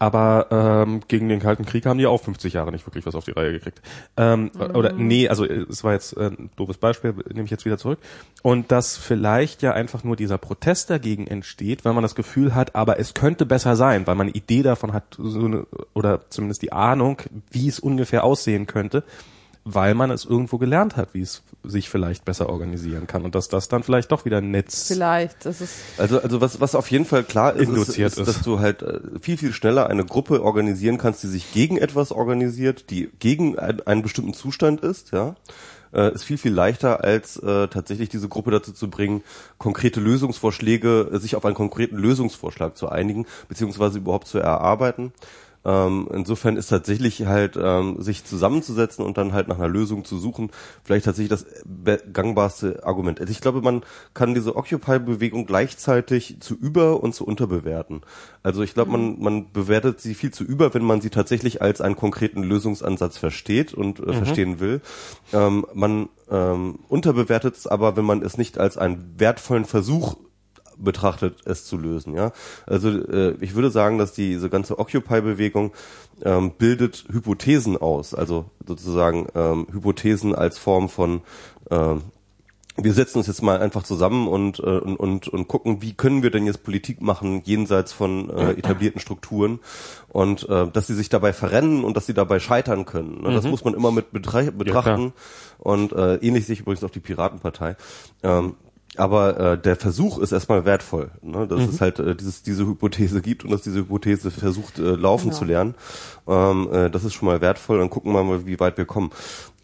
[0.00, 0.46] Aber
[0.86, 3.32] ähm, gegen den Kalten Krieg haben die auch 50 Jahre nicht wirklich was auf die
[3.32, 3.82] Reihe gekriegt.
[4.16, 7.78] Ähm, Oder nee, also es war jetzt äh, ein doofes Beispiel, nehme ich jetzt wieder
[7.78, 7.98] zurück.
[8.42, 12.76] Und dass vielleicht ja einfach nur dieser Protest dagegen entsteht, weil man das Gefühl hat,
[12.76, 16.62] aber es könnte besser sein, weil man eine Idee davon hat, so eine, oder zumindest
[16.62, 17.20] die Ahnung,
[17.50, 19.02] wie es ungefähr aussehen könnte,
[19.74, 23.48] weil man es irgendwo gelernt hat, wie es sich vielleicht besser organisieren kann und dass
[23.48, 26.90] das dann vielleicht doch wieder ein Netz Vielleicht, das ist Also, also was, was auf
[26.90, 28.28] jeden Fall klar ist, ist, Induziert ist, ist.
[28.28, 32.12] dass du halt äh, viel, viel schneller eine Gruppe organisieren kannst, die sich gegen etwas
[32.12, 35.34] organisiert, die gegen ein, einen bestimmten Zustand ist, ja.
[35.92, 39.22] Äh, ist viel, viel leichter, als äh, tatsächlich diese Gruppe dazu zu bringen,
[39.56, 45.12] konkrete Lösungsvorschläge, äh, sich auf einen konkreten Lösungsvorschlag zu einigen, beziehungsweise überhaupt zu erarbeiten.
[45.64, 50.18] Ähm, insofern ist tatsächlich halt, ähm, sich zusammenzusetzen und dann halt nach einer Lösung zu
[50.18, 50.50] suchen,
[50.84, 51.46] vielleicht tatsächlich das
[52.12, 53.20] gangbarste Argument.
[53.20, 53.82] Also ich glaube, man
[54.14, 58.02] kann diese Occupy-Bewegung gleichzeitig zu über- und zu unterbewerten.
[58.42, 61.80] Also ich glaube, man, man bewertet sie viel zu über, wenn man sie tatsächlich als
[61.80, 64.80] einen konkreten Lösungsansatz versteht und äh, verstehen will.
[65.32, 70.16] Ähm, man ähm, unterbewertet es aber, wenn man es nicht als einen wertvollen Versuch
[70.78, 72.14] betrachtet, es zu lösen.
[72.14, 72.32] Ja,
[72.66, 75.72] also äh, ich würde sagen, dass diese ganze Occupy-Bewegung
[76.24, 81.22] ähm, bildet Hypothesen aus, also sozusagen ähm, Hypothesen als Form von
[81.70, 82.02] ähm,
[82.80, 86.22] wir setzen uns jetzt mal einfach zusammen und, äh, und, und, und gucken, wie können
[86.22, 89.58] wir denn jetzt Politik machen jenseits von äh, etablierten Strukturen
[90.08, 93.22] und äh, dass sie sich dabei verrennen und dass sie dabei scheitern können.
[93.22, 93.34] Ne?
[93.34, 95.12] Das muss man immer mit betra betrachten
[95.58, 97.76] und äh, ähnlich sehe ich übrigens auch die Piratenpartei.
[98.22, 98.54] Ähm,
[98.98, 101.46] aber äh, der Versuch ist erstmal wertvoll, ne?
[101.46, 105.28] dass es halt äh, dieses, diese Hypothese gibt und dass diese Hypothese versucht äh, laufen
[105.28, 105.38] Genau.
[105.38, 105.74] zu lernen.
[106.26, 109.10] Ähm, äh, das ist schon mal wertvoll und gucken wir mal, wie weit wir kommen.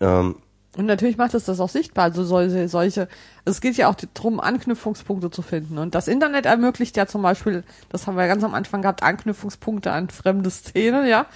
[0.01, 0.37] Ähm,
[0.77, 2.05] Und natürlich macht es das auch sichtbar.
[2.05, 3.09] Also solche, solche,
[3.45, 5.79] es geht ja auch darum, Anknüpfungspunkte zu finden.
[5.79, 9.93] Und das Internet ermöglicht ja zum Beispiel, das haben wir ganz am Anfang gehabt, Anknüpfungspunkte
[9.93, 11.27] an fremde Szenen, ja.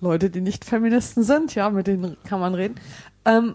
[0.00, 2.76] Leute, die nicht Feministen sind, ja, mit denen kann man reden.
[3.26, 3.54] Ähm,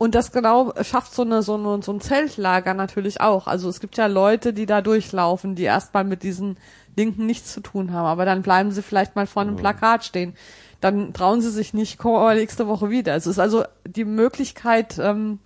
[0.00, 3.46] und das genau schafft so eine, so eine, so ein Zeltlager natürlich auch.
[3.46, 6.56] Also es gibt ja Leute, die da durchlaufen, die erstmal mit diesen
[6.96, 10.32] Linken nichts zu tun haben, aber dann bleiben sie vielleicht mal vor einem Plakat stehen.
[10.80, 13.14] Dann trauen sie sich nicht, kommen nächste Woche wieder.
[13.14, 15.38] Es ist also die Möglichkeit, ähm,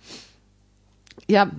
[1.27, 1.51] ja,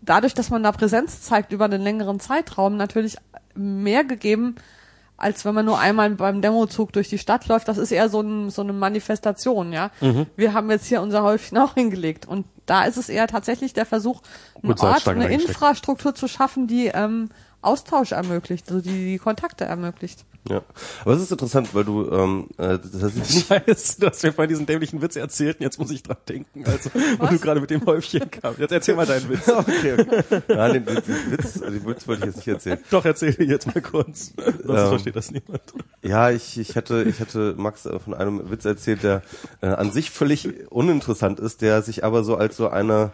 [0.00, 3.16] dadurch, dass man da Präsenz zeigt über einen längeren Zeitraum, natürlich
[3.56, 4.54] mehr gegeben,
[5.22, 7.68] als wenn man nur einmal beim Demozug durch die Stadt läuft.
[7.68, 9.90] Das ist eher so, ein, so eine Manifestation, ja.
[10.00, 10.26] Mhm.
[10.36, 12.26] Wir haben jetzt hier unser Häufchen auch hingelegt.
[12.26, 14.20] Und da ist es eher tatsächlich der Versuch,
[14.56, 15.28] einen Gut, Ort, eine.
[15.28, 17.30] Infrastruktur zu schaffen, die ähm,
[17.60, 20.24] Austausch ermöglicht, also die, die Kontakte ermöglicht.
[20.48, 20.62] Ja,
[21.02, 24.32] aber es ist interessant, weil du, ähm, äh, das ist nicht, Scheiße, du hast mir
[24.32, 27.60] vorhin diesen dämlichen Witz erzählt und jetzt muss ich dran denken, also, wo du gerade
[27.60, 28.58] mit dem Häufchen kamst.
[28.58, 29.48] Jetzt erzähl mal deinen Witz.
[29.48, 30.42] okay, okay.
[30.48, 32.78] Nein, den, den, den Witz, den Witz wollte ich jetzt nicht erzählen.
[32.90, 34.32] Doch, erzähl dir jetzt mal kurz.
[34.36, 34.88] Sonst Ähm.
[34.88, 35.62] versteht das niemand.
[36.02, 39.22] Ja, ich, ich hatte, ich hatte Max äh, von einem Witz erzählt, der
[39.60, 43.08] äh, an sich völlig uninteressant ist, der sich aber so als so eine äh,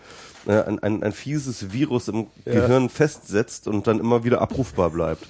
[0.48, 5.26] ein, ein, ein fieses Virus im Gehirn festsetzt und dann immer wieder abrufbar bleibt.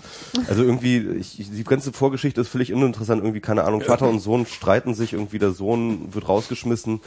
[0.49, 3.23] Also irgendwie, ich, ich- die ganze Vorgeschichte ist völlig uninteressant.
[3.23, 7.01] Irgendwie, keine Ahnung, Vater und Sohn streiten sich, irgendwie der Sohn wird rausgeschmissen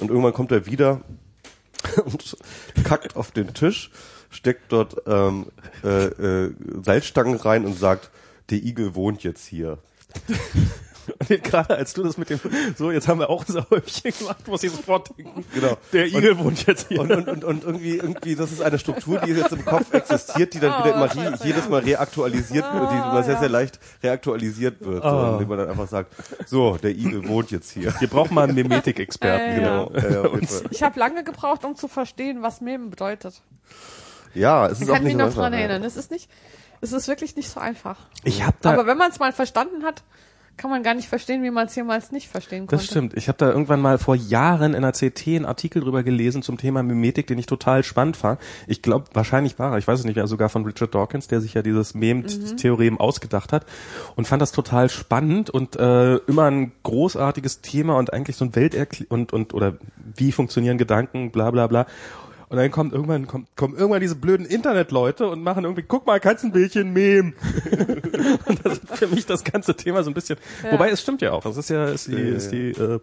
[0.00, 1.02] und irgendwann kommt er wieder
[2.04, 2.36] und
[2.84, 3.90] kackt auf den Tisch,
[4.30, 5.46] steckt dort ähm,
[5.84, 8.10] äh, äh, Salzstangen rein und sagt,
[8.50, 9.78] der Igel wohnt jetzt hier.
[11.28, 12.40] Und gerade als du das mit dem,
[12.76, 15.44] so, jetzt haben wir auch unser Häufchen gemacht, muss ich sofort denken.
[15.54, 15.76] Genau.
[15.92, 17.00] Der Igel wohnt jetzt hier.
[17.00, 20.54] Und, und, und, und irgendwie, irgendwie, das ist eine Struktur, die jetzt im Kopf existiert,
[20.54, 21.70] die dann Oh, wieder immer je, jedes ja.
[21.70, 23.40] Mal reaktualisiert wird, die immer sehr, ja.
[23.40, 25.32] sehr leicht reaktualisiert wird, so, Ah.
[25.34, 26.14] indem man dann einfach sagt,
[26.46, 27.92] so, der Igel wohnt jetzt hier.
[28.00, 29.52] Wir brauchen mal einen Memetik-Experten.
[29.52, 29.90] Äh, Genau.
[29.94, 30.40] Ja, ja, Fall.
[30.70, 33.42] Ich habe lange gebraucht, um zu verstehen, was Mem bedeutet.
[34.34, 35.58] ja, es Ich ist auch kann mich nicht noch einfach, dran ja.
[35.60, 35.82] erinnern.
[35.84, 36.28] Es ist nicht,
[36.80, 37.96] es ist wirklich nicht so einfach.
[38.24, 40.02] Ich habe da, Aber wenn man es mal verstanden hat,
[40.58, 42.76] kann man gar nicht verstehen, wie man es jemals nicht verstehen konnte.
[42.76, 43.16] das stimmt.
[43.16, 46.58] Ich habe da irgendwann mal vor Jahren in der CT einen Artikel drüber gelesen zum
[46.58, 48.40] Thema Mimetik, den ich total spannend fand.
[48.66, 51.40] Ich glaube, wahrscheinlich war er, ich weiß es nicht mehr, sogar von Richard Dawkins, der
[51.40, 53.64] sich ja dieses Mem-Theorem ausgedacht hat
[54.16, 58.54] und fand das total spannend und äh, immer ein großartiges Thema und eigentlich so ein
[58.54, 59.78] Welterkl und und oder
[60.16, 61.86] wie funktionieren Gedanken, bla bla bla.
[62.48, 66.18] Und dann kommt irgendwann kommt, kommen irgendwann diese blöden Internetleute und machen irgendwie, guck mal,
[66.18, 67.34] Katzenbildchen Mem.
[68.46, 70.38] und das ist für mich das ganze Thema so ein bisschen.
[70.62, 70.72] Ja.
[70.72, 71.42] Wobei es stimmt ja auch.
[71.42, 73.00] Das ist ja ist die ist die äh,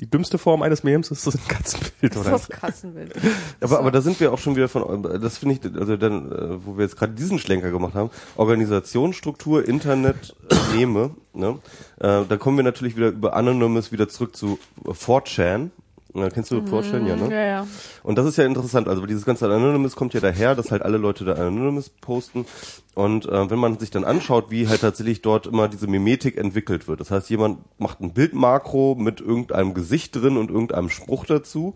[0.00, 3.12] die dümmste Form eines Memes ist das ein Katzenbild Das oder ist das Katzenbild.
[3.60, 6.66] Aber, aber da sind wir auch schon wieder von, das finde ich, also dann, äh,
[6.66, 11.58] wo wir jetzt gerade diesen Schlenker gemacht haben, Organisationsstruktur, Internet, äh, Meme, ne?
[11.98, 15.70] Äh, da kommen wir natürlich wieder über Anonymous wieder zurück zu 4chan.
[16.16, 17.30] Ja, kennst du 4chan, ja, ne?
[17.30, 17.66] Ja, ja.
[18.02, 18.88] Und das ist ja interessant.
[18.88, 22.46] Also dieses ganze Anonymous kommt ja daher, dass halt alle Leute da Anonymous posten.
[22.94, 26.88] Und äh, wenn man sich dann anschaut, wie halt tatsächlich dort immer diese Mimetik entwickelt
[26.88, 27.00] wird.
[27.00, 31.74] Das heißt, jemand macht ein Bildmakro mit irgendeinem Gesicht drin und irgendeinem Spruch dazu.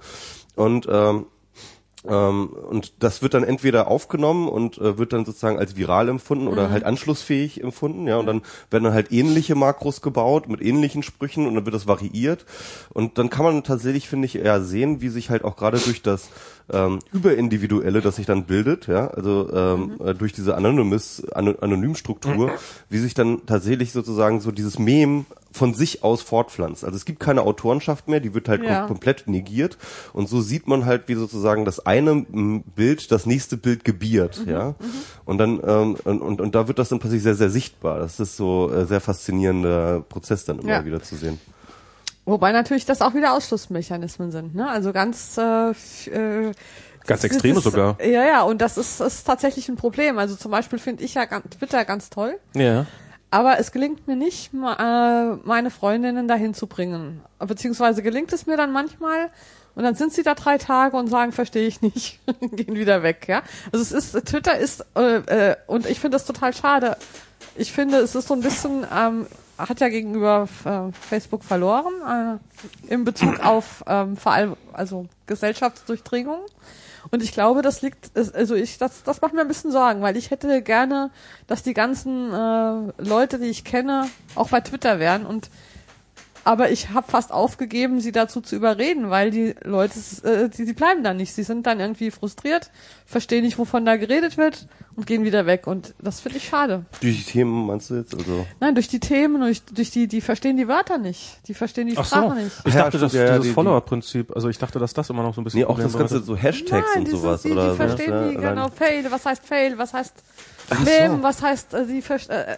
[0.57, 1.27] Und ähm,
[2.09, 6.49] ähm, und das wird dann entweder aufgenommen und äh, wird dann sozusagen als viral empfunden
[6.49, 11.03] oder halt anschlussfähig empfunden, ja, und dann werden dann halt ähnliche Makros gebaut mit ähnlichen
[11.03, 12.47] Sprüchen und dann wird das variiert.
[12.91, 16.01] Und dann kann man tatsächlich, finde ich, eher sehen, wie sich halt auch gerade durch
[16.01, 16.31] das
[16.73, 22.53] ähm, Überindividuelle, das sich dann bildet, ja, also ähm, äh, durch diese Anonymous, Ano Anonymstruktur,
[22.89, 26.85] wie sich dann tatsächlich sozusagen so dieses Mem von sich aus fortpflanzt.
[26.85, 28.81] Also es gibt keine Autorenschaft mehr, die wird halt Ja.
[28.81, 29.79] kom komplett negiert
[30.13, 32.25] und so sieht man halt, wie sozusagen das eine
[32.77, 34.75] Bild das nächste Bild gebiert, ja.
[35.25, 37.99] Und dann ähm, und, und, und da wird das dann plötzlich sehr sehr sichtbar.
[37.99, 40.85] Das ist so äh, sehr faszinierender Prozess dann immer Ja.
[40.85, 41.41] wieder zu sehen.
[42.27, 44.69] Wobei natürlich das auch wieder Ausschlussmechanismen sind, ne?
[44.69, 46.53] Also ganz äh, äh,
[47.07, 47.97] Ganz extreme ist, sogar.
[48.01, 50.19] Ja, ja, und das ist, ist tatsächlich ein Problem.
[50.19, 52.87] Also zum Beispiel finde ich ja ganz, Twitter ganz toll, Ja.
[53.31, 57.21] Aber es gelingt mir nicht, äh, meine Freundinnen dahin zu bringen.
[57.39, 59.31] Beziehungsweise gelingt es mir dann manchmal
[59.75, 63.27] und dann sind sie da drei Tage und sagen, verstehe ich nicht, gehen wieder weg,
[63.29, 63.43] ja.
[63.73, 66.97] Also es ist, Twitter ist, äh, äh, und ich finde das total schade.
[67.57, 69.27] Ich finde, es ist so ein bisschen, ähm,
[69.57, 72.41] hat ja gegenüber äh, Facebook verloren,
[72.89, 76.41] äh, in Bezug auf ähm, vor allem, also Gesellschaftsdurchdringung.
[77.11, 80.17] Und ich glaube, das liegt, also ich, das, das macht mir ein bisschen Sorgen, weil
[80.17, 81.11] ich hätte gerne,
[81.47, 85.27] dass die ganzen äh, Leute, die ich kenne, auch bei Twitter wären.
[85.27, 85.51] Und
[86.45, 89.95] aber ich habe fast aufgegeben, sie dazu zu überreden, weil die Leute,
[90.25, 91.35] äh, die, die bleiben dann nicht.
[91.35, 92.71] Sie sind dann irgendwie frustriert,
[93.07, 95.67] verstehen nicht, wovon da geredet wird und gehen wieder weg.
[95.67, 96.85] Und das finde ich schade.
[97.01, 98.15] Durch die Themen meinst du jetzt?
[98.15, 101.39] Also Nein, durch die Themen, durch, durch die, die verstehen die Wörter nicht.
[101.49, 102.17] Die verstehen die Ach so.
[102.17, 102.57] Sprache nicht.
[102.65, 105.11] Ich Ja, dachte, stimmt, das, ja, ja, dieses die- Follower-Prinzip, also ich dachte, dass das
[105.11, 107.51] immer noch so ein bisschen nee, auch das ganze so Hashtags Nein, und sowas die,
[107.53, 110.15] oder die verstehen ja, die, genau, Fail, was heißt Fail, was heißt
[110.79, 111.23] Mem, so.
[111.23, 112.57] was heißt, äh, die, ver- äh, äh,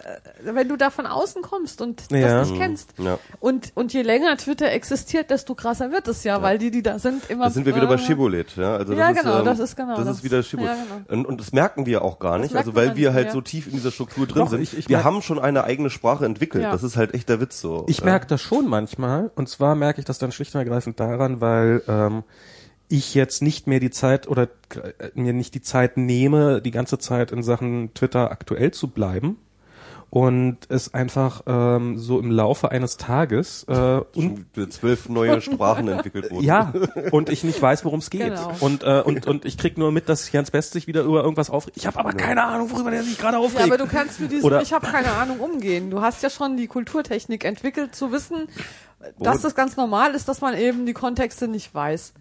[0.55, 2.39] wenn du da von außen kommst und Ja.
[2.39, 2.93] das nicht kennst.
[2.97, 3.17] Ja.
[3.39, 6.99] Und, und je länger Twitter existiert, desto krasser wird es ja, weil die, die da
[6.99, 7.45] sind, immer.
[7.45, 8.75] Da sind wir wieder bei Shibboleth, ja.
[8.75, 10.17] Also Ja, das genau, ist, ähm, das ist genau Das, das.
[10.17, 10.71] ist wieder Shibboleth.
[10.77, 11.19] Ja, genau.
[11.19, 13.31] und, und das merken wir auch gar nicht, also weil wir halt ja.
[13.33, 14.61] so tief in dieser Struktur drin Doch, sind.
[14.61, 16.63] ich- ich wir haben schon eine eigene Sprache entwickelt.
[16.63, 16.71] Ja.
[16.71, 17.85] Das ist halt echt der Witz so.
[17.87, 18.05] Ich Ja.
[18.05, 19.31] merke das schon manchmal.
[19.35, 22.23] Und zwar merke ich das dann schlicht und ergreifend daran, weil ähm,
[22.93, 26.99] ich jetzt nicht mehr die Zeit oder äh, mir nicht die Zeit nehme, die ganze
[26.99, 29.37] Zeit in Sachen Twitter aktuell zu bleiben.
[30.15, 36.29] Und es einfach ähm, so im Laufe eines Tages äh, und zwölf neue Sprachen entwickelt
[36.29, 36.43] wurden.
[36.45, 36.71] ja
[37.11, 38.51] und ich nicht weiß, worum es geht Genau.
[38.59, 41.49] und äh, und und ich krieg nur mit, dass Jens Best sich wieder über irgendwas
[41.49, 41.77] aufregt.
[41.77, 43.63] Ich habe aber keine Ahnung, worüber der sich gerade Ja, aufregt.
[43.65, 45.89] aber du kannst mit diesem Oder- Ich habe keine Ahnung umgehen.
[45.89, 48.47] Du hast ja schon die Kulturtechnik entwickelt, zu wissen,
[49.19, 52.13] dass das ganz normal ist, dass man eben die Kontexte nicht weiß.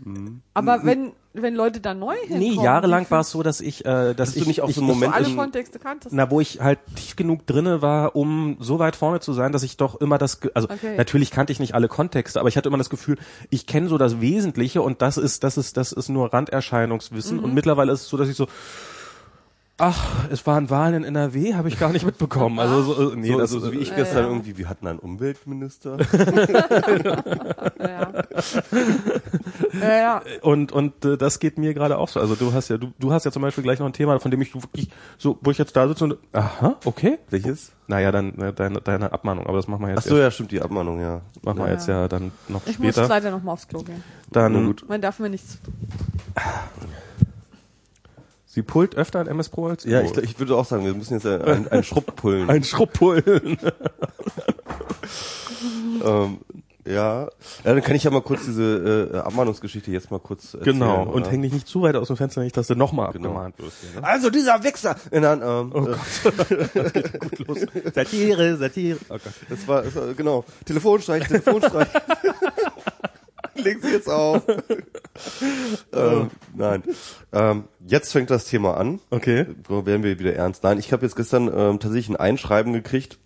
[0.54, 4.12] Aber wenn wenn Leute da neu hinkommen, nee, jahrelang war es so, dass ich äh,
[4.14, 6.14] dass du ich, nicht auch ich, so einen Moment alle in- Kontexte kanntest.
[6.14, 9.62] Na, wo ich halt tief genug drinne war, um so weit vorne zu sein, dass
[9.62, 10.96] ich doch immer das, also Okay.
[10.96, 13.16] natürlich kannte ich nicht alle Kontexte, aber ich hatte immer das Gefühl,
[13.50, 17.38] ich kenne so das Wesentliche und das ist, das ist, das ist nur Randerscheinungswissen.
[17.38, 17.44] Mhm.
[17.44, 18.46] Und mittlerweile ist es so, dass ich so,
[19.78, 22.58] ach, es waren Wahlen in NRW, habe ich gar nicht mitbekommen.
[22.58, 24.30] Also so, nee, so, das so, so wie ich gestern ja.
[24.30, 25.98] irgendwie, wir hatten einen Umweltminister.
[27.78, 28.12] Ja.
[29.80, 30.22] ja, ja.
[30.42, 32.20] und und äh, das geht mir gerade auch so.
[32.20, 34.30] Also du hast ja, du, du hast ja zum Beispiel gleich noch ein Thema, von
[34.30, 34.88] dem ich wirklich
[35.18, 37.18] so, wo ich jetzt da sitze und aha, okay.
[37.30, 37.72] Welches?
[37.88, 39.98] Naja, dann äh, deine, deine Abmahnung, aber das machen wir jetzt.
[39.98, 41.22] Ach so, ja, stimmt, die Abmahnung, ja.
[41.42, 43.08] Machen wir jetzt ja dann noch Ich muss später.
[43.08, 44.02] leider noch mal aufs Klo gehen.
[44.30, 44.84] Dann Na gut.
[44.88, 45.58] Man darf mir nichts.
[48.54, 50.20] Sie pullt öfter ein MS Pro als Ja, du.
[50.20, 52.50] ich, ich würde auch sagen, wir müssen jetzt einen, einen Schrupp pullen.
[52.50, 53.56] ein Schrubbpullen.
[56.04, 56.38] ähm,
[56.84, 57.22] ja.
[57.24, 57.28] ja,
[57.64, 60.78] dann kann ich ja mal kurz diese äh, Abmahnungsgeschichte jetzt mal kurz erzählen.
[60.80, 61.02] genau.
[61.04, 61.30] Und oder?
[61.30, 63.28] häng dich nicht zu weit aus dem Fenster, nicht, dass du nochmal Genau.
[63.28, 63.76] abgemahnt wirst.
[63.90, 64.06] hier, Ne?
[64.06, 64.96] Also dieser Wichser!
[65.10, 65.94] Und dann, ähm, Oh äh,
[67.20, 67.58] Gut los.
[67.94, 68.98] Satire, Satire.
[69.08, 69.22] Oh Gott.
[69.48, 71.88] das war, das war genau Telefonstreich, Telefonstreich.
[73.62, 74.42] Leg sie jetzt auf.
[75.92, 76.82] ähm, nein.
[77.32, 79.00] Ähm, jetzt fängt das Thema an.
[79.10, 79.46] Okay.
[79.68, 80.64] Werden wir wieder ernst.
[80.64, 83.18] Nein, ich habe jetzt gestern ähm, tatsächlich ein Einschreiben gekriegt,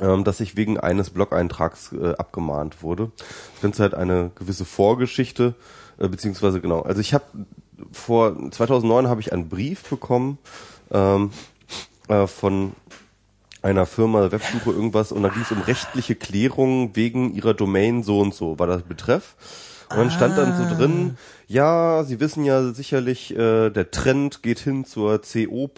[0.00, 3.12] ähm, dass ich wegen eines Blog-Eintrags äh, abgemahnt wurde.
[3.54, 5.54] Das Ganze hat eine gewisse Vorgeschichte,
[5.98, 6.80] äh, beziehungsweise genau.
[6.80, 7.24] Also ich habe
[7.92, 10.38] vor 2009 habe ich einen Brief bekommen
[10.90, 11.30] ähm,
[12.08, 12.72] äh, von
[13.64, 18.20] einer Firma Websuche irgendwas und da ging es um rechtliche Klärung wegen ihrer Domain so
[18.20, 19.36] und so war das Betreff.
[19.90, 24.58] Und dann stand dann so drin, ja, Sie wissen ja sicherlich, äh, der Trend geht
[24.60, 25.70] hin zur CO.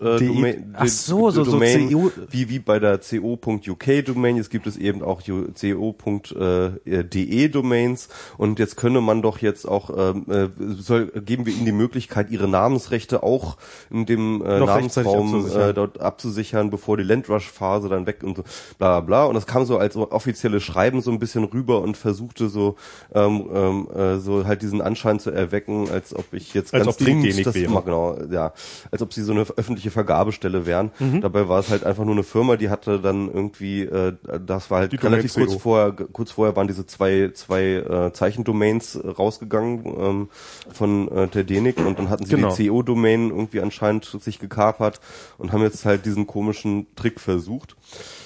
[0.00, 4.50] Äh, Domain, ach so, so- so Domain, CO wie wie bei der co.uk Domain, jetzt
[4.50, 10.48] gibt es eben auch co.de Domains und jetzt könne man doch jetzt auch ähm, äh,
[10.78, 13.56] soll geben wir ihnen die Möglichkeit ihre Namensrechte auch
[13.90, 15.70] in dem äh, Namensraum abzusichern.
[15.70, 18.42] äh, dort abzusichern, bevor die Landrush Phase dann weg und so
[18.78, 21.80] bla bla bla und das kam so als so offizielles Schreiben so ein bisschen rüber
[21.82, 22.76] und versuchte so
[23.14, 26.96] ähm, ähm, äh, so halt diesen Anschein zu erwecken, als ob ich jetzt Als ganz
[26.96, 27.82] dringend das wäre.
[27.84, 28.52] genau, ja,
[28.90, 30.90] als ob sie so eine öffentliche Vergabestelle wären.
[30.98, 31.20] Mhm.
[31.20, 34.14] Dabei war es halt einfach nur eine Firma, die hatte dann irgendwie, äh,
[34.44, 35.58] das war halt Die relativ kurz CO.
[35.60, 40.28] vorher, kurz vorher waren diese zwei zwei äh, Zeichendomains rausgegangen ähm,
[40.72, 42.54] von äh, der Denik und dann hatten sie Genau.
[42.54, 45.00] die CO-Domain irgendwie anscheinend sich gekapert
[45.38, 47.76] und haben jetzt halt diesen komischen Trick versucht.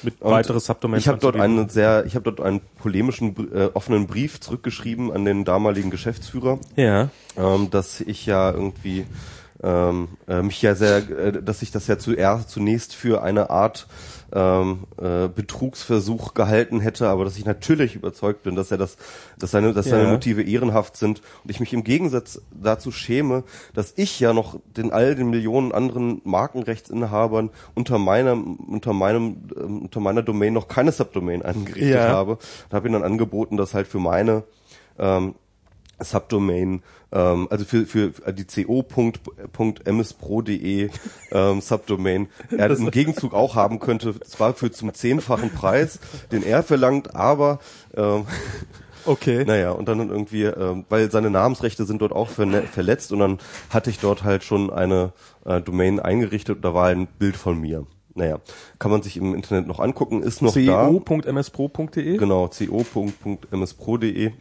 [0.03, 3.71] Mit Und weitere Subdomains Ich habe dort einen sehr, ich habe dort einen polemischen äh,
[3.75, 7.11] offenen Brief zurückgeschrieben an den damaligen Geschäftsführer Ja.
[7.37, 9.07] ähm, dass ich ja irgendwie
[9.63, 13.87] ähm, äh, mich ja sehr, äh, dass ich das ja zuerst zunächst für eine Art
[14.35, 18.97] ähm, äh, Betrugsversuch gehalten hätte, aber dass ich natürlich überzeugt bin, dass er das,
[19.39, 20.11] dass seine, dass seine Ja.
[20.11, 23.45] Motive ehrenhaft sind und ich mich im Gegensatz dazu schäme,
[23.75, 29.83] dass ich ja noch den all den Millionen anderen Markenrechtsinhabern unter meinem, unter meinem, ähm,
[29.83, 32.09] unter meiner Domain noch keine Subdomain eingerichtet Ja.
[32.09, 34.45] habe und habe ihm dann angeboten, dass halt für meine
[34.99, 35.35] ähm,
[36.05, 39.31] Subdomain, ähm, also für, für die co.mspro.de
[41.31, 45.99] ähm, Subdomain, er im Gegenzug auch haben könnte, zwar für zum zehnfachen Preis,
[46.31, 47.61] den er verlangt, aber
[47.95, 48.27] ähm,
[49.05, 49.45] Okay.
[49.47, 53.39] naja, und dann irgendwie, ähm, weil seine Namensrechte sind dort auch verletzt und dann
[53.71, 55.13] hatte ich dort halt schon eine
[55.45, 57.87] äh, Domain eingerichtet und da war ein Bild von mir.
[58.15, 58.41] Naja,
[58.79, 60.89] kann man sich im Internet noch angucken, ist noch da.
[60.89, 62.17] co.mspro.de.
[62.19, 64.33] Genau, co.mspro.de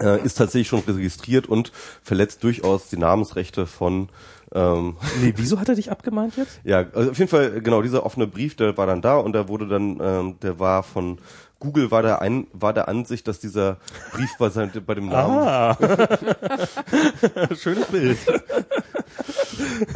[0.00, 1.72] äh, ist tatsächlich schon registriert und
[2.02, 4.08] verletzt durchaus die Namensrechte von
[4.54, 6.60] ähm, Nee, wieso hat er dich abgemahnt jetzt?
[6.64, 9.48] ja, also auf jeden Fall genau dieser offene Brief, der war dann da und der
[9.48, 11.18] wurde dann, ähm, der war von
[11.60, 13.78] Google war der ein, war der Ansicht, dass dieser
[14.12, 15.76] Brief bei, sein, bei dem Namen Ah.
[17.56, 18.18] Schönes Bild.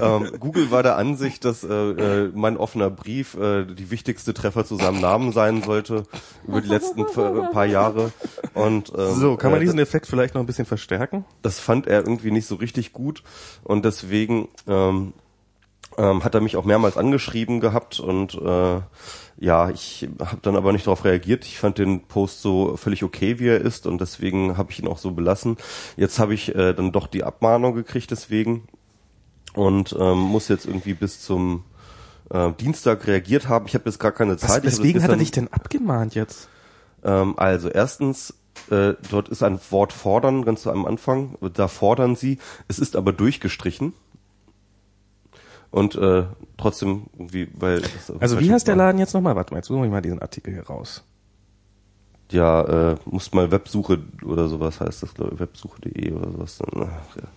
[0.00, 4.64] Ähm, Google war der Ansicht, dass äh, äh, mein offener Brief äh, die wichtigste Treffer
[4.64, 6.04] zu seinem Namen sein sollte
[6.46, 8.12] über die letzten p- paar Jahre.
[8.54, 11.24] Und ähm, So, kann man äh, diesen Effekt vielleicht noch ein bisschen verstärken?
[11.42, 13.22] das fand er irgendwie nicht so richtig gut
[13.64, 15.12] und deswegen ähm,
[15.98, 18.80] ähm, hat er mich auch mehrmals angeschrieben gehabt und äh,
[19.38, 21.44] ja, ich habe dann aber nicht darauf reagiert.
[21.44, 24.86] Ich fand den Post so völlig okay, wie er ist und deswegen habe ich ihn
[24.86, 25.56] auch so belassen.
[25.96, 28.68] Jetzt habe ich äh, dann doch die Abmahnung gekriegt deswegen
[29.54, 31.64] und ähm, muss jetzt irgendwie bis zum
[32.30, 33.66] äh, Dienstag reagiert haben.
[33.66, 34.64] Ich habe jetzt gar keine Was, Zeit.
[34.64, 36.48] Das weswegen hat er dich denn abgemahnt jetzt?
[37.04, 38.34] Ähm, also erstens,
[38.70, 41.36] äh, dort ist ein Wort fordern ganz am Anfang.
[41.54, 42.38] Da fordern sie.
[42.68, 43.92] Es ist aber durchgestrichen.
[45.70, 46.24] Und äh,
[46.58, 47.82] trotzdem, wie, weil
[48.20, 48.76] Also wie heißt der.
[48.76, 49.36] Laden jetzt nochmal?
[49.36, 51.02] Warte mal, jetzt suche ich mal diesen Artikel hier raus.
[52.30, 56.58] Ja, äh, muss mal Websuche oder sowas heißt das, glaube ich, websuche.de oder sowas.
[56.62, 57.28] Ach, ja.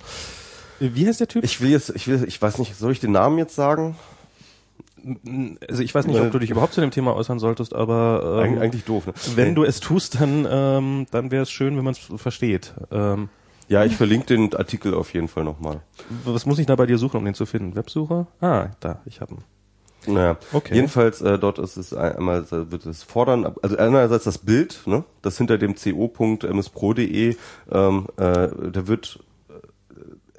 [0.80, 1.44] Wie heißt der Typ?
[1.44, 3.96] Ich will jetzt, ich will, ich weiß nicht, soll ich den Namen jetzt sagen?
[5.70, 8.52] also ich weiß nicht, ob du dich überhaupt zu dem Thema äußern solltest, aber Eig
[8.52, 9.06] ähm, eigentlich doof.
[9.06, 9.14] Ne?
[9.36, 12.74] wenn du es tust, dann ähm, dann wäre es schön, wenn man es versteht.
[12.92, 13.30] Ähm,
[13.68, 15.82] ja, ich verlinke den Artikel auf jeden Fall nochmal.
[16.24, 17.76] was muss ich da bei dir suchen, um den zu finden?
[17.76, 18.26] Websuche?
[18.42, 20.14] Ah, da, ich habe ihn.
[20.14, 20.74] Naja, Okay.
[20.76, 24.82] jedenfalls äh, dort ist es ein- einmal äh, wird es fordern, also einerseits das Bild,
[24.86, 27.36] ne, das hinter dem co.mspro.de,
[27.72, 29.24] ähm, äh, der wird äh,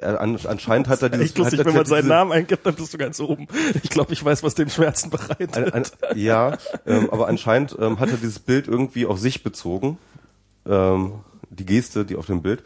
[0.02, 2.74] an, anscheinend hat er dieses Echt lustig, hat, wenn man seinen diese- Namen eingibt, dann
[2.74, 3.46] bist du ganz oben.
[3.82, 5.56] Ich glaube, ich weiß, was dem Schmerzen bereitet.
[5.56, 6.56] Ein, ein, ja,
[6.86, 9.98] ähm, aber anscheinend ähm, hat er dieses Bild irgendwie auf sich bezogen.
[10.66, 11.12] Ähm,
[11.50, 12.62] die Geste, die auf dem Bild.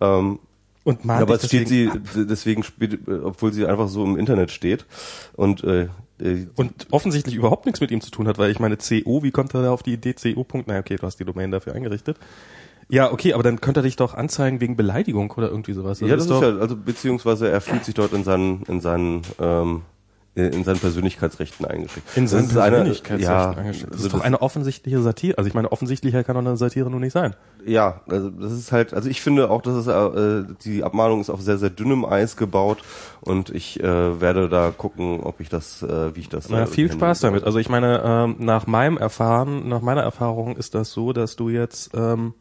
[0.00, 0.38] Ähm,
[0.84, 1.90] Und mahnt aber dich es steht sie,
[2.28, 4.86] deswegen d- deswegen äh, obwohl sie einfach so im Internet steht.
[5.34, 5.88] Und, äh,
[6.20, 9.30] äh, und offensichtlich überhaupt nichts mit ihm zu tun hat, weil ich meine CO, wie
[9.30, 10.44] kommt er da auf die Idee CO.
[10.66, 12.16] Na okay, du hast die Domain dafür eingerichtet.
[12.92, 16.00] Ja, okay, aber dann könnte er dich doch anzeigen wegen Beleidigung oder irgendwie sowas.
[16.00, 19.22] ja, das ist, doch, ja, also beziehungsweise er fühlt sich dort in seinen, in seinen,
[19.40, 19.80] ähm,
[20.34, 22.08] in seinen Persönlichkeitsrechten eingeschränkt.
[22.16, 23.92] in Das seinen ist eine- Persönlichkeitsrechten ja, angestellt.
[23.92, 25.38] Das also ist doch eine offensichtliche Satire.
[25.38, 27.34] Also ich meine, offensichtlicher kann doch eine Satire nur nicht sein.
[27.64, 31.30] Ja, also das ist halt, also ich finde auch, dass es äh, die Abmahnung ist
[31.30, 32.78] auf sehr sehr dünnem Eis gebaut
[33.22, 36.50] und ich äh, werde da gucken, ob ich das, äh, wie ich das.
[36.50, 37.44] Na, äh, viel Spaß damit.
[37.44, 41.48] Also ich meine, ähm, nach meinem Erfahren, nach meiner Erfahrung ist das so, dass du
[41.48, 42.34] jetzt ähm,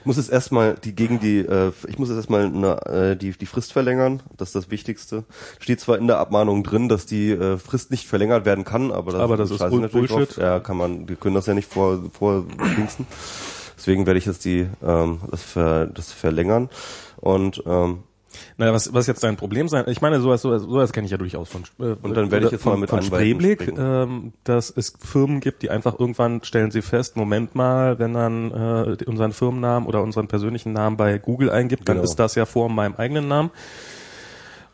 [0.00, 3.32] Ich muss jetzt erstmal die gegen die, äh, ich muss jetzt erstmal eine, äh, die
[3.32, 4.22] die Frist verlängern.
[4.36, 5.24] Das ist das Wichtigste.
[5.58, 9.12] Steht zwar in der Abmahnung drin, dass die äh, Frist nicht verlängert werden kann, aber
[9.12, 10.36] das, Aber das ist natürlich Bullshit.
[10.36, 10.36] Drauf.
[10.36, 12.44] Ja, kann man, die können das ja nicht vor vor
[12.76, 13.06] dingsen.
[13.76, 16.68] Deswegen werde ich jetzt die ähm, das, ver, das verlängern
[17.16, 18.02] und ähm,
[18.56, 19.84] Naja, was, was jetzt dein Problem sein?
[19.88, 21.62] Ich meine, sowas, sowas, sowas kenne ich ja durchaus von.
[21.80, 25.40] Äh, Und dann werde ich jetzt von, mal mit von Spreeblick, ähm, dass es Firmen
[25.40, 30.02] gibt, die einfach irgendwann stellen sie fest, Moment mal, wenn dann äh, unseren Firmennamen oder
[30.02, 32.04] unseren persönlichen Namen bei Google eingibt, dann Genau.
[32.04, 33.50] ist das ja vor meinem eigenen Namen.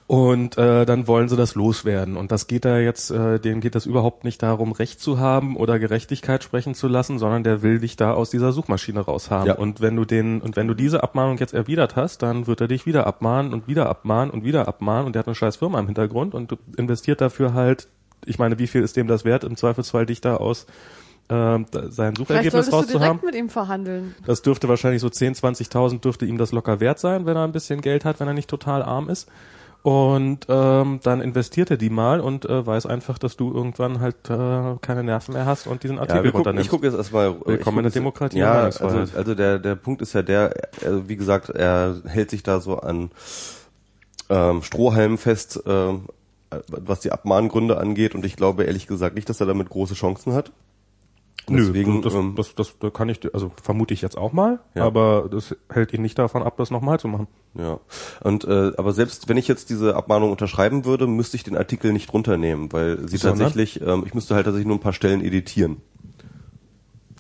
[0.07, 2.19] Und äh, dann wollen sie das loswerden.
[2.19, 5.57] Und das geht da jetzt, äh, denen geht das überhaupt nicht darum, Recht zu haben
[5.57, 9.47] oder Gerechtigkeit sprechen zu lassen, sondern der will dich da aus dieser Suchmaschine raushaben.
[9.47, 9.55] Ja.
[9.55, 12.69] Und wenn du den, und wenn du diese Abmahnung jetzt erwidert hast, dann wird er
[12.69, 15.81] dich wieder abmahnen und wieder abmahnen und wieder abmahnen und der hat eine scheiß Firma
[15.81, 17.89] im Hintergrund und du investiert dafür halt,
[18.27, 20.67] ich meine, wie viel ist dem das wert, im Zweifelsfall dich da aus
[21.29, 21.59] da-
[21.89, 23.21] sein Suchergebnis solltest du rauszuhaben.
[23.21, 24.15] direkt mit ihm verhandeln.
[24.27, 27.53] Das dürfte wahrscheinlich so 10, 20.000 dürfte ihm das locker wert sein, wenn er ein
[27.53, 29.27] bisschen Geld hat, wenn er nicht total arm ist.
[29.85, 34.17] Und ähm, dann investiert er die mal und äh, weiß einfach, dass du irgendwann halt
[34.31, 37.35] äh, keine Nerven mehr hast und diesen Artikel Ja, gucken, ich gucke jetzt erstmal.
[37.35, 40.55] Willkommen ich guck in der Demokratie Ja, also, also der der Punkt ist ja der,
[40.83, 43.11] also wie gesagt, er hält sich da so an
[44.31, 46.07] ähm, Strohhalm fest, ähm,
[46.69, 50.33] was die Abmahngründe angeht, und ich glaube ehrlich gesagt nicht, dass er damit große Chancen
[50.33, 50.51] hat.
[51.49, 54.61] Nö, Deswegen, das, ähm, das, das, da kann ich, also vermute ich jetzt auch mal,
[54.75, 54.85] Ja.
[54.85, 57.27] aber das hält ihn nicht davon ab, das nochmal zu machen.
[57.55, 57.81] Ja.
[58.23, 61.93] Und äh, aber selbst wenn ich jetzt diese Abmahnung unterschreiben würde, müsste ich den Artikel
[61.93, 63.41] nicht runternehmen, weil sie Sondern?
[63.41, 65.79] tatsächlich, ähm, ich müsste halt tatsächlich nur ein paar Stellen editieren.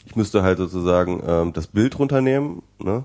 [0.06, 3.04] Ich müsste halt sozusagen ähm, das Bild runternehmen, ne?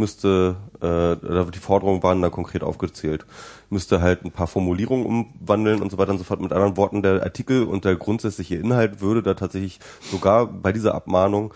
[0.00, 3.24] Müsste, äh, die Forderungen waren da konkret aufgezählt.
[3.68, 6.40] Müsste halt ein paar Formulierungen umwandeln und so weiter und so fort.
[6.40, 9.78] Mit anderen Worten, der Artikel und der grundsätzliche Inhalt würde da tatsächlich
[10.10, 11.54] sogar bei dieser Abmahnung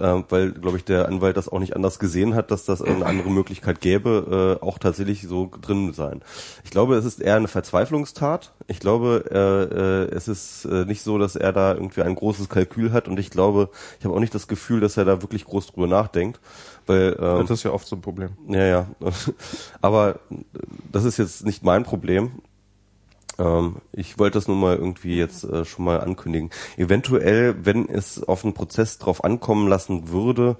[0.00, 3.04] äh, weil, glaube ich, der Anwalt das auch nicht anders gesehen hat, dass das eine
[3.04, 6.22] andere Möglichkeit gäbe, äh, auch tatsächlich so drin sein.
[6.64, 8.52] Ich glaube, es ist eher eine Verzweiflungstat.
[8.66, 12.48] Ich glaube, äh, äh, es ist äh, nicht so, dass er da irgendwie ein großes
[12.48, 15.44] Kalkül hat und ich glaube, ich habe auch nicht das Gefühl, dass er da wirklich
[15.44, 16.40] groß drüber nachdenkt,
[16.90, 18.30] weil ähm, Das ist ja oft so ein Problem.
[18.48, 18.86] ja, ja.
[19.80, 20.20] Aber
[20.92, 22.32] das ist jetzt nicht mein Problem.
[23.40, 26.50] Ähm, ich wollte das nur mal irgendwie jetzt äh, schon mal ankündigen.
[26.76, 30.56] Eventuell, wenn es auf einen Prozess drauf ankommen lassen würde,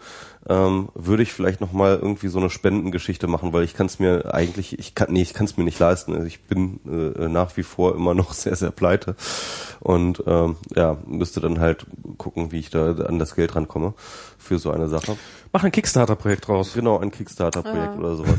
[0.49, 3.99] ähm, würde ich vielleicht noch mal irgendwie so eine Spendengeschichte machen, weil ich kann es
[3.99, 6.15] mir eigentlich, ich kann, nee, ich kann es mir nicht leisten.
[6.15, 9.15] Also ich bin äh, nach wie vor immer noch sehr, sehr pleite
[9.81, 11.87] und ähm, ja, müsste dann halt
[12.17, 13.93] gucken, wie ich da an das Geld rankomme
[14.39, 15.17] für so eine Sache.
[15.53, 16.73] Mach ein Kickstarter-Projekt raus.
[16.75, 18.39] Genau, ein Kickstarter-Projekt oder sowas.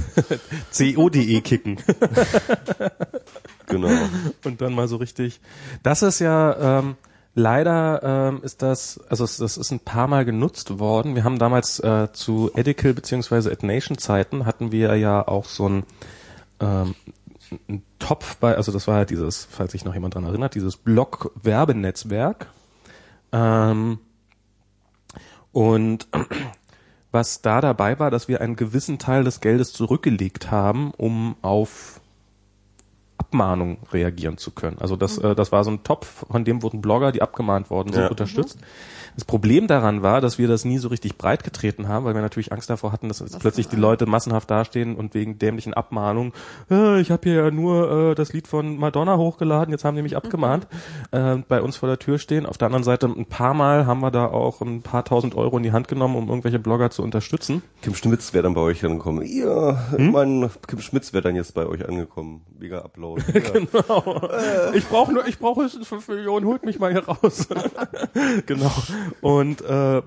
[0.95, 1.77] CO.de kicken.
[3.72, 3.89] Genau.
[4.45, 5.41] und dann mal so richtig.
[5.84, 6.95] Das ist ja ähm,
[7.34, 11.15] leider ähm, ist das, also es, das ist ein paar Mal genutzt worden.
[11.15, 15.68] Wir haben damals äh, zu Edical beziehungsweise At Nation Zeiten hatten wir ja auch so
[15.68, 15.84] ein
[16.60, 16.95] ähm,
[17.68, 20.77] ein Topf bei, also das war halt dieses, falls sich noch jemand dran erinnert, dieses
[20.77, 22.48] Blog-Werbenetzwerk.
[23.31, 23.99] Ähm,
[25.52, 26.07] und
[27.11, 32.01] was da dabei war, dass wir einen gewissen Teil des Geldes zurückgelegt haben, um auf
[33.22, 34.77] Abmahnung reagieren zu können.
[34.80, 37.93] Also das, äh, das war so ein Topf, von dem wurden Blogger, die abgemahnt worden
[37.93, 38.10] sind, Ja.
[38.10, 38.57] unterstützt.
[39.15, 42.21] Das Problem daran war, dass wir das nie so richtig breit getreten haben, weil wir
[42.21, 46.33] natürlich Angst davor hatten, dass jetzt plötzlich die Leute massenhaft dastehen und wegen dämlichen Abmahnungen,
[46.69, 50.01] äh, ich habe hier ja nur äh, das Lied von Madonna hochgeladen, jetzt haben die
[50.01, 50.67] mich abgemahnt,
[51.11, 52.45] äh, bei uns vor der Tür stehen.
[52.45, 55.57] Auf der anderen Seite ein paar Mal haben wir da auch ein paar tausend Euro
[55.57, 57.61] in die Hand genommen, um irgendwelche Blogger zu unterstützen.
[57.81, 59.25] Kim Schmitz wäre dann bei euch angekommen.
[59.25, 60.11] Ja, Hm?
[60.11, 62.41] mein Kim Schmitz wäre dann jetzt bei euch angekommen.
[62.59, 63.21] Mega Upload.
[63.33, 63.49] Ja.
[63.51, 64.29] Genau.
[64.73, 67.47] Ich brauche nur, ich brauche höchstens 5 Millionen, holt mich mal hier raus.
[68.45, 68.71] genau.
[69.22, 70.02] Und äh,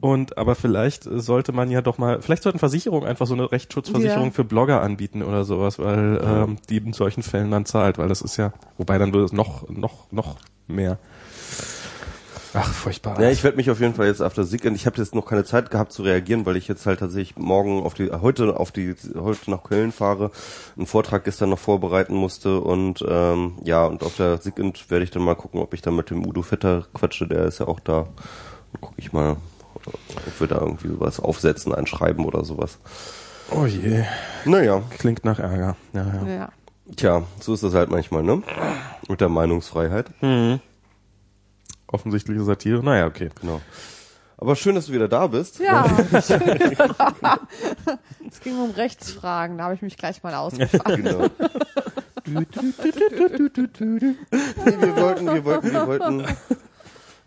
[0.00, 4.26] und aber vielleicht sollte man ja doch mal, vielleicht sollten Versicherungen einfach so eine Rechtsschutzversicherung
[4.26, 4.30] Ja.
[4.32, 8.22] für Blogger anbieten oder sowas, weil ähm, die in solchen Fällen dann zahlt, weil das
[8.22, 10.36] ist ja, wobei dann würde es noch noch noch
[10.66, 10.98] mehr.
[12.58, 13.20] Ach, furchtbar.
[13.20, 15.26] Ja, ich werde mich auf jeden Fall jetzt after Sick und ich habe jetzt noch
[15.26, 18.72] keine Zeit gehabt zu reagieren, weil ich jetzt halt tatsächlich morgen auf die heute auf
[18.72, 20.30] die heute nach Köln fahre,
[20.76, 25.10] einen Vortrag gestern noch vorbereiten musste und ähm, ja und auf der Sigint werde ich
[25.10, 27.80] dann mal gucken, ob ich dann mit dem Udo Vetter quatsche, der ist ja auch
[27.80, 28.06] da.
[28.72, 29.36] Dann gucke ich mal,
[29.84, 32.78] ob wir da irgendwie sowas aufsetzen, ein Schreiben oder sowas.
[33.50, 34.04] oh je,
[34.46, 35.76] Naja, klingt nach Ärger.
[35.92, 36.34] Ja, ja.
[36.36, 36.48] Ja.
[36.96, 38.42] tja, so ist das halt manchmal, ne?
[39.08, 40.06] Mit der Meinungsfreiheit.
[41.86, 42.82] Offensichtliche Satire.
[42.82, 43.30] Naja, okay.
[43.40, 43.60] Genau.
[44.38, 45.60] Aber schön, dass du wieder da bist.
[45.60, 45.86] Ja.
[46.12, 46.28] es
[48.42, 50.96] ging um Rechtsfragen, da habe ich mich gleich mal ausgefragt.
[50.96, 51.26] Genau.
[52.26, 52.46] nee,
[54.30, 56.20] wir wollten, wir wollten, wir wollten,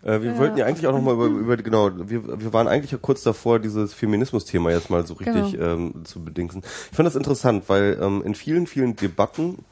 [0.04, 2.98] äh, wir wollten ja eigentlich auch nochmal über, über, genau, wir, wir waren eigentlich ja
[2.98, 5.64] kurz davor, dieses Feminismus-Thema jetzt mal so richtig Genau.
[5.64, 6.62] ähm, zu bedingsen.
[6.90, 9.64] Ich fand das interessant, weil ähm, in vielen, vielen Debatten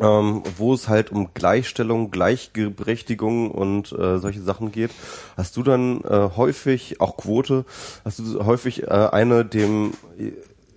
[0.00, 4.90] ähm, wo es halt um Gleichstellung, Gleichberechtigung und äh, solche Sachen geht,
[5.36, 7.64] hast du dann äh, häufig, auch Quote,
[8.04, 9.92] hast du häufig äh, eine dem,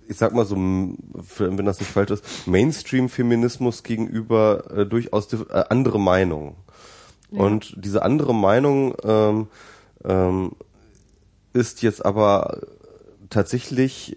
[0.08, 6.00] ich sag mal so, wenn das nicht falsch ist, Mainstream-Feminismus gegenüber äh, durchaus äh, andere
[6.00, 6.56] Meinung.
[7.30, 9.46] Und diese andere Meinung ähm,
[10.04, 10.52] ähm,
[11.54, 12.60] ist jetzt aber
[13.30, 14.16] tatsächlich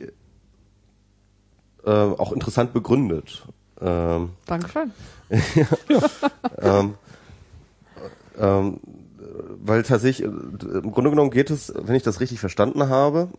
[1.85, 3.45] äh, auch interessant begründet.
[3.81, 4.91] Ähm, Dankeschön.
[6.61, 6.93] ähm,
[8.37, 8.79] ähm,
[9.63, 13.29] weil tatsächlich, äh, im Grunde genommen geht es, wenn ich das richtig verstanden habe,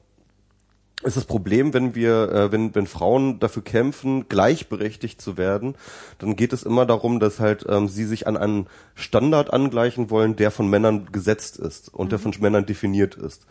[1.03, 5.75] ist das Problem, wenn wir, äh, wenn, wenn Frauen dafür kämpfen, gleichberechtigt zu werden,
[6.19, 10.37] dann geht es immer darum, dass halt ähm, sie sich an einen Standard angleichen wollen,
[10.37, 13.47] der von Männern gesetzt ist und der von Männern definiert ist.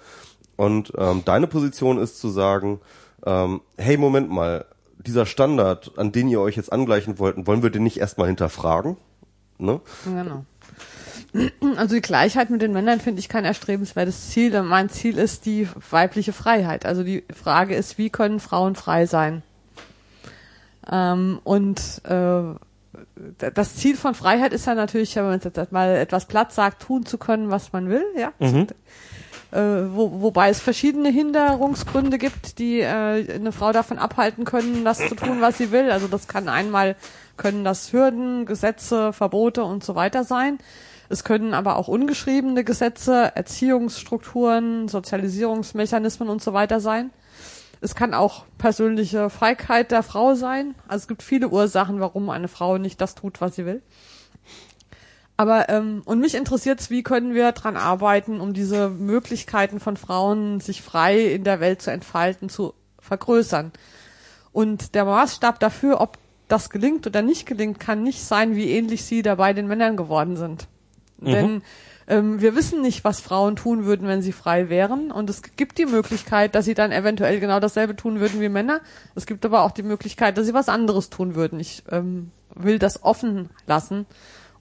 [0.55, 2.79] Und ähm, deine Position ist zu sagen,
[3.25, 4.65] ähm, hey, Moment mal,
[4.99, 8.97] dieser Standard, an den ihr euch jetzt angleichen wollten, wollen wir den nicht erstmal hinterfragen?
[9.57, 9.81] Ne?
[10.05, 10.45] Genau.
[11.75, 14.55] Also die Gleichheit mit den Männern finde ich kein erstrebenswertes Ziel.
[14.55, 16.85] Und Mein Ziel ist die weibliche Freiheit.
[16.85, 19.43] Also die Frage ist, wie können Frauen frei sein?
[20.89, 22.55] Ähm, und äh,
[23.53, 27.05] das Ziel von Freiheit ist ja natürlich, wenn man jetzt mal etwas platt sagt, tun
[27.05, 28.05] zu können, was man will.
[28.17, 28.31] Ja.
[29.55, 34.97] Äh, wo, wobei es verschiedene Hinderungsgründe gibt, die äh, eine Frau davon abhalten können, das
[35.07, 35.91] zu tun, was sie will.
[35.91, 36.97] Also das kann einmal
[37.37, 40.57] können das Hürden, Gesetze, Verbote und so weiter sein.
[41.07, 47.11] Es können aber auch ungeschriebene Gesetze, Erziehungsstrukturen, Sozialisierungsmechanismen und so weiter sein.
[47.79, 50.75] Es kann auch persönliche Feigheit der Frau sein.
[50.89, 53.81] Also es gibt viele Ursachen, warum eine Frau nicht das tut, was sie will.
[55.37, 60.61] Aber ähm, und mich interessiert's, wie können wir dran arbeiten, um diese Möglichkeiten von Frauen,
[60.61, 63.71] sich frei in der Welt zu entfalten, zu vergrößern.
[64.53, 66.17] Und der Maßstab dafür, ob
[66.47, 70.37] das gelingt oder nicht gelingt, kann nicht sein, wie ähnlich sie dabei den Männern geworden
[70.37, 70.67] sind.
[71.17, 71.61] Denn
[72.07, 75.11] ähm, wir wissen nicht, was Frauen tun würden, wenn sie frei wären.
[75.11, 78.81] Und es gibt die Möglichkeit, dass sie dann eventuell genau dasselbe tun würden wie Männer.
[79.15, 81.59] Es gibt aber auch die Möglichkeit, dass sie was anderes tun würden.
[81.59, 84.05] Ich ähm, will das offen lassen.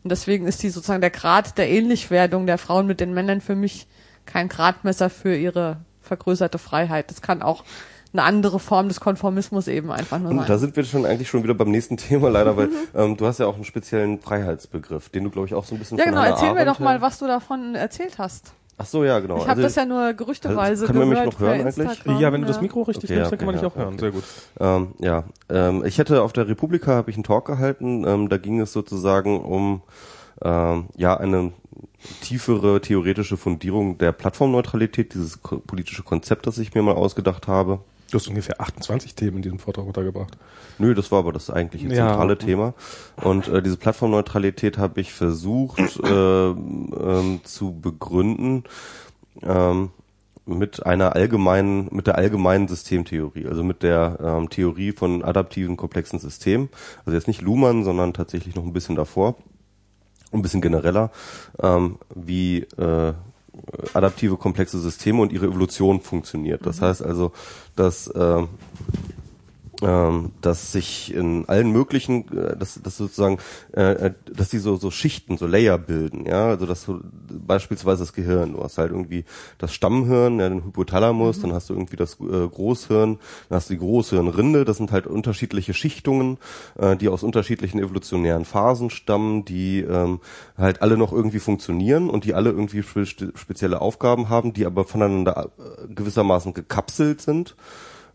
[0.04, 3.56] Und deswegen ist die sozusagen der Grad der Ähnlichwerdung der Frauen mit den Männern für
[3.56, 3.86] mich
[4.26, 7.10] kein Gradmesser für ihre vergrößerte Freiheit.
[7.10, 7.64] Das kann auch
[8.12, 10.58] eine andere Form des Konformismus eben einfach nur Und da sein.
[10.58, 13.46] sind wir schon eigentlich schon wieder beim nächsten Thema leider, weil ähm, du hast ja
[13.46, 16.52] auch einen speziellen Freiheitsbegriff, den du glaube ich auch so ein bisschen Ja genau, erzähl
[16.52, 18.52] mir Arendt doch mal, was du davon erzählt hast.
[18.76, 19.36] Ach so, ja, genau.
[19.36, 22.20] Ich habe Also, das ja nur gerüchteweise können wir mich gehört noch hören eigentlich?
[22.20, 23.76] Ja, wenn du das Mikro richtig Okay, nimmst, ja, dann kann man okay, dich auch
[23.76, 23.94] ja, hören.
[23.94, 24.00] okay.
[24.00, 24.24] Sehr gut.
[24.58, 28.04] Ähm, ja, ähm, ich hätte auf der Republika habe ich einen Talk gehalten.
[28.06, 29.82] Ähm, da ging es sozusagen um
[30.42, 31.52] ähm, ja eine
[32.20, 37.80] tiefere theoretische Fundierung der Plattformneutralität, dieses ko politische Konzept, das ich mir mal ausgedacht habe.
[38.10, 40.36] Du hast ungefähr 28 Themen in diesem Vortrag untergebracht.
[40.78, 41.94] Nö, das war aber das eigentliche Ja.
[42.08, 42.74] zentrale Thema.
[43.22, 48.64] Und äh, diese Plattformneutralität habe ich versucht äh, ähm, zu begründen
[49.42, 49.90] ähm,
[50.46, 56.18] mit einer allgemeinen, mit der allgemeinen Systemtheorie, also mit der ähm, Theorie von adaptiven komplexen
[56.18, 56.68] Systemen.
[57.06, 59.36] Also jetzt nicht Luhmann, sondern tatsächlich noch ein bisschen davor,
[60.32, 61.10] ein bisschen genereller,
[61.62, 63.14] ähm, wie äh,
[63.92, 66.66] adaptive komplexe Systeme und ihre Evolution funktioniert.
[66.66, 67.32] Das heißt also,
[67.76, 68.48] dass ähm,
[69.84, 73.38] ähm, dass sich in allen möglichen, äh, dass, dass sozusagen,
[73.76, 78.02] äh, äh, dass die so, so Schichten, so Layer bilden, ja, also dass so beispielsweise
[78.02, 79.24] das Gehirn, du hast halt irgendwie
[79.58, 83.74] das Stammhirn, ja, den Hypothalamus, dann hast du irgendwie das äh, Großhirn, dann hast du
[83.74, 86.38] die Großhirnrinde, das sind halt unterschiedliche Schichtungen,
[86.78, 90.20] äh, die aus unterschiedlichen evolutionären Phasen stammen, die ähm,
[90.56, 93.04] halt alle noch irgendwie funktionieren und die alle irgendwie spe
[93.34, 97.54] spezielle Aufgaben haben, die aber voneinander äh, gewissermaßen gekapselt sind.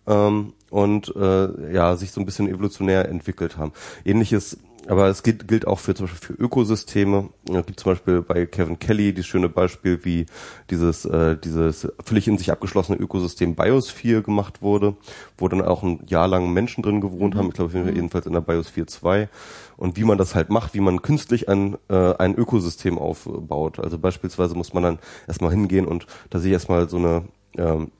[0.08, 3.72] Ähm, und äh, ja sich so ein bisschen evolutionär entwickelt haben.
[4.06, 7.30] Ähnliches, aber es gilt, gilt auch für zum Beispiel für Ökosysteme.
[7.48, 10.26] Es gibt zum Beispiel bei Kevin Kelly das schöne Beispiel, wie
[10.70, 14.96] dieses äh, dieses völlig in sich abgeschlossene Ökosystem Biosphere gemacht wurde,
[15.38, 17.50] wo dann auch ein Jahr lang Menschen drin gewohnt haben.
[17.50, 19.30] Ich glaube jedenfalls in der Biosphere 2
[19.78, 23.80] und wie man das halt macht, wie man künstlich ein, äh, ein Ökosystem aufbaut.
[23.80, 27.26] Also beispielsweise muss man dann erstmal hingehen und da sich erstmal so eine
[27.58, 27.92] ähm,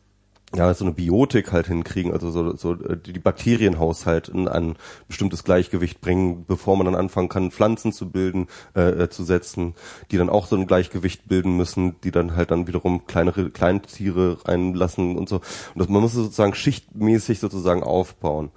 [0.56, 4.76] ja, so eine Biotik halt hinkriegen, also so, so äh, die Bakterienhaushalt in ein
[5.08, 9.76] bestimmtes Gleichgewicht bringen, bevor man dann anfangen kann, Pflanzen zu bilden, äh, äh, zu setzen,
[10.12, 14.38] die dann auch so ein Gleichgewicht bilden müssen, die dann halt dann wiederum kleinere Kleintiere
[14.46, 15.36] reinlassen und so.
[15.36, 15.44] Und
[15.76, 18.52] das, man muss sozusagen schichtmäßig sozusagen aufbauen.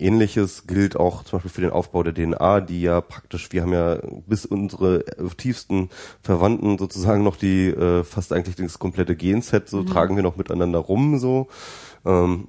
[0.00, 3.72] Ähnliches gilt auch zum Beispiel für den Aufbau der DNA, die ja praktisch, wir haben
[3.72, 5.04] ja bis unsere
[5.36, 5.90] tiefsten
[6.22, 10.78] Verwandten sozusagen noch die äh, fast eigentlich das komplette Genset, so tragen wir noch miteinander
[10.78, 11.48] rum so.
[12.04, 12.48] Ähm,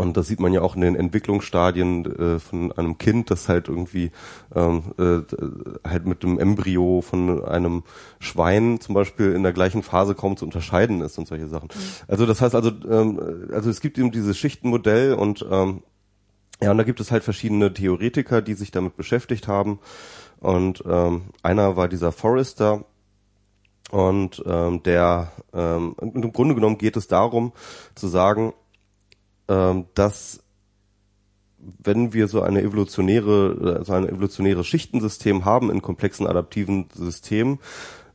[0.00, 3.68] und das sieht man ja auch in den Entwicklungsstadien äh, von einem Kind, das halt
[3.68, 4.12] irgendwie
[4.54, 5.20] ähm, äh,
[5.86, 7.82] halt mit dem Embryo von einem
[8.18, 11.68] Schwein zum Beispiel in der gleichen Phase kaum zu unterscheiden ist und solche Sachen.
[12.08, 15.82] Also das heißt also, ähm, also es gibt eben dieses Schichtenmodell und ähm,
[16.62, 19.78] ja, und da gibt es halt verschiedene Theoretiker, die sich damit beschäftigt haben.
[20.40, 22.84] Und ähm, einer war dieser Forrester.
[23.90, 27.52] Und ähm, der, ähm, im Grunde genommen geht es darum
[27.94, 28.52] zu sagen,
[29.48, 30.42] ähm, dass
[31.58, 37.58] wenn wir so eine evolutionäre, so ein evolutionäres Schichtensystem haben in komplexen adaptiven Systemen,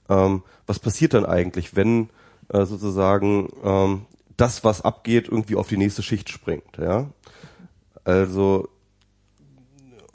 [0.09, 2.09] ähm, was passiert dann eigentlich, wenn
[2.49, 4.05] äh, sozusagen ähm,
[4.37, 7.07] das, was abgeht, irgendwie auf die nächste Schicht springt, ja?
[8.05, 8.69] Also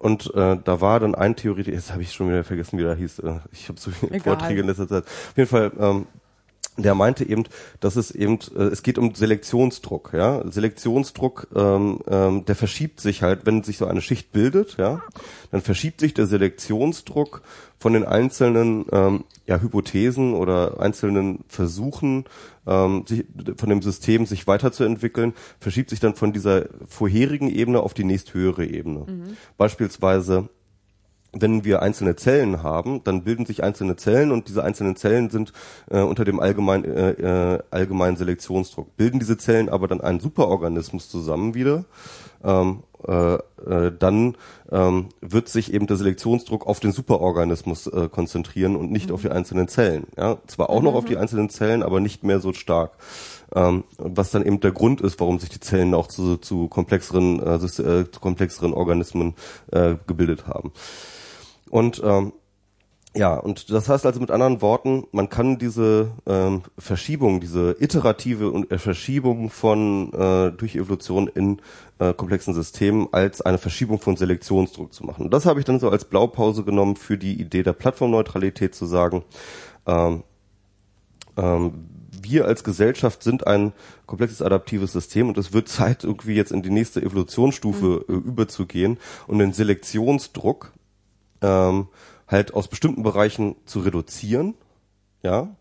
[0.01, 2.95] und äh, da war dann ein Theoretiker, jetzt habe ich schon wieder vergessen, wie der
[2.95, 3.19] hieß.
[3.19, 4.39] Äh, ich habe so viele Egal.
[4.39, 5.05] Vorträge in letzter Zeit.
[5.05, 6.07] Auf jeden Fall, ähm,
[6.79, 7.45] der meinte eben,
[7.81, 10.43] dass es eben, äh, es geht um Selektionsdruck, ja.
[10.51, 15.03] Selektionsdruck, ähm, ähm, der verschiebt sich halt, wenn sich so eine Schicht bildet, ja,
[15.51, 17.43] dann verschiebt sich der Selektionsdruck
[17.79, 22.25] von den einzelnen ähm, ja, Hypothesen oder einzelnen Versuchen,
[22.69, 23.25] ähm, sich,
[23.57, 28.65] von dem System sich weiterzuentwickeln, verschiebt sich dann von dieser vorherigen Ebene auf die nächsthöhere
[28.65, 29.07] Ebene.
[29.59, 30.49] Beispielsweise
[31.33, 35.53] wenn wir einzelne Zellen haben, dann bilden sich einzelne Zellen und diese einzelnen Zellen sind
[35.89, 38.97] äh, unter dem allgemeinen äh, äh, allgemeinen Selektionsdruck.
[38.97, 41.85] Bilden diese Zellen aber dann einen Superorganismus zusammen wieder,
[42.43, 44.37] ähm, äh, äh, dann
[44.71, 49.31] ähm, wird sich eben der Selektionsdruck auf den Superorganismus äh, konzentrieren und nicht auf die
[49.31, 50.07] einzelnen Zellen.
[50.17, 52.93] Ja, zwar auch noch auf die einzelnen Zellen, aber nicht mehr so stark.
[53.55, 57.41] Ähm, was dann eben der Grund ist, warum sich die Zellen auch zu, zu komplexeren,
[57.41, 59.35] äh, äh, zu komplexeren Organismen
[59.73, 60.73] äh, gebildet haben.
[61.69, 62.33] Und ähm,
[63.17, 68.67] ja, und das heißt also mit anderen Worten, man kann diese ähm, Verschiebung, diese iterative
[68.71, 71.61] äh, Verschiebung von äh, durch Evolution in
[71.99, 75.25] äh, komplexen Systemen als eine Verschiebung von Selektionsdruck zu machen.
[75.25, 78.87] Und das habe ich dann so als Blaupause genommen für die Idee der Plattformneutralität zu
[78.87, 79.25] sagen,
[79.87, 80.23] ähm,
[81.37, 81.87] ähm,
[82.23, 83.73] wir als Gesellschaft sind ein
[84.07, 88.99] komplexes adaptives System und es wird Zeit, irgendwie jetzt in die nächste Evolutionsstufe äh, überzugehen
[89.27, 90.73] und den Selektionsdruck
[91.43, 91.89] ähm,
[92.31, 94.55] halt aus bestimmten Bereichen zu reduzieren.
[95.23, 95.57] Ja.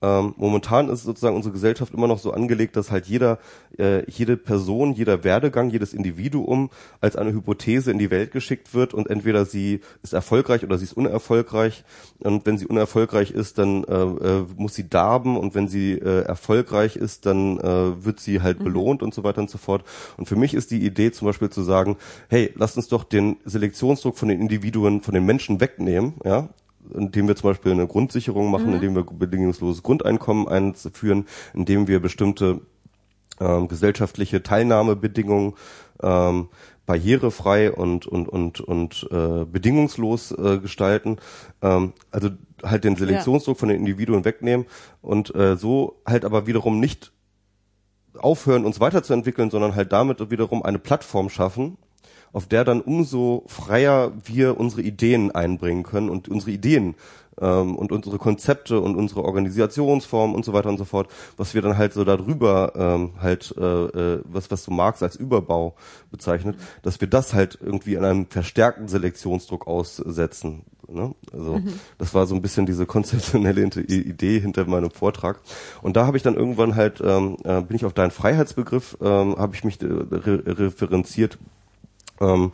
[0.00, 3.38] Ähm, momentan ist sozusagen unsere Gesellschaft immer noch so angelegt, dass halt jeder,
[3.78, 6.70] äh, jede Person, jeder Werdegang, jedes Individuum
[7.00, 10.84] als eine Hypothese in die Welt geschickt wird und entweder sie ist erfolgreich oder sie
[10.84, 11.84] ist unerfolgreich.
[12.20, 16.22] Und wenn sie unerfolgreich ist, dann äh, äh, muss sie darben und wenn sie äh,
[16.22, 19.84] erfolgreich ist, dann äh, wird sie halt belohnt und so weiter und so fort.
[20.16, 21.96] Und für mich ist die Idee zum Beispiel zu sagen,
[22.28, 26.48] hey, lasst uns doch den Selektionsdruck von den Individuen, von den Menschen wegnehmen, ja,
[26.92, 32.60] indem wir zum Beispiel eine Grundsicherung machen, indem wir bedingungsloses Grundeinkommen einführen, indem wir bestimmte
[33.40, 35.54] ähm, gesellschaftliche Teilnahmebedingungen
[36.02, 36.48] ähm,
[36.86, 41.18] barrierefrei und und und und äh, bedingungslos äh, gestalten.
[41.60, 42.30] Ähm, also
[42.62, 44.66] halt den Selektionsdruck von den Individuen wegnehmen
[45.02, 47.12] und äh, so halt aber wiederum nicht
[48.18, 51.76] aufhören, uns weiterzuentwickeln, sondern halt damit wiederum eine Plattform schaffen,
[52.32, 56.94] auf der dann umso freier wir unsere Ideen einbringen können und unsere Ideen
[57.40, 61.62] ähm, und unsere Konzepte und unsere Organisationsform und so weiter und so fort, was wir
[61.62, 65.74] dann halt so darüber ähm, halt, äh, äh, was, was du Marx als Überbau
[66.10, 70.62] bezeichnet, dass wir das halt irgendwie in einem verstärkten Selektionsdruck aussetzen.
[70.90, 71.14] Ne?
[71.32, 71.74] Also mhm.
[71.98, 75.40] das war so ein bisschen diese konzeptionelle Idee hinter meinem Vortrag.
[75.82, 79.36] Und da habe ich dann irgendwann halt, ähm, äh, bin ich auf deinen Freiheitsbegriff, ähm,
[79.36, 81.38] habe ich mich äh, re referenziert.
[82.20, 82.52] Ähm,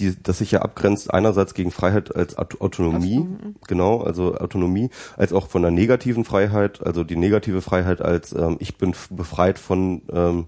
[0.00, 3.56] die, das sich ja abgrenzt einerseits gegen Freiheit als Autonomie, mhm.
[3.68, 8.56] genau, also Autonomie, als auch von der negativen Freiheit, also die negative Freiheit als ähm,
[8.58, 10.46] ich bin befreit von ähm,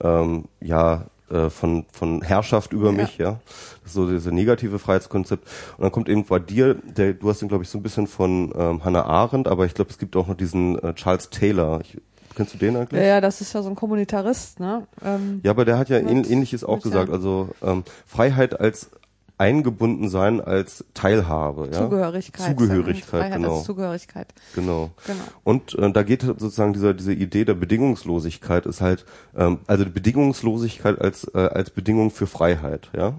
[0.00, 2.92] ähm, ja äh, von von Herrschaft über ja.
[2.92, 3.40] mich, ja,
[3.82, 5.46] das ist so diese negative Freiheitskonzept.
[5.76, 8.06] Und dann kommt eben bei dir, der, du hast den glaube ich so ein bisschen
[8.06, 11.80] von ähm, Hannah Arendt, aber ich glaube es gibt auch noch diesen äh, Charles Taylor.
[11.82, 11.98] Ich,
[12.34, 13.00] Kennst du den eigentlich?
[13.00, 14.86] Ja, ja, das ist ja so ein Kommunitarist, ne?
[15.04, 17.10] Ähm, ja, aber der hat ja mit, ähnliches auch gesagt.
[17.10, 18.90] Also ähm, Freiheit als
[19.36, 21.78] eingebunden sein als Teilhabe, ja?
[21.78, 22.56] Zugehörigkeit.
[22.56, 23.56] Zugehörigkeit, Freiheit genau.
[23.56, 24.32] Als Zugehörigkeit.
[24.54, 24.90] Genau.
[25.06, 25.24] genau.
[25.42, 29.04] Und äh, da geht sozusagen dieser diese Idee der Bedingungslosigkeit ist halt
[29.36, 33.14] ähm, also die Bedingungslosigkeit als äh, als Bedingung für Freiheit, ja?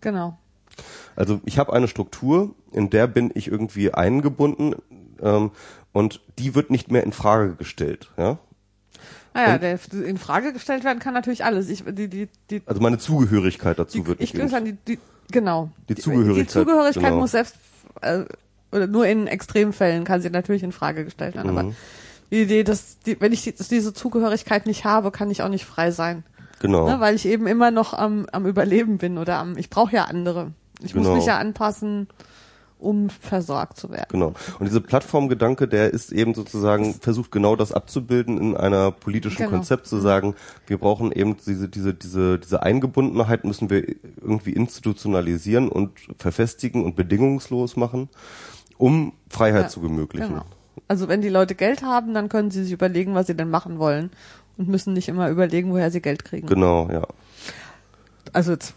[0.00, 0.38] Genau.
[1.16, 4.74] Also ich habe eine Struktur, in der bin ich irgendwie eingebunden
[5.20, 5.50] ähm,
[5.92, 8.38] und die wird nicht mehr in Frage gestellt, ja?
[9.36, 11.68] Naja, ah der in Frage gestellt werden kann natürlich alles.
[11.68, 14.32] Ich, die, die, die, also meine Zugehörigkeit dazu die, wird nicht.
[14.32, 14.98] Ich würde sagen, die, die,
[15.30, 15.70] genau.
[15.90, 16.46] Die Zugehörigkeit.
[16.46, 17.18] Die Zugehörigkeit genau.
[17.18, 17.56] muss selbst,
[18.00, 18.24] äh,
[18.72, 21.52] oder nur in Extremfällen kann sie natürlich in Frage gestellt werden.
[21.52, 21.58] Mhm.
[21.58, 21.72] Aber
[22.30, 25.66] die Idee, dass die, wenn ich die, diese Zugehörigkeit nicht habe, kann ich auch nicht
[25.66, 26.24] frei sein.
[26.60, 26.88] Genau.
[26.88, 30.04] Ne, weil ich eben immer noch am, am Überleben bin oder am, ich brauche ja
[30.04, 30.52] andere.
[30.82, 31.10] Ich genau.
[31.10, 32.08] muss mich ja anpassen
[32.78, 34.08] um versorgt zu werden.
[34.10, 34.34] Genau.
[34.58, 39.50] Und diese Plattformgedanke, der ist eben sozusagen, versucht genau das abzubilden in einer politischen genau.
[39.50, 40.34] Konzept, zu sagen,
[40.66, 43.86] wir brauchen eben diese, diese, diese, diese Eingebundenheit müssen wir
[44.20, 48.08] irgendwie institutionalisieren und verfestigen und bedingungslos machen,
[48.76, 50.34] um Freiheit ja, zu ermöglichen.
[50.34, 50.44] Genau.
[50.88, 53.78] Also wenn die Leute Geld haben, dann können sie sich überlegen, was sie denn machen
[53.78, 54.10] wollen
[54.58, 56.46] und müssen nicht immer überlegen, woher sie Geld kriegen.
[56.46, 57.06] Genau, ja.
[58.32, 58.74] Also jetzt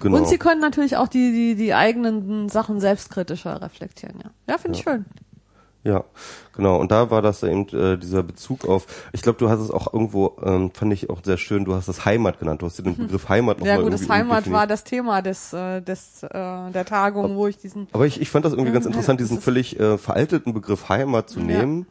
[0.00, 0.16] Genau.
[0.18, 4.30] Und sie können natürlich auch die, die, die eigenen Sachen selbstkritischer reflektieren, ja.
[4.48, 4.80] Ja, finde ja.
[4.80, 5.04] ich schön.
[5.86, 6.02] Ja,
[6.56, 6.80] genau.
[6.80, 9.94] Und da war das eben äh, dieser Bezug auf, ich glaube, du hast es auch
[9.94, 12.60] irgendwo, ähm, fand ich auch sehr schön, du hast das Heimat genannt.
[12.60, 12.96] Du hast den mhm.
[12.96, 16.84] Begriff Heimat noch Ja gut, das Heimat war das Thema des, äh, des äh, der
[16.84, 17.86] Tagung, wo ich diesen.
[17.92, 21.38] Aber ich, ich fand das irgendwie ganz interessant, diesen völlig äh, veralteten Begriff Heimat zu
[21.38, 21.86] nehmen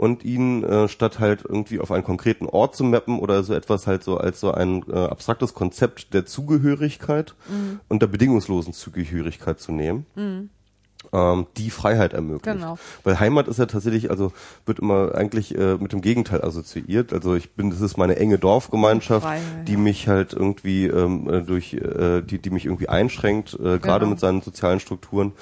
[0.00, 3.86] und ihn äh, statt halt irgendwie auf einen konkreten Ort zu mappen oder so etwas
[3.86, 7.80] halt so als so ein äh, abstraktes Konzept der Zugehörigkeit mhm.
[7.88, 10.06] und der bedingungslosen Zugehörigkeit zu nehmen.
[10.14, 10.48] Mhm.
[11.12, 12.56] Ähm, die Freiheit ermöglicht.
[12.56, 12.78] Genau.
[13.04, 14.32] Weil Heimat ist ja tatsächlich, also
[14.64, 17.12] wird immer eigentlich äh, mit dem Gegenteil assoziiert.
[17.12, 21.42] Also ich bin, das ist meine enge Dorfgemeinschaft, Freiheit, die mich halt irgendwie ähm, äh,
[21.42, 24.10] durch, äh, die, die mich irgendwie einschränkt, äh, gerade genau.
[24.12, 25.32] mit seinen sozialen Strukturen.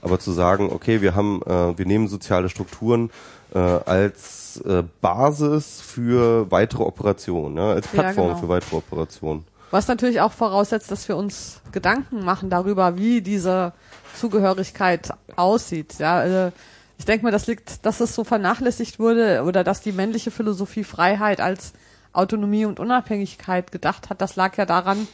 [0.00, 3.10] Aber zu sagen, okay, wir haben, äh, wir nehmen soziale Strukturen,
[3.54, 8.40] äh, als äh, Basis für weitere Operationen, ja, als Plattform ja, genau.
[8.40, 9.44] für weitere Operationen.
[9.70, 13.72] Was natürlich auch voraussetzt, dass wir uns Gedanken machen darüber, wie diese
[14.18, 15.96] Zugehörigkeit aussieht.
[15.98, 16.52] Ja, also
[16.98, 20.84] ich denke mal, das liegt, dass es so vernachlässigt wurde oder dass die männliche Philosophie
[20.84, 21.72] Freiheit als
[22.12, 24.20] Autonomie und Unabhängigkeit gedacht hat.
[24.20, 25.06] Das lag ja daran,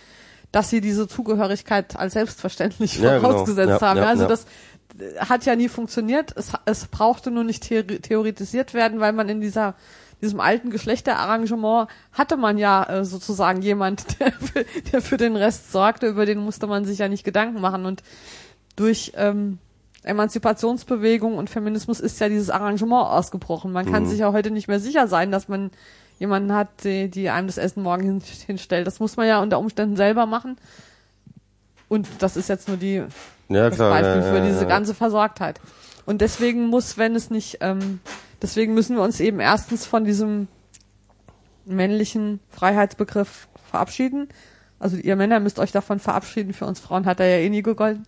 [0.52, 3.28] dass sie diese Zugehörigkeit als selbstverständlich ja, genau.
[3.28, 3.80] vorausgesetzt genau.
[3.80, 4.00] ja, haben.
[4.00, 4.46] also das
[5.18, 6.32] hat ja nie funktioniert.
[6.36, 9.74] Es, es brauchte nur nicht theoretisiert werden, weil man in dieser
[10.20, 15.70] diesem alten Geschlechterarrangement hatte man ja äh, sozusagen jemand, der für, der für den Rest
[15.70, 17.84] sorgte, über den musste man sich ja nicht Gedanken machen.
[17.84, 18.02] Und
[18.76, 19.58] durch ähm,
[20.02, 23.72] Emanzipationsbewegung und Feminismus ist ja dieses Arrangement ausgebrochen.
[23.72, 24.08] Man kann mhm.
[24.08, 25.70] sich ja heute nicht mehr sicher sein, dass man
[26.18, 28.86] jemanden hat, die, die einem das Essen morgen hin, hinstellt.
[28.86, 30.56] Das muss man ja unter Umständen selber machen.
[31.88, 33.02] Und das ist jetzt nur die
[33.48, 35.60] ja, das klar, Beispiel ja, für ja, diese ganze Versorgtheit.
[36.06, 38.00] Und deswegen muss, wenn es nicht, ähm,
[38.42, 40.48] deswegen müssen wir uns eben erstens von diesem
[41.64, 44.28] männlichen Freiheitsbegriff verabschieden.
[44.78, 47.62] Also ihr Männer müsst euch davon verabschieden, für uns Frauen hat er ja eh nie
[47.62, 48.04] gegolten.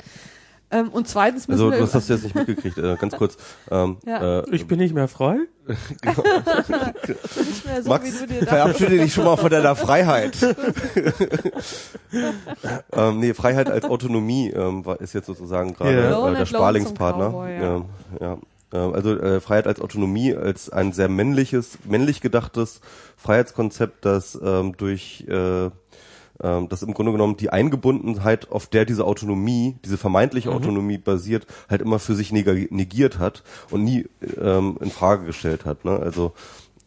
[0.71, 1.81] Ähm, und zweitens müssen also, wir.
[1.81, 3.37] Also, du hast das jetzt nicht mitgekriegt, äh, ganz kurz.
[3.71, 4.41] Ähm, ja.
[4.41, 5.39] äh, ich bin nicht mehr frei.
[6.01, 6.23] genau.
[7.37, 10.37] nicht mehr so, Max, wie du dir verabschiede dich schon mal von deiner Freiheit.
[12.93, 16.33] ähm, nee, Freiheit als Autonomie ähm, ist jetzt sozusagen gerade yeah.
[16.33, 17.49] äh, der Sparlingspartner.
[17.49, 17.85] Ja,
[18.21, 18.39] ja.
[18.73, 22.81] Äh, also äh, Freiheit als Autonomie als ein sehr männliches, männlich gedachtes
[23.17, 25.71] Freiheitskonzept, das ähm, durch äh,
[26.43, 30.57] ähm, dass im Grunde genommen die Eingebundenheit, auf der diese Autonomie, diese vermeintliche Mhm.
[30.57, 34.07] Autonomie basiert, halt immer für sich neg- negiert hat und nie
[34.41, 35.85] ähm, in Frage gestellt hat.
[35.85, 35.99] Ne?
[35.99, 36.33] Also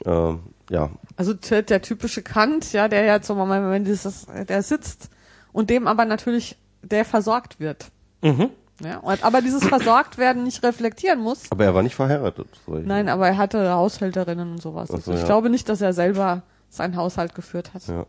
[0.06, 0.40] ähm,
[0.70, 5.10] ja, Also der, der typische Kant, ja, der jetzt so mal, wenn dieses, der sitzt
[5.52, 7.88] und dem aber natürlich der versorgt wird.
[8.22, 8.50] Mhm.
[8.82, 11.52] Ja, und, aber dieses versorgt werden nicht reflektieren muss.
[11.52, 12.48] aber er war nicht verheiratet.
[12.66, 14.90] ich Nein, aber er hatte Haushälterinnen und sowas.
[14.94, 15.26] Ach so, ich ja.
[15.26, 17.86] glaube nicht, dass er selber seinen Haushalt geführt hat.
[17.88, 18.06] Ja.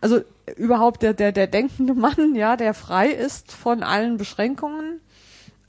[0.00, 0.20] Also
[0.56, 5.00] überhaupt der, der, der denkende Mann, ja, der frei ist von allen Beschränkungen,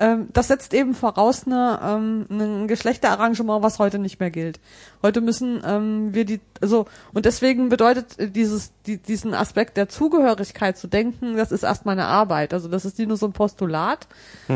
[0.01, 4.59] ähm, das setzt eben voraus eine, ähm, ein Geschlechterarrangement, was heute nicht mehr gilt.
[5.03, 10.75] Heute müssen ähm, wir die, also und deswegen bedeutet dieses, die, diesen Aspekt der Zugehörigkeit
[10.75, 12.51] zu denken, das ist erstmal eine Arbeit.
[12.51, 14.07] Also das ist nicht nur so ein Postulat,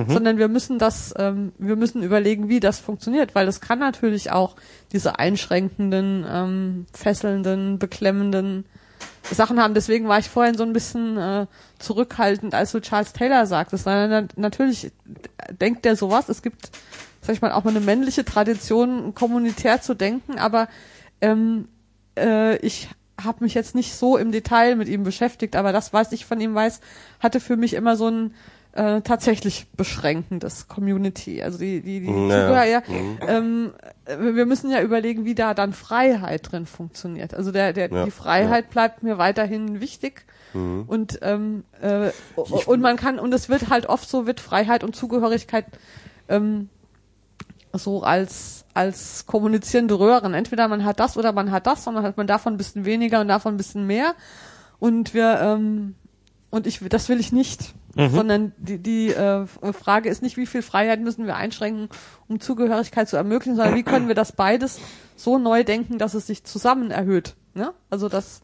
[0.08, 4.32] sondern wir müssen das, ähm, wir müssen überlegen, wie das funktioniert, weil das kann natürlich
[4.32, 4.56] auch
[4.94, 8.66] diese einschränkenden, ähm, fesselnden, beklemmenden
[9.32, 9.74] Sachen haben.
[9.74, 11.48] Deswegen war ich vorhin so ein bisschen äh,
[11.80, 13.86] zurückhaltend, als du Charles Taylor sagtest.
[13.86, 14.92] Na, na, natürlich
[15.60, 16.30] denkt der sowas.
[16.30, 16.70] Es gibt,
[17.22, 20.68] sag ich mal, auch mal eine männliche Tradition, kommunitär zu denken, aber
[21.22, 21.68] ähm,
[22.18, 22.90] äh, ich
[23.24, 26.40] habe mich jetzt nicht so im Detail mit ihm beschäftigt, aber das, was ich von
[26.42, 26.82] ihm weiß,
[27.20, 28.34] hatte für mich immer so ein
[28.76, 31.42] äh, tatsächlich beschränkendes Community.
[31.42, 33.20] Also die, die, die Ja, Zugehör, ja, mhm.
[33.26, 33.74] ähm,
[34.04, 37.34] äh, wir müssen ja überlegen, wie da dann Freiheit drin funktioniert.
[37.34, 40.26] Also der, der, Ja, die Freiheit bleibt mir weiterhin wichtig.
[40.54, 40.84] Mhm.
[40.88, 44.96] Und ähm, äh, und man kann und es wird halt oft so wird Freiheit und
[44.96, 45.66] Zugehörigkeit
[46.28, 46.70] ähm,
[47.72, 50.34] so als als kommunizierende Röhren.
[50.34, 53.22] Entweder man hat das oder man hat das, sondern hat man davon ein bisschen weniger
[53.22, 54.16] und davon ein bisschen mehr.
[54.80, 55.96] Und wir ähm,
[56.50, 60.62] und ich das will ich nicht, sondern die die äh, Frage ist nicht, wie viel
[60.62, 61.90] Freiheit müssen wir einschränken,
[62.28, 64.80] um Zugehörigkeit zu ermöglichen, sondern wie können wir das beides
[65.16, 67.36] so neu denken, dass es sich zusammen erhöht.
[67.54, 67.74] Ne?
[67.90, 68.42] Also das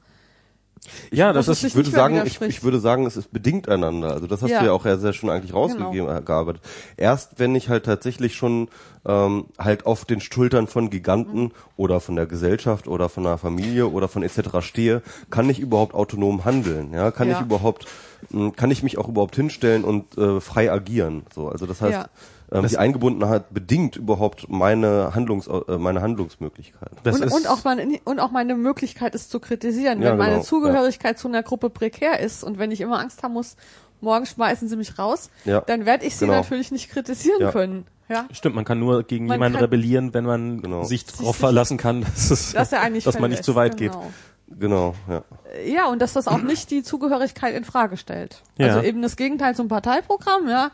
[1.11, 4.11] Ja, das ist Ich würde sagen, ich, ich würde sagen, es ist bedingt einander.
[4.13, 4.59] Also das hast Ja.
[4.61, 6.63] du ja auch ja sehr schön eigentlich rausgegeben, äh, gearbeitet.
[6.97, 8.69] Erst wenn ich halt tatsächlich schon
[9.05, 13.87] ähm, halt auf den Schultern von Giganten oder von der Gesellschaft oder von der Familie
[13.87, 14.61] oder von etc.
[14.61, 16.93] stehe, kann ich überhaupt autonom handeln.
[16.93, 17.39] Ja, kann Ja.
[17.39, 17.85] ich überhaupt,
[18.29, 21.23] mh, kann ich mich auch überhaupt hinstellen und äh, frei agieren.
[21.33, 22.09] So, also das heißt, Ja.
[22.51, 26.91] ähm, die Eingebundenheit bedingt überhaupt meine Handlungs, äh, meine Handlungsmöglichkeit.
[27.03, 30.17] Das und, ist, und auch meine und auch meine Möglichkeit ist zu kritisieren, Ja, wenn
[30.19, 33.55] meine genau, Zugehörigkeit zu einer Gruppe prekär ist und wenn ich immer Angst haben muss,
[34.01, 36.39] morgen schmeißen sie mich raus, Ja, dann werde ich sie genau.
[36.39, 37.51] natürlich nicht kritisieren Ja.
[37.51, 37.85] können.
[38.09, 40.83] Ja, Stimmt, man kann nur gegen Man jemanden rebellieren, wenn man Genau.
[40.83, 44.11] sich darauf verlassen kann, dass, es, dass er eigentlich dass man nicht zu weit genau.
[44.59, 45.23] Genau, ja.
[45.55, 45.73] geht.
[45.73, 48.41] Ja, und dass das auch nicht die Zugehörigkeit in Frage stellt.
[48.57, 48.67] Ja.
[48.67, 50.71] Also eben das Gegenteil zum Parteiprogramm, ja.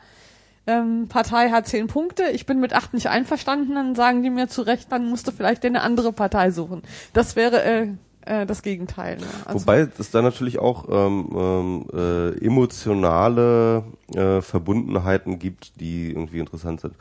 [0.65, 4.49] Ähm, Partei hat zehn Punkte, ich bin mit acht nicht einverstanden, dann sagen die mir
[4.49, 6.81] zu Recht, dann musst du vielleicht dir eine andere Partei suchen.
[7.13, 7.87] Das wäre äh,
[8.27, 9.17] äh, das Gegenteil.
[9.17, 9.25] Ne?
[9.45, 13.83] Also, Wobei es da natürlich auch ähm, ähm, äh, emotionale
[14.13, 16.93] äh, Verbundenheiten gibt, die irgendwie interessant sind.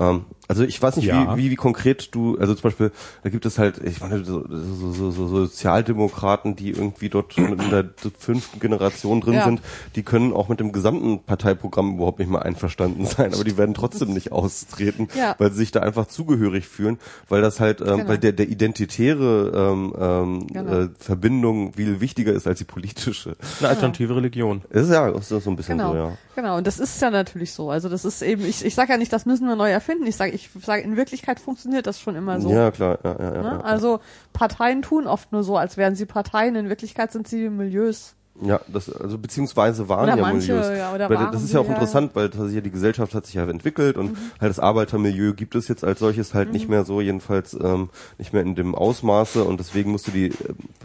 [0.00, 1.36] Ähm, also ich weiß nicht, Ja.
[1.36, 2.90] wie, wie, wie konkret du, also zum Beispiel,
[3.22, 7.56] da gibt es halt, ich meine, so, so, so, so Sozialdemokraten, die irgendwie dort in
[7.70, 7.84] der
[8.18, 9.44] fünften Generation drin Ja.
[9.44, 9.60] sind,
[9.94, 13.74] die können auch mit dem gesamten Parteiprogramm überhaupt nicht mehr einverstanden sein, aber die werden
[13.74, 15.36] trotzdem nicht austreten, Ja.
[15.38, 16.98] weil sie sich da einfach zugehörig fühlen,
[17.28, 18.08] weil das halt, ähm, Genau.
[18.08, 20.72] weil der, der identitäre ähm, ähm, Genau.
[20.72, 23.36] äh, Verbindung viel wichtiger ist als die politische.
[23.60, 24.62] eine alternative Religion.
[24.72, 26.12] Das ist ja ist so ein bisschen Genau, so, ja.
[26.34, 26.56] genau.
[26.56, 27.70] Und das ist ja natürlich so.
[27.70, 29.89] Also das ist eben, ich, ich sage ja nicht, das müssen wir neu erfinden.
[30.06, 32.50] Ich sage, ich sage, in Wirklichkeit funktioniert das schon immer so.
[32.50, 33.64] Ja, klar, ja, ja, ja, ne?
[33.64, 34.00] Also
[34.32, 36.56] Parteien tun oft nur so, als wären sie Parteien.
[36.56, 38.14] In Wirklichkeit sind sie Milieus.
[38.42, 40.68] Ja, das, also beziehungsweise waren Oder ja manche, Milieus.
[40.76, 43.26] ja, oder weil waren das ist ja auch interessant, weil tatsächlich ja die Gesellschaft hat
[43.26, 44.16] sich ja entwickelt und Mhm.
[44.40, 48.32] halt das Arbeitermilieu gibt es jetzt als solches halt nicht mehr so, jedenfalls ähm, nicht
[48.32, 50.34] mehr in dem Ausmaße und deswegen musste die äh,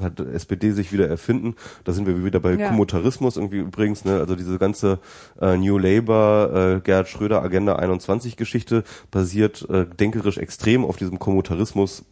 [0.01, 1.55] hat SPD sich wieder erfinden.
[1.85, 2.67] Da sind wir wieder bei Ja.
[2.67, 4.15] Kommunitarismus irgendwie übrigens, ne?
[4.19, 4.99] Also diese ganze
[5.41, 11.19] äh, New Labour, äh, Gerhard Schröder Agenda 21 Geschichte basiert äh, denkerisch extrem auf diesem
[11.19, 12.03] Kommunitarismus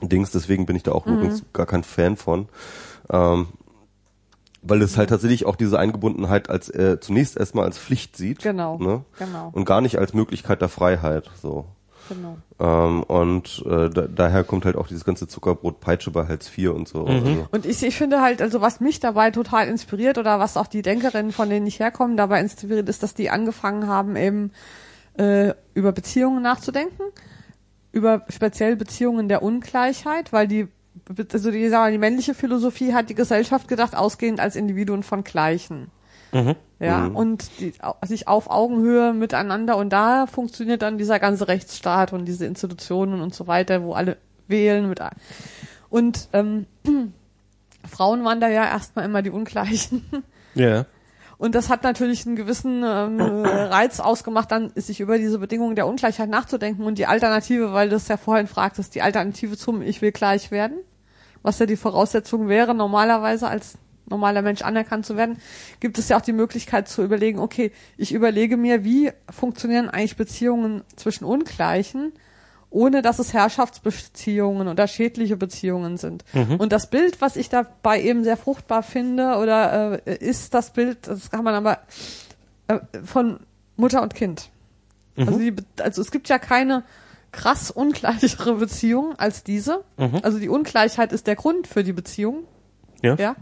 [0.00, 1.12] Dings, deswegen bin ich da auch Mhm.
[1.14, 2.48] übrigens gar kein Fan von.
[3.10, 3.46] Ähm,
[4.62, 8.40] weil es halt tatsächlich auch diese Eingebundenheit als äh, zunächst erstmal als Pflicht sieht.
[8.42, 9.04] Genau, Ne?
[9.18, 9.50] genau.
[9.52, 11.30] Und gar nicht als Möglichkeit der Freiheit.
[11.40, 11.66] So.
[12.08, 12.36] Genau.
[12.58, 16.88] Ähm, und äh, da, daher kommt halt auch dieses ganze Zuckerbrot-Peitsche bei Hartz IV und
[16.88, 17.04] so.
[17.04, 20.66] Also, Und ich, ich finde halt, also was mich dabei total inspiriert oder was auch
[20.66, 24.52] die Denkerinnen, von denen ich herkomme, dabei inspiriert, ist, dass die angefangen haben, eben
[25.16, 27.02] äh, über Beziehungen nachzudenken,
[27.92, 30.68] über speziell Beziehungen der Ungleichheit, weil die
[31.08, 35.24] also die, sagen wir, die männliche Philosophie hat die Gesellschaft gedacht, ausgehend als Individuen von
[35.24, 35.90] Gleichen.
[36.80, 37.16] Ja, Mhm.
[37.16, 37.74] und die,
[38.06, 43.34] sich auf Augenhöhe miteinander und da funktioniert dann dieser ganze Rechtsstaat und diese Institutionen und
[43.34, 44.16] so weiter, wo alle
[44.48, 44.98] wählen mit
[45.90, 46.66] und ähm,
[47.86, 50.04] Frauen waren da ja erstmal immer die Ungleichen.
[50.54, 50.84] Ja.
[51.38, 55.86] Und das hat natürlich einen gewissen ähm, Reiz ausgemacht, dann sich über diese Bedingungen der
[55.86, 60.02] Ungleichheit nachzudenken und die Alternative, weil du es ja vorhin fragtest, die Alternative zum Ich
[60.02, 60.76] will gleich werden,
[61.42, 65.38] was ja die Voraussetzung wäre, normalerweise als normaler Mensch anerkannt zu werden,
[65.80, 70.16] gibt es ja auch die Möglichkeit zu überlegen, okay, ich überlege mir, wie funktionieren eigentlich
[70.16, 72.12] Beziehungen zwischen Ungleichen,
[72.68, 76.24] ohne dass es Herrschaftsbeziehungen oder schädliche Beziehungen sind.
[76.58, 81.06] Und das Bild, was ich dabei eben sehr fruchtbar finde, oder äh, ist das Bild,
[81.06, 81.78] das kann man aber
[82.68, 83.40] äh, von
[83.76, 84.50] Mutter und Kind.
[85.16, 86.84] Also, die, also es gibt ja keine
[87.32, 89.84] krass ungleichere Beziehung als diese.
[90.22, 92.44] Also die Ungleichheit ist der Grund für die Beziehung.
[93.02, 93.16] Ja.
[93.16, 93.36] Ja.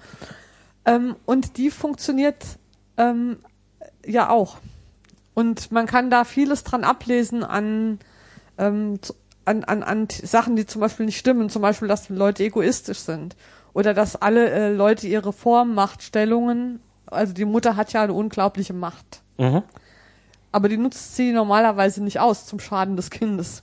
[0.85, 2.45] Ähm, und die funktioniert
[2.97, 3.39] ähm,
[4.07, 4.59] ja auch.
[5.35, 7.99] Und man kann da vieles dran ablesen an,
[8.59, 8.99] ähm,
[9.45, 11.51] an, an, an Sachen, die zum Beispiel nicht stimmen.
[11.51, 13.37] Zum Beispiel, dass Leute egoistisch sind.
[13.73, 19.23] Oder dass alle äh, Leute ihre Vormachtstellungen, also die Mutter hat ja eine unglaubliche Macht.
[19.39, 19.63] Mhm.
[20.53, 23.63] Aber die nutzt sie normalerweise nicht aus zum Schaden des Kindes.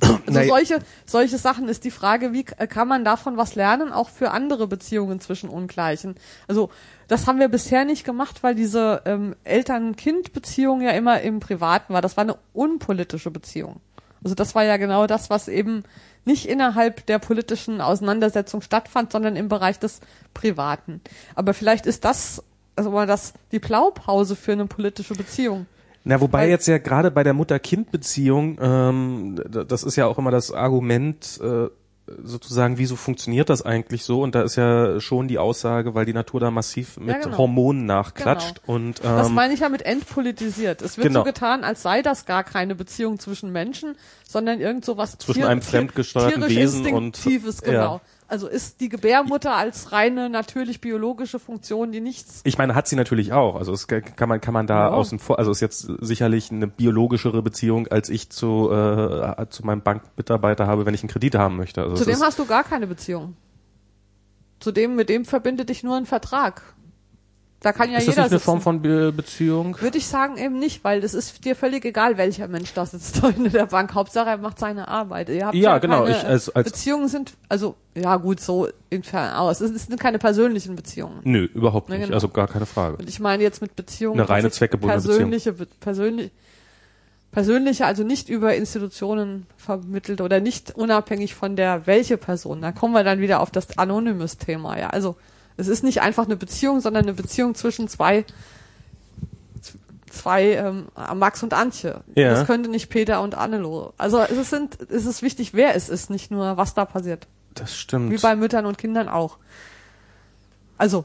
[0.00, 4.30] Also solche, solche Sachen ist die Frage, wie kann man davon was lernen, auch für
[4.30, 6.14] andere Beziehungen zwischen Ungleichen.
[6.46, 6.70] Also
[7.08, 12.02] das haben wir bisher nicht gemacht, weil diese ähm, Eltern-Kind-Beziehung ja immer im Privaten war.
[12.02, 13.80] Das war eine unpolitische Beziehung.
[14.22, 15.84] Also das war ja genau das, was eben
[16.24, 20.00] nicht innerhalb der politischen Auseinandersetzung stattfand, sondern im Bereich des
[20.34, 21.00] Privaten.
[21.34, 22.42] Aber vielleicht ist das,
[22.76, 25.66] also mal das die Blaupause für eine politische Beziehung.
[26.04, 30.30] Na, wobei Weil- jetzt ja gerade bei der Mutter-Kind-Beziehung, ähm, das ist ja auch immer
[30.30, 31.68] das Argument, äh,
[32.22, 34.22] sozusagen, wieso funktioniert das eigentlich so?
[34.22, 37.36] Und da ist ja schon die Aussage, weil die Natur da massiv mit genau.
[37.36, 40.80] Hormonen nachklatscht und Das ähm, meine ich ja mit entpolitisiert.
[40.80, 41.20] Es wird genau.
[41.20, 43.94] so getan, als sei das gar keine Beziehung zwischen Menschen,
[44.26, 48.00] sondern irgend so was Zwischen einem fremdgesteuerten Wesen und- Instinktives, ja.
[48.30, 52.94] Also ist die Gebärmutter als reine natürlich biologische Funktion, die nichts ich meine, hat sie
[52.94, 53.56] natürlich auch.
[53.56, 54.90] Also es kann man kann man da Ja.
[54.90, 55.38] außen vor.
[55.38, 60.84] Also ist jetzt sicherlich eine biologischere Beziehung, als ich zu äh, zu meinem Bankmitarbeiter habe,
[60.84, 61.80] wenn ich einen Kredit haben möchte.
[61.82, 63.34] Also Zu es dem ist, hast du gar keine Beziehung.
[64.60, 66.62] Zu dem, mit dem verbindet dich nur ein Vertrag.
[67.60, 68.44] Da kann ja ist das jeder nicht eine sitzen.
[68.44, 69.80] Form von Be Beziehung?
[69.80, 73.20] Würde ich sagen eben nicht, weil das ist dir völlig egal, welcher Mensch da sitzt
[73.36, 73.94] in der Bank.
[73.94, 75.28] Hauptsache er macht seine Arbeit.
[75.28, 79.36] Ihr habt Ja, genau, Keine, ich als- als- Beziehungen sind, also ja gut, so entfernt
[79.36, 79.60] aus.
[79.60, 81.18] Es sind keine persönlichen Beziehungen.
[81.24, 82.04] Nö, überhaupt Ja, nicht.
[82.04, 82.14] genau.
[82.14, 82.98] Also gar keine Frage.
[82.98, 86.30] Und ich meine jetzt mit Beziehungen Eine reine zweckgebundene persönliche, Be- persönlich,
[87.32, 92.62] persönliche, also nicht über Institutionen vermittelt oder nicht unabhängig von der welche Person.
[92.62, 94.78] Da kommen wir dann wieder auf das Anonymous-Thema.
[94.78, 95.16] Ja, also
[95.58, 98.24] es ist nicht einfach eine Beziehung, sondern eine Beziehung zwischen zwei
[100.10, 100.86] zwei ähm,
[101.16, 102.00] Max und Antje.
[102.14, 102.30] Ja.
[102.30, 103.92] Das könnte nicht Peter und Annelo.
[103.98, 107.26] Also es ist, sind, es ist wichtig, wer es ist, nicht nur was da passiert.
[107.54, 108.10] Das stimmt.
[108.10, 109.36] Wie bei Müttern und Kindern auch.
[110.78, 111.04] Also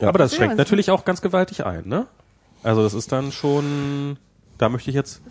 [0.00, 0.08] Ja.
[0.08, 2.06] Aber das schränkt also- natürlich auch ganz gewaltig ein, ne?
[2.62, 4.16] Also das ist dann schon,
[4.58, 5.22] da möchte ich jetzt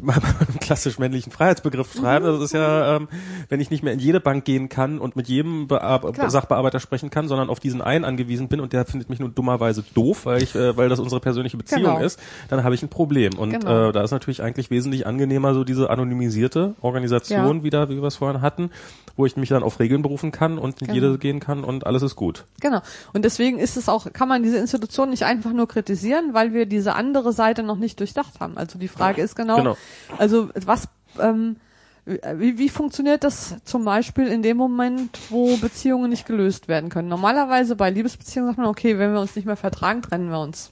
[0.00, 0.14] mal
[0.48, 2.24] einen klassisch männlichen Freiheitsbegriff schreiben.
[2.26, 3.08] Das ist ja, ähm,
[3.48, 6.30] wenn ich nicht mehr in jede Bank gehen kann und mit jedem Bear Klar.
[6.30, 9.84] Sachbearbeiter sprechen kann, sondern auf diesen einen angewiesen bin und der findet mich nur dummerweise
[9.94, 11.98] doof, weil ich, äh, weil das unsere persönliche Beziehung Genau.
[12.00, 13.34] ist, dann habe ich ein Problem.
[13.38, 13.88] Und Genau.
[13.88, 17.62] äh, da ist natürlich eigentlich wesentlich angenehmer so diese anonymisierte Organisation Ja.
[17.62, 18.70] wieder, wie wir es vorhin hatten,
[19.16, 20.94] wo ich mich dann auf Regeln berufen kann und in Genau.
[20.94, 22.44] jede gehen kann und alles ist gut.
[22.60, 22.80] Genau.
[23.12, 26.66] Und deswegen ist es auch, kann man diese Institution nicht einfach nur kritisieren, weil wir
[26.66, 28.56] diese andere Seite noch nicht durchdacht haben.
[28.56, 29.76] Also die Frage ist genau, Genau.
[30.18, 30.88] also was,
[31.20, 31.56] ähm,
[32.04, 37.08] wie, wie funktioniert das zum Beispiel in dem Moment, wo Beziehungen nicht gelöst werden können?
[37.08, 40.70] Normalerweise bei Liebesbeziehungen sagt man, okay, wenn wir uns nicht mehr vertragen, trennen wir uns.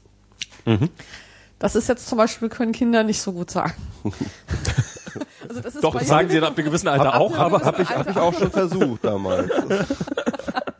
[0.64, 0.90] Mhm.
[1.59, 3.74] Das ist jetzt zum Beispiel, können Kinder nicht so gut sagen.
[5.48, 8.16] also Doch, sagen sie ab einem gewissen Alter Hab- auch, aber Hab ich, hab ich
[8.16, 9.51] auch schon versucht damals.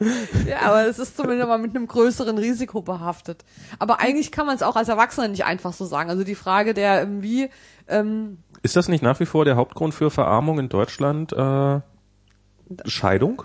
[0.49, 3.45] Ja, aber es ist zumindest mal mit einem größeren Risiko behaftet.
[3.79, 6.11] Aber eigentlich kann man es auch als Erwachsener nicht einfach so sagen.
[6.11, 7.49] Also die Frage der, ähm, wie,
[7.89, 11.33] ähm, Ist das nicht nach wie vor der Hauptgrund für Verarmung in Deutschland?
[11.33, 11.81] Äh,
[12.87, 13.43] Scheidung?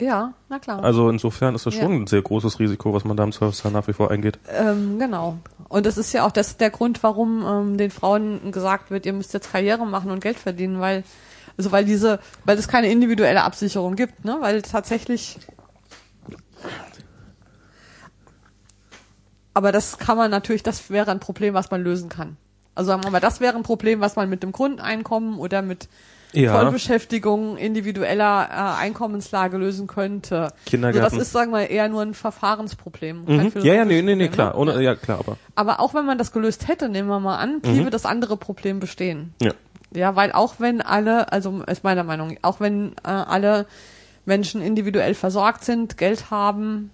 [0.00, 0.82] ja, na klar.
[0.82, 1.82] Also insofern ist das Ja.
[1.82, 4.38] schon ein sehr großes Risiko, was man da im Zweifelsfall nach wie vor eingeht.
[4.48, 5.36] Ähm, genau.
[5.68, 9.12] Und das ist ja auch das, der Grund, warum ähm, den Frauen gesagt wird, ihr
[9.12, 11.04] müsst jetzt Karriere machen und Geld verdienen, weil,
[11.58, 14.38] also weil diese, weil es keine individuelle Absicherung gibt, ne?
[14.40, 15.38] Weil tatsächlich.
[19.54, 22.36] Aber das kann man natürlich, das wäre ein Problem, was man lösen kann.
[22.74, 25.88] Also sagen wir mal, das wäre ein Problem, was man mit dem Grundeinkommen oder mit
[26.32, 26.52] Ja.
[26.52, 30.52] Vollbeschäftigung individueller äh, Einkommenslage lösen könnte.
[30.66, 31.04] Kindergarten.
[31.04, 33.24] Also das ist, sagen wir, eher nur ein Verfahrensproblem.
[33.24, 33.52] Mhm.
[33.62, 34.50] Ja, ja, nee, nee, nee, philosophisches klar.
[34.52, 34.56] Ne?
[34.56, 35.36] Ohne, ja, klar, aber.
[35.56, 38.78] Aber auch wenn man das gelöst hätte, nehmen wir mal an, bliebe das andere Problem
[38.78, 39.34] bestehen.
[39.42, 39.52] Ja.
[39.92, 43.66] Ja, weil auch wenn alle, also ist meiner Meinung, auch wenn äh, alle
[44.30, 46.90] Menschen individuell versorgt sind, Geld haben,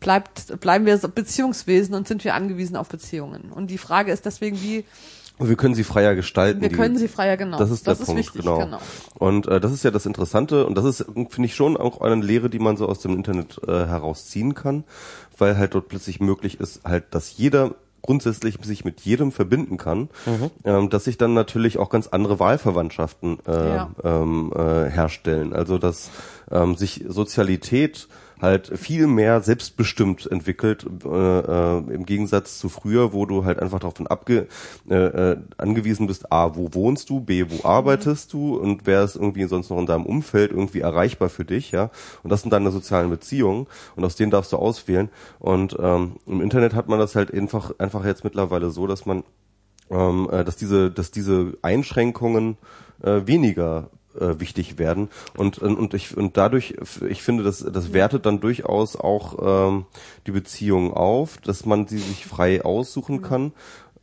[0.00, 3.52] bleibt, bleiben wir Beziehungswesen und sind wir angewiesen auf Beziehungen.
[3.54, 4.84] Und die Frage ist deswegen, wie,
[5.38, 6.60] Und wir können sie freier gestalten.
[6.60, 7.58] wir die- können sie freier, genau.
[7.58, 8.58] Das ist der das Punkt, ist wichtig, genau.
[8.58, 8.80] genau.
[9.14, 12.16] Und äh, das ist ja das Interessante und das ist, finde ich, schon auch eine
[12.16, 14.82] Lehre, die man so aus dem Internet äh, herausziehen kann,
[15.38, 20.08] weil halt dort plötzlich möglich ist, halt, dass jeder grundsätzlich sich mit jedem verbinden kann,
[20.64, 23.90] ähm, dass sich dann natürlich auch ganz andere Wahlverwandtschaften äh, Ja.
[24.04, 25.52] ähm, äh, herstellen.
[25.52, 26.10] Also dass
[26.50, 28.08] ähm, sich Sozialität
[28.40, 33.80] halt viel mehr selbstbestimmt entwickelt, äh, äh, im Gegensatz zu früher, wo du halt einfach
[33.80, 34.46] darauf abge,
[34.88, 39.16] äh, äh, angewiesen bist, A, wo wohnst du, B, wo arbeitest du und wer ist
[39.16, 41.90] irgendwie sonst noch in deinem Umfeld irgendwie erreichbar für dich, ja.
[42.22, 43.66] Und das sind deine sozialen Beziehungen
[43.96, 45.08] und aus denen darfst du auswählen.
[45.38, 49.24] Und ähm, im Internet hat man das halt einfach, einfach jetzt mittlerweile so, dass man
[49.90, 52.58] ähm, äh, dass diese, dass diese Einschränkungen
[53.02, 55.08] äh, weniger äh, wichtig werden.
[55.36, 56.74] Und und ich und dadurch
[57.08, 59.86] ich finde das das wertet dann durchaus auch ähm,
[60.26, 63.52] die Beziehung auf dass man sie sich frei aussuchen kann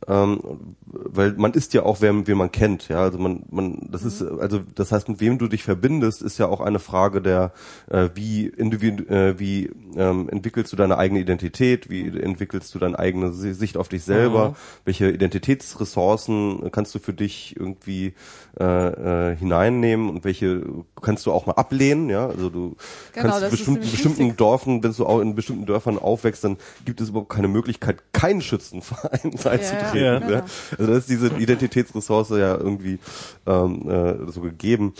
[0.08, 0.40] ähm,
[0.86, 3.00] weil man ist ja auch wer wen man kennt ja.
[3.00, 6.46] Also man man das ist also das heißt mit wem du dich verbindest ist ja
[6.46, 7.52] auch eine Frage der
[7.90, 12.98] äh, wie individu äh, wie ähm, entwickelst du deine eigene Identität wie entwickelst du deine
[12.98, 14.54] eigene Si- Sicht auf dich selber
[14.84, 18.14] welche Identitätsressourcen kannst du für dich irgendwie
[18.60, 20.62] äh, äh, hineinnehmen und welche
[21.00, 22.26] kannst du auch mal ablehnen ja.
[22.26, 22.76] Also du
[23.12, 24.36] Genau, kannst das ist bestimmten, wichtig.
[24.36, 28.40] Dörfern wenn du auch in bestimmten Dörfern aufwächst dann gibt es überhaupt keine Möglichkeit keinen
[28.40, 30.42] Schützenverein beizutreten ja, ja, genau.
[30.78, 32.98] also da ist diese Identitätsressource ja irgendwie
[33.46, 34.94] ähm, äh, so gegeben.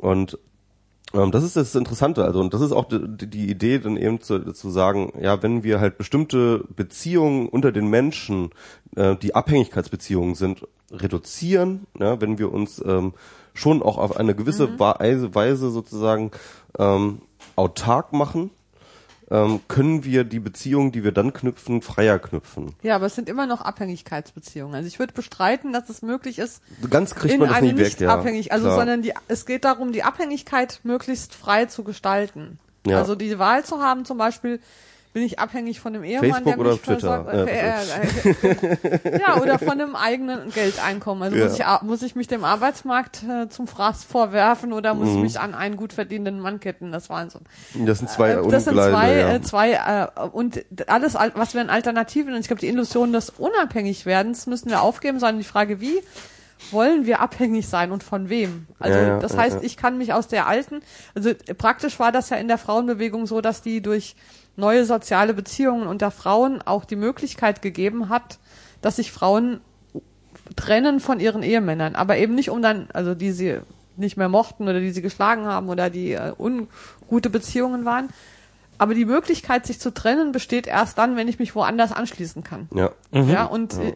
[0.00, 0.38] Und
[1.14, 4.20] ähm, das ist das Interessante, also und das ist auch die, die Idee, dann eben
[4.20, 8.50] zu, zu sagen, ja, wenn wir halt bestimmte Beziehungen unter den Menschen,
[8.96, 13.14] äh, die Abhängigkeitsbeziehungen sind, reduzieren, ja, wenn wir uns ähm,
[13.54, 16.30] schon auch auf eine gewisse Weise, Weise sozusagen
[16.78, 17.22] ähm,
[17.54, 18.50] autark machen,
[19.30, 22.74] ähm, können wir die Beziehungen, die wir dann knüpfen, freier knüpfen.
[22.82, 24.74] Ja, aber es sind immer noch Abhängigkeitsbeziehungen.
[24.74, 28.10] Also ich würde bestreiten, dass es möglich ist, Ganz kriegt man das nicht weg, ja.
[28.10, 28.78] abhängig, also klar.
[28.78, 32.58] sondern die, es geht darum, die Abhängigkeit möglichst frei zu gestalten.
[32.86, 32.98] Ja.
[32.98, 34.60] Also die Wahl zu haben, zum Beispiel,
[35.16, 37.24] bin ich abhängig von dem Ehemann, Facebook der oder mich Twitter?
[37.24, 41.22] versorgt- äh, äh, ja, oder von einem eigenen Geldeinkommen.
[41.22, 41.44] Also Ja.
[41.46, 45.16] muss, ich, muss ich mich dem Arbeitsmarkt äh, zum Fraß vorwerfen oder muss Mhm.
[45.16, 46.92] ich mich an einen gut verdienenden Mann ketten?
[46.92, 47.40] Das waren so.
[47.74, 49.32] Das sind zwei Äh, das sind zwei, ja.
[49.36, 52.34] äh, zwei äh, und alles, al- was wären Alternativen?
[52.34, 55.98] Und ich glaube, die Illusion des Unabhängigwerdens müssen wir aufgeben, sondern die Frage, wie
[56.70, 58.66] wollen wir abhängig sein und von wem?
[58.78, 60.80] Also Ja, das heißt, ich kann mich aus der alten,
[61.14, 64.14] also praktisch war das ja in der Frauenbewegung so, dass die durch
[64.56, 68.38] neue soziale Beziehungen unter Frauen auch die Möglichkeit gegeben hat,
[68.80, 69.60] dass sich Frauen
[70.54, 73.58] trennen von ihren Ehemännern, aber eben nicht um dann, also die sie
[73.96, 78.08] nicht mehr mochten oder die sie geschlagen haben oder die äh, ungute Beziehungen waren.
[78.78, 82.68] Aber die Möglichkeit, sich zu trennen, besteht erst dann, wenn ich mich woanders anschließen kann.
[82.74, 83.22] ja.
[83.32, 83.94] Ja, und, äh,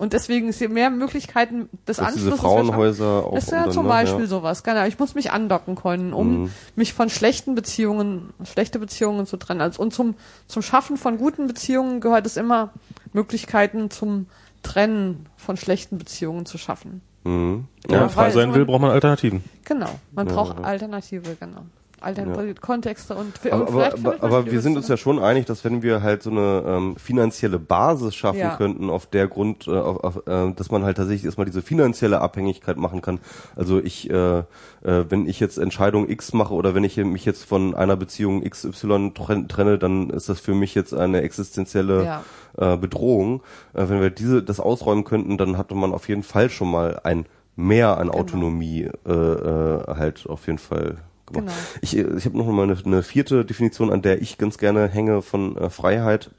[0.00, 2.40] und deswegen ist hier mehr Möglichkeiten des diese Anschlusses.
[2.40, 4.26] Frauenhäuser auch Das ist ja dann, zum Beispiel ja.
[4.26, 4.86] sowas, genau.
[4.86, 6.50] Ich muss mich andocken können, um Mhm.
[6.74, 9.60] mich von schlechten Beziehungen, schlechte Beziehungen zu trennen.
[9.60, 10.14] Also, und zum,
[10.46, 12.70] zum Schaffen von guten Beziehungen gehört es immer,
[13.12, 14.26] Möglichkeiten zum
[14.62, 17.02] Trennen von schlechten Beziehungen zu schaffen.
[17.24, 17.66] Mhm.
[17.88, 19.44] Ja, Ja, wenn frei sein will, braucht man Alternativen.
[19.66, 19.90] Genau.
[20.12, 20.64] Man Ja, braucht ja.
[20.64, 21.60] Alternative, genau.
[22.00, 25.64] Alternative Kontexte und, und Aber, vielleicht aber, aber wir sind uns ja schon einig, dass
[25.64, 28.56] wenn wir halt so eine ähm, finanzielle Basis schaffen Ja.
[28.56, 32.20] könnten, auf der Grund, äh, auf, auf, äh, dass man halt tatsächlich erstmal diese finanzielle
[32.20, 33.20] Abhängigkeit machen kann.
[33.56, 34.44] Also ich, äh, äh,
[34.82, 39.12] wenn ich jetzt Entscheidung X mache oder wenn ich mich jetzt von einer Beziehung XY
[39.14, 42.22] tren- trenne, dann ist das für mich jetzt eine existenzielle Ja.
[42.56, 43.42] äh, Bedrohung.
[43.74, 47.00] Äh, wenn wir diese das ausräumen könnten, dann hatte man auf jeden Fall schon mal
[47.04, 48.18] ein mehr an Genau.
[48.20, 50.96] Autonomie äh, äh, halt auf jeden Fall
[51.32, 51.54] gemacht.
[51.54, 51.78] Genau.
[51.82, 54.88] Ich, äh, ich habe noch mal eine, eine vierte Definition, an der ich ganz gerne
[54.88, 56.30] hänge von äh, Freiheit.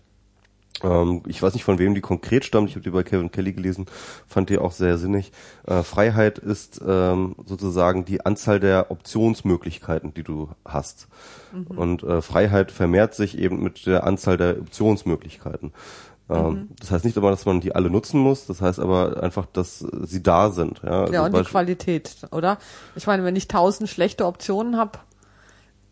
[0.84, 2.70] Ähm, ich weiß nicht, von wem die konkret stammt.
[2.70, 3.86] Ich habe die bei Kevin Kelly gelesen,
[4.28, 5.32] fand die auch sehr sinnig.
[5.68, 11.08] Äh, Freiheit ist ähm, sozusagen die Anzahl der Optionsmöglichkeiten, die du hast.
[11.76, 15.74] Und äh, Freiheit vermehrt sich eben mit der Anzahl der Optionsmöglichkeiten.
[16.32, 18.46] Ähm, Das heißt nicht immer, dass man die alle nutzen muss.
[18.46, 20.82] Das heißt aber einfach, dass sie da sind.
[20.84, 22.58] Ja, Also Ja, und die Qualität, oder?
[22.96, 25.00] Ich meine, wenn ich tausend schlechte Optionen habe,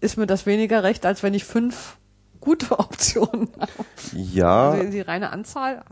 [0.01, 1.97] ist mir das weniger recht, als wenn ich fünf
[2.39, 3.71] gute Optionen habe.
[4.13, 5.83] ja, Also die reine Anzahl.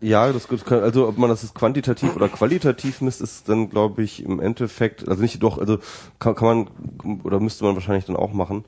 [0.00, 4.02] Ja, das kann, also ob man das jetzt quantitativ oder qualitativ misst, ist dann glaube
[4.02, 5.78] ich im Endeffekt, also nicht doch, also
[6.18, 6.68] kann, kann
[7.02, 8.66] man oder müsste man wahrscheinlich dann auch machen.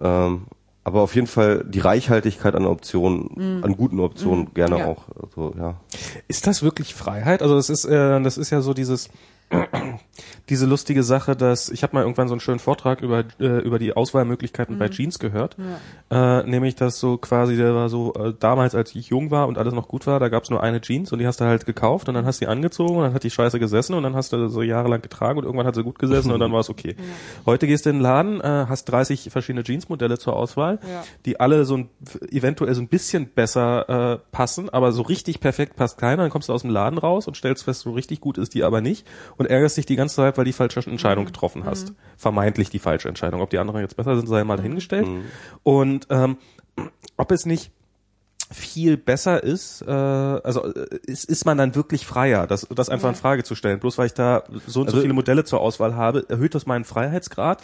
[0.00, 0.46] Ähm,
[0.88, 4.86] aber auf jeden Fall die Reichhaltigkeit an Optionen, an guten Optionen gerne Ja.
[4.86, 5.04] auch.
[5.22, 5.74] Also, ja.
[6.26, 7.42] Ist das wirklich Freiheit?
[7.42, 9.10] Also das ist, äh, das ist ja so dieses
[10.48, 13.78] diese lustige Sache, dass ich habe mal irgendwann so einen schönen Vortrag über äh, über
[13.78, 15.56] die Auswahlmöglichkeiten bei Jeans gehört,
[16.10, 19.58] äh, nämlich dass so quasi der war so äh, damals als ich jung war und
[19.58, 22.08] alles noch gut war, da gab's nur eine Jeans und die hast du halt gekauft
[22.08, 24.32] und dann hast du die angezogen und dann hat die Scheiße gesessen und dann hast
[24.32, 26.96] du so jahrelang getragen und irgendwann hat sie gut gesessen und dann war es okay.
[27.46, 31.04] Heute gehst du in den Laden, äh, hast 30 verschiedene Jeansmodelle zur Auswahl, Ja.
[31.26, 31.88] die alle so ein,
[32.30, 36.22] eventuell so ein bisschen besser äh, passen, aber so richtig perfekt passt keiner.
[36.22, 38.64] Dann kommst du aus dem Laden raus und stellst fest, so richtig gut ist die
[38.64, 39.06] aber nicht
[39.38, 41.92] und ärgerst dich die ganze Zeit, weil die falsche Entscheidung getroffen hast.
[42.16, 43.40] Vermeintlich die falsche Entscheidung.
[43.40, 45.06] Ob die anderen jetzt besser sind, sei mal dahingestellt.
[45.62, 46.36] Und ähm,
[47.16, 47.70] ob es nicht
[48.50, 53.10] viel besser ist, äh, also äh, ist, ist man dann wirklich freier, das, das einfach
[53.10, 53.78] in Frage zu stellen.
[53.78, 56.64] Bloß weil ich da so und so Also- viele Modelle zur Auswahl habe, erhöht das
[56.66, 57.62] meinen Freiheitsgrad?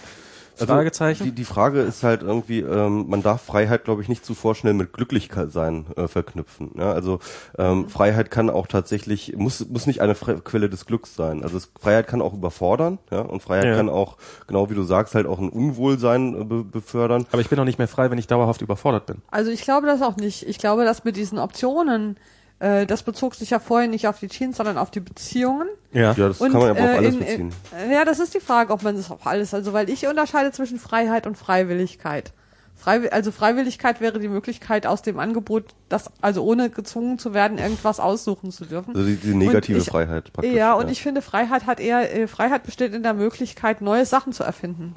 [0.61, 1.25] Also, Fragezeichen.
[1.25, 4.75] Die, die Frage ist halt irgendwie, ähm, man darf Freiheit, glaube ich, nicht zu vorschnell
[4.75, 6.71] mit Glücklichkeit sein äh, verknüpfen.
[6.77, 6.93] Ja?
[6.93, 7.19] Also
[7.59, 11.43] ähm, Freiheit kann auch tatsächlich, muss, muss nicht eine Fre Quelle des Glücks sein.
[11.43, 13.77] Also es, Freiheit kann auch überfordern, ja, und Freiheit Ja.
[13.77, 14.17] kann auch,
[14.47, 17.27] genau wie du sagst, halt auch ein Unwohlsein äh, be befördern.
[17.33, 19.23] Aber ich bin auch nicht mehr frei, wenn ich dauerhaft überfordert bin.
[19.31, 20.47] Also ich glaube das auch nicht.
[20.49, 22.17] Ich glaube, dass mit diesen Optionen,
[22.65, 25.69] äh, das bezog sich ja vorhin nicht auf die Jeans, sondern auf die Beziehungen.
[25.93, 26.13] Ja.
[26.13, 27.53] Ja, das Und, kann man aber auf äh, alles in- beziehen.
[27.87, 30.51] In, ja, das ist die Frage, ob man das auf alles, also weil ich unterscheide
[30.53, 32.33] zwischen Freiheit und Freiwilligkeit.
[32.77, 37.57] Freiwi also Freiwilligkeit wäre die Möglichkeit aus dem Angebot, das also ohne gezwungen zu werden,
[37.59, 38.95] irgendwas aussuchen zu dürfen.
[38.95, 40.53] Also die, die negative ich- Freiheit praktisch.
[40.55, 44.33] Ja, und ich finde, Freiheit hat eher, äh, Freiheit besteht in der Möglichkeit, neue Sachen
[44.33, 44.97] zu erfinden.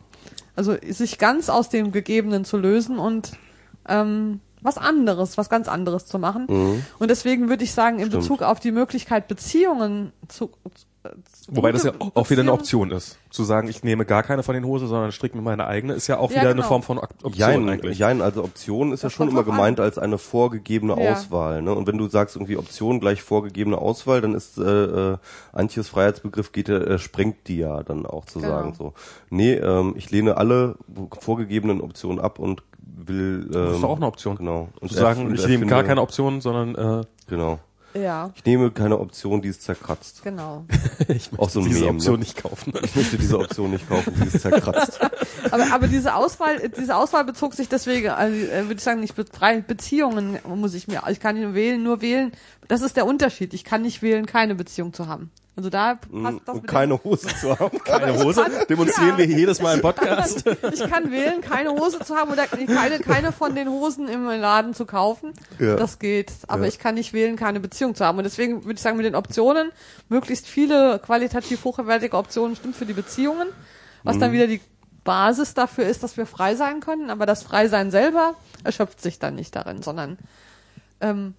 [0.56, 3.34] Also sich ganz aus dem Gegebenen zu lösen und
[3.88, 6.84] ähm, was anderes, was ganz anderes zu machen.
[7.00, 8.24] Und deswegen würde ich sagen, in Stimmt.
[8.24, 10.52] Bezug auf die Möglichkeit, Beziehungen zu,
[11.04, 11.10] äh,
[11.50, 13.18] Wobei das ja auch wieder eine Option ist.
[13.30, 16.08] Zu sagen, ich nehme gar keine von den Hosen, sondern stricke mir meine eigene, ist
[16.08, 16.68] ja auch Ja, wieder eine genau.
[16.68, 17.98] Form von Op- Option Jein, eigentlich.
[17.98, 19.86] jein, also Option ist ja Das schon kommt immer gemeint an.
[19.86, 21.14] als eine vorgegebene Ja.
[21.14, 21.62] Auswahl.
[21.62, 21.74] Ne?
[21.74, 24.64] Und wenn du sagst irgendwie Option gleich vorgegebene Auswahl, dann ist äh,
[25.14, 25.18] äh,
[25.54, 28.52] Antjes Freiheitsbegriff geht, ja, äh, sprengt die ja dann auch zu Genau.
[28.52, 28.94] sagen so.
[29.30, 30.76] Nee, ähm, ich lehne alle
[31.22, 32.64] vorgegebenen Optionen ab und
[32.96, 33.44] will.
[33.48, 34.36] Ähm, Das ist doch auch eine Option.
[34.38, 34.70] Genau.
[34.80, 37.60] Und Zu sagen, ich nehme gar keine Option, sondern äh, Genau.
[37.94, 40.22] Ja, Ich nehme keine Option, die ist zerkratzt.
[40.24, 40.66] genau.
[41.08, 42.20] ich Auch so diese Meme, Option ne?
[42.20, 42.74] nicht kaufen.
[42.84, 45.00] Ich möchte diese Option nicht kaufen, die ist zerkratzt.
[45.52, 49.16] Aber, aber diese Auswahl, diese Auswahl bezog sich deswegen, also, äh, würde ich sagen, nicht
[49.34, 52.34] frei- Beziehungen muss ich mir, ich kann nur wählen, nur wählen.
[52.68, 53.54] Das ist der Unterschied.
[53.54, 55.32] Ich kann nicht wählen, keine Beziehung zu haben.
[55.58, 57.80] Also da passt das und mit dem- keine Hose zu haben.
[57.84, 58.46] Keine Hose.
[58.70, 59.18] Demonstrieren ja.
[59.18, 60.46] wir jedes Mal im Podcast.
[60.72, 64.76] Ich kann wählen, keine Hose zu haben oder keine, keine von den Hosen im Laden
[64.76, 65.34] zu kaufen.
[65.58, 65.76] Ja.
[65.76, 66.32] Das geht.
[66.48, 66.68] Aber Ja.
[66.70, 68.20] ich kann nicht wählen, keine Beziehung zu haben.
[68.20, 69.72] Und deswegen würde ich sagen, mit den Optionen,
[70.10, 73.48] möglichst viele qualitativ hochwertige Optionen stimmt für die Beziehungen.
[74.04, 74.20] Was Mhm.
[74.22, 74.62] dann wieder die
[75.04, 77.10] Basis dafür ist, dass wir frei sein können.
[77.10, 80.20] Aber das Freisein selber erschöpft sich dann nicht darin, sondern
[81.02, 81.34] ähm,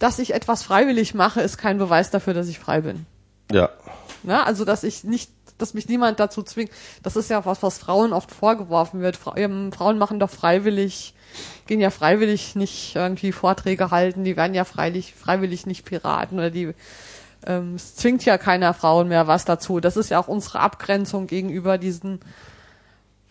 [0.00, 3.06] dass ich etwas freiwillig mache, ist kein Beweis dafür, dass ich frei bin.
[3.50, 3.70] Ja.
[4.22, 4.44] Ne?
[4.44, 6.70] Also, dass ich nicht, dass mich niemand dazu zwingt.
[7.02, 9.16] Das ist ja was, was Frauen oft vorgeworfen wird.
[9.16, 11.14] Fra ähm, Frauen machen doch freiwillig,
[11.66, 16.50] gehen ja freiwillig nicht irgendwie Vorträge halten, die werden ja freiwillig, freiwillig nicht Piraten oder
[16.50, 16.74] die,
[17.46, 19.80] ähm, es zwingt ja keiner Frauen mehr was dazu.
[19.80, 22.20] Das ist ja auch unsere Abgrenzung gegenüber diesen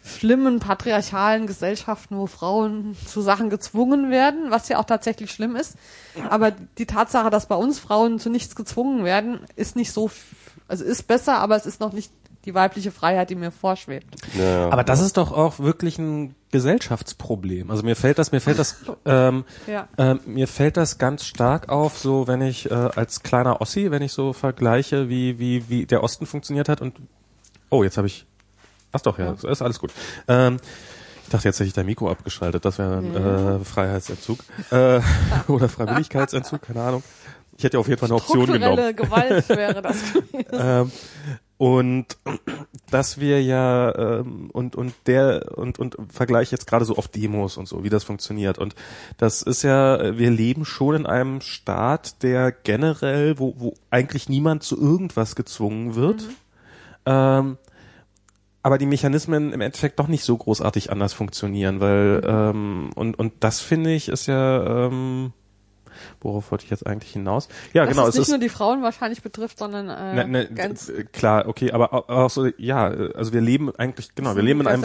[0.03, 5.75] schlimmen patriarchalen Gesellschaften, wo Frauen zu Sachen gezwungen werden, was ja auch tatsächlich schlimm ist.
[6.29, 10.09] Aber die Tatsache, dass bei uns Frauen zu nichts gezwungen werden, ist nicht so,
[10.67, 12.11] also ist besser, aber es ist noch nicht
[12.45, 14.15] die weibliche Freiheit, die mir vorschwebt.
[14.37, 14.69] ja.
[14.69, 17.69] Aber das ist doch auch wirklich ein Gesellschaftsproblem.
[17.69, 19.87] Also mir fällt das, mir fällt das, ähm, Ja.
[19.97, 24.01] ähm, mir fällt das ganz stark auf, so wenn ich äh, als kleiner Ossi, wenn
[24.01, 26.95] ich so vergleiche, wie wie wie der Osten funktioniert hat und
[27.69, 28.25] oh, jetzt habe ich,
[28.91, 29.91] ach doch ja, ist alles gut.
[30.27, 30.57] Ähm,
[31.23, 32.65] ich dachte, jetzt hätte ich dein Mikro abgeschaltet.
[32.65, 34.39] Das wäre ein äh, Freiheitsentzug
[34.71, 34.99] äh,
[35.47, 37.03] oder Freiwilligkeitsentzug, keine Ahnung.
[37.55, 38.95] Ich hätte auf jeden Fall eine Option genommen.
[38.95, 39.97] Gewalt wäre das.
[40.51, 40.91] Ähm,
[41.59, 42.17] und
[42.89, 47.57] dass wir ja ähm, und und der und und Vergleich jetzt gerade so auf Demos
[47.57, 48.75] und so, wie das funktioniert und
[49.17, 54.63] das ist ja, wir leben schon in einem Staat, der generell, wo wo eigentlich niemand
[54.63, 56.23] zu irgendwas gezwungen wird,
[57.05, 57.57] ähm,
[58.61, 63.33] aber die Mechanismen im Endeffekt doch nicht so großartig anders funktionieren, weil ähm, und und
[63.39, 65.31] das finde ich ist ja ähm,
[66.21, 67.49] worauf wollte ich jetzt eigentlich hinaus?
[67.73, 70.27] Ja, Dass genau, es es nicht ist nur die Frauen wahrscheinlich betrifft, sondern äh, Ne,
[70.27, 74.43] ne, ganz klar, okay, aber au- auch so, ja, also wir leben eigentlich, genau, wir
[74.43, 74.81] leben in einem,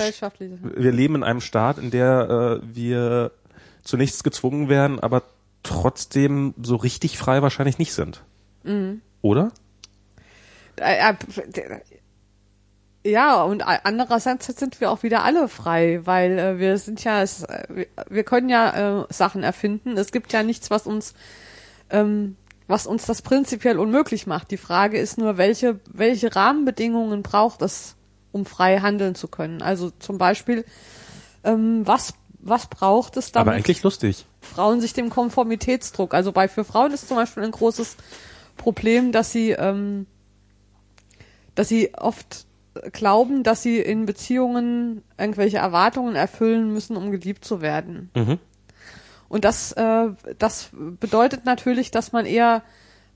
[0.63, 3.31] wir leben in einem Staat, in der äh, wir
[3.83, 5.23] zu nichts gezwungen werden, aber
[5.63, 8.23] trotzdem so richtig frei wahrscheinlich nicht sind.
[9.23, 9.53] Oder?
[13.07, 17.43] Ja, und andererseits sind wir auch wieder alle frei, weil äh, wir sind ja, es,
[17.43, 19.99] äh, wir- wir können ja äh, Sachen erfinden.
[19.99, 21.13] Es gibt ja nichts, was uns,
[21.91, 22.37] ähm,
[22.67, 24.51] was uns das prinzipiell unmöglich macht.
[24.51, 27.95] Die Frage ist nur, welche, welche Rahmenbedingungen braucht es,
[28.33, 29.61] um frei handeln zu können?
[29.61, 30.65] Also zum Beispiel,
[31.45, 33.49] ähm, was, was braucht es damit?
[33.49, 34.25] Aber eigentlich lustig.
[34.41, 36.15] Frauen sich dem Konformitätsdruck.
[36.15, 37.99] Also bei für Frauen ist zum Beispiel ein großes
[38.57, 40.07] Problem, dass sie, ähm,
[41.55, 42.47] dass sie oft
[42.93, 48.11] glauben, dass sie in Beziehungen irgendwelche Erwartungen erfüllen müssen, um geliebt zu werden.
[48.15, 48.39] Mhm.
[49.29, 50.09] Und das, äh,
[50.39, 52.63] das bedeutet natürlich, dass man eher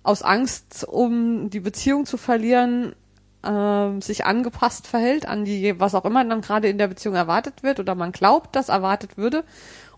[0.03, 2.95] aus Angst, um die Beziehung zu verlieren,
[3.43, 7.63] äh, sich angepasst verhält an die, was auch immer dann gerade in der Beziehung erwartet
[7.63, 9.45] wird oder man glaubt, dass erwartet würde.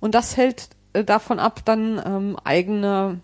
[0.00, 3.20] Und das hält äh, davon ab, dann ähm, eigene,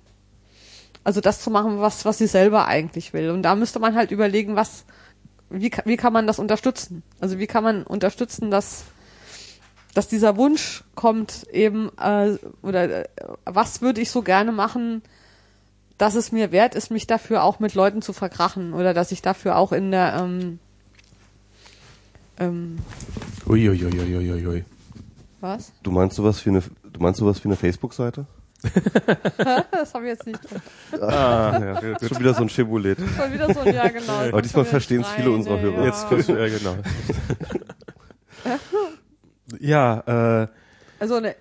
[1.04, 3.30] also das zu machen, was, was sie selber eigentlich will.
[3.30, 4.84] Und da müsste man halt überlegen, was,
[5.50, 7.02] wie, wie kann man das unterstützen?
[7.20, 8.84] Also wie kann man unterstützen, dass
[9.94, 13.08] dass dieser Wunsch kommt eben äh, oder äh,
[13.46, 15.00] was würde ich so gerne machen,
[15.96, 19.22] dass es mir wert ist, mich dafür auch mit Leuten zu verkrachen oder dass ich
[19.22, 20.58] dafür auch in der ähm,
[22.38, 22.76] ähm,
[23.46, 24.64] Uiuiuiuiui.
[25.40, 25.72] was?
[25.82, 28.26] Du meinst sowas wie eine, du meinst sowas wie eine Facebook-Seite?
[29.70, 30.40] Das habe ich jetzt nicht.
[31.00, 32.98] Ah, ja, Das ist schon wieder so ein Schibulet.
[32.98, 34.12] Schon wieder so, ja genau.
[34.28, 35.84] Aber diesmal verstehen es viele unserer Hörer.
[35.84, 36.76] Jetzt ja, genau.
[39.60, 40.48] ja, äh,
[40.98, 41.34] Also ne,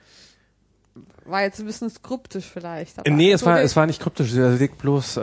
[1.26, 3.00] war jetzt ein bisschen kryptisch vielleicht.
[3.00, 4.34] Aber nee, es so war, der- es war nicht kryptisch.
[4.36, 5.22] Er liegt bloß, äh,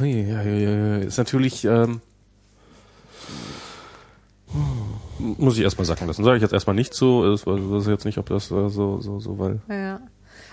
[0.00, 2.00] hui, ja, ja, ja, ist natürlich, ähm,
[5.18, 6.24] muss ich erstmal sacken lassen.
[6.24, 7.22] Sage ich jetzt erstmal nicht so.
[7.22, 9.60] Weiß weiß jetzt nicht, ob das äh, so, so, so, weil.
[9.68, 10.00] Ja.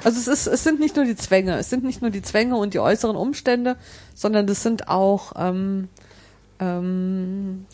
[0.04, 2.56] Also es ist, es sind nicht nur die Zwänge, es sind nicht nur die Zwänge
[2.58, 3.76] und die äußeren Umstände,
[4.16, 5.90] sondern das sind auch ähm,
[6.60, 7.66] ähm,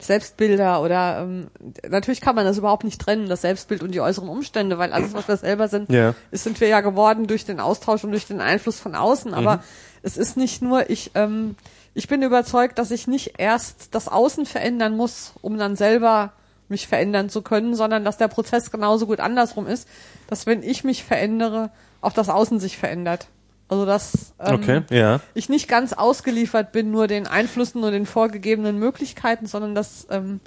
[0.00, 1.48] Selbstbilder oder ähm,
[1.88, 5.12] natürlich kann man das überhaupt nicht trennen, das Selbstbild und die äußeren Umstände, weil alles,
[5.12, 6.14] was wir selber sind, Ja.
[6.30, 9.34] ist, sind wir ja geworden durch den Austausch und durch den Einfluss von außen.
[9.34, 9.60] Aber Mhm.
[10.02, 11.54] es ist nicht nur, ich, ähm,
[11.92, 16.32] ich bin überzeugt, dass ich nicht erst das Außen verändern muss, um dann selber
[16.70, 19.88] mich verändern zu können, sondern dass der Prozess genauso gut andersrum ist,
[20.28, 21.70] dass wenn ich mich verändere,
[22.00, 23.28] auch das Außen sich verändert.
[23.68, 25.20] Also dass ähm, Okay, ja.
[25.34, 30.40] ich nicht ganz ausgeliefert bin nur den Einflüssen und den vorgegebenen Möglichkeiten, sondern dass ähm,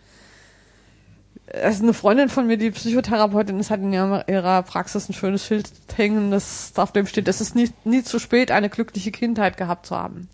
[1.45, 5.45] es ist eine Freundin von mir, die Psychotherapeutin ist, hat in ihrer, Praxis ein schönes
[5.45, 9.57] Schild hängen, das auf dem steht, es ist nie, nie zu spät, eine glückliche Kindheit
[9.57, 10.29] gehabt zu haben.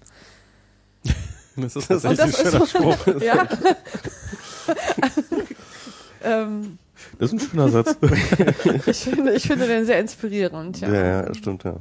[1.55, 3.07] Das ist tatsächlich das ein schöner ist Spruch.
[3.21, 3.47] ja.
[6.23, 6.77] ähm,
[7.17, 7.95] Das ist ein schöner Satz.
[8.85, 10.81] ich, finde, ich finde den sehr inspirierend.
[10.81, 10.93] Ja.
[10.93, 11.77] Ja, ja, stimmt, ja.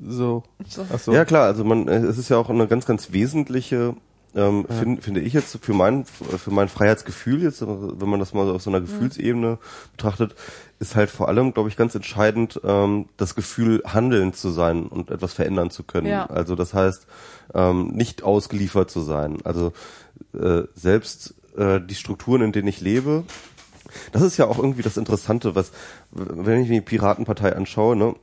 [0.00, 0.42] So.
[0.92, 1.12] Ach so.
[1.12, 3.94] Ja klar, also man, äh, es ist ja auch eine ganz, ganz wesentliche,
[4.34, 8.46] ähm, find, finde ich jetzt für mein, für mein Freiheitsgefühl jetzt, wenn man das mal
[8.46, 9.58] so auf so einer Gefühlsebene
[9.96, 10.34] betrachtet,
[10.78, 15.10] ist halt vor allem, glaube ich, ganz entscheidend, ähm, das Gefühl, handeln zu sein und
[15.10, 16.06] etwas verändern zu können.
[16.06, 16.26] Ja.
[16.26, 17.06] Also das heißt,
[17.54, 19.38] ähm, nicht ausgeliefert zu sein.
[19.44, 19.72] Also
[20.38, 23.24] äh, selbst äh, die Strukturen, in denen ich lebe,
[24.12, 25.72] das ist ja auch irgendwie das Interessante, was,
[26.10, 28.14] wenn ich mir die Piratenpartei anschaue, ne,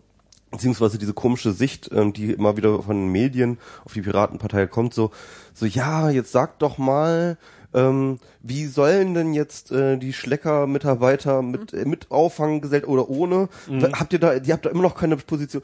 [0.51, 4.93] beziehungsweise diese komische Sicht, ähm, die immer wieder von den Medien auf die Piratenpartei kommt,
[4.93, 5.11] so,
[5.53, 7.37] so ja, jetzt sag doch mal,
[7.73, 13.49] ähm, wie sollen denn jetzt äh, die Schlecker-Mitarbeiter mit äh, mit Auffanggesellschaft oder ohne?
[13.93, 15.61] Habt ihr da, die habt da immer noch keine Position?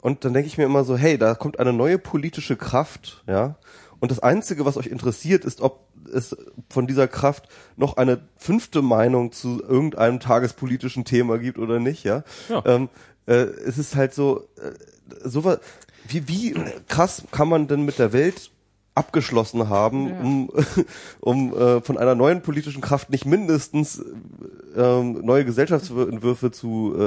[0.00, 3.56] Und dann denke ich mir immer so, hey, da kommt eine neue politische Kraft, ja.
[4.00, 6.36] Und das Einzige, was euch interessiert, ist, ob es
[6.68, 12.22] von dieser Kraft noch eine fünfte Meinung zu irgendeinem tagespolitischen Thema gibt oder nicht, ja.
[12.48, 12.62] Ja.
[12.66, 12.88] Ähm,
[13.26, 14.72] äh, es ist halt so, äh,
[15.24, 15.58] so was,
[16.06, 16.54] wie, wie
[16.88, 18.50] krass kann man denn mit der Welt
[18.96, 20.20] abgeschlossen haben, Ja.
[20.20, 20.50] um,
[21.20, 24.02] um äh, von einer neuen politischen Kraft nicht mindestens
[24.76, 27.02] ähm, neue Gesellschaftsentwürfe zu, äh,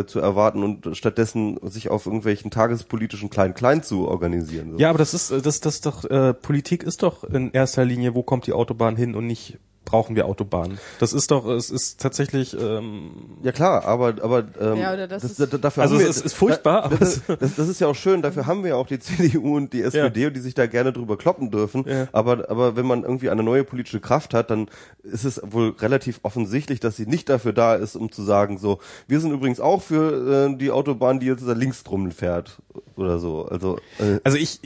[0.00, 4.72] äh, zu erwarten und stattdessen sich auf irgendwelchen tagespolitischen Klein-Klein zu organisieren.
[4.72, 4.78] So.
[4.78, 7.84] Ja, aber das ist, äh, das, das ist doch, äh, Politik ist doch in erster
[7.84, 10.78] Linie, wo kommt die Autobahn hin und nicht brauchen wir Autobahnen.
[11.00, 13.10] Das ist doch, es ist tatsächlich, ähm,
[13.42, 16.08] Ja klar, aber aber ähm, Ja, oder das das, ist- da- dafür Also haben wir,
[16.08, 18.22] es ist- ist furchtbar, aber das, das, das ist ja auch schön.
[18.22, 21.16] Dafür haben wir ja auch die CDU und die SPD, die sich da gerne drüber
[21.18, 21.84] kloppen dürfen.
[21.86, 22.08] Ja.
[22.12, 24.68] Aber aber wenn man irgendwie eine neue politische Kraft hat, dann
[25.02, 28.78] ist es wohl relativ offensichtlich, dass sie nicht dafür da ist, um zu sagen, so
[29.08, 32.58] wir sind übrigens auch für äh, die Autobahn, die jetzt da links drum fährt
[32.96, 33.46] oder so.
[33.46, 34.60] Also äh, also ich,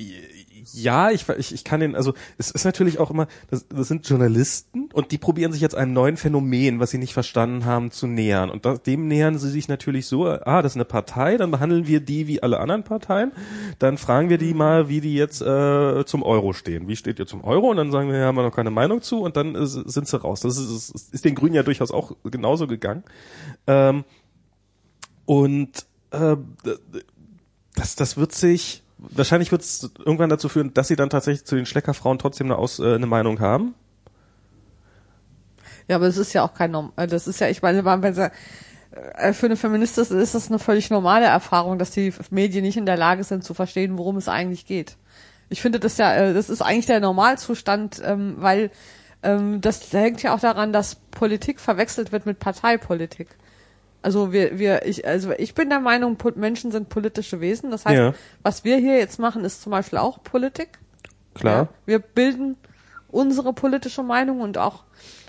[0.73, 4.09] Ja, ich, ich, ich kann den, also es ist natürlich auch immer, das, das sind
[4.09, 8.07] Journalisten und die probieren sich jetzt einem neuen Phänomen, was sie nicht verstanden haben, zu
[8.07, 8.51] nähern.
[8.51, 11.87] Und das, dem nähern sie sich natürlich so, ah, das ist eine Partei, dann behandeln
[11.87, 13.33] wir die wie alle anderen Parteien.
[13.79, 16.89] Dann fragen wir die mal, wie die jetzt äh, zum Euro stehen.
[16.89, 17.71] Wie steht ihr zum Euro?
[17.71, 20.09] Und dann sagen wir, ja, haben wir noch keine Meinung zu und dann äh, sind
[20.09, 20.41] sie raus.
[20.41, 23.05] Das ist, ist, ist den Grünen ja durchaus auch genauso gegangen.
[23.67, 24.05] Ähm,
[25.25, 26.37] und äh,
[27.75, 31.57] das, das wird sich wahrscheinlich wird es irgendwann dazu führen, dass sie dann tatsächlich zu
[31.57, 33.75] den Schleckerfrauen trotzdem eine, Aus, äh, eine Meinung haben.
[35.89, 38.15] Ja, aber das ist ja auch kein Norm äh, das ist ja, ich meine, wenn
[38.15, 38.31] sie,
[38.91, 42.87] äh, für eine Feministin ist das eine völlig normale Erfahrung, dass die Medien nicht in
[42.87, 44.97] der Lage sind zu verstehen, worum es eigentlich geht.
[45.49, 48.71] Ich finde das ja, äh, das ist eigentlich der Normalzustand, ähm, weil
[49.23, 53.29] ähm, das hängt ja auch daran, dass Politik verwechselt wird mit Parteipolitik.
[54.03, 57.71] Also wir, wir, ich, also ich bin der Meinung, Menschen sind politische Wesen.
[57.71, 58.15] Das heißt, Ja.
[58.43, 60.79] was wir hier jetzt machen, ist zum Beispiel auch Politik.
[61.35, 61.57] Klar.
[61.57, 62.57] Ja, wir bilden
[63.09, 64.85] unsere politische Meinung und auch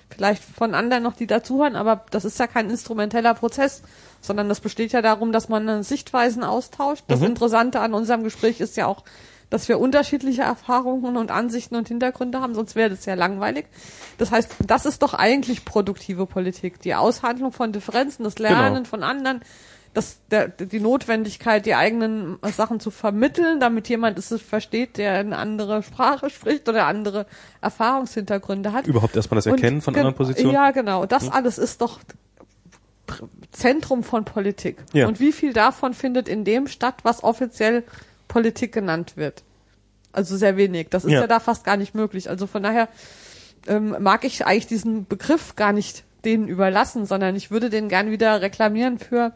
[0.10, 3.82] vielleicht von anderen noch, die dazuhören, aber das ist ja kein instrumenteller Prozess,
[4.22, 7.04] sondern das besteht ja darum, dass man Sichtweisen austauscht.
[7.08, 9.04] Das Interessante an unserem Gespräch ist ja auch,
[9.50, 13.66] dass wir unterschiedliche Erfahrungen und Ansichten und Hintergründe haben, sonst wäre das ja langweilig.
[14.18, 16.82] Das heißt, das ist doch eigentlich produktive Politik.
[16.82, 18.86] Die Aushandlung von Differenzen, das Lernen Genau.
[18.90, 19.42] von anderen,
[19.94, 25.38] das, der, die Notwendigkeit, die eigenen Sachen zu vermitteln, damit jemand es versteht, der eine
[25.38, 27.26] andere Sprache spricht oder andere
[27.62, 28.86] Erfahrungshintergründe hat.
[28.86, 30.54] Überhaupt erstmal das Und Erkennen von gen- anderen Positionen.
[30.54, 31.06] Ja, genau.
[31.06, 32.00] Das alles ist doch
[33.52, 34.78] Zentrum von Politik.
[34.94, 35.08] Ja.
[35.08, 37.84] Und wie viel davon findet in dem statt, was offiziell
[38.28, 39.44] Politik genannt wird?
[40.12, 40.90] Also sehr wenig.
[40.90, 41.22] Das ist Ja.
[41.22, 42.30] ja, da fast gar nicht möglich.
[42.30, 42.90] Also von daher
[43.68, 48.10] ähm, mag ich eigentlich diesen Begriff gar nicht denen überlassen, sondern ich würde den gern
[48.10, 49.34] wieder reklamieren für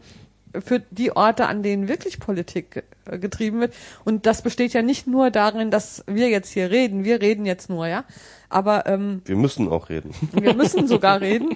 [0.60, 3.74] für die Orte, an denen wirklich Politik äh, getrieben wird.
[4.04, 7.06] Und das besteht ja nicht nur darin, dass wir jetzt hier reden.
[7.06, 8.04] Wir reden jetzt nur, ja.
[8.50, 10.14] Aber ähm, Wir müssen auch reden.
[10.34, 11.56] wir müssen sogar reden.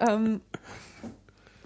[0.00, 0.40] Ähm,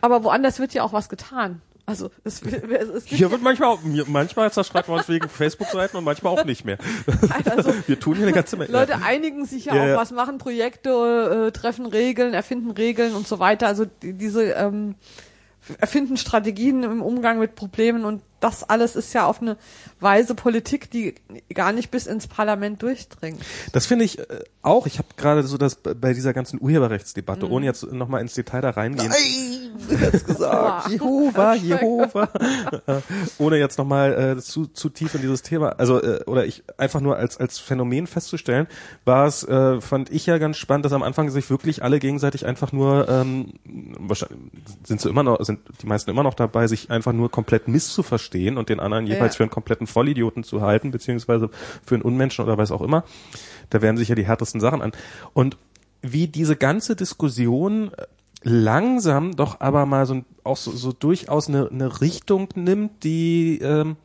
[0.02, 1.62] aber woanders wird ja auch was getan.
[1.91, 3.77] Also es, es, Hier wird manchmal,
[4.07, 6.79] manchmal zerstreiten wir uns wegen Facebook-Seiten und manchmal auch nicht mehr.
[7.45, 8.71] also Wir tun hier eine ganze Menge.
[8.71, 13.27] Leute einigen sich ja, Ja, auch was, machen Projekte, äh, treffen Regeln, erfinden Regeln und
[13.27, 13.67] so weiter.
[13.67, 14.95] Also die, diese ähm,
[15.79, 19.57] erfinden Strategien im Umgang mit Problemen und das alles ist ja auf eine
[20.01, 21.15] Weise Politik, die
[21.55, 23.41] gar nicht bis ins Parlament durchdringt.
[23.73, 24.25] Das finde ich äh,
[24.62, 24.87] auch.
[24.87, 27.53] Ich habe gerade so das bei dieser ganzen Urheberrechtsdebatte, Mhm.
[27.53, 29.09] ohne jetzt nochmal ins Detail da reingehen.
[29.11, 30.89] Nein, jetzt gesagt.
[30.91, 32.29] Jehova, Jehova.
[32.87, 33.01] Äh,
[33.39, 37.01] ohne jetzt nochmal äh, zu, zu tief in dieses Thema, also äh, oder ich einfach
[37.01, 38.67] nur als als Phänomen festzustellen,
[39.05, 42.47] war es, äh, fand ich ja ganz spannend, dass am Anfang sich wirklich alle gegenseitig
[42.47, 43.53] einfach nur, ähm,
[43.99, 44.39] wahrscheinlich
[44.85, 48.30] sind sie immer noch, sind die meisten immer noch dabei, sich einfach nur komplett misszuverstehen
[48.59, 49.39] und den anderen jeweils Ja.
[49.39, 51.51] für einen kompletten Vollidioten zu halten, beziehungsweise
[51.85, 53.05] für einen Unmenschen oder was auch immer.
[53.70, 54.93] Da werden sich ja die härtesten Sachen an.
[55.32, 55.57] Und
[56.02, 58.07] wie diese ganze Diskussion äh,
[58.43, 63.97] langsam doch aber mal so auch so, so durchaus eine, eine Richtung nimmt, die ähm,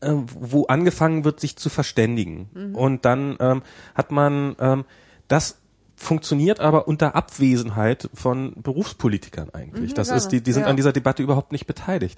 [0.00, 2.72] äh, wo angefangen wird, sich zu verständigen.
[2.74, 3.62] Und dann ähm,
[3.94, 4.84] hat man ähm,
[5.26, 5.57] das
[6.00, 9.90] funktioniert aber unter Abwesenheit von Berufspolitikern eigentlich.
[9.90, 10.68] Mhm, das ist, die, die sind Ja.
[10.68, 12.16] an dieser Debatte überhaupt nicht beteiligt.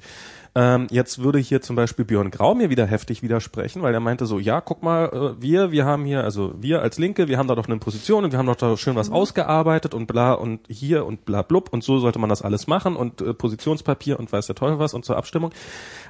[0.54, 4.26] Ähm, jetzt würde hier zum Beispiel Björn Grau mir wieder heftig widersprechen, weil er meinte
[4.26, 5.06] so, ja, guck mal,
[5.38, 8.24] äh, wir, wir haben hier, also wir als Linke, wir haben da doch eine Position
[8.24, 9.14] und wir haben doch da schön was Mhm.
[9.16, 12.96] ausgearbeitet und bla und hier und bla blub und so sollte man das alles machen
[12.96, 15.52] und äh, Positionspapier und weiß der Teufel was und zur Abstimmung.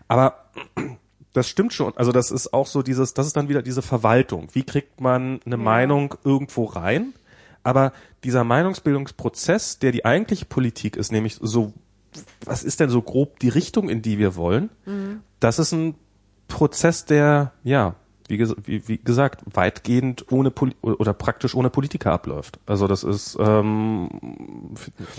[0.09, 0.35] Aber
[1.35, 1.97] das stimmt schon.
[1.97, 4.49] Also das ist auch so dieses, das ist dann wieder diese Verwaltung.
[4.55, 7.13] Wie kriegt man eine Meinung irgendwo rein?
[7.63, 7.93] Aber
[8.25, 11.73] dieser Meinungsbildungsprozess, der die eigentliche Politik ist, nämlich so,
[12.45, 14.71] was ist denn so grob die Richtung, in die wir wollen?
[15.41, 15.95] Das ist ein
[16.49, 17.95] Prozess, der, ja,
[18.31, 22.59] wie, ges wie, wie gesagt, weitgehend ohne Poli oder praktisch ohne Politiker abläuft.
[22.67, 24.09] Also das ist, ähm,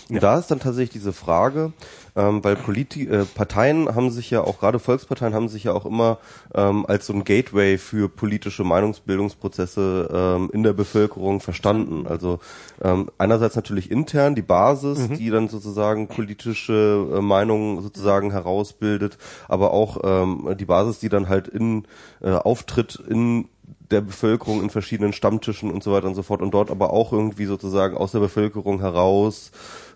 [0.10, 1.74] Und da ist dann tatsächlich diese Frage,
[2.16, 5.86] ähm, weil Politi äh, Parteien haben sich ja auch, gerade Volksparteien haben sich ja auch
[5.86, 6.18] immer
[6.56, 12.08] ähm, als so ein Gateway für politische Meinungsbildungsprozesse ähm, in der Bevölkerung verstanden.
[12.08, 12.40] Also
[12.82, 19.18] ähm, einerseits natürlich intern die Basis, die dann sozusagen politische äh, Meinungen sozusagen herausbildet,
[19.48, 21.84] aber auch ähm, die Basis, die dann halt in
[22.22, 23.48] äh, auftritt in
[23.90, 27.11] der Bevölkerung in verschiedenen Stammtischen und so weiter und so fort und dort aber auch
[27.11, 29.52] irgendwie sozusagen aus der Bevölkerung heraus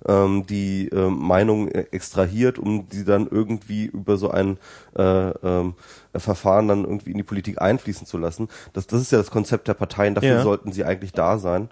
[0.07, 4.57] ähm, die äh, Meinung äh, extrahiert, um die dann irgendwie über so ein
[4.97, 5.75] äh, ähm,
[6.13, 8.49] Verfahren dann irgendwie in die Politik einfließen zu lassen.
[8.73, 10.43] Das, das ist ja das Konzept der Parteien, dafür Ja.
[10.43, 11.69] sollten sie eigentlich da sein.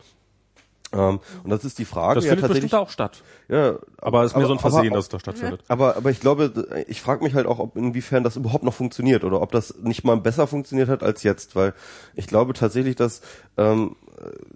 [0.94, 2.16] Ähm, und das ist die Frage.
[2.16, 3.24] Das ja, findet tatsächlich, bestimmt auch statt.
[3.50, 5.62] ja, Aber es ist mir aber- so ein Versehen, aber- dass es da stattfindet.
[5.68, 9.24] Aber, aber ich glaube, ich frage mich halt auch, ob inwiefern das überhaupt noch funktioniert
[9.24, 11.74] oder ob das nicht mal besser funktioniert hat als jetzt, weil
[12.16, 13.22] ich glaube tatsächlich, dass
[13.58, 13.96] ähm,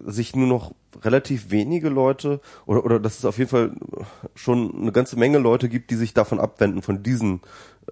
[0.06, 3.72] sich nur noch relativ wenige Leute oder oder dass es auf jeden Fall
[4.34, 7.40] schon eine ganze Menge Leute gibt, die sich davon abwenden von diesen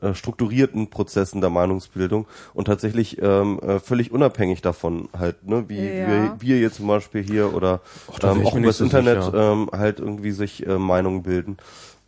[0.00, 5.76] äh, strukturierten Prozessen der Meinungsbildung und tatsächlich ähm, äh, völlig unabhängig davon halt, ne, wie
[5.76, 6.06] Ja.
[6.06, 7.80] wir, wir jetzt zum Beispiel hier oder
[8.20, 9.52] wär ähm, auch über das Internet sicher.
[9.52, 11.56] ähm, halt irgendwie sich äh, Meinungen bilden.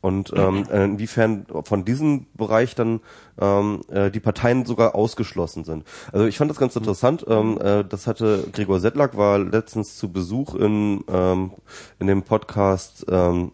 [0.00, 3.00] Und ähm, äh, inwiefern von diesem Bereich dann
[3.40, 5.82] ähm, äh, die Parteien sogar ausgeschlossen sind.
[6.12, 7.24] Also ich fand das ganz interessant.
[7.26, 11.50] Ähm, äh, das hatte Gregor Sedlak war letztens zu Besuch in ähm,
[11.98, 13.50] in dem Podcast ähm,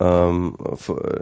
[0.00, 1.20] ähm, f- äh,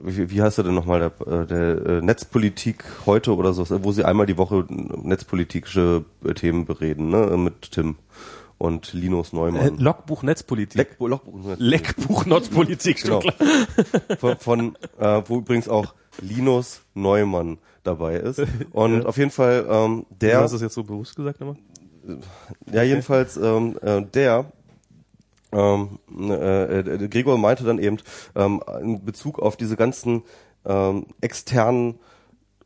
[0.00, 4.04] wie, wie heißt er denn nochmal, der, äh, der Netzpolitik heute oder so, wo sie
[4.04, 6.04] einmal die Woche netzpolitische
[6.36, 7.96] Themen bereden, ne, mit Tim
[8.58, 9.78] und Linus Äh, Neumann.
[9.78, 10.76] Logbuch Netzpolitik.
[10.76, 13.22] Leck, Logbuch, Leckbuch Netzpolitik, Genau.
[14.18, 18.42] von, von äh, wo übrigens auch Linus Neumann dabei ist.
[18.72, 21.56] Und auf jeden Fall ähm, Du der, hast es jetzt so bewusst gesagt immer?
[22.72, 24.46] ja jedenfalls ähm, äh, der,
[25.52, 27.98] ähm, äh, äh, Gregor meinte dann eben
[28.34, 30.22] ähm, in Bezug auf diese ganzen
[30.64, 31.98] ähm, externen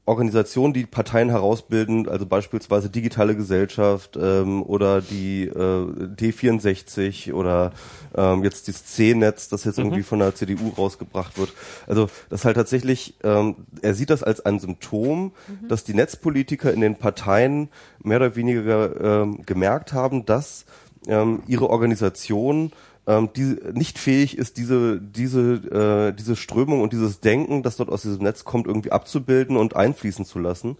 [0.04, 7.72] Organisationen, die Parteien herausbilden, also beispielsweise digitale Gesellschaft ähm, oder die äh, D64 oder
[8.16, 11.52] ähm, jetzt das C-Netz, das jetzt irgendwie von der CDU rausgebracht wird.
[11.86, 15.32] Also das halt tatsächlich, ähm, er sieht das als ein Symptom,
[15.68, 17.68] dass die Netzpolitiker in den Parteien
[18.02, 20.64] mehr oder weniger ähm, gemerkt haben, dass
[21.06, 22.72] ähm, ihre Organisation
[23.06, 27.90] ähm, die nicht fähig ist, diese diese äh, diese Strömung und dieses Denken, das dort
[27.90, 30.76] aus diesem Netz kommt, irgendwie abzubilden und einfließen zu lassen.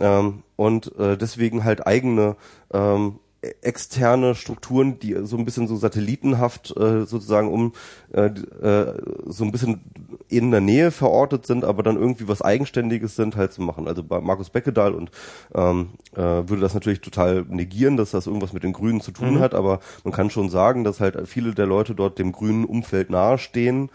[0.00, 2.36] Ähm, und äh, deswegen halt eigene
[2.72, 7.72] ähm, externe Strukturen, die so ein bisschen so satellitenhaft äh, sozusagen um
[8.12, 9.80] äh, äh, so ein bisschen
[10.28, 13.86] in der Nähe verortet sind, aber dann irgendwie was Eigenständiges sind, halt zu machen.
[13.86, 15.10] Also bei Markus Beckedahl und
[15.54, 19.38] ähm, äh, würde das natürlich total negieren, dass das irgendwas mit den Grünen zu tun
[19.38, 23.08] hat, aber man kann schon sagen, dass halt viele der Leute dort dem grünen Umfeld
[23.08, 23.90] nahestehen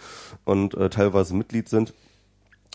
[0.46, 1.94] und äh, teilweise Mitglied sind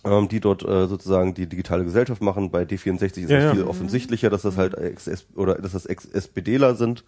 [0.08, 2.50] ähm, die dort äh, sozusagen die digitale Gesellschaft machen.
[2.50, 3.54] Bei D64 ist Ja, es ja.
[3.54, 7.04] viel offensichtlicher, dass das halt Ex oder dass das Ex-SPDler sind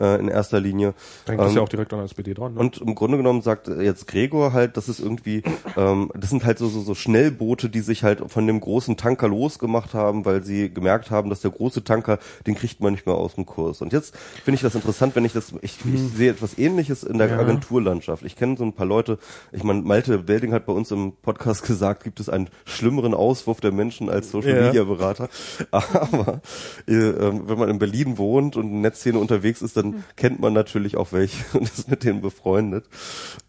[0.00, 0.94] äh, in erster Linie.
[1.26, 2.54] Hängt das Ähm, ja auch direkt an der SPD dran.
[2.54, 2.60] Ne?
[2.60, 5.42] und im Grunde genommen sagt jetzt Gregor halt, das ist irgendwie,
[5.76, 9.28] ähm, das sind halt so, so, so Schnellboote, die sich halt von dem großen Tanker
[9.28, 13.14] losgemacht haben, weil sie gemerkt haben, dass der große Tanker, den kriegt man nicht mehr
[13.14, 13.82] aus dem Kurs.
[13.82, 17.18] Und jetzt finde ich das interessant, wenn ich das, ich, ich sehe etwas ähnliches in
[17.18, 17.38] der Ja.
[17.38, 18.24] Agenturlandschaft.
[18.24, 19.18] Ich kenne so ein paar Leute,
[19.52, 23.60] ich meine, Malte Welding hat bei uns im Podcast gesagt, gibt es einen schlimmeren Auswurf
[23.60, 24.62] der Menschen als Social Ja.
[24.66, 25.28] Media Berater.
[25.70, 26.40] Aber
[26.88, 29.85] äh, ähm, wenn man in Berlin wohnt und in Netzszene unterwegs ist, dann
[30.16, 32.88] kennt man natürlich auch welche und ist mit denen befreundet.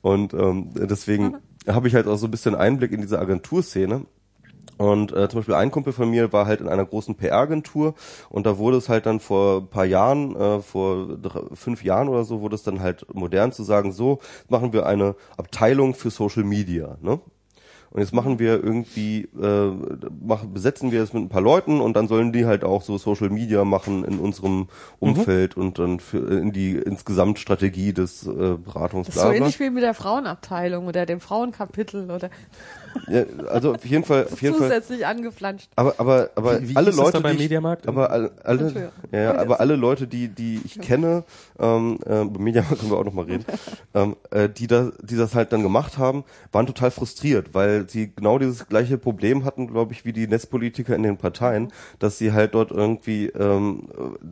[0.02, 1.38] Und ähm, deswegen
[1.68, 4.06] habe ich halt auch so ein bisschen Einblick in diese Agenturszene.
[4.78, 7.96] Und äh, zum Beispiel ein Kumpel von mir war halt in einer großen PR-Agentur
[8.30, 12.10] und da wurde es halt dann vor ein paar Jahren, äh, vor drei, fünf Jahren
[12.10, 14.20] oder so, wurde es dann halt modern zu sagen, so
[14.50, 16.98] machen wir eine Abteilung für Social Media.
[17.02, 17.20] Ne?
[17.98, 19.72] Und jetzt machen wir irgendwie, äh,
[20.24, 23.00] machen, besetzen wir es mit ein paar Leuten und dann sollen die halt auch so
[23.00, 24.68] Social Media machen in unserem
[25.00, 29.08] Umfeld und dann für, in die insgesamt Strategie des äh, Beratungs.
[29.08, 32.30] Das ist so ähnlich wie mit der Frauenabteilung oder dem Frauenkapitel oder
[33.08, 34.68] Ja, also auf jeden Fall, auf jeden Fall.
[34.70, 35.70] zusätzlich angeflanscht.
[35.76, 37.88] Aber aber aber Wie- wie alle Leute, da beim die ich, Mediamarkt?
[37.88, 38.32] aber alle,
[39.12, 41.24] ja, ja, aber alle Leute, die die ich kenne,
[41.60, 43.46] ähm, äh, beim Mediamarkt können wir auch noch mal reden,
[43.94, 48.12] ähm, äh, die da die das halt dann gemacht haben, waren total frustriert, weil sie
[48.16, 52.32] genau dieses gleiche Problem hatten, glaube ich, wie die Netzpolitiker in den Parteien, dass sie
[52.34, 53.88] halt dort irgendwie, ähm,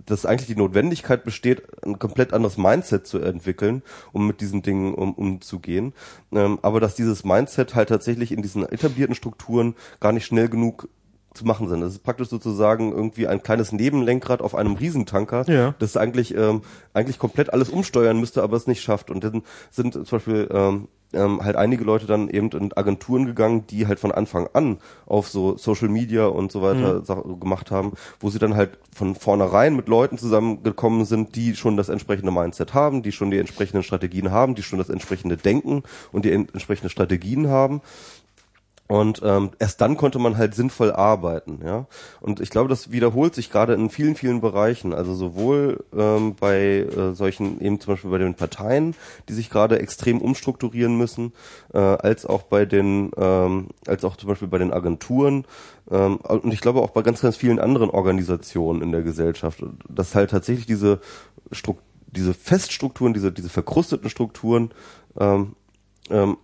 [0.06, 3.82] dass eigentlich die Notwendigkeit besteht, ein komplett anderes Mindset zu entwickeln,
[4.12, 5.94] um mit diesen Dingen um, umzugehen,
[6.32, 10.88] ähm, aber dass dieses Mindset halt tatsächlich in diesen etablierten Strukturen gar nicht schnell genug
[11.34, 11.82] zu machen sind.
[11.82, 15.76] Das ist praktisch sozusagen irgendwie ein kleines Nebenlenkrad auf einem Riesentanker, Ja.
[15.80, 16.62] das eigentlich ähm,
[16.94, 19.12] eigentlich komplett alles umsteuern müsste, aber es nicht schafft.
[19.12, 23.68] Und dann sind zum Beispiel ähm, ähm, halt einige Leute dann eben in Agenturen gegangen,
[23.68, 27.94] die halt von Anfang an auf so Social Media und so weiter Sachen gemacht haben,
[28.22, 32.74] wo sie dann halt von vornherein mit Leuten zusammengekommen sind, die schon das entsprechende Mindset
[32.74, 35.84] haben, die schon die entsprechenden Strategien haben, die schon das entsprechende Denken
[36.14, 37.82] und die en- entsprechende Strategien haben.
[38.88, 41.88] Und ähm, erst dann konnte man halt sinnvoll arbeiten, ja.
[42.22, 44.94] Und ich glaube, das wiederholt sich gerade in vielen, vielen Bereichen.
[44.94, 48.96] Also sowohl ähm, bei äh, solchen, eben zum Beispiel bei den Parteien,
[49.28, 51.34] die sich gerade extrem umstrukturieren müssen,
[51.74, 55.46] äh, als auch bei den, ähm, als auch zum Beispiel bei den Agenturen
[55.90, 60.16] ähm, und ich glaube auch bei ganz, ganz vielen anderen Organisationen in der Gesellschaft, dass
[60.16, 61.00] halt tatsächlich diese
[61.52, 61.84] Struktur
[62.16, 64.72] diese Feststrukturen, diese, diese verkrusteten Strukturen,
[65.20, 65.56] ähm,
[66.10, 66.38] ähm,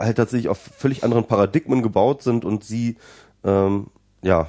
[0.00, 2.96] halt tatsächlich auf völlig anderen Paradigmen gebaut sind und sie,
[3.44, 3.86] ähm,
[4.22, 4.48] ja,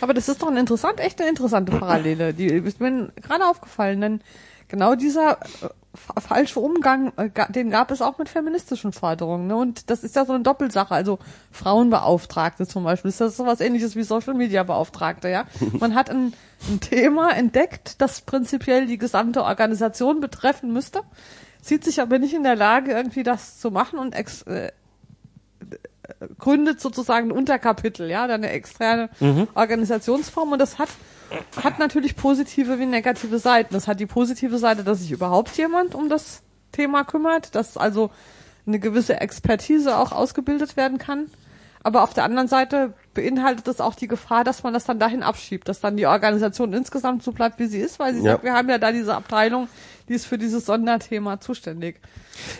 [0.00, 2.34] Aber das ist doch eine interessant, echt eine interessante Parallele.
[2.34, 4.20] Die ist mir gerade aufgefallen, denn
[4.68, 9.46] genau dieser äh, fa- falsche Umgang, äh, den gab es auch mit feministischen Forderungen.
[9.46, 9.56] Ne?
[9.56, 10.92] Und das ist ja so eine Doppelsache.
[10.94, 11.18] Also
[11.52, 15.44] Frauenbeauftragte zum Beispiel, ist das sowas ähnliches wie Social Media Beauftragte, ja?
[15.80, 16.32] Man hat ein,
[16.70, 21.00] ein Thema entdeckt, das prinzipiell die gesamte Organisation betreffen müsste,
[21.66, 24.70] sieht sich aber nicht in der Lage, irgendwie das zu machen und ex, äh,
[26.38, 29.10] gründet sozusagen ein Unterkapitel, ja, dann eine externe
[29.54, 30.88] Organisationsform und das hat
[31.62, 33.74] hat natürlich positive wie negative Seiten.
[33.74, 38.10] Das hat die positive Seite, dass sich überhaupt jemand um das Thema kümmert, dass also
[38.66, 41.26] eine gewisse Expertise auch ausgebildet werden kann.
[41.82, 45.22] Aber auf der anderen Seite beinhaltet das auch die Gefahr, dass man das dann dahin
[45.24, 48.32] abschiebt, dass dann die Organisation insgesamt so bleibt, wie sie ist, weil sie Ja.
[48.32, 49.68] sagt, wir haben ja da diese Abteilung,
[50.08, 51.96] die ist für dieses Sonderthema zuständig.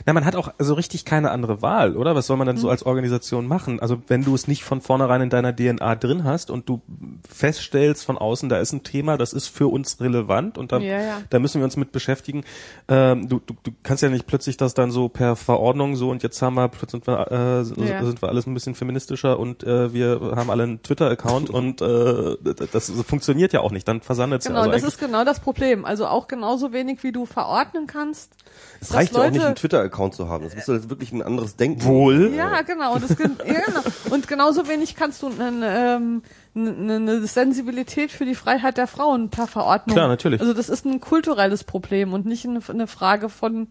[0.07, 2.15] Na, man hat auch so richtig keine andere Wahl, oder?
[2.15, 2.63] Was soll man dann Hm.
[2.63, 3.81] so als Organisation machen?
[3.81, 6.81] Also wenn du es nicht von vornherein in deiner DNA drin hast und du
[7.29, 11.01] feststellst von außen, da ist ein Thema, das ist für uns relevant und da, Ja,
[11.01, 11.19] ja.
[11.31, 12.45] da müssen wir uns mit beschäftigen.
[12.89, 16.23] Ähm, du, du, du kannst ja nicht plötzlich das dann so per Verordnung so und
[16.23, 18.05] jetzt haben wir plötzlich sind wir, äh, so- Ja.
[18.05, 22.37] sind wir alles ein bisschen feministischer und äh, wir haben alle einen Twitter-Account und äh,
[22.73, 23.87] das funktioniert ja auch nicht.
[23.89, 24.71] Dann versandet es Genau, ja.
[24.71, 25.85] Also das ist genau das Problem.
[25.85, 28.33] Also auch genauso wenig wie du verordnen kannst.
[28.81, 30.45] es reicht ja auch nicht, Twitter-Account zu haben.
[30.45, 31.85] Das muss halt wirklich ein anderes Denken.
[31.85, 32.33] Wohl.
[32.35, 32.95] Ja, genau.
[32.95, 33.25] Und, das, ja,
[33.67, 33.83] genau.
[34.11, 36.23] und genauso wenig kannst du eine, ähm,
[36.55, 39.95] eine, Sensibilität für die Freiheit der Frauen per Verordnung.
[39.95, 40.41] Klar, natürlich.
[40.41, 43.69] Also das ist ein kulturelles Problem und nicht eine, Frage von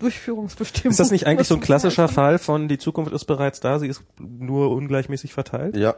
[0.00, 0.90] Durchführungsbestimmung.
[0.90, 2.08] Ist das nicht eigentlich so ein klassischer.
[2.08, 5.76] Fall von die Zukunft ist bereits da, sie ist nur ungleichmäßig verteilt?
[5.76, 5.94] Ja,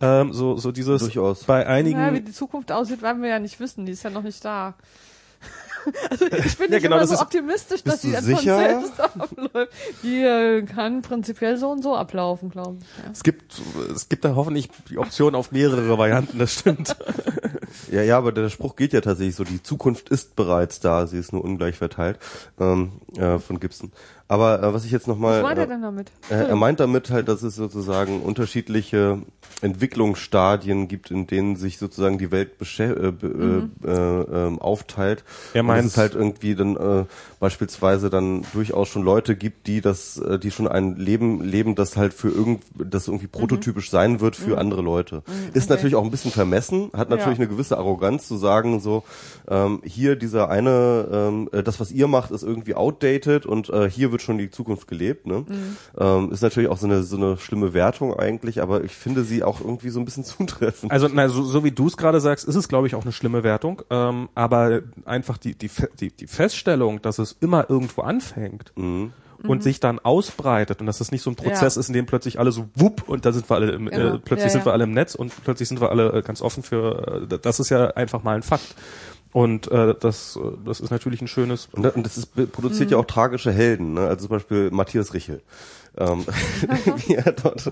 [0.00, 1.44] Ähm, so, so dieses Durchaus.
[1.44, 2.00] bei einigen.
[2.00, 3.86] Ja, wie die Zukunft aussieht, werden wir ja nicht wissen.
[3.86, 4.74] Die ist ja noch nicht da.
[6.10, 8.56] Also ich bin Ja, nicht genau, immer so ist- optimistisch, dass du dann von sicher?
[8.58, 9.72] selbst abläuft.
[10.02, 13.04] Die äh, kann prinzipiell so und so ablaufen, glaube ich.
[13.04, 13.10] Ja.
[13.12, 13.60] es gibt,
[13.94, 16.96] es gibt da hoffentlich die Option auf mehrere Varianten, das stimmt.
[17.90, 21.18] ja, ja, aber der Spruch geht ja tatsächlich so, die Zukunft ist bereits da, sie
[21.18, 22.18] ist nur ungleich verteilt,
[22.58, 23.92] ähm, äh, von Gibson.
[24.26, 25.42] Aber äh, was ich jetzt nochmal...
[25.42, 26.10] Was meint er äh, denn damit?
[26.30, 29.18] Er, er meint damit halt, dass es sozusagen unterschiedliche
[29.60, 35.24] Entwicklungsstadien gibt, in denen sich sozusagen die Welt beschä äh, be- äh, äh, ähm, aufteilt.
[35.52, 37.04] Er meint- dass es halt irgendwie dann äh,
[37.38, 41.96] beispielsweise dann durchaus schon Leute gibt, die das, äh, die schon ein Leben leben, das
[41.96, 45.22] halt für irgend, das irgendwie prototypisch sein wird für andere Leute.
[45.52, 45.74] Ist okay.
[45.74, 47.44] natürlich auch ein bisschen vermessen, hat natürlich Ja.
[47.44, 49.04] eine gewisse Arroganz zu sagen so,
[49.48, 53.88] ähm, hier dieser eine, ähm, äh, das was ihr macht, ist irgendwie outdated und äh,
[53.90, 55.26] hier wird schon die Zukunft gelebt.
[55.26, 55.44] Ne?
[55.98, 59.42] Ähm, ist natürlich auch so eine so eine schlimme Wertung eigentlich, aber ich finde sie
[59.44, 60.90] auch irgendwie so ein bisschen zutreffend.
[60.90, 63.12] Also, na, so, so wie du es gerade sagst, ist es, glaube ich, auch eine
[63.12, 63.82] schlimme Wertung.
[63.90, 65.70] Ähm, aber einfach die, die,
[66.00, 71.12] die, die Feststellung, dass es immer irgendwo anfängt und sich dann ausbreitet und dass es
[71.12, 71.80] nicht so ein Prozess Ja.
[71.80, 74.14] ist, in dem plötzlich alle so wupp und da sind wir alle im, Genau.
[74.14, 74.66] äh, plötzlich Ja, sind ja.
[74.66, 77.60] wir alle im Netz und plötzlich sind wir alle äh, ganz offen für äh, das
[77.60, 78.74] ist ja einfach mal ein Fakt.
[79.34, 82.98] Und äh, das, äh, das ist natürlich ein schönes Und, und das ist, produziert ja
[82.98, 84.02] auch tragische Helden, ne?
[84.02, 85.42] also zum Beispiel Matthias Richel.
[85.98, 86.24] Ähm,
[87.06, 87.66] wie er dort,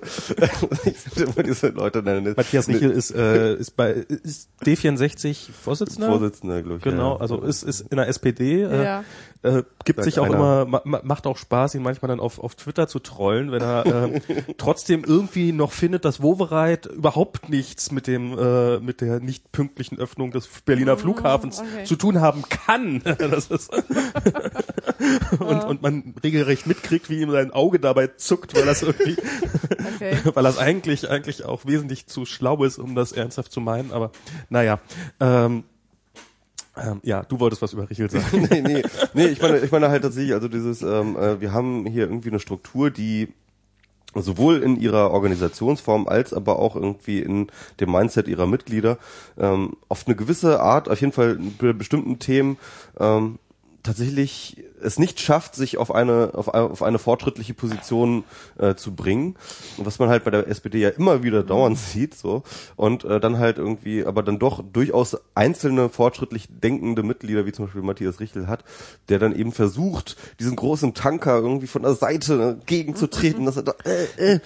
[0.84, 2.34] ich immer diese Leute nennen.
[2.36, 6.08] Matthias Richel ist, äh, ist bei ist D64 Vorsitzender.
[6.08, 6.82] Vorsitzender, glaube ich.
[6.82, 7.20] Genau, ja.
[7.20, 9.04] also ist, ist in der SPD, äh, Ja.
[9.42, 10.34] Äh, gibt Sagt sich auch einer.
[10.34, 13.62] immer, ma, ma- macht auch Spaß, ihn manchmal dann auf, auf Twitter zu trollen, wenn
[13.62, 14.20] er äh,
[14.56, 19.98] trotzdem irgendwie noch findet, dass Wovereit überhaupt nichts mit dem äh, mit der nicht pünktlichen
[19.98, 21.84] Öffnung des Berliner Flughafens okay.
[21.84, 23.02] zu tun haben kann.
[23.18, 23.72] das ist
[25.38, 29.16] und, und man regelrecht mitkriegt, wie ihm sein Auge dabei zuckt, weil das irgendwie
[29.96, 30.16] Okay.
[30.34, 33.92] weil das eigentlich eigentlich auch wesentlich zu schlau ist, um das ernsthaft zu meinen.
[33.92, 34.12] Aber
[34.48, 34.78] naja,
[35.20, 35.64] ähm,
[36.76, 38.48] ähm, ja, du wolltest was über Richel sagen.
[38.50, 41.86] nee, nee, nee, ich meine, ich meine halt tatsächlich, also dieses, ähm, äh, wir haben
[41.86, 43.28] hier irgendwie eine Struktur, die
[44.14, 47.48] sowohl in ihrer Organisationsform als aber auch irgendwie in
[47.80, 48.98] dem Mindset ihrer Mitglieder
[49.38, 52.58] ähm, auf eine gewisse Art, auf jeden Fall bei bestimmten Themen
[53.00, 53.38] ähm,
[53.82, 58.24] tatsächlich es nicht schafft, sich auf eine auf, eine- auf eine fortschrittliche Position
[58.58, 59.36] äh, zu bringen,
[59.76, 62.42] Und was man halt bei der SPD ja immer wieder dauernd sieht, so
[62.76, 67.66] und äh, dann halt irgendwie, aber dann doch durchaus einzelne fortschrittlich denkende Mitglieder, wie zum
[67.66, 68.64] Beispiel Matthias Richtel hat,
[69.08, 73.74] der dann eben versucht, diesen großen Tanker irgendwie von der Seite gegenzutreten, dass er da,
[73.84, 74.40] äh, äh,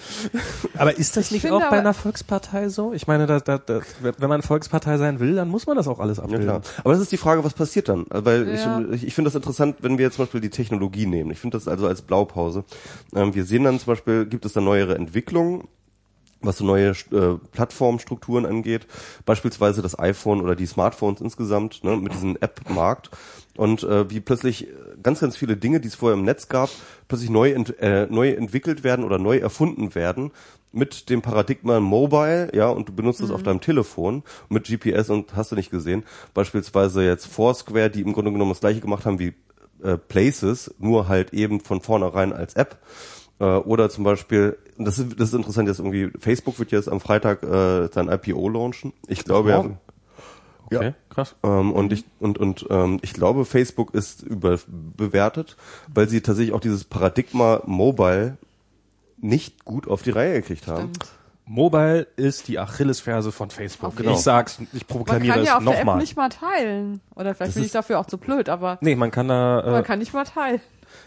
[0.77, 2.93] Aber ist das nicht auch bei einer Volkspartei so?
[2.93, 5.99] Ich meine, da, da, da, wenn man Volkspartei sein will, dann muss man das auch
[5.99, 6.45] alles Ja abbilden.
[6.45, 6.61] klar.
[6.83, 8.05] Aber das ist die Frage, was passiert dann?
[8.09, 8.81] Weil Ja.
[8.91, 11.31] ich, ich, finde das interessant, wenn wir jetzt zum Beispiel die Technologie nehmen.
[11.31, 12.63] Ich finde das also als Blaupause.
[13.15, 15.67] Ähm, wir sehen dann zum Beispiel, gibt es da neuere Entwicklungen,
[16.41, 18.85] was so neue äh, Plattformstrukturen angeht,
[19.25, 23.09] beispielsweise das iPhone oder die Smartphones insgesamt, ne, mit diesem App-Markt
[23.55, 24.67] und äh, wie plötzlich
[25.01, 26.69] ganz, ganz viele Dinge, die es vorher im Netz gab,
[27.07, 30.31] plötzlich neu, ent, äh, neu entwickelt werden oder neu erfunden werden
[30.71, 35.35] mit dem Paradigma Mobile, ja, und du benutzt es auf deinem Telefon mit GPS und
[35.35, 39.19] hast du nicht gesehen, beispielsweise jetzt Foursquare, die im Grunde genommen das gleiche gemacht haben
[39.19, 39.33] wie
[39.83, 42.77] äh, Places, nur halt eben von vornherein als App.
[43.39, 46.99] Äh, oder zum Beispiel, das ist, das ist interessant, jetzt irgendwie, Facebook wird jetzt am
[46.99, 48.93] Freitag äh, sein IPO launchen.
[49.07, 49.65] Ich glaube ja.
[50.69, 50.93] Okay, Ja.
[51.09, 51.35] krass.
[51.43, 55.55] Ähm, und ich und und ähm, ich glaube, Facebook ist überbewertet,
[55.93, 58.37] weil sie tatsächlich auch dieses Paradigma Mobile
[59.19, 60.89] nicht gut auf die Reihe gekriegt haben.
[60.93, 61.11] Stimmt.
[61.47, 63.95] Mobile ist die Achillesferse von Facebook.
[63.95, 64.11] Genau.
[64.11, 65.97] Ich sag's, ich Man proklamiere kann ja es auf der App nochmal.
[66.01, 67.01] nicht mal teilen.
[67.15, 69.81] Oder vielleicht Das bin ich dafür auch zu blöd, aber Nee, man kann da, man
[69.81, 70.59] äh, kann nicht mal teilen.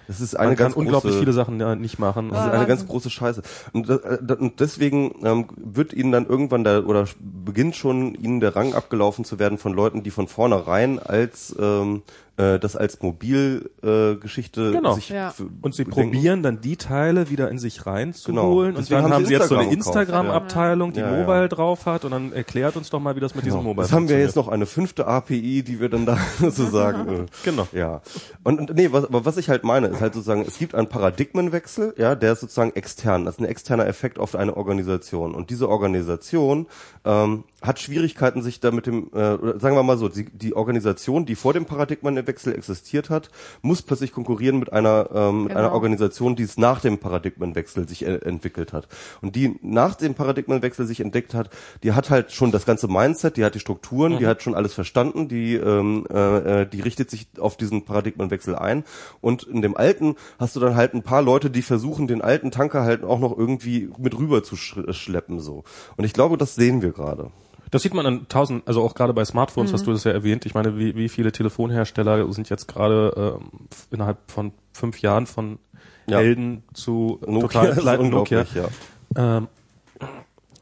[0.09, 2.31] Das ist eine man kann ganz unglaublich große, viele Sachen äh, nicht machen.
[2.31, 2.69] Das ist eine Wahnsinn.
[2.69, 3.43] ganz große Scheiße.
[3.73, 8.57] Und, äh, und deswegen ähm, wird ihnen dann irgendwann da oder beginnt schon ihnen der
[8.57, 12.03] Rang abgelaufen zu werden von Leuten, die von vornherein als ähm,
[12.41, 14.95] äh, das als Mobilgeschichte äh, Genau.
[14.95, 15.35] sich Ja.
[15.63, 16.13] Und sie bedenken.
[16.13, 18.75] probieren dann die Teile wieder in sich reinzuholen.
[18.75, 18.79] Genau.
[18.79, 21.19] Und dann haben haben sie jetzt so eine Instagram Instagram-Abteilung, die Ja, ja.
[21.21, 22.05] Mobile drauf hat.
[22.05, 24.37] Und dann erklärt uns doch mal, wie das mit diesem Mobile Das haben wir jetzt
[24.37, 27.09] noch eine fünfte API, die wir dann da sozusagen.
[27.09, 27.67] Äh, Genau.
[27.73, 28.01] Ja.
[28.45, 30.89] Und, und nee, was, aber was ich halt meine, ist halt sozusagen, es gibt einen
[30.89, 33.25] Paradigmenwechsel, ja, der ist sozusagen extern.
[33.25, 35.35] Das ist ein externer Effekt auf eine Organisation.
[35.35, 36.67] Und diese Organisation
[37.05, 40.55] ähm, hat Schwierigkeiten, sich da mit dem, äh, oder sagen wir mal so, die, die
[40.55, 43.31] Organisation, die vor dem Paradigmenwechsel existiert hat,
[43.63, 45.61] muss plötzlich konkurrieren mit einer, ähm, mit Genau.
[45.61, 48.89] einer Organisation, die es nach dem Paradigmenwechsel sich äh, entwickelt hat.
[49.21, 51.51] Und die nach dem Paradigmenwechsel sich entdeckt hat,
[51.83, 54.75] die hat halt schon das ganze Mindset, die hat die Strukturen, die hat schon alles
[54.75, 58.85] verstanden, die, ähm, äh, äh, die richtet sich auf diesen Paradigmenwechsel ein.
[59.21, 62.51] Und in dem alten hast du dann halt ein paar Leute, die versuchen, den alten
[62.51, 65.65] Tanker halt auch noch irgendwie mit rüber zu sch schleppen, so.
[65.97, 67.31] Und ich glaube, das sehen wir gerade.
[67.71, 70.45] Das sieht man an tausend, also auch gerade bei Smartphones, hast du das ja erwähnt.
[70.45, 75.59] Ich meine, wie, wie viele Telefonhersteller sind jetzt gerade ähm, innerhalb von fünf Jahren von
[76.07, 76.19] Ja.
[76.19, 78.47] Helden zu Nokia total ist pleiten Nokia.
[78.55, 78.69] ja.
[79.17, 79.49] ähm,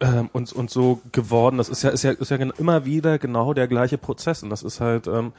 [0.00, 1.58] ähm, und, und so geworden.
[1.58, 4.42] Das ist ja, ist ja, ist ja immer wieder genau der gleiche Prozess.
[4.42, 5.32] Und das ist halt, ähm,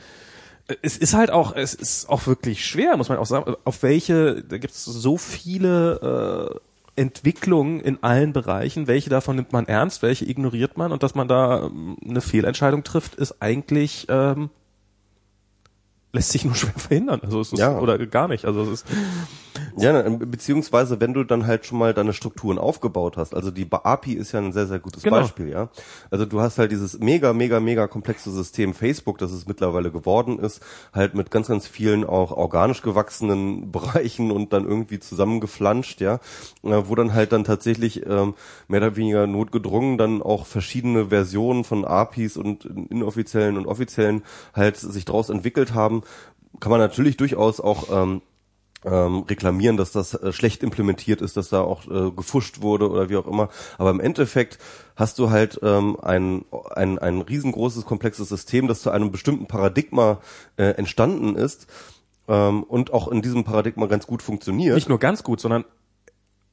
[0.81, 3.55] es ist halt auch, es ist auch wirklich schwer, muss man auch sagen.
[3.63, 6.59] Auf welche, da gibt es so viele
[6.99, 8.87] Entwicklungen in allen Bereichen.
[8.87, 10.91] Welche davon nimmt man ernst, welche ignoriert man?
[10.91, 14.49] Und dass man da ähm, eine Fehlentscheidung trifft, ist eigentlich ähm,
[16.13, 17.21] lässt sich nur schwer verhindern.
[17.23, 17.79] Also es ist, Ja.
[17.79, 18.45] oder gar nicht.
[18.45, 18.85] Also es ist
[19.77, 23.33] Ja, ne, beziehungsweise wenn du dann halt schon mal deine Strukturen aufgebaut hast.
[23.35, 25.17] Also die API ist ja ein sehr, sehr gutes Genau.
[25.17, 25.69] Beispiel, ja.
[26.11, 30.39] Also du hast halt dieses mega, mega, mega komplexe System Facebook, das es mittlerweile geworden
[30.39, 30.61] ist,
[30.93, 36.15] halt mit ganz, ganz vielen auch organisch gewachsenen Bereichen und dann irgendwie zusammengeflanscht, ja,
[36.63, 38.33] äh, wo dann halt dann tatsächlich ähm,
[38.67, 44.23] mehr oder weniger notgedrungen dann auch verschiedene Versionen von APIs und inoffiziellen und offiziellen
[44.53, 45.98] halt sich daraus entwickelt haben,
[46.59, 48.21] kann man natürlich durchaus auch ähm,
[48.85, 53.09] ähm, reklamieren, dass das äh, schlecht implementiert ist, dass da auch äh, gefuscht wurde oder
[53.09, 53.49] wie auch immer.
[53.77, 54.57] Aber im Endeffekt
[54.95, 56.45] hast du halt ähm, ein,
[56.75, 60.19] ein, ein riesengroßes, komplexes System, das zu einem bestimmten Paradigma
[60.57, 61.67] äh, entstanden ist
[62.27, 64.75] ähm, und auch in diesem Paradigma ganz gut funktioniert.
[64.75, 65.65] nicht nur ganz gut, sondern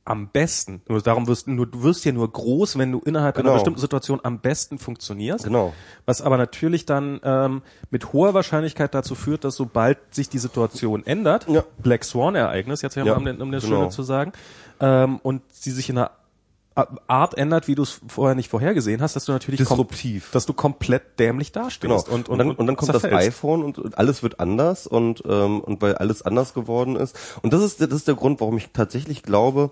[0.06, 0.82] am besten.
[0.88, 3.48] Nur darum wirst nur, du wirst ja nur groß, wenn du innerhalb Genau.
[3.50, 5.44] einer bestimmten Situation am besten funktionierst.
[5.44, 5.72] Genau.
[6.06, 11.04] Was aber natürlich dann ähm, mit hoher Wahrscheinlichkeit dazu führt, dass sobald sich die Situation
[11.04, 11.64] ändert, Ja.
[11.78, 13.76] Black Swan Ereignis, jetzt ja, um, um das genau.
[13.78, 14.32] Schöne zu sagen,
[14.80, 16.10] ähm, und sie sich in einer
[17.06, 20.30] Art ändert, wie du es vorher nicht vorhergesehen hast, dass du natürlich Disruptiv.
[20.32, 21.80] dass du komplett dämlich dastehst.
[21.80, 22.04] Genau.
[22.08, 23.28] Und, Und, dann, und dann kommt das zerfällst.
[23.28, 27.16] iPhone und, und alles wird anders und, ähm, und weil alles anders geworden ist.
[27.42, 29.70] Und das ist, der- das ist der Grund, warum ich tatsächlich glaube,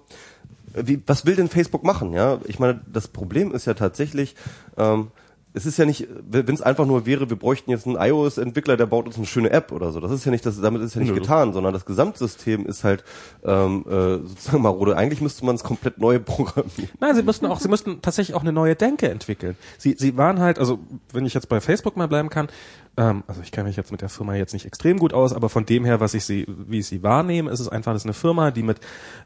[0.74, 2.15] wie, was will denn Facebook machen?
[2.15, 4.34] Ja, ich meine, das Problem ist ja tatsächlich,
[4.78, 5.08] ähm,
[5.57, 8.86] es ist ja nicht, wenn es einfach nur wäre, wir bräuchten jetzt einen iOS-Entwickler, der
[8.86, 10.00] baut uns eine schöne App oder so.
[10.00, 11.20] Das ist ja nicht, das, damit ist ja nicht Nö.
[11.20, 13.05] getan, sondern das Gesamtsystem ist halt
[13.44, 14.97] ähm, äh, sozusagen marode.
[14.97, 16.91] Eigentlich müsste man es komplett neu programmieren.
[16.99, 19.57] Nein, sie müssten auch, sie müssten tatsächlich auch eine neue Denke entwickeln.
[19.78, 20.81] Sie, sie waren halt, also
[21.12, 22.49] wenn ich jetzt bei Facebook mal bleiben kann,
[22.97, 25.48] ähm, also ich kenne mich jetzt mit der Firma jetzt nicht extrem gut aus, aber
[25.48, 28.06] von dem her, was ich sie, wie ich sie wahrnehme, ist es einfach, das ist
[28.06, 28.78] eine Firma, die mit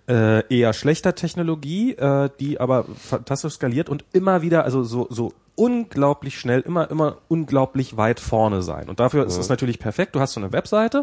[0.09, 5.33] äh, eher schlechter Technologie, äh, die aber fantastisch skaliert und immer wieder, also so, so
[5.55, 8.89] unglaublich schnell, immer, immer unglaublich weit vorne sein.
[8.89, 10.15] Und dafür ist es natürlich perfekt.
[10.15, 11.03] Du hast so eine Webseite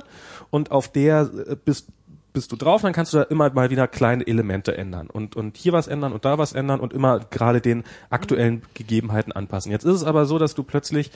[0.49, 1.87] und auf der äh, bist
[2.35, 5.55] bist du drauf, dann kannst du da immer mal wieder kleine Elemente ändern und, und
[5.55, 9.71] hier was ändern und da was ändern und immer gerade den aktuellen Gegebenheiten anpassen.
[9.71, 11.11] Jetzt ist es aber so, dass du plötzlich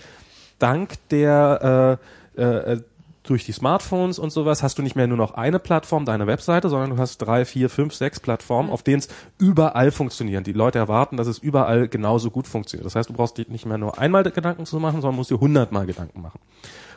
[0.59, 1.99] dank der
[2.37, 2.81] äh, äh,
[3.23, 6.67] durch die Smartphones und sowas hast du nicht mehr nur noch eine Plattform, deine Webseite,
[6.69, 9.07] sondern du hast drei, vier, fünf, sechs Plattformen, auf denen es
[9.37, 10.43] überall funktionieren.
[10.43, 12.85] Die Leute erwarten, dass es überall genauso gut funktioniert.
[12.85, 15.39] Das heißt, du brauchst dir nicht mehr nur einmal Gedanken zu machen, sondern musst dir
[15.39, 16.39] hundertmal Gedanken machen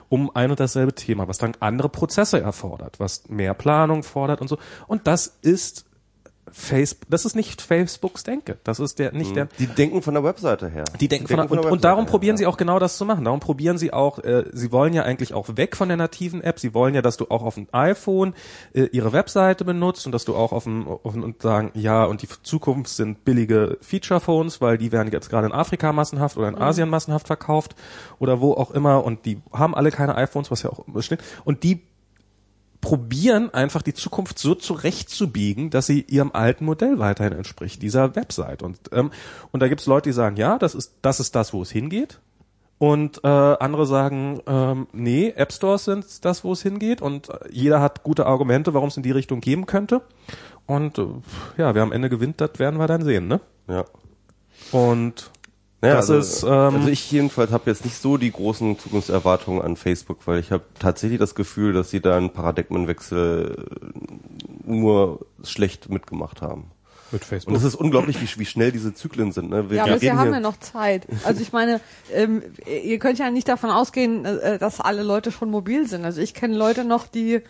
[0.08, 4.48] um ein und dasselbe Thema, was dann andere Prozesse erfordert, was mehr Planung fordert und
[4.48, 4.58] so.
[4.86, 5.86] Und das ist
[6.50, 8.58] Facebook, das ist nicht Facebooks Denke.
[8.64, 9.46] Das ist der nicht der.
[9.58, 10.84] Die denken von der Webseite her.
[11.00, 12.78] Die denken, von, der, von und, der und darum Webseite probieren her, sie auch genau
[12.78, 13.24] das zu machen.
[13.24, 16.58] Darum probieren sie auch, äh, sie wollen ja eigentlich auch weg von der nativen App.
[16.58, 18.34] Sie wollen ja, dass du auch auf dem iPhone
[18.74, 22.04] äh, ihre Webseite benutzt und dass du auch auf dem, auf dem und sagen, ja,
[22.04, 26.48] und die Zukunft sind billige Feature-Phones, weil die werden jetzt gerade in Afrika massenhaft oder
[26.48, 27.76] in Asien massenhaft verkauft
[28.18, 31.22] oder wo auch immer und die haben alle keine iPhones, was ja auch stimmt.
[31.44, 31.82] Und die
[32.82, 38.62] probieren einfach die Zukunft so zurechtzubiegen, dass sie ihrem alten Modell weiterhin entspricht, dieser Website.
[38.62, 39.12] Und, ähm,
[39.52, 41.70] und da gibt es Leute, die sagen, ja, das ist, das ist das, wo es
[41.70, 42.18] hingeht.
[42.78, 47.00] Und äh, andere sagen, ähm, nee, App Stores sind das, wo es hingeht.
[47.00, 50.02] Und äh, jeder hat gute Argumente, warum es in die Richtung geben könnte.
[50.66, 51.06] Und äh,
[51.56, 53.40] ja, wer am Ende gewinnt, das werden wir dann sehen, ne?
[53.68, 53.84] Ja.
[54.72, 55.30] Und
[55.82, 59.60] Ja, das also, ist, ähm, also ich jedenfalls habe jetzt nicht so die großen Zukunftserwartungen
[59.62, 65.26] an Facebook, weil ich habe tatsächlich das Gefühl, dass sie da einen Paradigmenwechsel äh, nur
[65.42, 66.70] schlecht mitgemacht haben.
[67.10, 67.56] mit Und Facebook.
[67.56, 69.50] es ist unglaublich, wie, wie schnell diese Zyklen sind.
[69.50, 69.68] Ne?
[69.70, 71.06] Wir, Ja, wir aber wir reden haben hier- ja noch Zeit.
[71.24, 71.80] Also ich meine,
[72.12, 76.04] ähm, ihr könnt ja nicht davon ausgehen, äh, dass alle Leute schon mobil sind.
[76.04, 77.42] Also ich kenne Leute noch, die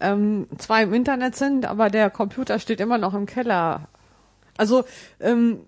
[0.00, 3.88] ähm, zwar im Internet sind, aber der Computer steht immer noch im Keller.
[4.56, 4.84] Also
[5.20, 5.58] ähm,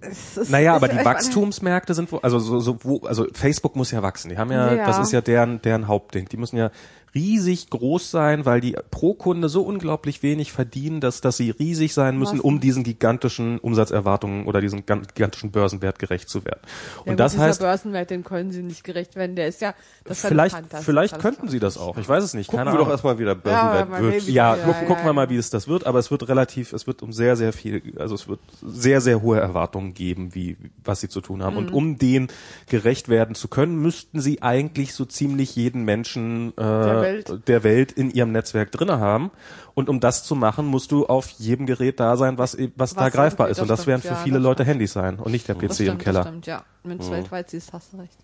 [0.00, 4.02] ist, Naja, aber die Wachstumsmärkte sind wo, also so, so wo, also Facebook muss ja
[4.02, 4.28] wachsen.
[4.30, 4.86] Die haben ja, Ja.
[4.86, 6.28] das ist ja deren deren Hauptding.
[6.28, 6.70] Die müssen ja
[7.14, 11.92] riesig groß sein, weil die pro Kunde so unglaublich wenig verdienen, dass dass sie riesig
[11.94, 16.60] sein müssen, um diesen gigantischen Umsatzerwartungen oder diesen gan- gigantischen Börsenwert gerecht zu werden.
[17.00, 19.36] Und Ja, gut, das dieser heißt, Börsenwert, den können sie nicht gerecht werden.
[19.36, 19.74] Der ist ja
[20.04, 21.96] das ja vielleicht vielleicht ist alles könnten sie das auch.
[21.98, 22.48] Ich weiß es nicht.
[22.48, 22.92] Gucken Keine wir doch Ahnung.
[22.92, 24.22] erstmal, wie der Ja, Börsenwert mal wird.
[24.28, 25.12] Ja, Ja, guck, ja, gucken wir ja.
[25.12, 27.82] mal, wie es das wird, aber es wird relativ, es wird um sehr, sehr viel,
[27.98, 31.52] also es wird sehr, sehr hohe Erwartungen geben, wie, was sie zu tun haben.
[31.54, 31.58] Mhm.
[31.58, 32.28] Und um denen
[32.68, 36.62] gerecht werden zu können, müssten sie eigentlich so ziemlich jeden Menschen äh,
[37.02, 37.48] der, Welt.
[37.48, 39.30] der Welt in ihrem Netzwerk drinne haben.
[39.74, 43.02] Und um das zu machen, musst du auf jedem Gerät da sein, was, was, da
[43.06, 43.62] Was greifbar irgendwie- ist.
[43.62, 44.68] Und das das werden für ja, viele Leute stimmt.
[44.74, 46.18] Handys sein und nicht der PC Das im stimmt, Keller.
[46.20, 46.62] Das stimmt, ja.
[46.82, 48.16] Wenn es weltweit siehst, hast du recht.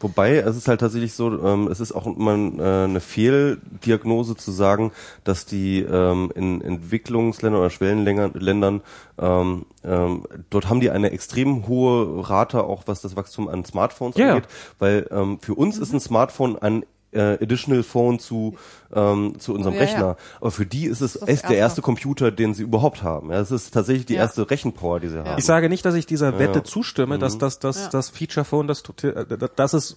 [0.00, 4.50] Wobei, es ist halt tatsächlich so, ähm, es ist auch immer äh, eine Fehldiagnose zu
[4.50, 4.92] sagen,
[5.24, 8.82] dass die ähm, in Entwicklungsländern oder Schwellenländern,
[9.18, 14.16] ähm, ähm, dort haben die eine extrem hohe Rate, auch was das Wachstum an Smartphones
[14.16, 14.30] Ja.
[14.30, 18.56] angeht, weil ähm, für uns ist ein Smartphone ein äh, Additional Phone zu
[18.94, 19.86] ähm, zu unserem Ja, ja.
[19.86, 20.16] Rechner.
[20.40, 21.54] Aber für die ist es Das echt der erste.
[21.56, 23.30] erste Computer, den sie überhaupt haben.
[23.30, 24.22] Ja, es ist tatsächlich die Ja.
[24.22, 25.38] erste Rechenpower, die sie haben.
[25.38, 26.64] Ich sage nicht, dass ich dieser Wette Ja.
[26.64, 27.88] zustimme, dass das, das, Ja.
[27.90, 29.24] das Feature Phone, das, äh,
[29.56, 29.96] das ist,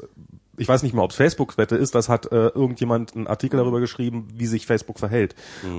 [0.57, 3.57] ich weiß nicht mal, ob es Facebook Wette ist, das hat äh, irgendjemand einen Artikel
[3.57, 5.35] darüber geschrieben, wie sich Facebook verhält.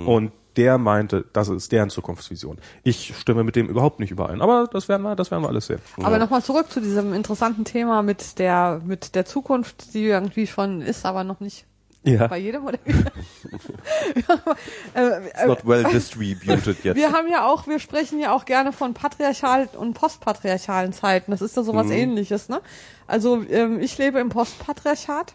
[0.07, 2.59] Und der meinte, das ist deren Zukunftsvision.
[2.83, 4.41] Ich stimme mit dem überhaupt nicht überein.
[4.41, 5.81] Aber das werden wir, das werden wir alles sehen.
[6.03, 10.83] Aber nochmal zurück zu diesem interessanten Thema mit der, mit der Zukunft, die irgendwie schon
[10.83, 11.67] ist, aber noch nicht
[12.05, 12.27] Ja.
[12.29, 12.93] bei jedem oder wie?
[14.95, 16.97] äh, It's not well distributed yet.
[16.97, 21.31] wir haben ja auch, wir sprechen ja auch gerne von patriarchal und postpatriarchalen Zeiten.
[21.31, 22.61] Das ist ja sowas ähnliches, ne?
[23.07, 25.35] Also ähm, ich lebe im Postpatriarchat.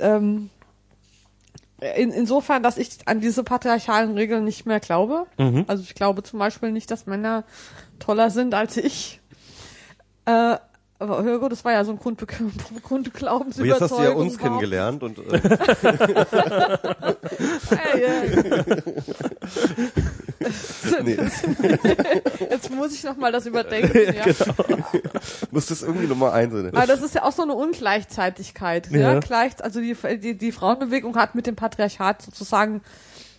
[0.00, 0.50] Ähm,
[1.96, 5.26] in, insofern, dass ich an diese patriarchalen Regeln nicht mehr glaube.
[5.66, 7.44] Also ich glaube zum Beispiel nicht, dass Männer
[7.98, 9.20] toller sind als ich.
[10.26, 10.56] Äh,
[10.98, 12.16] aber gut, das war ja so ein Aber
[12.82, 13.68] Grundglaubensüberzeugung.
[13.68, 15.22] jetzt hast du ja uns kennengelernt und äh,
[17.92, 18.64] Ey, ey.
[21.02, 21.16] nee,
[22.50, 23.94] Jetzt muss ich noch mal das überdenken.
[24.14, 24.24] Ja.
[25.50, 26.74] musst das irgendwie nochmal einsehen.
[26.74, 28.90] Aber das ist ja auch so eine Ungleichzeitigkeit.
[28.90, 29.14] Ja.
[29.14, 29.20] Ja.
[29.20, 32.82] Gleich, also die, die, die Frauenbewegung hat mit dem Patriarchat sozusagen,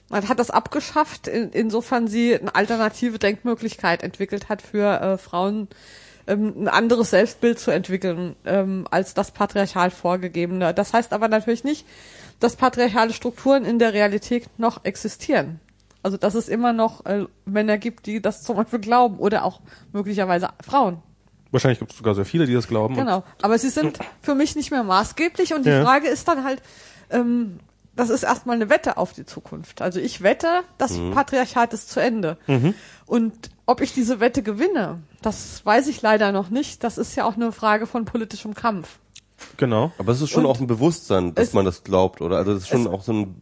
[0.09, 5.67] man hat das abgeschafft, in, insofern sie eine alternative Denkmöglichkeit entwickelt hat für äh, Frauen,
[6.27, 10.74] ähm, ein anderes Selbstbild zu entwickeln, ähm, als das patriarchal vorgegebene.
[10.74, 11.85] Das heißt aber natürlich nicht,
[12.40, 15.59] dass patriarchale Strukturen in der Realität noch existieren.
[16.06, 19.59] Also dass es immer noch äh, Männer gibt, die das zum Beispiel glauben oder auch
[19.92, 21.00] möglicherweise Frauen.
[21.50, 22.93] Wahrscheinlich gibt es sogar sehr viele, die das glauben.
[22.93, 25.84] Genau, aber sie sind für mich nicht mehr maßgeblich und die Ja.
[25.84, 26.61] Frage ist dann halt,
[27.09, 27.59] ähm,
[27.95, 29.82] das ist erstmal eine Wette auf die Zukunft.
[29.82, 32.38] Also ich wette, das Patriarchat ist zu Ende.
[33.08, 33.34] Und
[33.66, 36.84] ob ich diese Wette gewinne, das weiß ich leider noch nicht.
[36.84, 39.00] Das ist ja auch eine Frage von politischem Kampf.
[39.58, 39.92] Genau.
[39.98, 42.38] Aber es ist schon Und auch ein Bewusstsein, dass man das glaubt, oder?
[42.38, 43.35] Also das ist schon es- auch so ein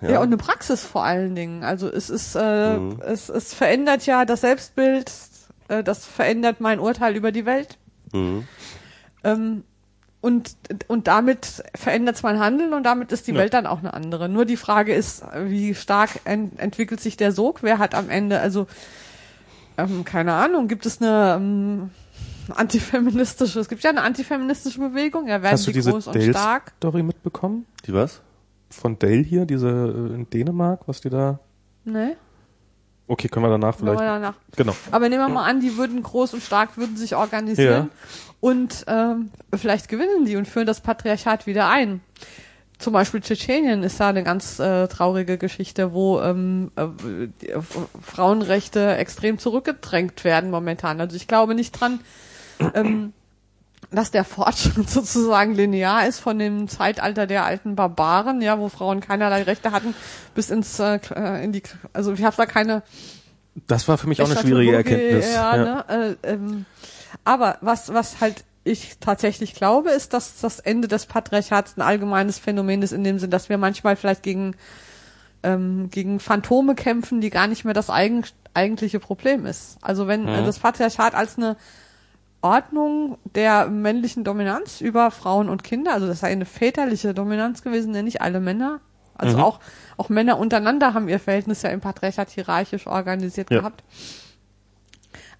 [0.00, 0.10] Ja.
[0.10, 1.64] ja, und eine Praxis vor allen Dingen.
[1.64, 5.10] Also es ist, äh, es, es verändert ja das Selbstbild,
[5.68, 7.78] äh, das verändert mein Urteil über die Welt.
[8.12, 8.46] Mhm.
[9.24, 9.64] Ähm,
[10.20, 10.56] und,
[10.88, 13.38] und damit verändert es mein Handeln und damit ist die Ja.
[13.38, 14.30] Welt dann auch eine andere.
[14.30, 17.62] Nur die Frage ist, wie stark ent entwickelt sich der Sog?
[17.62, 18.66] Wer hat am Ende, also,
[19.76, 21.90] ähm, keine Ahnung, gibt es eine ähm,
[22.54, 26.22] antifeministische, es gibt ja eine antifeministische Bewegung, ja, werden Hast du die diese groß und
[26.22, 26.72] stark.
[26.80, 27.66] Dale-Story mitbekommen?
[27.86, 28.22] Die was?
[28.70, 31.38] Von Dale hier, diese äh, in Dänemark, was die da...
[31.84, 32.16] Ne?
[33.06, 33.98] Okay, können wir danach Vielleicht.
[33.98, 34.22] vielleicht...
[34.22, 34.34] Danach.
[34.56, 34.74] Genau.
[34.90, 37.90] Aber nehmen wir mal an, die würden groß und stark, würden sich organisieren
[38.40, 42.00] und ähm, vielleicht gewinnen die und führen das Patriarchat wieder ein.
[42.78, 46.86] Zum Beispiel Tschetschenien ist da eine ganz äh, traurige Geschichte, wo ähm, äh,
[47.40, 47.60] die, äh,
[48.02, 51.00] Frauenrechte extrem zurückgedrängt werden momentan.
[51.00, 52.00] Also ich glaube nicht dran,
[52.74, 53.12] ähm,
[53.90, 59.00] dass der Fortschritt sozusagen linear ist von dem Zeitalter der alten Barbaren, ja, wo Frauen
[59.00, 59.94] keinerlei Rechte hatten,
[60.34, 60.98] bis ins äh,
[61.42, 62.82] in die also ich habe da keine
[63.66, 65.32] Das war für mich auch eine schwierige Erkenntnis.
[65.32, 65.64] Ja, Ja.
[65.64, 66.16] Ne?
[66.22, 66.66] Äh, ähm,
[67.24, 72.38] aber was, was halt ich tatsächlich glaube, ist, dass das Ende des Patriarchats ein allgemeines
[72.38, 74.56] Phänomen ist, in dem Sinn, dass wir manchmal vielleicht gegen,
[75.42, 79.76] ähm, gegen Phantome kämpfen, die gar nicht mehr das eigen, eigentliche Problem ist.
[79.82, 81.56] Also wenn äh, das Patriarchat als eine
[82.44, 87.94] Ordnung der männlichen Dominanz über Frauen und Kinder, also das sei eine väterliche Dominanz gewesen,
[87.94, 88.80] denn nicht alle Männer.
[89.16, 89.60] Also auch,
[89.96, 93.60] auch Männer untereinander haben ihr Verhältnis ja im Patriarchat hierarchisch organisiert Ja.
[93.60, 93.82] gehabt.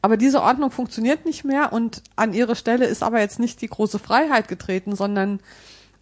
[0.01, 3.69] Aber diese Ordnung funktioniert nicht mehr und an ihre Stelle ist aber jetzt nicht die
[3.69, 5.41] große Freiheit getreten, sondern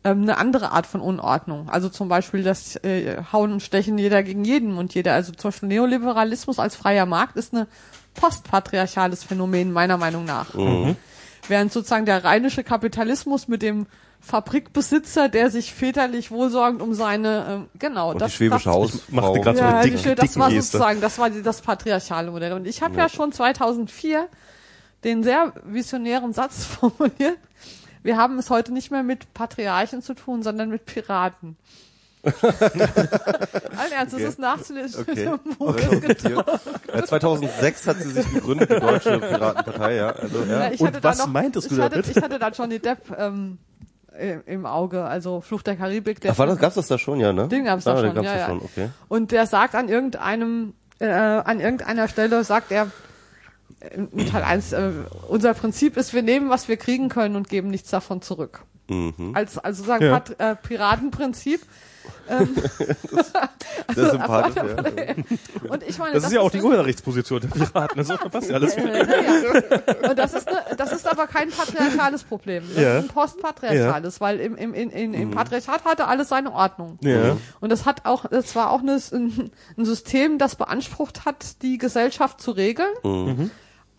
[0.04, 1.68] ähm, eine andere Art von Unordnung.
[1.70, 5.14] Also zum Beispiel das äh, Hauen und Stechen jeder gegen jeden und jeder.
[5.14, 7.68] Also zum Beispiel Neoliberalismus als freier Markt ist eine
[8.14, 10.54] postpatriarchales Phänomen meiner Meinung nach.
[11.48, 13.86] Während sozusagen der rheinische Kapitalismus mit dem
[14.20, 19.00] Fabrikbesitzer, der sich väterlich wohlsorgend um seine, ähm, genau, Und das, die schwäbische das, Hausfrau.
[19.10, 22.30] machte grad so ja, eine dick- die, das war sozusagen, das war die, das patriarchale
[22.30, 22.52] Modell.
[22.52, 23.08] Und ich habe ja.
[23.08, 24.28] schon 2004
[25.02, 27.38] den sehr visionären Satz formuliert.
[28.04, 31.56] Wir haben es heute nicht mehr mit Patriarchen zu tun, sondern mit Piraten.
[32.24, 35.00] Allen Ernst, das ist nachzulesen.
[35.00, 36.00] Okay.
[36.00, 36.22] Geht.
[36.22, 40.10] Ja, 2006 hat sie sich gegründet, die Deutsche Piratenpartei, ja.
[40.10, 40.60] Also, ja.
[40.64, 42.16] Ja, ich Und hatte da was noch, meintest du ich hatte, damit?
[42.16, 43.58] Ich hatte da Johnny Depp ähm,
[44.46, 46.20] im- Auge, also Fluch der Karibik.
[46.20, 47.48] Der Ach, war das, gab's das da schon, ja, ne?
[47.48, 48.46] Den gab's ah, da den schon, gab's ja, da ja.
[48.46, 48.88] schon, okay.
[49.08, 52.88] Und der sagt an irgendeinem, äh, an irgendeiner Stelle, sagt er,
[53.80, 54.90] äh, in Teil 1, äh,
[55.28, 58.62] unser Prinzip ist, wir nehmen, was wir kriegen können und geben nichts davon zurück.
[58.88, 59.32] Mhm.
[59.34, 60.22] Als, also sagen Ja.
[62.26, 63.94] Pat, äh, Piratenprinzip.
[63.94, 65.70] Sehr sympathisch, ja.
[65.70, 67.96] Und ich meine, Das ist ja auch die ist- Urheberrechtsposition der Piraten.
[67.96, 68.76] Das passt ja alles.
[68.76, 70.10] Naja.
[70.10, 72.64] Und das ist, ne, das ist aber kein patriarchales Problem.
[72.74, 72.98] Das Ja.
[72.98, 76.98] ist ein postpatriarchales, weil im, im, in, in, im Patriarchat hatte alles seine Ordnung.
[77.02, 77.36] Ja.
[77.60, 81.78] Und das hat auch, das war auch eine, ein, ein System, das beansprucht hat, die
[81.78, 82.92] Gesellschaft zu regeln.
[83.02, 83.50] Mhm.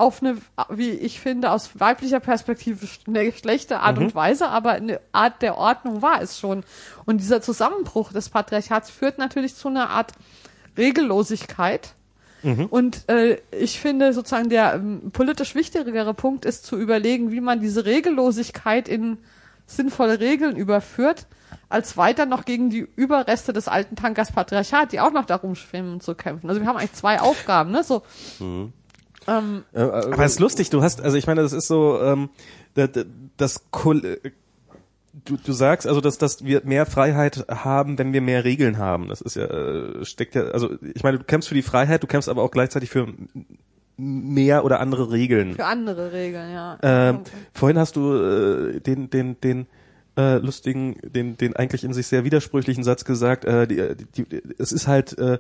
[0.04, 0.38] Auf eine,
[0.70, 4.04] wie ich finde, aus weiblicher Perspektive eine schlechte Art Mhm.
[4.06, 6.64] und Weise, aber eine Art der Ordnung war es schon.
[7.06, 10.12] Und dieser Zusammenbruch des Patriarchats führt natürlich zu einer Art
[10.78, 11.94] Regellosigkeit.
[12.44, 12.66] Mhm.
[12.66, 17.62] Und äh, ich finde sozusagen der ähm, politisch wichtigere Punkt ist zu überlegen, wie man
[17.62, 19.18] diese Regellosigkeit in
[19.66, 21.26] sinnvolle Regeln überführt,
[21.70, 26.02] als weiter noch gegen die Überreste des alten Tankers Patriarchat, die auch noch darum schwimmen,
[26.02, 26.50] zu kämpfen.
[26.50, 27.84] Also wir haben eigentlich zwei Aufgaben, ne?
[27.84, 28.04] So,
[29.28, 32.00] ähm, Äh, äh, Aber es ist lustig, du hast, also ich meine, das ist so,
[32.02, 32.30] ähm,
[32.76, 32.90] das,
[33.38, 34.18] das äh,
[35.26, 39.08] du, du sagst also, dass, dass wir mehr Freiheit haben, wenn wir mehr Regeln haben.
[39.08, 42.08] Das ist ja, äh, steckt ja, also ich meine, du kämpfst für die Freiheit, du
[42.08, 43.08] kämpfst aber auch gleichzeitig für
[43.98, 45.54] mehr oder andere Regeln.
[45.54, 46.78] für andere Regeln, ja.
[46.82, 47.20] Ähm,
[47.54, 49.68] vorhin hast du äh, den, den, den
[50.18, 54.42] äh, lustigen, den, den eigentlich in sich sehr widersprüchlichen Satz gesagt, äh, die, die, die,
[54.58, 55.38] es ist halt, äh,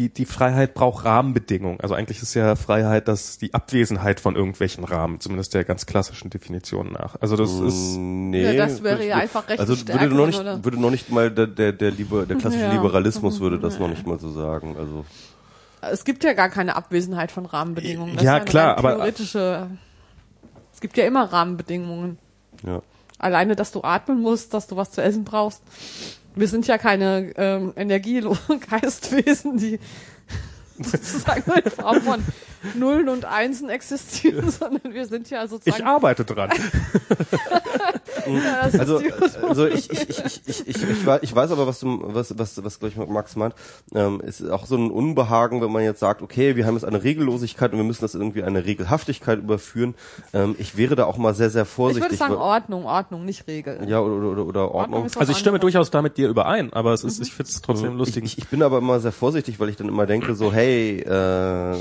[0.00, 1.78] die, die Freiheit braucht Rahmenbedingungen.
[1.80, 6.30] Also eigentlich ist ja Freiheit das die Abwesenheit von irgendwelchen Rahmen, zumindest der ganz klassischen
[6.30, 7.16] Definition nach.
[7.20, 10.64] Also das ist Nee, Ja, das wäre ja einfach recht Also würde noch nicht, oder?
[10.64, 12.72] würde noch nicht mal der, der, der, Liber, der klassische Ja.
[12.72, 14.76] Liberalismus würde das noch nicht mal so sagen.
[14.78, 15.04] Also
[15.82, 18.14] es gibt ja gar keine Abwesenheit von Rahmenbedingungen.
[18.16, 19.66] Das Ja, ist eine klar, aber- theoretische.
[20.72, 22.18] Es gibt ja immer Rahmenbedingungen.
[22.64, 22.80] ja.
[23.18, 25.60] Alleine, dass du atmen musst, dass du was zu essen brauchst.
[26.34, 29.78] Wir sind ja keine ähm, energielosen Geistwesen, die
[30.78, 32.24] sozusagen nur in Form von
[32.74, 35.84] Nullen und Einsen existieren, sondern wir sind ja ich sozusagen.
[35.84, 36.50] arbeite dran.
[38.26, 39.00] Ist Also,
[39.46, 42.36] also ich, ich, ich, ich, ich, ich, ich, weiß, ich weiß aber, was du, was,
[42.38, 43.54] was, was glaube ich Max meint.
[43.94, 47.02] Ähm, ist auch so ein Unbehagen, wenn man jetzt sagt, okay, wir haben jetzt eine
[47.02, 49.94] Regellosigkeit und wir müssen das irgendwie eine Regelhaftigkeit überführen.
[50.32, 52.10] Ähm, ich wäre da auch mal sehr, sehr ich vorsichtig.
[52.10, 53.88] würde sagen Ordnung, Ordnung, nicht Regel.
[53.88, 55.04] ja, oder, oder, oder Ordnung.
[55.04, 55.72] was Also ich stimme anderes.
[55.72, 58.24] durchaus da mit dir überein, aber es ist, ich finde es trotzdem lustig.
[58.24, 61.76] Ich, ich bin aber immer sehr vorsichtig, weil ich dann immer denke so, hey, äh,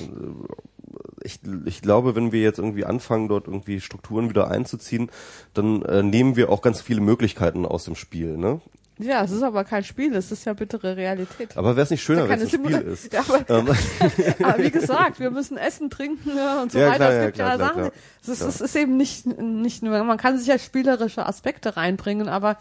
[1.24, 5.10] ich, ich glaube, wenn wir jetzt irgendwie anfangen, dort irgendwie Strukturen wieder einzuziehen,
[5.54, 8.38] dann äh, nehmen wir auch ganz viele Möglichkeiten aus dem Spiel.
[8.38, 8.62] Ne?
[9.02, 11.56] Ja, es ist aber kein Spiel, es ist ja bittere Realität.
[11.56, 13.14] Aber wäre es nicht schöner, wenn es ein Spiel ist?
[13.14, 13.68] Ja, aber, Ähm,
[14.44, 16.98] aber wie gesagt, wir müssen essen, trinken ja, und so Ja, weiter.
[16.98, 17.82] klar, es gibt ja, klar, Sachen.
[17.82, 17.92] klar.
[18.22, 22.28] Es, ist, es ist eben nicht, nicht nur, man kann sich ja spielerische Aspekte reinbringen,
[22.28, 22.58] aber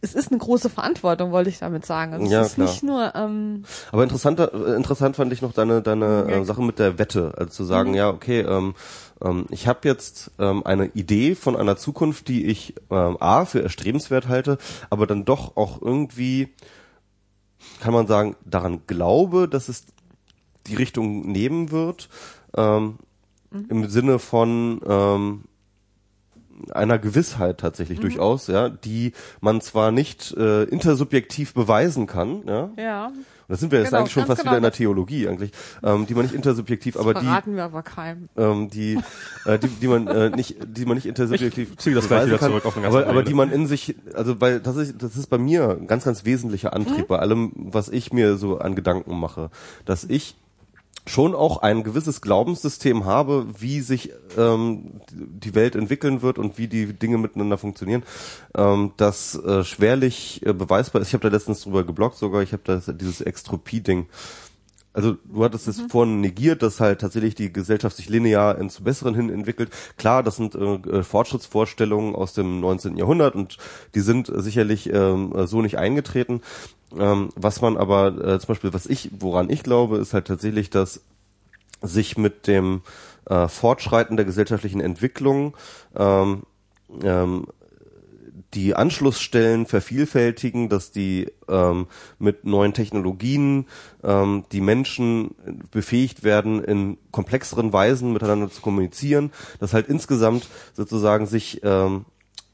[0.00, 2.12] es ist eine große Verantwortung, wollte ich damit sagen.
[2.12, 2.68] Also Ja, es ist klar.
[2.68, 6.36] nicht nur, ähm, Aber interessanter, äh, interessant fand ich noch deine, deine Ja.
[6.38, 7.32] äh, Sache mit der Wette.
[7.36, 8.74] Also zu sagen, ja, okay, ähm,
[9.22, 13.62] ähm, ich habe jetzt ähm, eine Idee von einer Zukunft, die ich ähm, A für
[13.62, 14.58] erstrebenswert halte,
[14.90, 16.48] aber dann doch auch irgendwie,
[17.80, 19.86] kann man sagen, daran glaube, dass es
[20.66, 22.08] die Richtung nehmen wird,
[22.56, 22.96] ähm,
[23.68, 25.44] im Sinne von ähm,
[26.72, 33.06] einer Gewissheit tatsächlich durchaus, ja, die man zwar nicht äh, intersubjektiv beweisen kann, ja, ja,
[33.48, 34.50] und da sind wir jetzt Genau, eigentlich schon fast genau.
[34.52, 35.52] wieder in der Theologie eigentlich,
[35.84, 38.28] ähm, die man nicht intersubjektiv, aber die, wir aber keinem.
[38.36, 38.98] ähm, die,
[39.44, 42.48] äh, die, die man äh, nicht, die man nicht intersubjektiv ziehe das gleich wieder kann,
[42.50, 45.28] zurück auf eine aber, aber die man in sich, also weil das ist, das ist
[45.28, 47.06] bei mir ein ganz, ganz wesentlicher Antrieb Mhm.
[47.06, 49.50] bei allem, was ich mir so an Gedanken mache,
[49.84, 50.36] dass ich
[51.06, 56.66] schon auch ein gewisses Glaubenssystem habe, wie sich ähm, die Welt entwickeln wird und wie
[56.66, 58.02] die Dinge miteinander funktionieren,
[58.56, 61.08] ähm, das äh, schwerlich äh, beweisbar ist.
[61.08, 64.06] Ich habe da letztens drüber geblockt sogar, ich habe da dieses Extropie-Ding.
[64.96, 69.14] Also du hattest es vorhin negiert, dass halt tatsächlich die Gesellschaft sich linear ins Besseren
[69.14, 69.68] hin entwickelt.
[69.98, 72.96] Klar, das sind äh, äh, Fortschrittsvorstellungen aus dem 19.
[72.96, 73.58] Jahrhundert und
[73.94, 76.40] die sind äh, sicherlich ähm, äh, so nicht eingetreten.
[76.98, 80.70] Ähm, was man aber äh, zum Beispiel, was ich, woran ich glaube, ist halt tatsächlich,
[80.70, 81.02] dass
[81.82, 82.80] sich mit dem
[83.26, 85.58] äh, Fortschreiten der gesellschaftlichen Entwicklung
[85.94, 86.44] ähm,
[87.02, 87.48] ähm,
[88.56, 91.86] die Anschlussstellen vervielfältigen, dass die ähm,
[92.18, 93.66] mit neuen Technologien
[94.02, 95.34] ähm, die Menschen
[95.70, 102.06] befähigt werden, in komplexeren Weisen miteinander zu kommunizieren, dass halt insgesamt sozusagen sich ähm,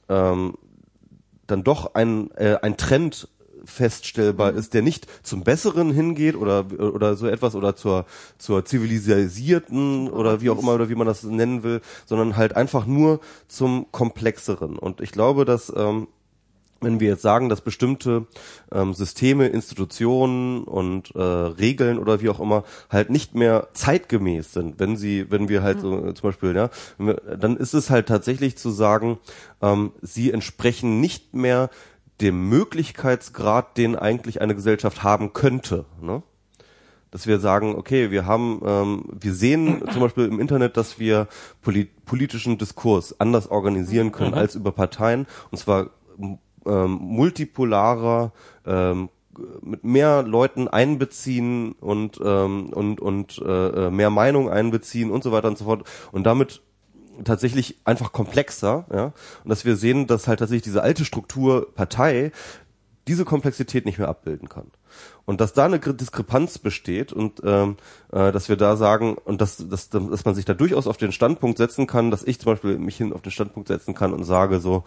[0.08, 0.54] ähm,
[1.46, 3.28] dann doch ein, äh, ein Trend
[3.64, 8.06] feststellbar ist, der nicht zum Besseren hingeht oder oder so etwas oder zur
[8.38, 12.86] zur zivilisierten oder wie auch immer oder wie man das nennen will, sondern halt einfach
[12.86, 14.78] nur zum komplexeren.
[14.78, 16.08] Und ich glaube, dass ähm,
[16.82, 18.26] wenn wir jetzt sagen, dass bestimmte
[18.70, 24.78] ähm, Systeme, Institutionen und äh, Regeln oder wie auch immer halt nicht mehr zeitgemäß sind,
[24.78, 28.08] wenn sie, wenn wir halt so äh, zum Beispiel, ja, wir, dann ist es halt
[28.08, 29.18] tatsächlich zu sagen,
[29.60, 31.70] ähm, sie entsprechen nicht mehr
[32.22, 35.84] dem Möglichkeitsgrad, den eigentlich eine Gesellschaft haben könnte.
[36.00, 36.22] Ne?
[37.12, 41.28] dass wir sagen, okay, wir haben, ähm, wir sehen zum Beispiel im Internet, dass wir
[41.60, 48.32] polit politischen Diskurs anders organisieren können als über Parteien, und zwar ähm, multipolarer,
[48.66, 49.10] ähm,
[49.62, 55.32] mit mehr Leuten einbeziehen und ähm, und und äh, äh, mehr Meinung einbeziehen und so
[55.32, 56.60] weiter und so fort und damit
[57.24, 59.12] tatsächlich einfach komplexer, ja,
[59.44, 62.32] und dass wir sehen, dass halt tatsächlich diese alte Struktur Partei
[63.08, 64.70] diese Komplexität nicht mehr abbilden kann.
[65.24, 67.76] Und dass da eine Diskrepanz besteht und ähm,
[68.12, 71.10] äh, dass wir da sagen und dass, dass, dass man sich da durchaus auf den
[71.10, 74.24] Standpunkt setzen kann, dass ich zum Beispiel mich hin auf den Standpunkt setzen kann und
[74.24, 74.84] sage so,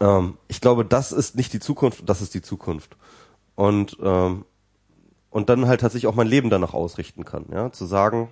[0.00, 2.96] ähm, ich glaube, das ist nicht die Zukunft, das ist die Zukunft.
[3.54, 4.44] Und ähm,
[5.30, 8.30] und dann halt tatsächlich auch mein Leben danach ausrichten kann, ja, zu sagen,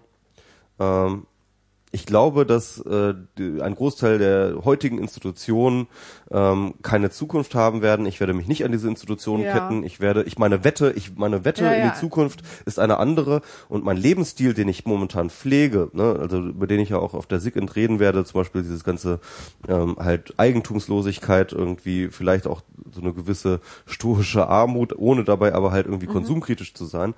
[0.80, 1.26] ähm,
[1.90, 3.14] ich glaube, dass äh,
[3.60, 5.86] ein Großteil der heutigen Institutionen
[6.30, 8.04] ähm, keine Zukunft haben werden.
[8.04, 9.52] Ich werde mich nicht an diese Institutionen Ja.
[9.52, 9.82] ketten.
[9.84, 11.90] Ich werde, ich meine Wette, ich meine Wette Ja, in ja.
[11.90, 16.66] die Zukunft ist eine andere und mein Lebensstil, den ich momentan pflege, ne, also über
[16.66, 19.20] den ich ja auch auf der SIGINT reden werde, zum Beispiel dieses ganze
[19.66, 22.60] ähm, halt Eigentumslosigkeit irgendwie, vielleicht auch
[22.92, 27.14] so eine gewisse stoische Armut, ohne dabei aber halt irgendwie konsumkritisch zu sein.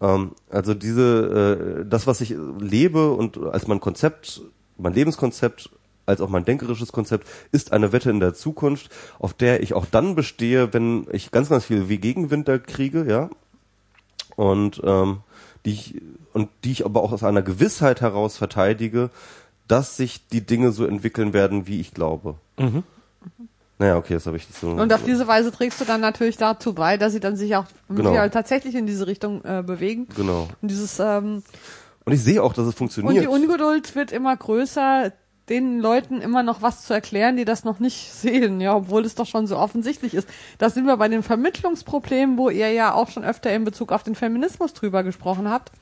[0.00, 4.11] Ähm, also diese, äh, das, was ich lebe und als mein Konzept,
[4.78, 5.70] mein Lebenskonzept,
[6.06, 9.86] als auch mein denkerisches Konzept, ist eine Wette in der Zukunft, auf der ich auch
[9.86, 13.30] dann bestehe, wenn ich ganz, ganz viel wie Gegenwind da kriege, ja.
[14.36, 15.18] Und ähm,
[15.64, 15.94] die ich,
[16.32, 19.10] und die ich aber auch aus einer Gewissheit heraus verteidige,
[19.68, 22.34] dass sich die Dinge so entwickeln werden, wie ich glaube.
[23.78, 24.70] Naja, okay, das habe ich so.
[24.70, 27.64] Und auf diese Weise trägst du dann natürlich dazu bei, dass sie dann sich auch
[27.88, 28.14] Genau.
[28.14, 30.08] ja, tatsächlich in diese Richtung äh, bewegen.
[30.16, 30.48] Genau.
[30.60, 31.42] Und dieses ähm,
[32.04, 33.24] Und ich sehe auch, dass es und funktioniert.
[33.24, 35.12] die Ungeduld wird immer größer,
[35.48, 39.14] den Leuten immer noch was zu erklären, die das noch nicht sehen, ja, obwohl es
[39.14, 40.28] doch schon so offensichtlich ist.
[40.58, 44.02] Da sind wir bei den Vermittlungsproblemen, wo ihr ja auch schon öfter in Bezug auf
[44.02, 45.72] den Feminismus drüber gesprochen habt.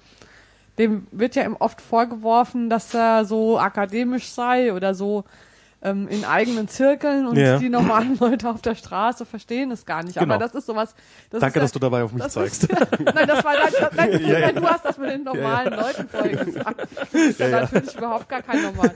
[0.78, 5.24] Dem wird ja oft vorgeworfen, dass er so akademisch sei oder so
[5.83, 7.59] ähm, in eigenen Zirkeln und Ja.
[7.59, 10.18] die normalen Leute auf der Straße verstehen es gar nicht.
[10.18, 10.34] Genau.
[10.34, 10.94] Aber das ist sowas.
[11.31, 12.65] Das Danke, ist dass du dabei auf mich zeigst.
[12.70, 12.70] Ist,
[13.15, 14.52] nein, das war dann, nein, Ja, ja.
[14.52, 16.89] du hast das mit den normalen Leuten vorhin gesagt.
[17.12, 18.94] Das ist ja, natürlich überhaupt gar kein normal.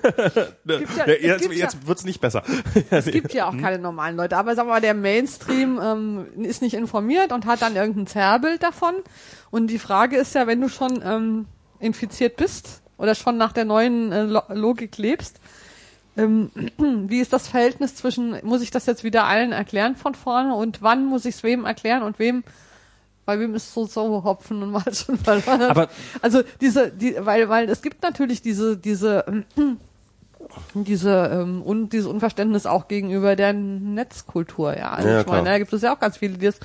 [1.21, 2.43] jetzt jetzt wird's nicht besser.
[2.91, 6.63] Es gibt ja auch keine normalen Leute, aber sagen wir mal, der Mainstream ähm, ist
[6.63, 8.95] nicht informiert und hat dann irgendein Zerrbild davon.
[9.51, 11.47] Und die Frage ist ja, wenn du schon ähm,
[11.81, 15.41] infiziert bist oder schon nach der neuen äh, Lo Logik lebst,
[16.17, 16.51] ähm,
[17.09, 20.83] wie ist das Verhältnis zwischen, muss ich das jetzt wieder allen erklären von vorne und
[20.83, 22.45] wann muss ich es wem erklären und wem,
[23.27, 25.63] bei wem ist so so Hopfen und Malz schon verloren.
[25.63, 25.89] Aber-
[26.23, 29.45] also diese, die, weil, weil es gibt natürlich diese, diese, ähm,
[30.75, 34.91] diese ähm, und dieses Unverständnis auch gegenüber der Netzkultur, ja.
[34.93, 36.61] Also Ja, ich meine, da gibt es ja auch ganz viele, die das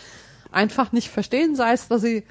[0.51, 2.23] einfach nicht verstehen, sei es, dass sie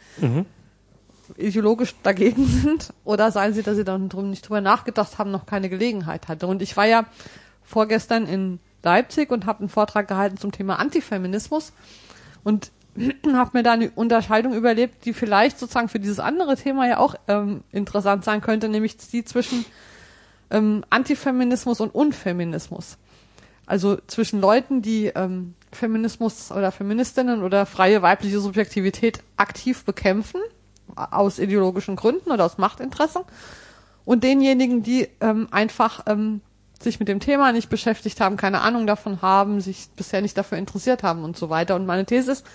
[1.36, 5.46] ideologisch dagegen sind oder seien sie, dass sie dann drum nicht drüber nachgedacht haben, noch
[5.46, 6.46] keine Gelegenheit hatte.
[6.46, 7.04] Und ich war ja
[7.62, 11.72] vorgestern in Leipzig und habe einen Vortrag gehalten zum Thema Antifeminismus
[12.44, 12.70] und
[13.32, 17.14] habe mir da eine Unterscheidung überlebt, die vielleicht sozusagen für dieses andere Thema ja auch
[17.28, 19.64] ähm, interessant sein könnte, nämlich die zwischen
[20.50, 22.98] ähm, Antifeminismus und Unfeminismus.
[23.66, 30.40] Also zwischen Leuten, die ähm, Feminismus oder Feministinnen oder freie weibliche Subjektivität aktiv bekämpfen,
[30.96, 33.22] aus ideologischen Gründen oder aus Machtinteressen,
[34.08, 36.40] und denjenigen, die ähm, einfach ähm,
[36.80, 40.56] sich mit dem Thema nicht beschäftigt haben, keine Ahnung davon haben, sich bisher nicht dafür
[40.56, 41.76] interessiert haben und so weiter.
[41.76, 42.46] Und meine These ist,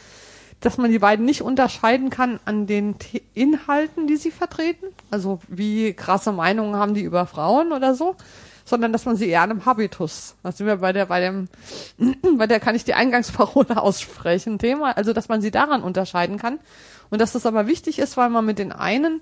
[0.62, 2.96] dass man die beiden nicht unterscheiden kann an den
[3.36, 8.16] Inhalten, die sie vertreten, also wie krasse Meinungen haben die über Frauen oder so,
[8.66, 11.50] sondern dass man sie eher an einem Habitus, da sind wir bei der, bei dem,
[12.38, 16.58] bei der kann ich die Eingangsparole aussprechen, Thema, also dass man sie daran unterscheiden kann
[17.14, 19.22] und dass das aber wichtig ist, weil man mit den einen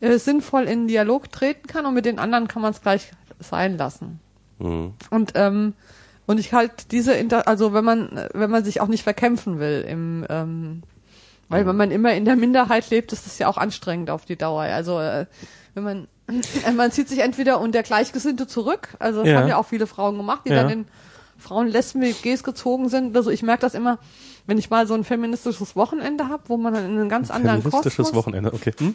[0.00, 3.78] äh, sinnvoll in Dialog treten kann und mit den anderen kann man es gleich sein
[3.78, 4.18] lassen.
[4.58, 4.94] Mhm.
[5.10, 5.74] Und ähm,
[6.26, 9.86] und ich halt diese Inter also wenn man wenn man sich auch nicht verkämpfen will
[9.88, 10.82] im ähm,
[11.48, 14.36] weil wenn man immer in der Minderheit lebt, ist das ja auch anstrengend auf die
[14.36, 14.62] Dauer.
[14.62, 15.26] Also äh,
[15.74, 16.08] wenn man
[16.76, 19.36] man zieht sich entweder unter Gleichgesinnte zurück, also das Ja.
[19.38, 20.56] haben ja auch viele Frauen gemacht, die Ja.
[20.64, 20.84] dann in
[21.40, 23.16] Frauen WGs gezogen sind.
[23.16, 23.98] Also ich merke das immer,
[24.46, 27.62] wenn ich mal so ein feministisches Wochenende habe, wo man dann in einen ganz anderen
[27.62, 28.72] Feministisches Kosmos Wochenende, okay.
[28.78, 28.94] Hm?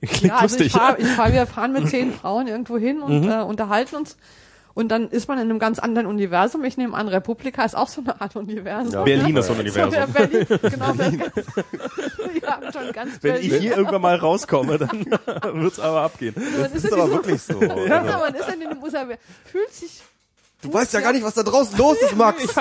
[0.00, 0.66] Klingt ja, also lustig.
[0.68, 3.30] ich fahr, ich fahr, wir fahren mit zehn Frauen irgendwo hin und Mhm.
[3.30, 4.16] äh, unterhalten uns.
[4.74, 6.62] Und dann ist man in einem ganz anderen Universum.
[6.62, 8.92] Ich nehme an, Republika ist auch so eine Art Universum.
[8.92, 9.02] Ja.
[9.02, 9.92] Berlin ist so ein So, Universum.
[9.94, 10.92] ja, Berlin, genau.
[10.92, 11.22] Berlin.
[12.40, 13.52] Wir haben schon ganz Wenn Berlin.
[13.54, 15.04] ich hier irgendwann mal rauskomme, dann
[15.54, 16.34] wird's aber abgehen.
[16.36, 17.60] man Das ist ist aber diesem, wirklich so.
[17.60, 19.08] ja, Also, man ist in dem Museum,
[19.46, 20.00] fühlt sich
[20.62, 22.54] du weißt ja gar nicht, was da draußen los ist, Max.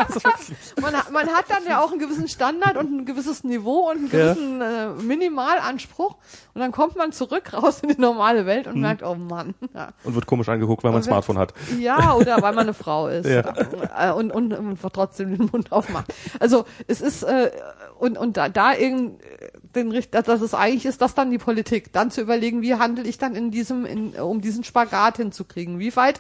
[0.80, 3.98] man, hat- man hat dann ja auch einen gewissen Standard und ein gewisses Niveau und
[3.98, 4.34] einen Ja.
[4.34, 6.16] gewissen äh, Minimalanspruch
[6.54, 8.82] und dann kommt man zurück raus in die normale Welt und Mhm.
[8.82, 9.56] merkt, oh Mann.
[9.74, 9.90] Ja.
[10.04, 11.54] Und wird komisch angeguckt, weil man ein Smartphone hat.
[11.80, 13.54] Ja, oder weil man eine Frau ist Ja.
[13.98, 16.14] Äh, und, und, und trotzdem den Mund aufmacht.
[16.40, 17.52] Also es ist äh,
[18.00, 19.20] und und da, da irgend
[19.76, 22.76] den Richt- dass dass es eigentlich ist, das dann die Politik, dann zu überlegen, wie
[22.76, 25.80] handle ich dann in diesem, in, um diesen Spagat hinzukriegen.
[25.80, 26.20] Wie weit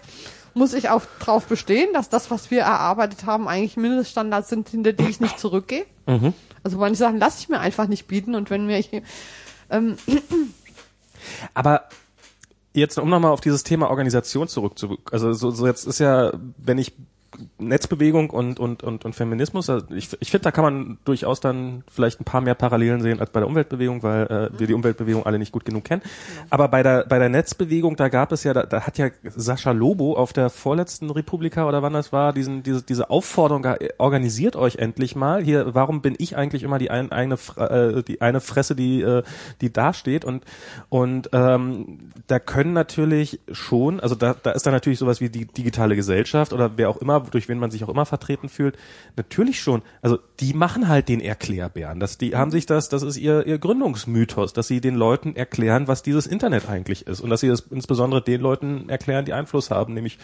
[0.57, 4.93] muss ich auf, drauf bestehen, dass das, was wir erarbeitet haben, eigentlich Mindeststandards sind, hinter
[4.93, 5.85] die ich nicht zurückgehe?
[6.63, 8.89] Also manche Sachen lasse ich mir einfach nicht bieten und wenn mir ich,
[9.69, 9.97] ähm,
[11.53, 11.89] Aber
[12.73, 16.77] jetzt, um nochmal auf dieses Thema Organisation zurückzu, also so, so jetzt ist ja, wenn
[16.77, 16.93] ich
[17.59, 21.83] Netzbewegung und, und, und, und Feminismus, also ich, ich finde, da kann man durchaus dann
[21.89, 25.25] vielleicht ein paar mehr Parallelen sehen als bei der Umweltbewegung, weil äh, wir die Umweltbewegung
[25.25, 26.01] alle nicht gut genug kennen.
[26.49, 29.71] Aber bei der, bei der Netzbewegung, da gab es ja, da, da hat ja Sascha
[29.71, 33.65] Lobo auf der vorletzten Republika oder wann das war, diesen, diese, diese Aufforderung,
[33.97, 35.43] organisiert euch endlich mal.
[35.43, 39.23] Hier, warum bin ich eigentlich immer die ein, eine, äh, die eine Fresse, die, äh,
[39.61, 40.25] die da steht?
[40.25, 40.43] Und,
[40.89, 45.45] und ähm, da können natürlich schon, also da, da ist dann natürlich sowas wie die
[45.45, 48.77] digitale Gesellschaft oder wer auch immer, durch wen man sich auch immer vertreten fühlt,
[49.15, 49.81] natürlich schon.
[50.01, 51.99] Also die machen halt den Erklärbären.
[51.99, 55.87] Das, die haben sich das, das ist ihr, ihr Gründungsmythos, dass sie den Leuten erklären,
[55.87, 59.71] was dieses Internet eigentlich ist und dass sie das insbesondere den Leuten erklären, die Einfluss
[59.71, 60.17] haben, nämlich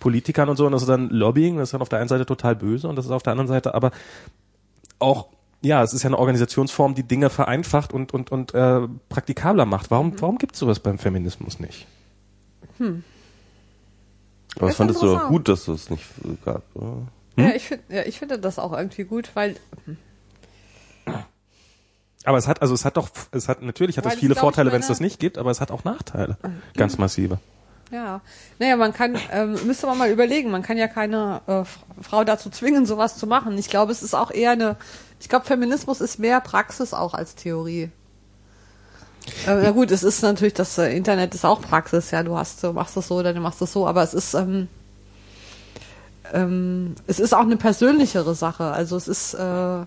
[0.00, 0.66] Politikern und so.
[0.66, 2.96] Und das ist dann Lobbying, das ist dann auf der einen Seite total böse und
[2.96, 3.90] das ist auf der anderen Seite aber
[4.98, 5.28] auch
[5.60, 9.90] ja, es ist ja eine Organisationsform, die Dinge vereinfacht und und und äh, praktikabler macht.
[9.90, 11.86] Warum warum gibt's sowas beim Feminismus nicht?
[14.56, 15.30] Aber das fandest du interessant.
[15.30, 16.04] gut, dass es es nicht
[16.44, 17.02] gab, oder?
[17.36, 19.56] ja, ich finde, ja, ich finde das auch irgendwie gut, weil
[22.24, 24.80] Aber es hat also es hat doch es hat natürlich hat es viele Vorteile, wenn
[24.80, 26.36] es meine- das nicht gibt, aber es hat auch Nachteile,
[26.76, 27.38] ganz massive.
[27.90, 28.20] Ja,
[28.58, 32.50] naja, man kann, ähm, müsste man mal überlegen, man kann ja keine äh, Frau dazu
[32.50, 33.56] zwingen, sowas zu machen.
[33.56, 34.76] Ich glaube, es ist auch eher eine,
[35.20, 37.90] ich glaube, Feminismus ist mehr Praxis auch als Theorie.
[39.46, 42.72] Na gut, es ist natürlich, das äh, Internet ist auch Praxis, ja, du hast, du
[42.72, 44.68] machst das so oder du machst das so, aber es ist, ähm,
[46.32, 48.64] ähm, es ist auch eine persönlichere Sache.
[48.64, 49.84] Also es ist äh,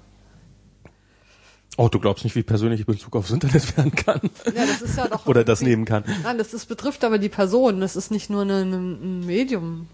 [1.78, 4.20] Oh, du glaubst nicht, wie persönlich Bezug aufs Internet werden kann.
[4.54, 6.04] ja, das ist ja doch Oder das nehmen kann.
[6.24, 7.80] Nein, das, das betrifft aber die Person.
[7.80, 9.88] Das ist nicht nur eine, ein Medium.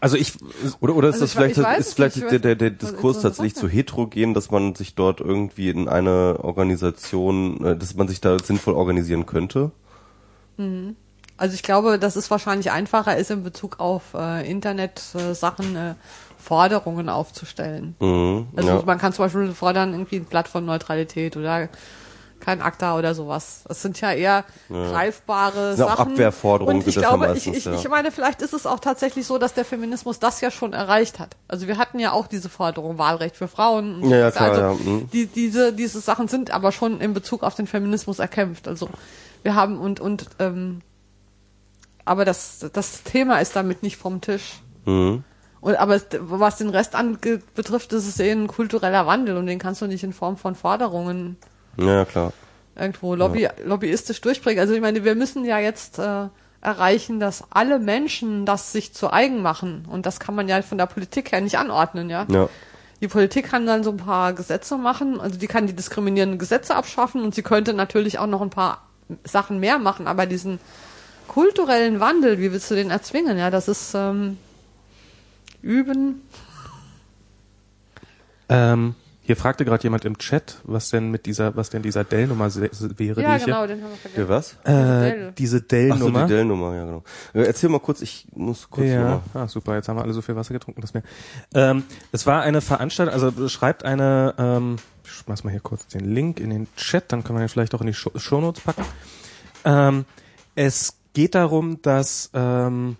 [0.00, 0.34] Also ich,
[0.80, 3.20] Oder, oder ist Also das ich- vielleicht, ich ist vielleicht nicht, der, der, der Diskurs
[3.20, 8.20] tatsächlich zu heterogen, dass man sich dort irgendwie in eine Organisation, äh, dass man sich
[8.20, 9.72] da sinnvoll organisieren könnte?
[11.36, 15.94] Also ich glaube, dass es wahrscheinlich einfacher ist, in Bezug auf äh, Internet-Sachen äh,
[16.36, 17.94] Forderungen aufzustellen.
[18.00, 18.82] Mhm, Also ja.
[18.84, 21.68] man kann zum Beispiel fordern, irgendwie Plattformneutralität oder
[22.48, 23.64] kein ACTA oder sowas.
[23.68, 26.12] Das sind ja eher greifbare sind auch Sachen.
[26.12, 27.74] Abwehrforderungen, Und ich sind das ja glaube, meistens, ich, ich, ja.
[27.74, 31.18] ich meine, vielleicht ist es auch tatsächlich so, dass der Feminismus das ja schon erreicht
[31.18, 31.36] hat.
[31.46, 34.02] Also wir hatten ja auch diese Forderung Wahlrecht für Frauen.
[34.02, 35.10] und Ja, ja, klar, also ja, mhm.
[35.12, 38.66] die, diese, diese Sachen sind aber schon in Bezug auf den Feminismus erkämpft.
[38.66, 38.88] Also
[39.42, 40.80] wir haben und und ähm,
[42.06, 44.62] aber das das Thema ist damit nicht vom Tisch.
[44.86, 45.22] Mhm.
[45.60, 46.96] Und, aber was den Rest
[47.54, 50.54] betrifft, ist es eher ein kultureller Wandel und den kannst du nicht in Form von
[50.54, 51.36] Forderungen
[51.78, 52.32] Ja, ja, klar.
[52.76, 54.60] irgendwo lobby, lobbyistisch durchbringen.
[54.60, 56.26] Also ich meine, wir müssen ja jetzt äh,
[56.60, 59.86] erreichen, dass alle Menschen das sich zu eigen machen.
[59.90, 62.26] Und das kann man ja von der Politik her nicht anordnen, ja.
[62.30, 62.48] Ja.
[63.00, 66.74] Die Politik kann dann so ein paar Gesetze machen, also die kann die diskriminierenden Gesetze
[66.74, 68.82] abschaffen und sie könnte natürlich auch noch ein paar
[69.22, 70.58] Sachen mehr machen, aber diesen
[71.28, 73.38] kulturellen Wandel, wie willst du den erzwingen?
[73.38, 74.36] Ja, das ist ähm,
[75.62, 76.22] üben.
[78.48, 78.96] Ähm,
[79.28, 83.20] hier fragte gerade jemand im Chat, was denn mit dieser, was denn dieser Dell-Nummer wäre,
[83.20, 84.14] Ja, die ich genau, den haben wir vergessen.
[84.14, 84.52] Für was?
[84.64, 85.32] äh, Dell.
[85.36, 86.22] diese Ach so, Dell-Nummer.
[86.22, 87.04] die Dell-Nummer, ja, genau.
[87.34, 90.22] Äh, Erzähl mal kurz, ich muss kurz ja, ah, super, jetzt haben wir alle so
[90.22, 91.02] viel Wasser getrunken, dass wir.
[91.52, 96.06] Ähm, es war eine Veranstaltung, also schreibt eine, ähm, ich schmeiß mal hier kurz den
[96.06, 98.86] Link in den Chat, dann können wir den vielleicht auch in die Show Shownotes packen.
[99.66, 100.06] Ähm,
[100.54, 102.96] es geht darum, dass ähm,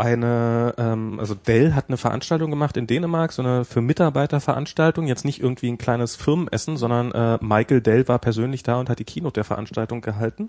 [0.00, 5.06] eine, ähm, also Dell hat eine Veranstaltung gemacht in Dänemark, so eine für Mitarbeiter Veranstaltung,
[5.06, 8.98] jetzt nicht irgendwie ein kleines Firmenessen, sondern äh, Michael Dell war persönlich da und hat
[8.98, 10.48] die Keynote der Veranstaltung gehalten.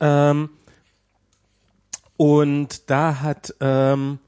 [0.00, 0.50] Ähm,
[2.18, 4.18] und da hat ähm,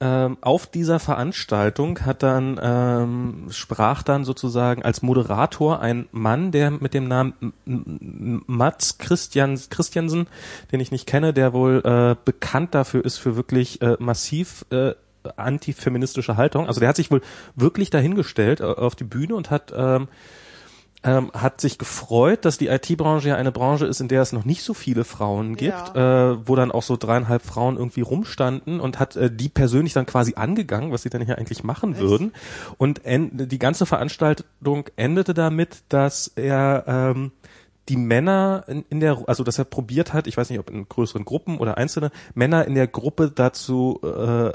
[0.00, 6.70] ähm, auf dieser Veranstaltung hat dann ähm, sprach dann sozusagen als Moderator ein Mann, der
[6.70, 7.34] mit dem Namen
[8.46, 10.28] Mats Christians, Christiansen,
[10.70, 14.92] den ich nicht kenne, der wohl äh, bekannt dafür ist für wirklich äh, massiv äh,
[15.36, 16.68] antifeministische Haltung.
[16.68, 17.22] Also der hat sich wohl
[17.56, 20.06] wirklich dahingestellt äh, auf die Bühne und hat ähm,
[21.04, 24.44] ähm, hat sich gefreut, dass die IT-Branche ja eine Branche ist, in der es noch
[24.44, 28.98] nicht so viele Frauen gibt, äh, wo dann auch so dreieinhalb Frauen irgendwie rumstanden und
[28.98, 32.32] hat äh, die persönlich dann quasi angegangen, was sie dann hier eigentlich machen würden.
[32.78, 37.32] Und die ganze Veranstaltung endete damit, dass er ähm,
[37.88, 40.88] die Männer in, in der, also dass er probiert hat, ich weiß nicht, ob in
[40.88, 44.52] größeren Gruppen oder einzelne Männer in der Gruppe dazu äh,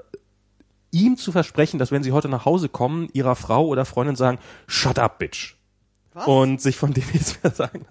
[0.92, 4.40] ihm zu versprechen, dass wenn sie heute nach Hause kommen, ihrer Frau oder Freundin sagen,
[4.68, 5.56] shut up, bitch.
[6.14, 6.28] Was?
[6.28, 7.86] Und sich von dem nichts mehr sagen.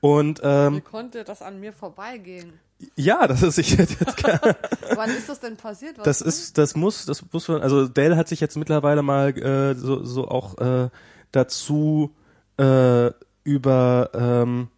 [0.00, 2.52] Und Wie ähm, konnte das an mir vorbeigehen?
[2.94, 4.22] ja, das ist ich hätte jetzt.
[4.96, 5.96] Wann ist das denn passiert?
[5.98, 9.30] Was Das ist, das muss, das muss man, also Dell hat sich jetzt mittlerweile mal
[9.38, 10.90] äh, so, so auch äh,
[11.32, 12.14] dazu
[12.58, 13.10] äh,
[13.44, 14.68] über ähm,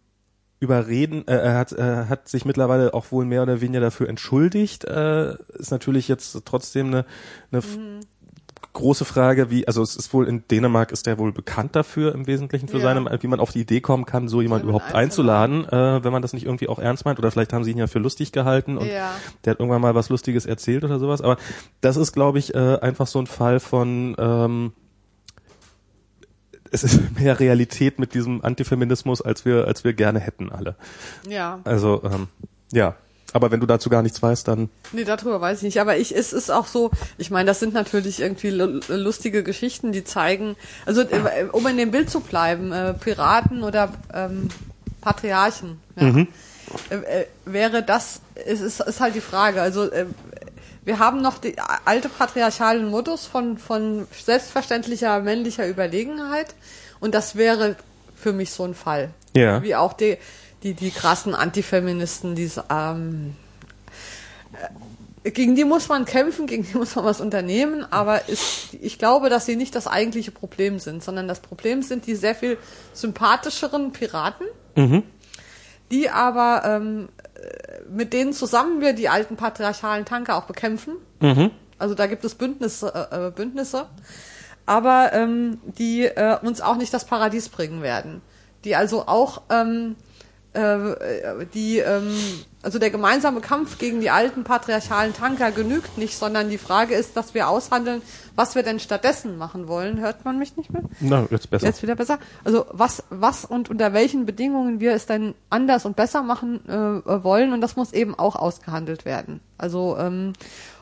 [0.61, 4.83] überreden, äh, er hat, äh, hat sich mittlerweile auch wohl mehr oder weniger dafür entschuldigt.
[4.85, 7.05] Äh, ist natürlich jetzt trotzdem eine,
[7.51, 7.77] eine f-
[8.73, 12.27] große Frage, wie, also es ist wohl in Dänemark ist der wohl bekannt dafür im
[12.27, 12.83] Wesentlichen für Ja.
[12.83, 16.11] seine, wie man auf die Idee kommen kann, so jemand Jemanden überhaupt einzuladen, äh, wenn
[16.11, 18.31] man das nicht irgendwie auch ernst meint, oder vielleicht haben sie ihn ja für lustig
[18.31, 19.11] gehalten und Ja.
[19.43, 21.21] der hat irgendwann mal was Lustiges erzählt oder sowas.
[21.21, 21.37] Aber
[21.81, 24.71] das ist, glaube ich, äh, einfach so ein Fall von ähm,
[26.71, 30.75] es ist mehr Realität mit diesem Antifeminismus, als wir, als wir gerne hätten alle.
[31.27, 31.59] Ja.
[31.63, 32.27] Also ähm,
[32.71, 32.95] ja.
[33.33, 35.79] Aber wenn du dazu gar nichts weißt, dann Nee, darüber weiß ich nicht.
[35.81, 39.91] Aber ich, es ist auch so, ich meine, das sind natürlich irgendwie lu- lustige Geschichten,
[39.91, 44.47] die zeigen, also äh, um in dem Bild zu bleiben, äh, Piraten oder ähm,
[45.01, 46.07] Patriarchen, ja.
[46.89, 49.61] äh, äh, wäre das, es ist, ist halt die Frage.
[49.61, 50.05] Also äh,
[50.83, 56.47] wir haben noch die alte patriarchalen Modus von, von selbstverständlicher männlicher Überlegenheit
[56.99, 57.75] und das wäre
[58.15, 59.11] für mich so ein Fall.
[59.35, 59.61] Ja.
[59.61, 60.17] Wie auch die,
[60.63, 63.35] die, die krassen Antifeministen, die ähm,
[65.23, 68.97] äh, gegen die muss man kämpfen, gegen die muss man was unternehmen, aber ist, ich
[68.99, 72.57] glaube, dass sie nicht das eigentliche Problem sind, sondern das Problem sind die sehr viel
[72.93, 74.47] sympathischeren Piraten,
[75.91, 80.93] die aber ähm, äh, mit denen zusammen wir die alten patriarchalen Tanker auch bekämpfen.
[81.77, 83.87] Also da gibt es Bündnisse, äh, äh, Bündnisse
[84.69, 88.21] aber ähm, die äh, uns auch nicht das Paradies bringen werden.
[88.63, 90.08] Die also auch ähm, äh,
[90.53, 92.15] die, ähm,
[92.63, 97.15] also der gemeinsame Kampf gegen die alten patriarchalen Tanker genügt nicht, sondern die Frage ist,
[97.15, 98.01] dass wir aushandeln,
[98.35, 99.99] was wir denn stattdessen machen wollen.
[99.99, 100.81] Hört man mich nicht mehr?
[100.99, 101.67] Na, jetzt besser.
[101.67, 102.17] Jetzt wieder besser.
[102.43, 107.23] Also was, was und unter welchen Bedingungen wir es denn anders und besser machen äh,
[107.23, 109.41] wollen und das muss eben auch ausgehandelt werden.
[109.57, 110.33] Also ähm,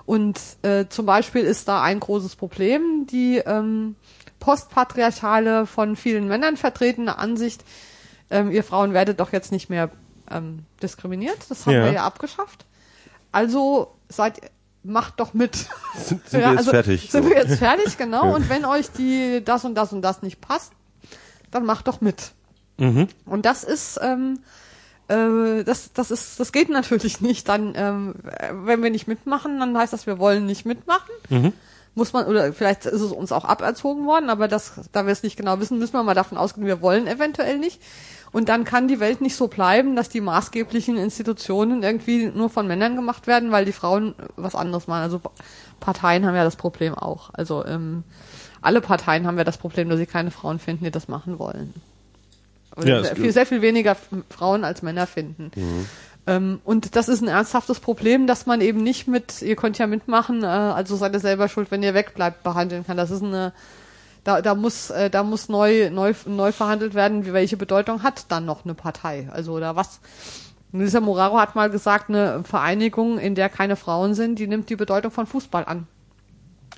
[0.05, 3.97] und äh, zum Beispiel ist da ein großes Problem die ähm,
[4.39, 7.65] postpatriarchale von vielen Männern vertretene Ansicht,
[8.29, 9.89] ähm, ihr Frauen werdet doch jetzt nicht mehr
[10.29, 11.37] ähm, diskriminiert.
[11.49, 11.85] Das haben Ja.
[11.85, 12.65] wir ja abgeschafft.
[13.31, 14.41] Also seid
[14.83, 15.55] macht doch mit.
[15.95, 17.09] Sind, sind wir jetzt also fertig?
[17.11, 17.29] Sind so.
[17.29, 18.25] wir jetzt fertig, genau.
[18.25, 18.35] Ja.
[18.35, 20.71] Und wenn euch die das und das und das nicht passt,
[21.51, 22.31] dann macht doch mit.
[22.77, 23.07] Mhm.
[23.25, 24.39] Und das ist, ähm,
[25.07, 27.49] äh, das, das ist, das geht natürlich nicht.
[27.49, 31.13] Dann, ähm, äh, wenn wir nicht mitmachen, dann heißt das, wir wollen nicht mitmachen.
[31.29, 31.53] Mhm.
[31.95, 35.23] Muss man, oder vielleicht ist es uns auch aberzogen worden, aber das, da wir es
[35.23, 37.81] nicht genau wissen, müssen wir mal davon ausgehen, wir wollen eventuell nicht.
[38.37, 42.67] Und dann kann die Welt nicht so bleiben, dass die maßgeblichen Institutionen irgendwie nur von
[42.67, 45.01] Männern gemacht werden, weil die Frauen was anderes machen.
[45.01, 45.19] Also
[45.79, 47.31] Parteien haben ja das Problem auch.
[47.33, 48.03] Also ähm,
[48.61, 51.73] alle Parteien haben ja das Problem, dass sie keine Frauen finden, die das machen wollen.
[52.83, 53.97] Ja, sehr, viel, sehr viel weniger
[54.29, 55.49] Frauen als Männer finden.
[56.27, 59.87] Ähm, und das ist ein ernsthaftes Problem, dass man eben nicht mit, ihr könnt ja
[59.87, 62.97] mitmachen, äh, also seid ihr selber schuld, wenn ihr wegbleibt, behandeln kann.
[62.97, 63.51] Das ist eine,
[64.27, 68.25] da, da muss, äh, da muss neu, neu, neu verhandelt werden, wie, welche Bedeutung hat
[68.27, 69.29] dann noch eine Partei?
[69.31, 70.01] Also, oder was?
[70.73, 74.75] Lisa Moraro hat mal gesagt, eine Vereinigung, in der keine Frauen sind, die nimmt die
[74.75, 75.87] Bedeutung von Fußball an.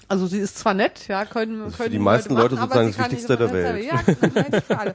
[0.08, 3.00] Also sie ist zwar nett, ja, können, Also können die meisten machen, Leute sozusagen das
[3.00, 3.84] Wichtigste der Welt.
[3.84, 4.94] Ja, alle.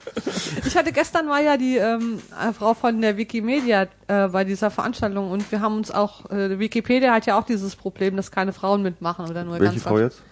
[0.65, 4.71] Ich hatte gestern war ja die ähm, äh, Frau von der Wikimedia äh, bei dieser
[4.71, 8.53] Veranstaltung und wir haben uns auch, äh, Wikipedia hat ja auch dieses Problem, dass keine
[8.53, 10.23] Frauen mitmachen oder nur Welche ganz Frau jetzt?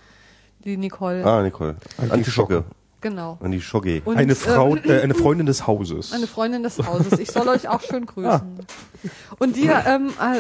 [0.65, 1.25] Die Nicole.
[1.25, 1.77] Ah, Nicole.
[2.11, 2.65] Antischocke.
[3.03, 3.37] Genau.
[3.43, 4.01] An die Schogge.
[4.05, 6.13] Und, Eine Frau, äh, äh, eine Freundin des Hauses.
[6.13, 7.19] Eine Freundin des Hauses.
[7.19, 8.61] Ich soll euch auch schön grüßen.
[9.41, 10.39] Und die ähm, äh,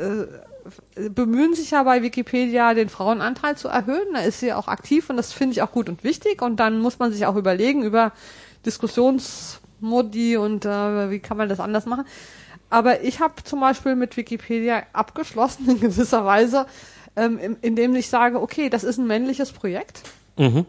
[0.00, 4.06] äh, bemühen sich ja bei Wikipedia, den Frauenanteil zu erhöhen.
[4.14, 6.42] Da ist sie auch aktiv und das finde ich auch gut und wichtig.
[6.42, 8.12] Und dann muss man sich auch überlegen über
[8.64, 12.04] Diskussionsmodi und äh, wie kann man das anders machen.
[12.70, 16.66] Aber ich habe zum Beispiel mit Wikipedia abgeschlossen in gewisser Weise,
[17.16, 20.02] ähm, in- indem ich sage, okay, das ist ein männliches Projekt.
[20.36, 20.66] Mhm.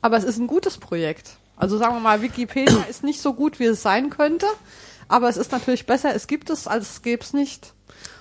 [0.00, 1.36] Aber es ist ein gutes Projekt.
[1.56, 4.46] Also sagen wir mal, Wikipedia ist nicht so gut, wie es sein könnte,
[5.08, 7.74] aber es ist natürlich besser, es gibt es, als es gäbe es nicht.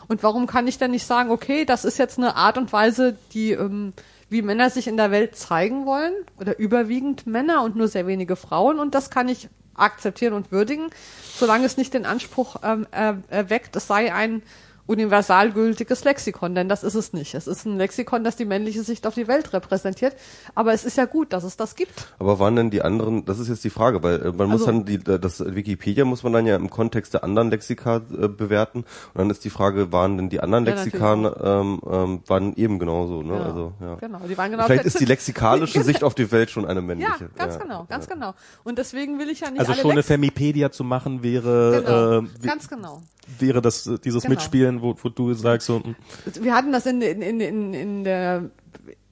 [0.10, 3.16] Und warum kann ich denn nicht sagen, okay, das ist jetzt eine Art und Weise,
[3.34, 3.94] die, ähm,
[4.28, 8.36] wie Männer sich in der Welt zeigen wollen, oder überwiegend Männer und nur sehr wenige
[8.36, 10.90] Frauen, und das kann ich akzeptieren und würdigen,
[11.38, 14.42] solange es nicht den Anspruch ähm, er, erweckt, es sei ein
[14.90, 17.36] universal gültiges Lexikon, denn das ist es nicht.
[17.36, 20.16] Es ist ein Lexikon, das die männliche Sicht auf die Welt repräsentiert,
[20.56, 22.08] aber es ist ja gut, dass es das gibt.
[22.18, 24.66] Aber waren denn die anderen, das ist jetzt die Frage, weil äh, man muss Also-
[24.72, 28.28] dann die, äh, das Wikipedia muss man dann ja im Kontext der anderen Lexika äh,
[28.28, 28.80] bewerten.
[28.80, 28.86] Und
[29.16, 33.22] dann ist die Frage, waren denn die anderen Ja, Lexika ähm, ähm, waren eben genauso,
[33.22, 33.36] ne?
[33.36, 33.96] Ja, Also, ja.
[33.96, 36.86] Genau, die waren genau Vielleicht ist die lexikalische Sicht auf die Welt schon eine Ja,
[36.86, 37.30] männliche.
[37.38, 38.34] ganz genau, ganz genau.
[38.64, 41.84] Und deswegen will ich ja nicht Also alle schon eine Lex Femipedia zu machen wäre,
[41.84, 43.02] genau, äh, ganz genau.
[43.38, 44.34] wäre das äh, dieses Genau.
[44.34, 45.96] Mitspielen, wo, wo du sagst so, mm,
[46.42, 48.50] Wir hatten das in, in, in, in, in der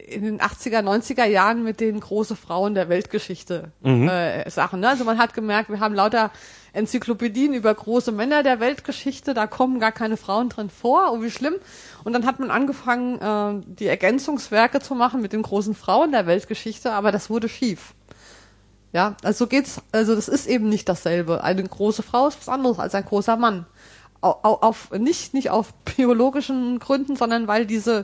[0.07, 4.79] in den 80er, 90er Jahren mit den große Frauen der Weltgeschichte äh, Sachen.
[4.79, 4.87] Ne?
[4.87, 6.31] Also man hat gemerkt, wir haben lauter
[6.71, 11.31] Enzyklopädien über große Männer der Weltgeschichte, da kommen gar keine Frauen drin vor, oh wie
[11.31, 11.55] schlimm.
[12.03, 16.25] Und dann hat man angefangen, äh, die Ergänzungswerke zu machen mit den großen Frauen der
[16.25, 17.93] Weltgeschichte, aber das wurde schief.
[18.93, 21.43] Ja, also so geht's, also das ist eben nicht dasselbe.
[21.43, 23.65] Eine große Frau ist was anderes als ein großer Mann.
[24.21, 28.03] Au- au- Auf, nicht, nicht auf biologischen Gründen, sondern weil diese,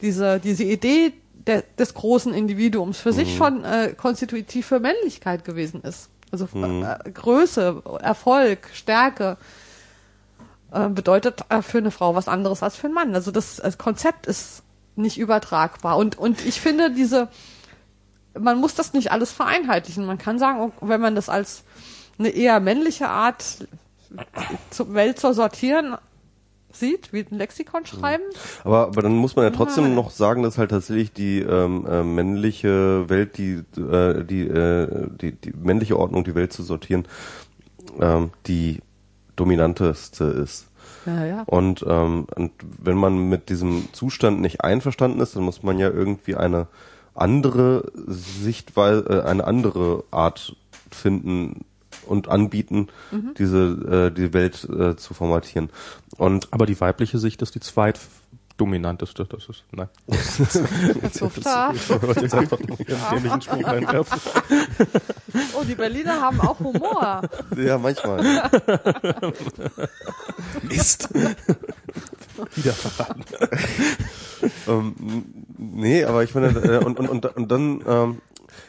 [0.00, 1.12] diese, diese Idee
[1.46, 6.08] der, des großen Individuums für sich schon äh, konstitutiv für Männlichkeit gewesen ist.
[6.30, 9.36] Also äh, Größe, Erfolg, Stärke
[10.72, 13.14] äh, bedeutet äh, für eine Frau was anderes als für einen Mann.
[13.14, 14.62] Also das, das Konzept ist
[14.96, 15.96] nicht übertragbar.
[15.96, 17.28] Und, und ich finde diese,
[18.38, 20.06] man muss das nicht alles vereinheitlichen.
[20.06, 21.62] Man kann sagen, oh, wenn man das als
[22.18, 23.66] eine eher männliche Art
[24.70, 25.96] zur Welt zu sortieren
[26.72, 28.24] sieht, wie ein Lexikon schreiben.
[28.64, 29.90] Aber, aber dann muss man ja trotzdem Ja.
[29.90, 35.32] noch sagen, dass halt tatsächlich die ähm, äh, männliche Welt, die, äh, die, äh, die,
[35.32, 37.06] die männliche Ordnung, die Welt zu sortieren,
[38.00, 38.80] ähm, die
[39.36, 40.66] dominanteste ist.
[41.06, 41.42] Ja, ja.
[41.46, 42.52] Und, ähm, und
[42.82, 46.66] wenn man mit diesem Zustand nicht einverstanden ist, dann muss man ja irgendwie eine
[47.14, 50.56] andere Sichtweise, äh, eine andere Art
[50.90, 51.64] finden
[52.06, 52.88] und anbieten,
[53.38, 55.70] diese äh, die Welt äh, zu formatieren.
[56.16, 57.98] Und aber die weibliche Sicht ist die zweit
[58.56, 59.18] dominant ist.
[59.18, 59.88] Das das ist nein.
[60.06, 64.20] Ich wollte jetzt einfach einen reinwerfen.
[65.58, 67.22] Oh, die Berliner haben auch Humor.
[67.56, 68.22] Ja, manchmal.
[70.62, 71.08] Mist.
[72.54, 73.24] Wieder verraten.
[74.68, 75.24] ähm,
[75.56, 78.20] nee, aber ich meine, äh, und, und, und, und dann, ähm,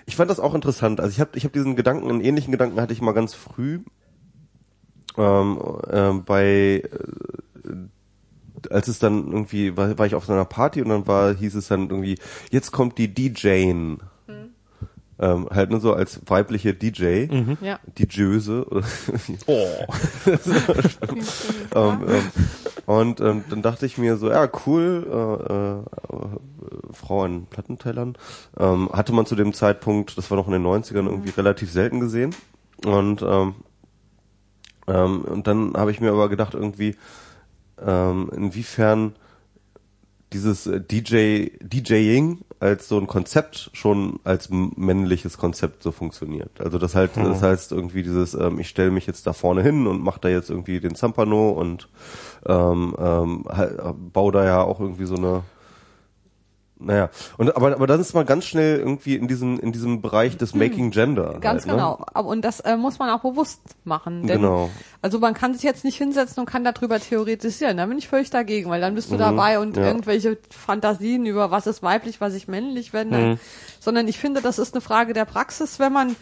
[0.06, 1.00] ich fand das auch interessant.
[1.00, 3.80] Also ich habe ich hab diesen Gedanken, einen ähnlichen Gedanken hatte ich mal ganz früh
[5.18, 5.60] ähm,
[5.92, 10.90] ähm, bei, äh, als es dann irgendwie, war, war ich auf so einer Party und
[10.90, 12.18] dann war, hieß es dann irgendwie,
[12.52, 14.00] jetzt kommt die DJin.
[15.18, 17.28] Ähm, halt nur so als weibliche DJ,
[17.62, 17.80] Ja.
[17.98, 18.66] DJöse.
[19.48, 19.68] Oh.
[21.76, 22.24] ähm, ähm,
[22.86, 28.18] und ähm, dann dachte ich mir so, ja, cool, äh, äh, Frau an Plattenteilern.
[28.58, 32.00] Ähm, hatte man zu dem Zeitpunkt, das war noch in den 90ern, irgendwie relativ selten
[32.00, 32.36] gesehen.
[32.86, 33.56] Und, ähm,
[34.88, 36.96] ähm, und dann habe ich mir aber gedacht, irgendwie,
[37.84, 39.16] ähm, inwiefern
[40.34, 46.62] dieses äh, DJ, DJing als so ein Konzept schon als männliches Konzept so funktioniert.
[46.62, 49.88] Also das halt, das heißt irgendwie dieses, ähm, ich stelle mich jetzt da vorne hin
[49.88, 51.90] und mache da jetzt irgendwie den Zampano und
[52.46, 53.46] ähm, ähm,
[54.14, 55.44] baue da ja auch irgendwie so eine
[56.78, 60.36] naja, und aber aber dann ist man ganz schnell irgendwie in diesem in diesem Bereich
[60.38, 61.38] des Making Gender.
[61.40, 61.74] Ganz halt, ne?
[61.74, 62.06] genau.
[62.14, 64.28] Aber- Und das äh, muss man auch bewusst machen.
[64.28, 64.70] Denn, Genau.
[65.02, 67.78] Also man kann sich jetzt nicht hinsetzen und kann darüber theoretisieren.
[67.78, 69.82] Da bin ich völlig dagegen, weil dann bist du dabei und Mhm.
[69.84, 69.88] ja.
[69.88, 73.40] irgendwelche Fantasien über was ist weiblich, was ist männlich, wenn dann, Mhm.
[73.86, 76.16] Sondern ich finde, das ist eine Frage der Praxis, wenn man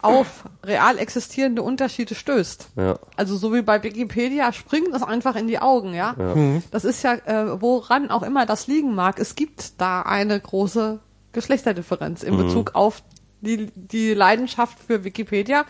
[0.00, 2.70] auf real existierende Unterschiede stößt.
[2.76, 2.98] Ja.
[3.16, 6.14] Also so wie bei Wikipedia springt es einfach in die Augen, ja.
[6.70, 9.18] Das ist ja, äh, woran auch immer das liegen mag.
[9.18, 11.00] Es gibt da eine große
[11.32, 13.02] Geschlechterdifferenz in Bezug auf
[13.40, 15.64] die, die Leidenschaft für Wikipedia.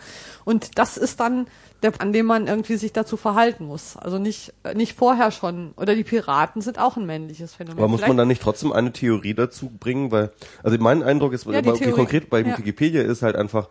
[0.45, 1.47] Und das ist dann
[1.81, 3.95] der, an dem man irgendwie sich dazu verhalten muss.
[3.95, 5.71] Also nicht, nicht vorher schon.
[5.77, 7.77] Oder die Piraten sind auch ein männliches Phänomen.
[7.79, 10.11] Aber muss Vielleicht- man da nicht trotzdem eine Theorie dazu bringen?
[10.11, 10.31] Weil,
[10.61, 11.93] also mein Eindruck ist, Ja, die bei, Theorie.
[11.93, 12.57] konkret bei Ja.
[12.57, 13.69] Wikipedia ist halt einfach,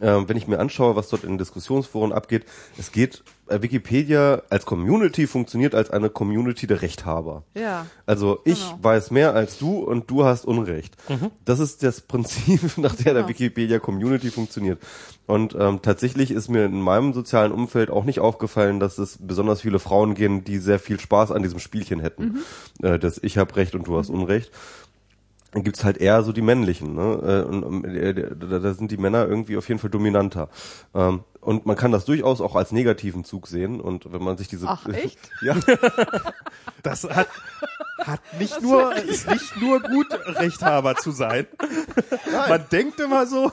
[0.00, 2.44] ähm, wenn ich mir anschaue, was dort in Diskussionsforen abgeht,
[2.78, 7.44] es geht, äh, Wikipedia als Community funktioniert als eine Community der Rechthaber.
[7.54, 7.86] Ja.
[8.06, 8.78] Also ich Genau.
[8.82, 10.96] weiß mehr als du und du hast Unrecht.
[11.44, 13.28] Das ist das Prinzip, nach der der Genau.
[13.28, 14.80] Wikipedia Community funktioniert.
[15.26, 19.60] Und ähm, tatsächlich ist mir in meinem sozialen Umfeld auch nicht aufgefallen, dass es besonders
[19.62, 22.38] viele Frauen gehen, die sehr viel Spaß an diesem Spielchen hätten.
[22.82, 24.50] Äh, dass ich habe Recht und du hast Unrecht.
[25.62, 27.44] Gibt's halt eher so die männlichen, ne?
[27.44, 30.48] Äh, Und ähm, äh, da, da sind die Männer irgendwie auf jeden Fall dominanter.
[30.94, 33.80] Ähm, und man kann das durchaus auch als negativen Zug sehen.
[33.80, 35.18] Und wenn man sich diese Ach, echt?
[35.42, 35.54] ja,
[36.82, 37.28] Das hat,
[37.98, 41.46] hat nicht nur, ist nicht nur gut, Rechthaber zu sein.
[42.48, 43.52] Man denkt immer so,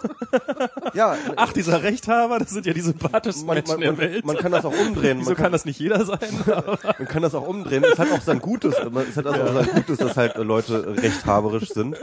[0.93, 4.25] ja, ach, dieser Rechthaber, das sind ja die sympathischsten man, Menschen man, der Welt.
[4.25, 5.19] man kann das auch umdrehen.
[5.19, 6.19] Wieso Man kann kann, das nicht jeder sein?
[6.45, 7.83] man kann das auch umdrehen.
[7.83, 8.75] Es hat auch sein Gutes.
[8.75, 11.95] Es hat also auch sein Gutes, dass halt äh, Leute rechthaberisch sind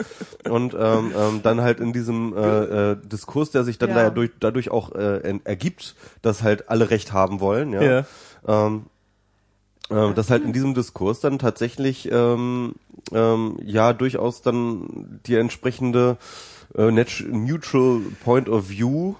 [0.49, 4.05] und ähm, ähm, dann halt in diesem äh, äh, Diskurs, der sich dann Ja.
[4.05, 7.73] dadurch, dadurch auch äh, ergibt, dass halt alle Recht haben wollen.
[7.73, 7.83] Ja.
[7.83, 8.05] Ja.
[8.47, 8.87] Ähm,
[9.91, 12.75] ähm, dass halt in diesem Diskurs dann tatsächlich ähm,
[13.13, 16.19] ähm, ja durchaus dann die entsprechende
[16.75, 19.15] äh, neutral point of view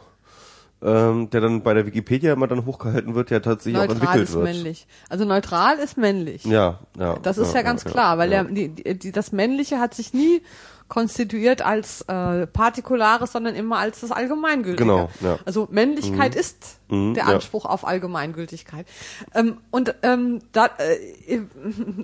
[0.81, 4.29] ähm, der dann bei der Wikipedia immer dann hochgehalten wird, ja tatsächlich auch Neutral entwickelt
[4.29, 4.45] ist wird.
[4.45, 4.87] männlich.
[5.09, 6.45] Also neutral ist männlich.
[6.45, 7.19] Ja, ja.
[7.23, 8.45] Das ist ja, ganz klar, weil ja.
[8.45, 10.41] Der, die, die, das Männliche hat sich nie
[10.89, 14.85] konstituiert als äh, Partikulares, sondern immer als das Allgemeingültige.
[14.85, 15.35] Genau, ja.
[15.35, 15.39] Mhm.
[15.45, 17.25] Also Männlichkeit ist der ja.
[17.25, 18.87] Anspruch auf Allgemeingültigkeit.
[19.35, 21.41] Ähm, und ähm, da, äh,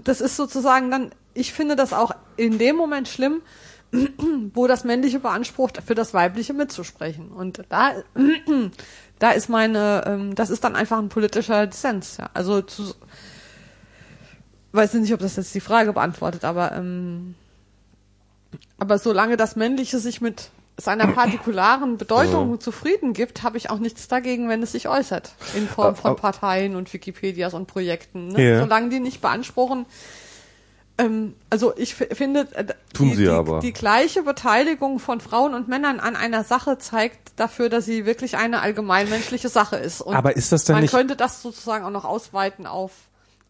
[0.04, 3.40] das ist sozusagen dann, ich finde das auch in dem Moment schlimm,
[4.54, 7.28] wo das Männliche beansprucht, für das Weibliche mitzusprechen.
[7.28, 7.92] Und da,
[9.18, 12.18] da ist meine, ähm, das ist dann einfach ein politischer Dissens.
[12.18, 12.28] Ja.
[12.34, 12.94] Also zu,
[14.72, 17.34] weiß nicht, ob das jetzt die Frage beantwortet, aber ähm,
[18.78, 24.08] aber solange das Männliche sich mit seiner partikularen Bedeutung zufrieden gibt, habe ich auch nichts
[24.08, 28.28] dagegen, wenn es sich äußert in Form von Parteien und Wikipedias und Projekten.
[28.28, 28.50] Ne?
[28.50, 28.60] Ja.
[28.60, 29.86] Solange die nicht beanspruchen.
[30.96, 32.64] Ähm, also ich finde, äh,
[32.98, 37.84] die, die, die gleiche Beteiligung von Frauen und Männern an einer Sache zeigt dafür, dass
[37.84, 40.00] sie wirklich eine allgemeinmenschliche Sache ist.
[40.00, 42.92] Und Aber ist das dann man nicht- könnte das sozusagen auch noch ausweiten auf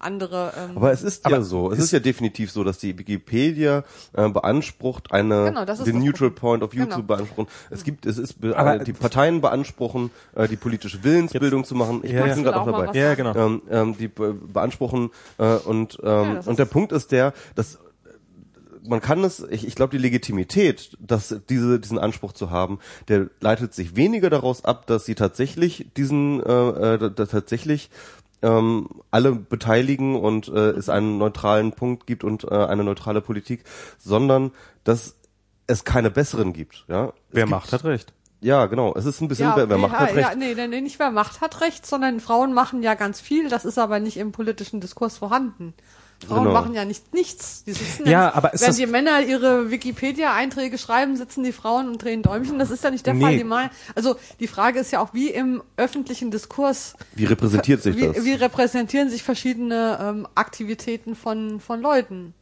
[0.04, 0.52] andere.
[0.56, 4.28] Ähm, Aber es ist ja so, es ist, ja definitiv so, dass die Wikipedia äh,
[4.28, 6.34] beansprucht, eine Genau, das ist den das Neutral Problem.
[6.40, 6.96] Point of View Genau.
[6.96, 7.46] zu beanspruchen.
[7.70, 11.74] Es gibt, es ist, be- Aber äh, die Parteien beanspruchen, äh, die politische Willensbildung zu
[11.74, 12.00] machen.
[12.04, 12.42] Ich Ja, bin ja.
[12.52, 12.98] gerade Will auch dabei.
[12.98, 13.34] Ja, genau.
[13.34, 17.32] ähm, ähm, die be beanspruchen äh, und ähm, das und ist- der Punkt ist der,
[17.54, 17.78] dass
[18.86, 23.30] man kann es, ich, ich glaube, die Legitimität, dass diese, diesen Anspruch zu haben, der
[23.40, 27.88] leitet sich weniger daraus ab, dass sie tatsächlich diesen, äh, äh, da, tatsächlich
[28.42, 33.64] ähm, alle beteiligen und äh, es einen neutralen Punkt gibt und äh, eine neutrale Politik,
[33.98, 34.52] sondern
[34.84, 35.16] dass
[35.66, 36.84] es keine besseren gibt.
[36.88, 37.06] Ja?
[37.06, 38.12] Es Wer gibt, Macht hat recht.
[38.40, 38.94] Ja, genau.
[38.94, 40.28] Es ist ein bisschen, wer, wer nee, macht hat ja, recht.
[40.28, 43.64] Ja, nee, nee, nicht wer macht hat recht, sondern Frauen machen ja ganz viel, das
[43.64, 45.72] ist aber nicht im politischen Diskurs vorhanden.
[46.26, 46.52] Frauen Genau.
[46.54, 47.64] machen ja nicht nichts.
[47.64, 51.88] Die sitzen Ja, nicht, aber ist wenn die Männer ihre Wikipedia-Einträge schreiben, sitzen die Frauen
[51.88, 52.58] und drehen Däumchen.
[52.58, 53.20] Das ist ja nicht der Nee.
[53.20, 53.36] Fall.
[53.36, 57.96] Die mal, also die Frage ist ja auch, wie im öffentlichen Diskurs Wie repräsentiert sich
[57.96, 58.24] wie, das?
[58.24, 62.34] wie repräsentieren sich verschiedene ähm, Aktivitäten von von Leuten?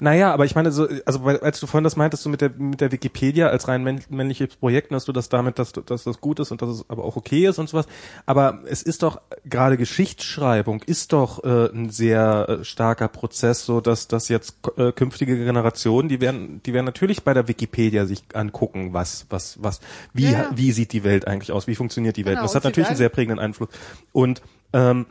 [0.00, 2.50] Naja, aber ich meine, so, also weil- als du vorhin das meintest, so mit der
[2.56, 6.04] mit der Wikipedia als rein männ- männliches Projekt, dass du das damit, dass, du- dass
[6.04, 7.86] das gut ist und dass es aber auch okay ist und sowas.
[8.26, 13.80] Aber es ist doch gerade Geschichtsschreibung ist doch äh, ein sehr äh, starker Prozess, so
[13.80, 18.22] dass dass jetzt äh, künftige Generationen, die werden, die werden natürlich bei der Wikipedia sich
[18.32, 19.80] angucken, was was was
[20.14, 22.36] wie Ja, wie sieht die Welt eigentlich aus, wie funktioniert die Welt.
[22.36, 23.68] Genau, das hat natürlich einen sehr prägenden Einfluss.
[24.12, 24.40] Und
[24.72, 25.06] ähm,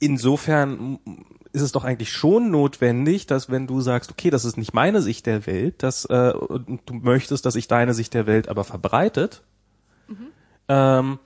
[0.00, 0.98] insofern
[1.58, 5.02] ist es doch eigentlich schon notwendig, dass wenn du sagst, okay, das ist nicht meine
[5.02, 9.42] Sicht der Welt, dass äh, du möchtest, dass sich deine Sicht der Welt aber verbreitet,
[10.68, 11.18] ähm,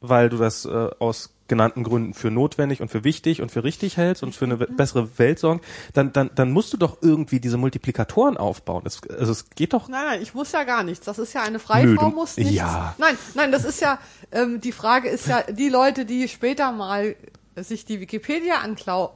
[0.00, 3.96] weil du das äh, aus genannten Gründen für notwendig und für wichtig und für richtig
[3.96, 5.60] hältst und für eine we- bessere Welt sorgen,
[5.94, 8.82] dann, dann, dann musst du doch irgendwie diese Multiplikatoren aufbauen.
[8.84, 11.04] Das, also es geht doch Nein, nein, ich muss ja gar nichts.
[11.06, 12.54] Das ist ja eine freie Nö, muss nichts.
[12.54, 12.94] ja.
[12.98, 13.98] Nein, nein, das ist ja
[14.30, 17.16] ähm, die Frage ist ja die Leute, die später mal
[17.64, 18.56] sich die Wikipedia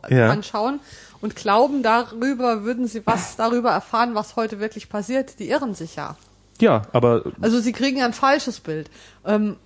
[0.09, 0.31] Ja.
[0.31, 0.81] anschauen
[1.21, 5.39] und glauben, darüber würden sie was darüber erfahren, was heute wirklich passiert.
[5.39, 6.17] Die irren sich ja.
[6.61, 8.91] ja, aber Also sie kriegen ein falsches Bild.
[9.25, 9.57] Ähm,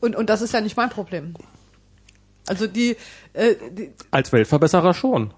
[0.00, 1.34] und, und das ist ja nicht mein Problem.
[2.46, 2.96] Also die,
[3.34, 5.34] äh, die als Weltverbesserer schon.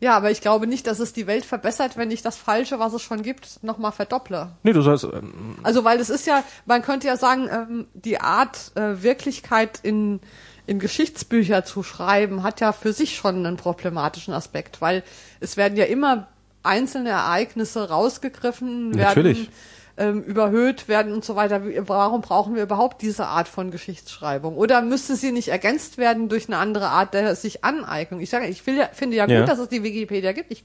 [0.00, 2.92] ja, aber ich glaube nicht, dass es die Welt verbessert, wenn ich das Falsche, was
[2.92, 4.52] es schon gibt, nochmal verdopple.
[4.62, 8.20] Nee, du sollst ähm, Also weil es ist ja, man könnte ja sagen, ähm, die
[8.20, 10.20] Art äh, Wirklichkeit in
[10.66, 15.02] in Geschichtsbücher zu schreiben, hat ja für sich schon einen problematischen Aspekt, weil
[15.40, 16.28] es werden ja immer
[16.62, 19.38] einzelne Ereignisse rausgegriffen, Natürlich.
[19.38, 19.48] werden
[19.96, 21.60] ähm, überhöht werden und so weiter.
[21.86, 24.56] Warum brauchen wir überhaupt diese Art von Geschichtsschreibung?
[24.56, 28.20] Oder müsste sie nicht ergänzt werden durch eine andere Art der sich Aneignung?
[28.20, 29.44] Ich sage, ich will ja, finde ja gut, Ja.
[29.46, 30.50] dass es die Wikipedia gibt.
[30.50, 30.64] Ich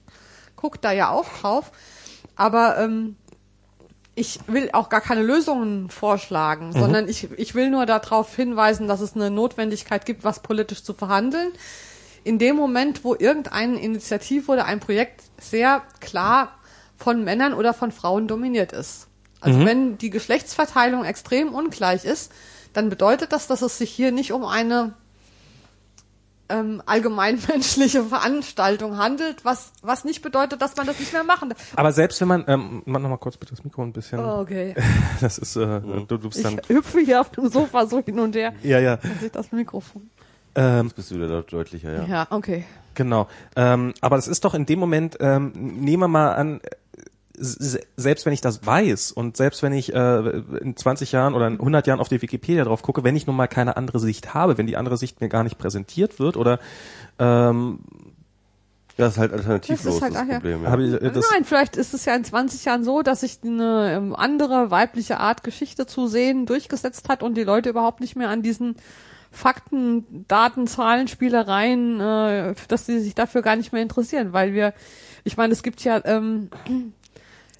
[0.56, 1.72] gucke da ja auch drauf.
[2.36, 3.18] Aber ähm,
[4.20, 9.00] ich will auch gar keine Lösungen vorschlagen, sondern ich, ich will nur darauf hinweisen, dass
[9.00, 11.54] es eine Notwendigkeit gibt, was politisch zu verhandeln.
[12.26, 16.52] In dem Moment, wo irgendeine Initiative oder ein Projekt sehr klar
[16.98, 19.08] von Männern oder von Frauen dominiert ist.
[19.40, 22.34] Also wenn die Geschlechtsverteilung extrem ungleich ist,
[22.74, 24.96] dann bedeutet das, dass es sich hier nicht um eine
[26.50, 31.60] ähm, allgemeinmenschliche Veranstaltung handelt, was, was nicht bedeutet, dass man das nicht mehr machen darf.
[31.76, 34.20] aber selbst wenn man ähm, mach noch mal kurz bitte das Mikro ein bisschen.
[34.20, 34.74] Oh, Okay.
[35.22, 38.20] Das ist äh, du, du bist Ich dann hüpfe hier auf dem Sofa so hin
[38.20, 38.54] und her.
[38.64, 40.10] ja ja Dann sieht das Mikrofon.
[40.56, 42.06] ähm, Jetzt bist du wieder deut- deutlicher, ja.
[42.06, 42.66] Ja, okay.
[42.96, 43.28] Genau.
[43.56, 46.60] Ähm, aber das ist doch in dem Moment, ähm, nehmen wir mal an,
[47.42, 50.20] selbst wenn ich das weiß und selbst wenn ich äh,
[50.62, 53.36] in 20 Jahren oder in 100 Jahren auf die Wikipedia drauf gucke, wenn ich nun
[53.36, 56.60] mal keine andere Sicht habe, wenn die andere Sicht mir gar nicht präsentiert wird oder
[57.18, 57.80] ähm,
[58.98, 60.28] Ja, ist halt alternativlos, Das ist halt- das.
[60.28, 60.64] Problem.
[60.64, 60.78] Ja.
[60.78, 63.94] ich äh, das Nein, vielleicht ist es ja in 20 Jahren so, dass sich eine
[63.96, 68.28] ähm, andere weibliche Art Geschichte zu sehen durchgesetzt hat und die Leute überhaupt nicht mehr
[68.30, 68.76] an diesen
[69.32, 74.74] Fakten, Daten, Zahlen, Spielereien, äh, dass sie sich dafür gar nicht mehr interessieren, weil wir,
[75.24, 76.50] ich meine, es gibt ja, ähm,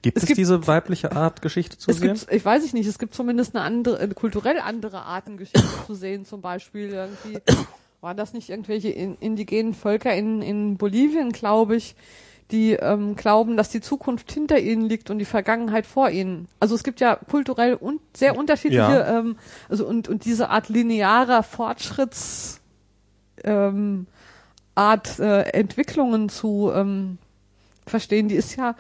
[0.02, 2.14] gibt es es, gibt- diese weibliche Art Geschichte zu sehen?
[2.14, 5.68] gibt, ich weiß ich nicht, es gibt zumindest eine andere, eine kulturell andere Arten Geschichte
[5.86, 7.40] zu sehen, zum Beispiel irgendwie,
[8.02, 11.96] waren das nicht irgendwelche in, indigenen Völker in, in Bolivien, glaube ich,
[12.52, 16.48] die ähm, glauben, dass die Zukunft hinter ihnen liegt und die Vergangenheit vor ihnen.
[16.60, 19.20] Also es gibt ja kulturell und sehr unterschiedliche, Ja.
[19.20, 19.36] ähm,
[19.70, 22.60] also und, und diese Art linearer Fortschritts
[23.44, 24.08] ähm,
[24.76, 27.18] Art äh, Entwicklungen zu ähm,
[27.86, 28.76] verstehen, die ist ja,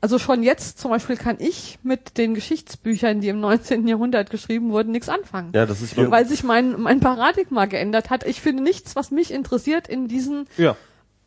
[0.00, 3.86] also schon jetzt zum Beispiel kann ich mit den Geschichtsbüchern, die im 19.
[3.86, 5.52] Jahrhundert geschrieben wurden, nichts anfangen.
[5.54, 8.24] Ja, das ist Weil sich mein, mein Paradigma geändert hat.
[8.24, 10.76] Ich finde nichts, was mich interessiert in diesen, Ja.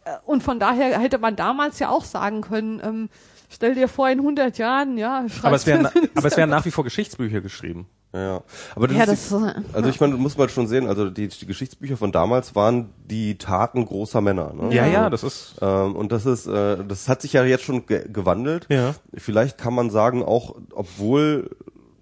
[0.05, 3.09] äh, und von daher hätte man damals ja auch sagen können, ähm,
[3.49, 6.65] stell dir vor, in 100 Jahren, ja, Aber es werden, schreibst aber es werden nach
[6.65, 7.87] wie vor Geschichtsbücher geschrieben.
[8.13, 8.41] Ja.
[8.75, 11.27] Aber das Ja, ist, das, die- also ich meine, muss man schon sehen, also die,
[11.29, 14.53] die Geschichtsbücher von damals waren die Taten großer Männer.
[14.53, 14.73] Ne?
[14.73, 17.63] Ja, Also, ja, das ist Ähm, und das ist, äh, das hat sich ja jetzt
[17.63, 18.67] schon ge gewandelt.
[18.69, 18.93] Ja.
[19.15, 21.49] Vielleicht kann man sagen, auch obwohl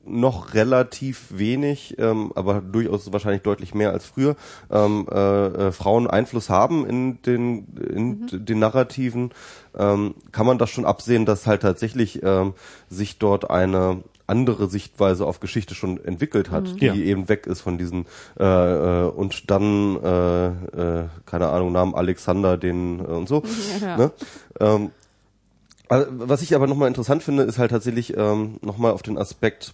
[0.04, 4.36] noch relativ wenig, ähm, aber durchaus wahrscheinlich deutlich mehr als früher,
[4.72, 9.30] ähm, äh, äh, Frauen Einfluss haben in den in den Narrativen,
[9.78, 12.54] ähm, kann man das schon absehen, dass halt tatsächlich ähm,
[12.90, 14.02] sich dort eine
[14.32, 16.94] andere Sichtweise auf Geschichte schon entwickelt hat, die Ja.
[16.96, 18.06] eben weg ist von diesen
[18.40, 23.44] äh, äh, und dann äh, äh, keine Ahnung Namen Alexander den äh, und so.
[23.82, 23.98] Ja.
[23.98, 24.12] Ne?
[24.60, 24.92] Ähm,
[25.90, 29.74] was ich aber nochmal interessant finde, ist halt tatsächlich ähm, nochmal auf den Aspekt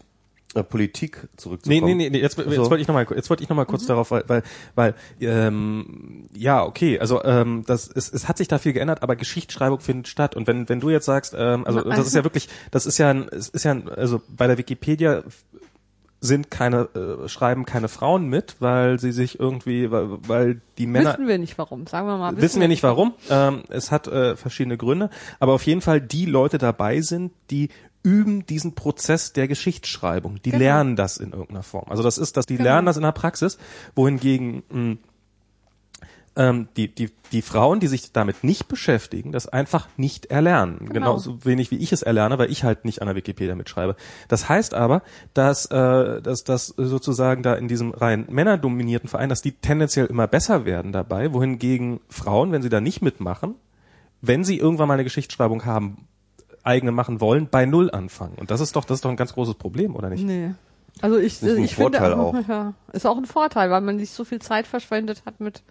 [0.70, 1.86] Politik Nee, zurückzukommen.
[1.86, 2.70] nee, nee, nee, jetzt, jetzt So.
[2.70, 4.44] wollte ich noch mal, jetzt wollte ich noch mal kurz darauf, weil, weil,
[4.76, 9.16] weil ähm, ja, okay, also ähm, das, es, es hat sich da viel geändert, aber
[9.16, 10.36] Geschichtsschreibung findet statt.
[10.36, 12.98] Und wenn, wenn du jetzt sagst, ähm, also Na, das ist ja wirklich, das ist
[12.98, 15.24] ja, ein, es ist ja, ein, also bei der Wikipedia
[16.20, 21.14] sind keine äh, schreiben keine Frauen mit, weil sie sich irgendwie, weil, weil die Männer
[21.14, 22.36] Wissen wir nicht warum, sagen wir mal.
[22.42, 23.14] Wissen wir nicht warum.
[23.30, 27.70] Ähm, es hat äh, verschiedene Gründe, aber auf jeden Fall die Leute dabei sind, die
[28.08, 30.42] üben diesen Prozess der Geschichtsschreibung.
[30.44, 30.64] Die Genau.
[30.64, 31.90] lernen das in irgendeiner Form.
[31.90, 32.70] Also das ist, dass die Genau.
[32.70, 33.58] lernen das in der Praxis,
[33.96, 34.98] wohingegen mh,
[36.38, 40.78] ähm, die, die, die Frauen, die sich damit nicht beschäftigen, das einfach nicht erlernen.
[40.80, 40.94] Genau.
[40.94, 43.98] Genauso wenig wie ich es erlerne, weil ich halt nicht an der Wikipedia mitschreibe.
[44.30, 45.02] Das heißt aber,
[45.34, 50.28] dass, äh, dass das sozusagen da in diesem rein männerdominierten Verein, dass die tendenziell immer
[50.28, 53.56] besser werden dabei, wohingegen Frauen, wenn sie da nicht mitmachen,
[54.22, 56.08] wenn sie irgendwann mal eine Geschichtsschreibung haben,
[56.68, 58.36] eigene machen wollen, bei Null anfangen.
[58.36, 60.24] Und das ist doch, das ist doch ein ganz großes Problem, oder nicht?
[60.24, 60.52] Nee.
[61.02, 62.36] Also ich, ist ich finde, auch.
[62.48, 65.62] Ja, ist auch ein Vorteil, weil man nicht so viel Zeit verschwendet hat mit.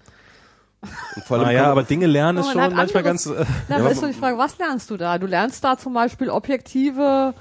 [1.17, 3.49] Und vor allem Naja, aber Dinge lernen ist schon hat manchmal anderes- ganz.
[3.49, 5.19] Äh, Na, aber ist doch die Frage, was lernst du da?
[5.19, 7.35] Du lernst da zum Beispiel objektive,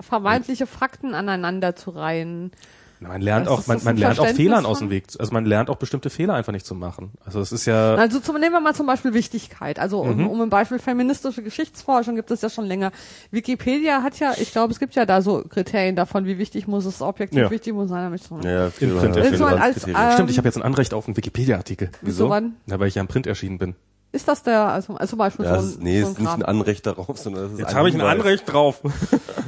[0.00, 2.52] vermeintliche Fakten aneinander zu reihen.
[3.02, 5.04] Man lernt Das auch, man, man lernt auch Fehlern aus dem Weg.
[5.18, 7.12] Also man lernt auch bestimmte Fehler einfach nicht zu machen.
[7.24, 7.94] Also es ist ja.
[7.94, 9.78] Also zum, nehmen wir mal zum Beispiel Wichtigkeit.
[9.78, 10.26] Also Mhm.
[10.26, 12.92] um, um ein Beispiel feministische Geschichtsforschung gibt es ja schon länger.
[13.30, 16.84] Wikipedia hat ja, ich glaube, es gibt ja da so Kriterien davon, wie wichtig muss
[16.84, 17.50] es, objektiv Ja.
[17.50, 18.38] wichtig muss sein, damit so.
[18.42, 20.08] ja, In Print so als, Relevanzkriterien.
[20.08, 21.90] äh, Stimmt, ich habe jetzt ein Anrecht auf einen Wikipedia-Artikel.
[22.02, 22.28] Wieso?
[22.28, 22.54] wann?
[22.66, 23.74] Na, weil ich ja im Print erschienen bin.
[24.14, 26.18] Ist das der, also, also zum Beispiel ja, so ist, ein, nee, so es ist
[26.18, 26.40] nicht Kram.
[26.40, 28.02] ein Anrecht darauf, sondern es ist Jetzt habe ich ein.
[28.02, 28.80] Anrecht drauf.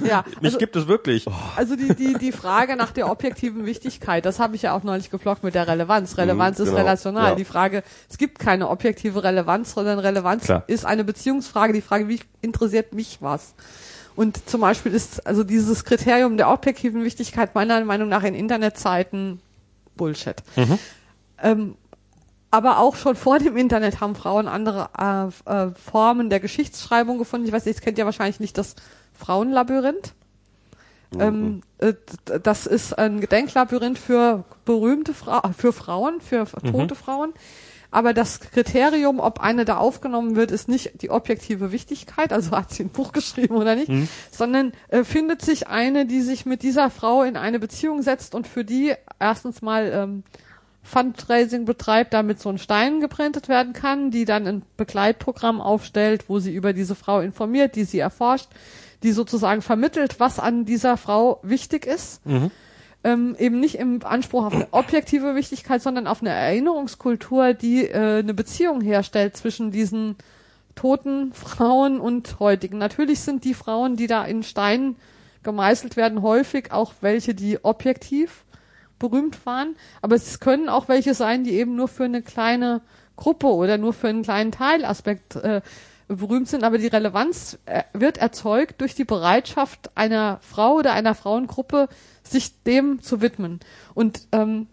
[0.05, 1.25] Ja, Mich also, gibt es wirklich.
[1.57, 5.09] also die, die, die Frage nach der objektiven Wichtigkeit, das habe ich ja auch neulich
[5.09, 6.18] geflockt mit der Relevanz.
[6.18, 7.31] Relevanz ist genau, relational.
[7.31, 7.34] ja.
[7.36, 10.65] Die Frage, es gibt keine objektive Relevanz, sondern Relevanz Klar.
[10.67, 11.73] ist eine Beziehungsfrage.
[11.73, 13.55] Die Frage, wie interessiert mich was?
[14.17, 19.41] Und zum Beispiel ist also dieses Kriterium der objektiven Wichtigkeit meiner Meinung nach in Internetzeiten
[19.97, 20.36] Bullshit.
[21.43, 21.76] Ähm,
[22.55, 27.49] aber auch schon vor dem Internet haben Frauen andere äh, äh, Formen der Geschichtsschreibung gefunden.
[27.49, 28.76] Ich weiß nicht, ihr kennt ja wahrscheinlich nicht das
[29.12, 30.15] Frauenlabyrinth.
[31.18, 31.94] Ähm, äh,
[32.42, 37.33] das ist ein Gedenklabyrinth für berühmte Fra für Frauen, für tote Frauen.
[37.91, 42.70] Aber das Kriterium, ob eine da aufgenommen wird, ist nicht die objektive Wichtigkeit, also hat
[42.70, 43.91] sie ein Buch geschrieben oder nicht,
[44.31, 48.47] sondern äh, findet sich eine, die sich mit dieser Frau in eine Beziehung setzt und
[48.47, 50.23] für die erstens mal ähm,
[50.84, 56.38] Fundraising betreibt, damit so ein Stein geprintet werden kann, die dann ein Begleitprogramm aufstellt, wo
[56.38, 58.48] sie über diese Frau informiert, die sie erforscht,
[59.02, 62.20] die sozusagen vermittelt, was an dieser Frau wichtig ist.
[63.02, 68.20] Ähm, eben nicht im Anspruch auf eine objektive Wichtigkeit, sondern auf eine Erinnerungskultur, die äh,
[68.20, 70.16] eine Beziehung herstellt zwischen diesen
[70.74, 72.78] toten Frauen und heutigen.
[72.78, 74.96] Natürlich sind die Frauen, die da in Stein
[75.42, 78.43] gemeißelt werden, häufig auch welche, die objektiv
[78.98, 82.81] berühmt waren, aber es können auch welche sein, die eben nur für eine kleine
[83.16, 85.60] Gruppe oder nur für einen kleinen Teilaspekt äh,
[86.08, 91.14] berühmt sind, aber die Relevanz äh, wird erzeugt durch die Bereitschaft einer Frau oder einer
[91.14, 91.89] Frauengruppe,
[92.23, 93.60] sich dem zu widmen.
[93.94, 94.66] Und ähm,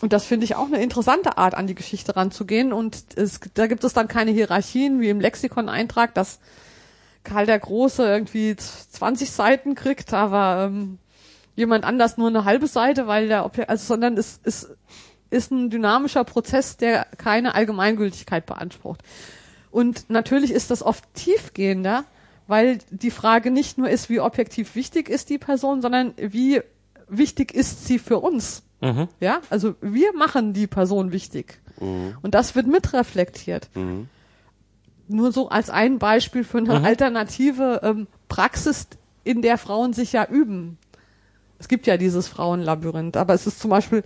[0.00, 2.72] und das finde ich auch eine interessante Art, an die Geschichte ranzugehen.
[2.72, 6.40] Und es, da gibt es dann keine Hierarchien wie im Lexikon-Eintrag, dass
[7.22, 10.98] Karl der Große irgendwie 20 Seiten kriegt, aber ähm,
[11.56, 14.70] jemand anders nur eine halbe Seite, weil der Objekt, also sondern es, es
[15.30, 19.02] ist ein dynamischer Prozess, der keine Allgemeingültigkeit beansprucht.
[19.70, 22.04] Und natürlich ist das oft tiefgehender,
[22.46, 26.62] weil die Frage nicht nur ist, wie objektiv wichtig ist die Person, sondern wie
[27.08, 28.62] wichtig ist sie für uns.
[28.80, 29.08] Mhm.
[29.20, 31.60] Ja, also wir machen die Person wichtig.
[31.78, 32.16] Mhm.
[32.22, 33.68] Und das wird mitreflektiert.
[33.74, 34.08] Mhm.
[35.06, 36.84] Nur so als ein Beispiel für eine Mhm.
[36.84, 38.88] alternative ähm, Praxis,
[39.22, 40.78] in der Frauen sich ja üben.
[41.60, 44.02] Es gibt ja dieses Frauenlabyrinth, aber es ist zum Beispiel,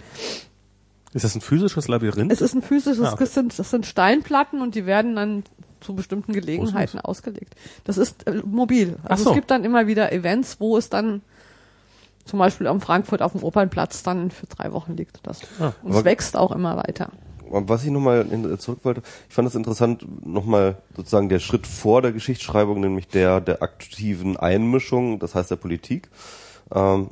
[1.15, 2.31] Ist das ein physisches Labyrinth?
[2.33, 3.25] es ist ein physisches, Ah, okay.
[3.25, 5.45] das, sind, das sind Steinplatten und die werden dann
[5.81, 7.55] zu bestimmten Gelegenheiten ausgelegt.
[7.85, 8.97] Das ist äh, mobil.
[9.05, 9.31] Also so.
[9.31, 11.23] es gibt dann immer wieder Events, wo es dann
[12.25, 15.21] zum Beispiel am Frankfurt auf dem Opernplatz dann für drei Wochen liegt.
[15.25, 15.41] Das.
[15.61, 17.11] Ah, und es wächst auch immer weiter.
[17.51, 18.27] Was ich nochmal
[18.59, 23.41] zurück wollte, ich fand es interessant, nochmal sozusagen der Schritt vor der Geschichtsschreibung, nämlich der
[23.41, 26.09] der aktiven Einmischung, das heißt der Politik.
[26.75, 27.11] Ähm,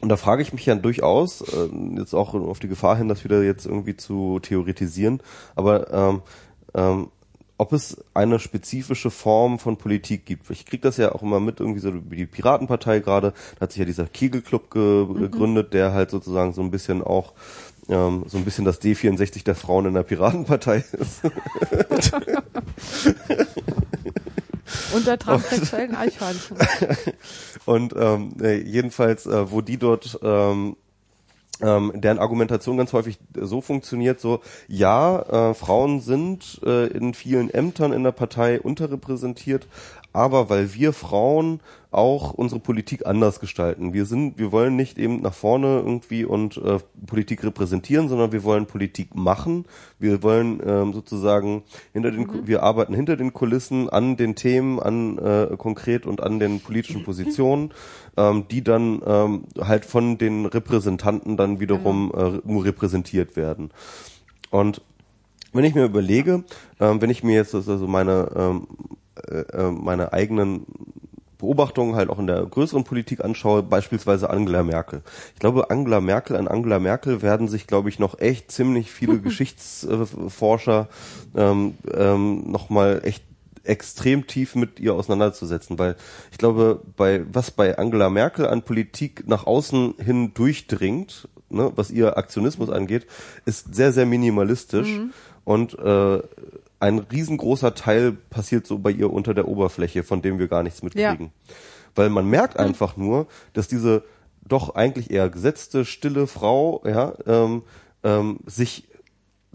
[0.00, 3.24] und da frage ich mich ja durchaus, äh, jetzt auch auf die Gefahr hin, das
[3.24, 5.20] wieder jetzt irgendwie zu theoretisieren,
[5.54, 6.22] aber ähm,
[6.74, 7.08] ähm,
[7.58, 10.50] ob es eine spezifische Form von Politik gibt.
[10.50, 13.72] Ich krieg das ja auch immer mit, irgendwie so wie die Piratenpartei gerade, da hat
[13.72, 17.32] sich ja dieser Kegelclub ge gegründet, der halt sozusagen so ein bisschen auch
[17.88, 21.22] ähm, so ein bisschen das D64 der Frauen in der Piratenpartei ist.
[24.94, 26.56] Und der transsexuellen Eichhörnchen.
[27.66, 30.76] Und ähm, äh, jedenfalls, äh, wo die dort ähm,
[31.62, 37.50] ähm, deren Argumentation ganz häufig so funktioniert, so ja, äh, Frauen sind äh, in vielen
[37.50, 39.66] Ämtern in der Partei unterrepräsentiert,
[40.16, 43.92] aber weil wir Frauen auch unsere Politik anders gestalten.
[43.92, 48.42] Wir sind, wir wollen nicht eben nach vorne irgendwie und äh, Politik repräsentieren, sondern wir
[48.42, 49.66] wollen Politik machen.
[49.98, 51.62] Wir wollen ähm, sozusagen
[51.92, 52.46] hinter den, mhm.
[52.46, 57.04] wir arbeiten hinter den Kulissen an den Themen, an äh, konkret und an den politischen
[57.04, 57.72] Positionen,
[58.16, 62.56] ähm, die dann ähm, halt von den Repräsentanten dann wiederum mhm.
[62.56, 63.70] äh, repräsentiert werden.
[64.50, 64.80] Und
[65.52, 66.44] wenn ich mir überlege,
[66.80, 68.66] ähm, wenn ich mir jetzt also meine ähm,
[69.28, 70.66] äh, äh, meine eigenen
[71.38, 75.02] Beobachtungen halt auch in der größeren Politik anschaue, beispielsweise Angela Merkel.
[75.34, 79.18] Ich glaube, Angela Merkel, an Angela Merkel werden sich, glaube ich, noch echt ziemlich viele
[79.20, 80.88] Geschichtsforscher
[81.34, 83.24] ähm, ähm, nochmal echt
[83.64, 85.96] extrem tief mit ihr auseinanderzusetzen, weil
[86.30, 91.90] ich glaube, bei was bei Angela Merkel an Politik nach außen hin durchdringt, ne, was
[91.90, 93.06] ihr Aktionismus angeht,
[93.44, 95.12] ist sehr, sehr minimalistisch mhm.
[95.44, 96.22] und äh,
[96.78, 100.82] ein riesengroßer Teil passiert so bei ihr unter der Oberfläche, von dem wir gar nichts
[100.82, 101.32] mitkriegen.
[101.48, 101.54] Ja.
[101.94, 104.04] Weil man merkt einfach nur, dass diese
[104.42, 107.62] doch eigentlich eher gesetzte, stille Frau, ja, ähm,
[108.04, 108.88] ähm, sich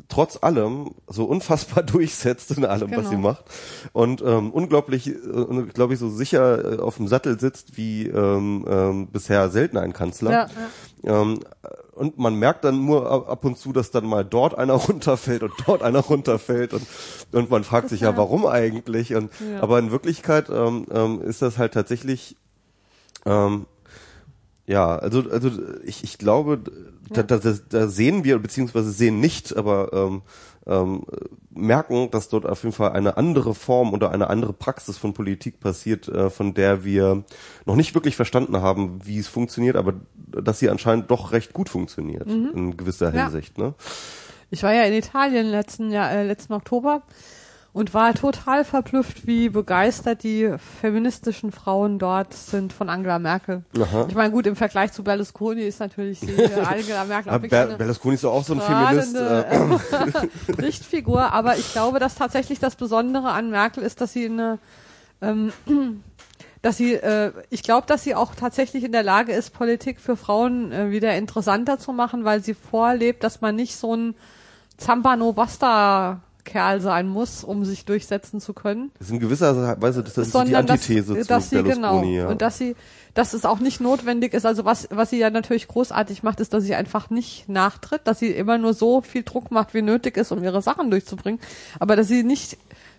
[0.07, 3.01] trotz allem so unfassbar durchsetzt in allem, genau.
[3.01, 3.29] was sie genau.
[3.29, 3.45] macht
[3.93, 5.15] und ähm, unglaublich, äh,
[5.73, 9.93] glaube ich, so sicher äh, auf dem Sattel sitzt wie ähm, ähm, bisher selten ein
[9.93, 10.31] Kanzler.
[10.31, 10.47] Ja,
[11.03, 11.21] ja.
[11.21, 11.39] Ähm,
[11.93, 15.53] und man merkt dann nur ab und zu, dass dann mal dort einer runterfällt und
[15.65, 16.85] dort einer runterfällt und
[17.31, 19.15] und man fragt sich ja, warum eigentlich?
[19.15, 19.61] Und ja.
[19.61, 22.35] aber in Wirklichkeit ähm, ähm, ist das halt tatsächlich
[23.25, 23.65] ähm,
[24.71, 25.49] ja, also also
[25.83, 26.59] ich, ich glaube,
[27.09, 30.21] da, da, da sehen wir beziehungsweise sehen nicht, aber ähm,
[30.65, 31.03] ähm,
[31.49, 35.59] merken, dass dort auf jeden Fall eine andere Form oder eine andere Praxis von Politik
[35.59, 37.23] passiert, äh, von der wir
[37.65, 41.67] noch nicht wirklich verstanden haben, wie es funktioniert, aber dass sie anscheinend doch recht gut
[41.67, 42.51] funktioniert mhm.
[42.55, 43.57] in gewisser Hinsicht.
[43.57, 43.65] Ja.
[43.65, 43.73] Ne?
[44.51, 47.01] Ich war ja in Italien letzten Jahr, äh, letzten Oktober
[47.73, 53.63] und war total verblüfft, wie begeistert die feministischen Frauen dort sind von Angela Merkel.
[53.79, 54.07] Aha.
[54.09, 56.35] Ich meine, gut, im Vergleich zu Berlusconi ist natürlich die
[56.65, 59.15] Angela Merkel auch Ber Berlusconi ist auch so ein Feminist.
[59.15, 60.27] Äh.
[60.61, 64.59] Lichtfigur, aber ich glaube, dass tatsächlich das Besondere an Merkel ist, dass sie eine
[65.21, 65.53] ähm,
[66.61, 70.15] dass sie, äh, ich glaube, dass sie auch tatsächlich in der Lage ist, Politik für
[70.15, 74.15] Frauen äh, wieder interessanter zu machen, weil sie vorlebt, dass man nicht so ein
[74.77, 78.91] Zampano Basta Kerl sein muss, um sich durchsetzen zu können.
[78.97, 82.27] Das ist in gewisser Weise das ist die Antithese dass, zu dass sie, genau, ja.
[82.27, 82.75] Und dass sie,
[83.13, 84.45] dass es auch nicht notwendig ist.
[84.45, 88.19] Also was, was sie ja natürlich großartig macht, ist, dass sie einfach nicht nachtritt, dass
[88.19, 91.39] sie immer nur so viel Druck macht, wie nötig ist, um ihre Sachen durchzubringen.
[91.79, 92.57] Aber dass sie nicht,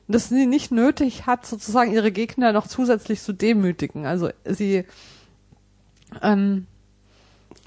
[0.09, 4.07] dass sie nicht nötig hat, sozusagen ihre Gegner noch zusätzlich zu demütigen.
[4.07, 4.85] Also sie,
[6.23, 6.67] ähm,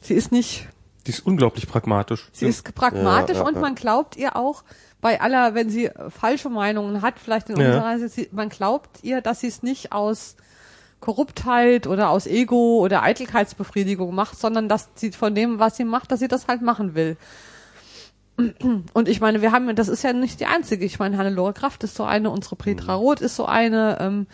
[0.02, 0.68] sie ist nicht
[1.06, 2.30] die ist unglaublich pragmatisch.
[2.32, 4.64] Sie ist pragmatisch ja, ja, und man glaubt ihr auch,
[5.06, 9.42] bei aller, wenn sie falsche Meinungen hat, vielleicht in unserer Weise, man glaubt ihr, dass
[9.42, 10.36] sie es nicht aus
[11.00, 16.12] Korruptheit oder aus Ego oder Eitelkeitsbefriedigung macht, sondern dass sie von dem, was sie macht,
[16.12, 17.18] dass sie das halt machen will.
[18.94, 20.84] Und ich meine, wir haben, das ist ja nicht die einzige.
[20.86, 23.04] Ich meine, Hannelore Kraft ist so eine, unsere Petra mhm.
[23.04, 24.26] Roth ist so eine, ähm,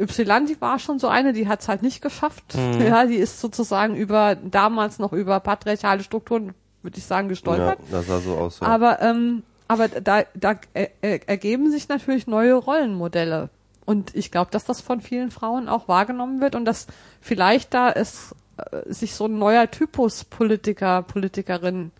[0.00, 2.56] Y, die war schon so eine, die hat es halt nicht geschafft.
[2.56, 2.80] Mhm.
[2.84, 7.78] Ja, die ist sozusagen über, damals noch über patriarchale Strukturen würde ich sagen, gestolpert.
[7.90, 8.60] Ja, das sah so aus.
[8.60, 8.66] Ja.
[8.68, 10.90] Aber, ähm, aber da, da er,
[11.28, 13.50] ergeben sich natürlich neue Rollenmodelle.
[13.84, 16.86] Und ich glaube, dass das von vielen Frauen auch wahrgenommen wird und dass
[17.20, 21.92] vielleicht da es äh, sich so ein neuer Typus Politiker, Politikerin,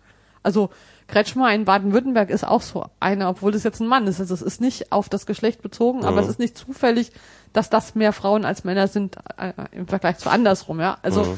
[0.43, 0.69] also
[1.07, 4.19] Kretschmer in Baden-Württemberg ist auch so einer, obwohl es jetzt ein Mann ist.
[4.19, 7.13] Also es ist nicht auf das Geschlecht bezogen, aber es ist nicht zufällig,
[7.53, 10.97] dass das mehr Frauen als Männer sind äh, im Vergleich zu andersrum, ja.
[11.01, 11.37] Also ja.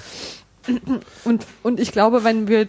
[1.26, 2.68] Und und ich glaube, wenn wir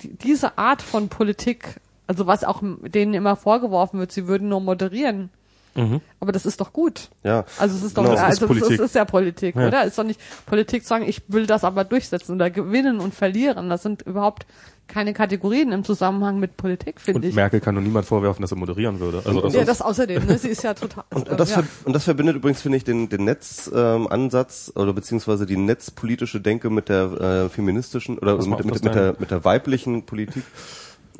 [0.00, 5.30] diese Art von Politik, also was auch denen immer vorgeworfen wird, sie würden nur moderieren.
[5.74, 6.00] Mhm.
[6.20, 7.10] Aber das ist doch gut.
[7.22, 7.44] Ja.
[7.58, 9.66] Also es ist doch, genau, also ist es ist ja Politik, ja.
[9.66, 9.82] oder?
[9.82, 13.14] Es ist doch nicht Politik zu sagen, ich will das aber durchsetzen oder gewinnen und
[13.14, 13.68] verlieren.
[13.68, 14.46] Das sind überhaupt
[14.86, 17.34] keine Kategorien im Zusammenhang mit Politik, finde ich.
[17.34, 19.22] Merkel kann nur niemand vorwerfen, dass er moderieren würde.
[19.24, 20.38] Also das ja, das außerdem, ne?
[20.38, 21.04] Sie ist ja total.
[21.10, 21.62] und, und, das ja.
[21.84, 26.70] und das verbindet übrigens, finde ich, den, den Netzansatz ähm, oder beziehungsweise die netzpolitische Denke
[26.70, 30.44] mit der äh, feministischen oder mit, mit, mit, der, mit der weiblichen Politik.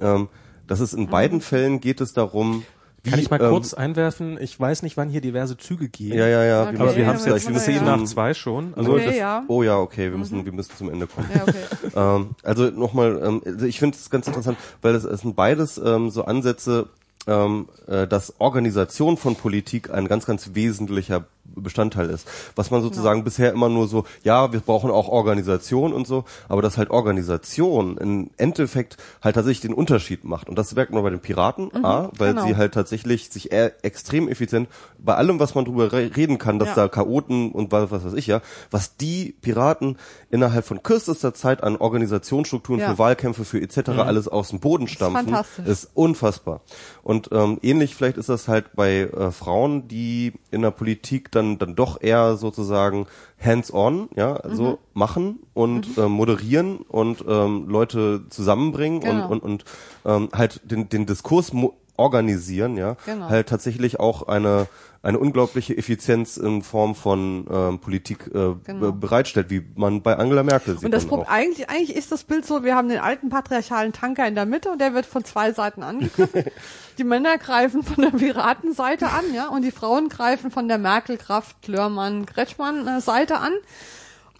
[0.00, 0.28] Ähm,
[0.66, 1.10] das ist in mhm.
[1.10, 2.64] beiden Fällen geht es darum,
[3.04, 4.38] wie, Kann ich mal ähm, kurz einwerfen?
[4.40, 6.16] Ich weiß nicht, wann hier diverse Züge gehen.
[6.16, 6.68] Ja, ja, ja.
[6.68, 6.78] Okay.
[6.78, 7.96] Aber wir haben es jetzt wir 10 ja.
[7.96, 8.72] nach 2 schon.
[8.74, 9.44] Also Okay, das, ja.
[9.46, 11.28] Oh ja, okay, wir müssen, wir müssen zum Ende kommen.
[11.34, 11.54] Ja, okay.
[11.96, 15.78] Ähm, also nochmal, ähm, also ich finde es ganz interessant, weil es, es sind beides
[15.78, 16.88] ähm, so Ansätze,
[17.26, 22.26] ähm, äh, dass Organisation von Politik ein ganz, ganz wesentlicher Bestandteil ist.
[22.56, 26.62] Was man sozusagen bisher immer nur so, ja, wir brauchen auch Organisation und so, aber
[26.62, 30.48] dass halt Organisation im Endeffekt halt tatsächlich den Unterschied macht.
[30.48, 32.46] Und das merkt man bei den Piraten, A, weil genau.
[32.46, 36.70] sie halt tatsächlich sich extrem effizient bei allem, was man drüber re reden kann, dass
[36.70, 36.74] Ja.
[36.74, 38.40] da Chaoten und was, was weiß ich ja,
[38.70, 39.96] was die Piraten
[40.30, 42.90] innerhalb von kürzester Zeit an Organisationsstrukturen Ja.
[42.90, 43.90] für Wahlkämpfe, für etc.
[43.90, 45.66] alles aus dem Boden stampfen, fantastisch.
[45.66, 46.62] ist unfassbar.
[47.02, 51.58] Und ähm, ähnlich vielleicht ist das halt bei äh, Frauen, die in der Politik dann
[51.58, 53.06] dann doch eher sozusagen
[53.42, 54.54] hands-on, ja, Mhm.
[54.54, 59.26] so machen und äh, moderieren und ähm, Leute zusammenbringen Genau.
[59.28, 59.64] und und, und
[60.04, 63.28] ähm, halt den den Diskurs mo- organisieren, ja, Genau.
[63.28, 64.66] halt tatsächlich auch eine
[65.02, 68.80] eine unglaubliche Effizienz in Form von ähm, Politik äh, Genau.
[68.80, 70.84] be- bereitstellt, wie man bei Angela Merkel sieht.
[70.86, 74.26] Und das Problem, eigentlich, eigentlich ist das Bild so, wir haben den alten patriarchalen Tanker
[74.26, 76.44] in der Mitte und der wird von zwei Seiten angegriffen.
[76.98, 81.16] die Männer greifen von der Piratenseite an, ja, und die Frauen greifen von der Merkel,
[81.16, 83.52] Kraft, Lörmann, Kretschmann äh, Seite an.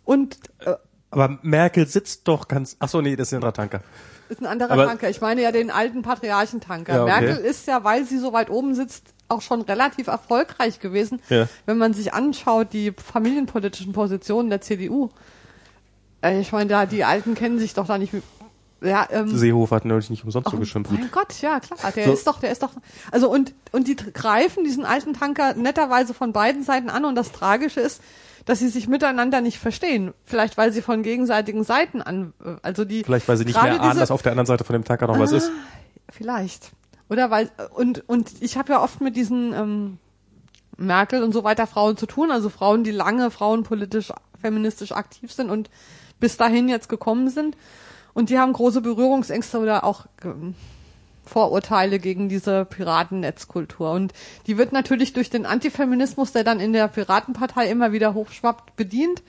[0.05, 0.75] Und äh,
[1.11, 2.77] aber Merkel sitzt doch ganz.
[2.81, 3.81] Ach so, nee, das ist ein anderer Tanker.
[4.29, 5.09] ist ein anderer Aber- Tanker.
[5.11, 6.95] Ich meine ja den alten Patriarchentanker.
[6.95, 7.13] Ja, okay.
[7.27, 11.21] Merkel ist ja, weil sie so weit oben sitzt, auch schon relativ erfolgreich gewesen.
[11.29, 11.47] Ja.
[11.67, 15.11] Wenn man sich anschaut, die familienpolitischen Positionen der CDU.
[16.21, 18.13] Äh, Ich meine, da die Alten kennen sich doch da nicht.
[18.85, 20.93] Ja, ähm, Seehofer hat neulich nicht umsonst so Oh geschimpft.
[20.93, 22.13] mein Gott, ja klar, der So.
[22.13, 22.73] ist doch, der ist doch,
[23.11, 27.33] also und und die greifen diesen alten Tanker netterweise von beiden Seiten an und das
[27.33, 28.03] Tragische ist,
[28.45, 30.13] dass sie sich miteinander nicht verstehen.
[30.25, 33.73] Vielleicht weil sie von gegenseitigen Seiten an, äh, also die Vielleicht, weil sie nicht mehr
[33.81, 35.51] ahnen, diese- dass auf der anderen Seite von dem Tanker noch was ist.
[36.11, 36.73] Vielleicht.
[37.09, 39.99] Oder weil und und ich habe ja oft mit diesen ähm,
[40.77, 45.49] Merkel und so weiter Frauen zu tun, also Frauen, die lange frauenpolitisch, feministisch aktiv sind
[45.51, 45.71] und
[46.21, 47.57] bis dahin jetzt gekommen sind.
[48.15, 50.55] Und die haben große Berührungsängste oder auch ähm,
[51.27, 53.91] Vorurteile gegen diese Piratennetzkultur.
[53.91, 54.13] Und
[54.47, 59.23] die wird natürlich durch den Antifeminismus, der dann in der Piratenpartei immer wieder hochschwappt, bedient.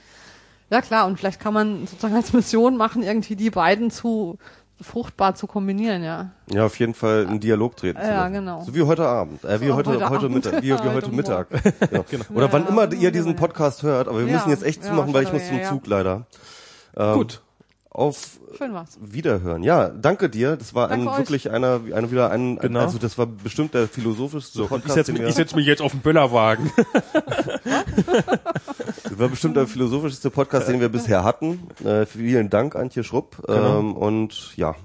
[0.69, 4.37] Ja klar, und vielleicht kann man sozusagen als Mission machen, irgendwie die beiden zu
[4.81, 6.31] fruchtbar zu kombinieren, ja.
[6.51, 7.97] Ja, auf jeden Fall in Dialog treten.
[8.01, 8.33] zu Ja, lassen.
[8.33, 8.61] genau.
[8.65, 10.29] So wie heute Abend, äh, wie So, heute, heute heute.
[10.29, 11.47] Mittag, wie, wie Heute Mittag.
[12.09, 12.25] genau.
[12.33, 12.69] Oder Ja, wann ja.
[12.69, 13.37] immer ihr diesen Ja.
[13.37, 14.33] Podcast hört, aber wir Ja.
[14.33, 15.69] müssen jetzt echt Ja, zumachen, weil ich muss zum ja, ja.
[15.69, 16.25] Zug leider.
[16.97, 17.41] Ähm, Gut.
[17.95, 18.97] Auf Schön war's.
[18.99, 19.63] Wiederhören.
[19.63, 20.57] Ja, danke dir.
[20.57, 22.81] Das war ein wirklich einer, eine wieder ein, Genau.
[22.81, 25.65] also das war bestimmt der philosophischste Ich Podcast, setze den wir, mich, ich setz mich
[25.65, 26.71] jetzt auf den Böllerwagen.
[29.03, 31.67] das war bestimmt der philosophischste Podcast, den wir bisher hatten.
[31.85, 33.37] Äh, vielen Dank, Antje Schrupp.
[33.47, 33.79] Genau.
[33.79, 34.75] Ähm, und ja,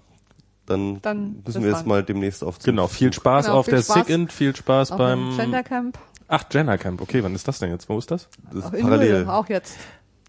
[0.67, 1.89] dann, Dann müssen wir jetzt dann.
[1.89, 2.67] mal demnächst auf Zug.
[2.67, 4.07] genau, viel Spaß Genau, auf viel der Spaß.
[4.07, 5.31] Sick-In, viel Spaß Auch beim...
[5.33, 5.99] im Gendercamp.
[6.33, 7.01] Ach, Gender Camp.
[7.03, 7.89] Okay, wann ist das denn jetzt?
[7.89, 8.29] Wo ist das?
[8.53, 9.19] Das Auch ist in parallel.
[9.23, 9.77] Hüll, auch jetzt.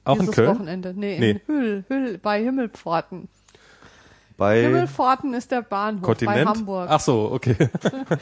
[0.03, 0.49] Auch in Dieses Köln?
[0.49, 0.93] Wochenende.
[0.95, 1.41] Nee, in Nee.
[1.47, 3.27] Hüll, Hüll, bei Himmelpforten.
[4.37, 6.43] Bei, Himmelpforten ist der Bahnhof Kontinent?
[6.45, 6.87] bei Hamburg.
[6.89, 7.55] Ach so, okay.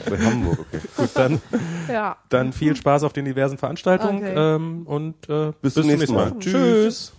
[0.10, 0.80] bei Hamburg, okay.
[0.98, 1.42] Gut, dann,
[1.88, 2.18] Ja.
[2.28, 4.34] dann viel Spaß auf den diversen Veranstaltungen Okay.
[4.56, 6.34] ähm, und äh, Bis zum nächsten Mal.
[6.40, 7.14] Tschüss.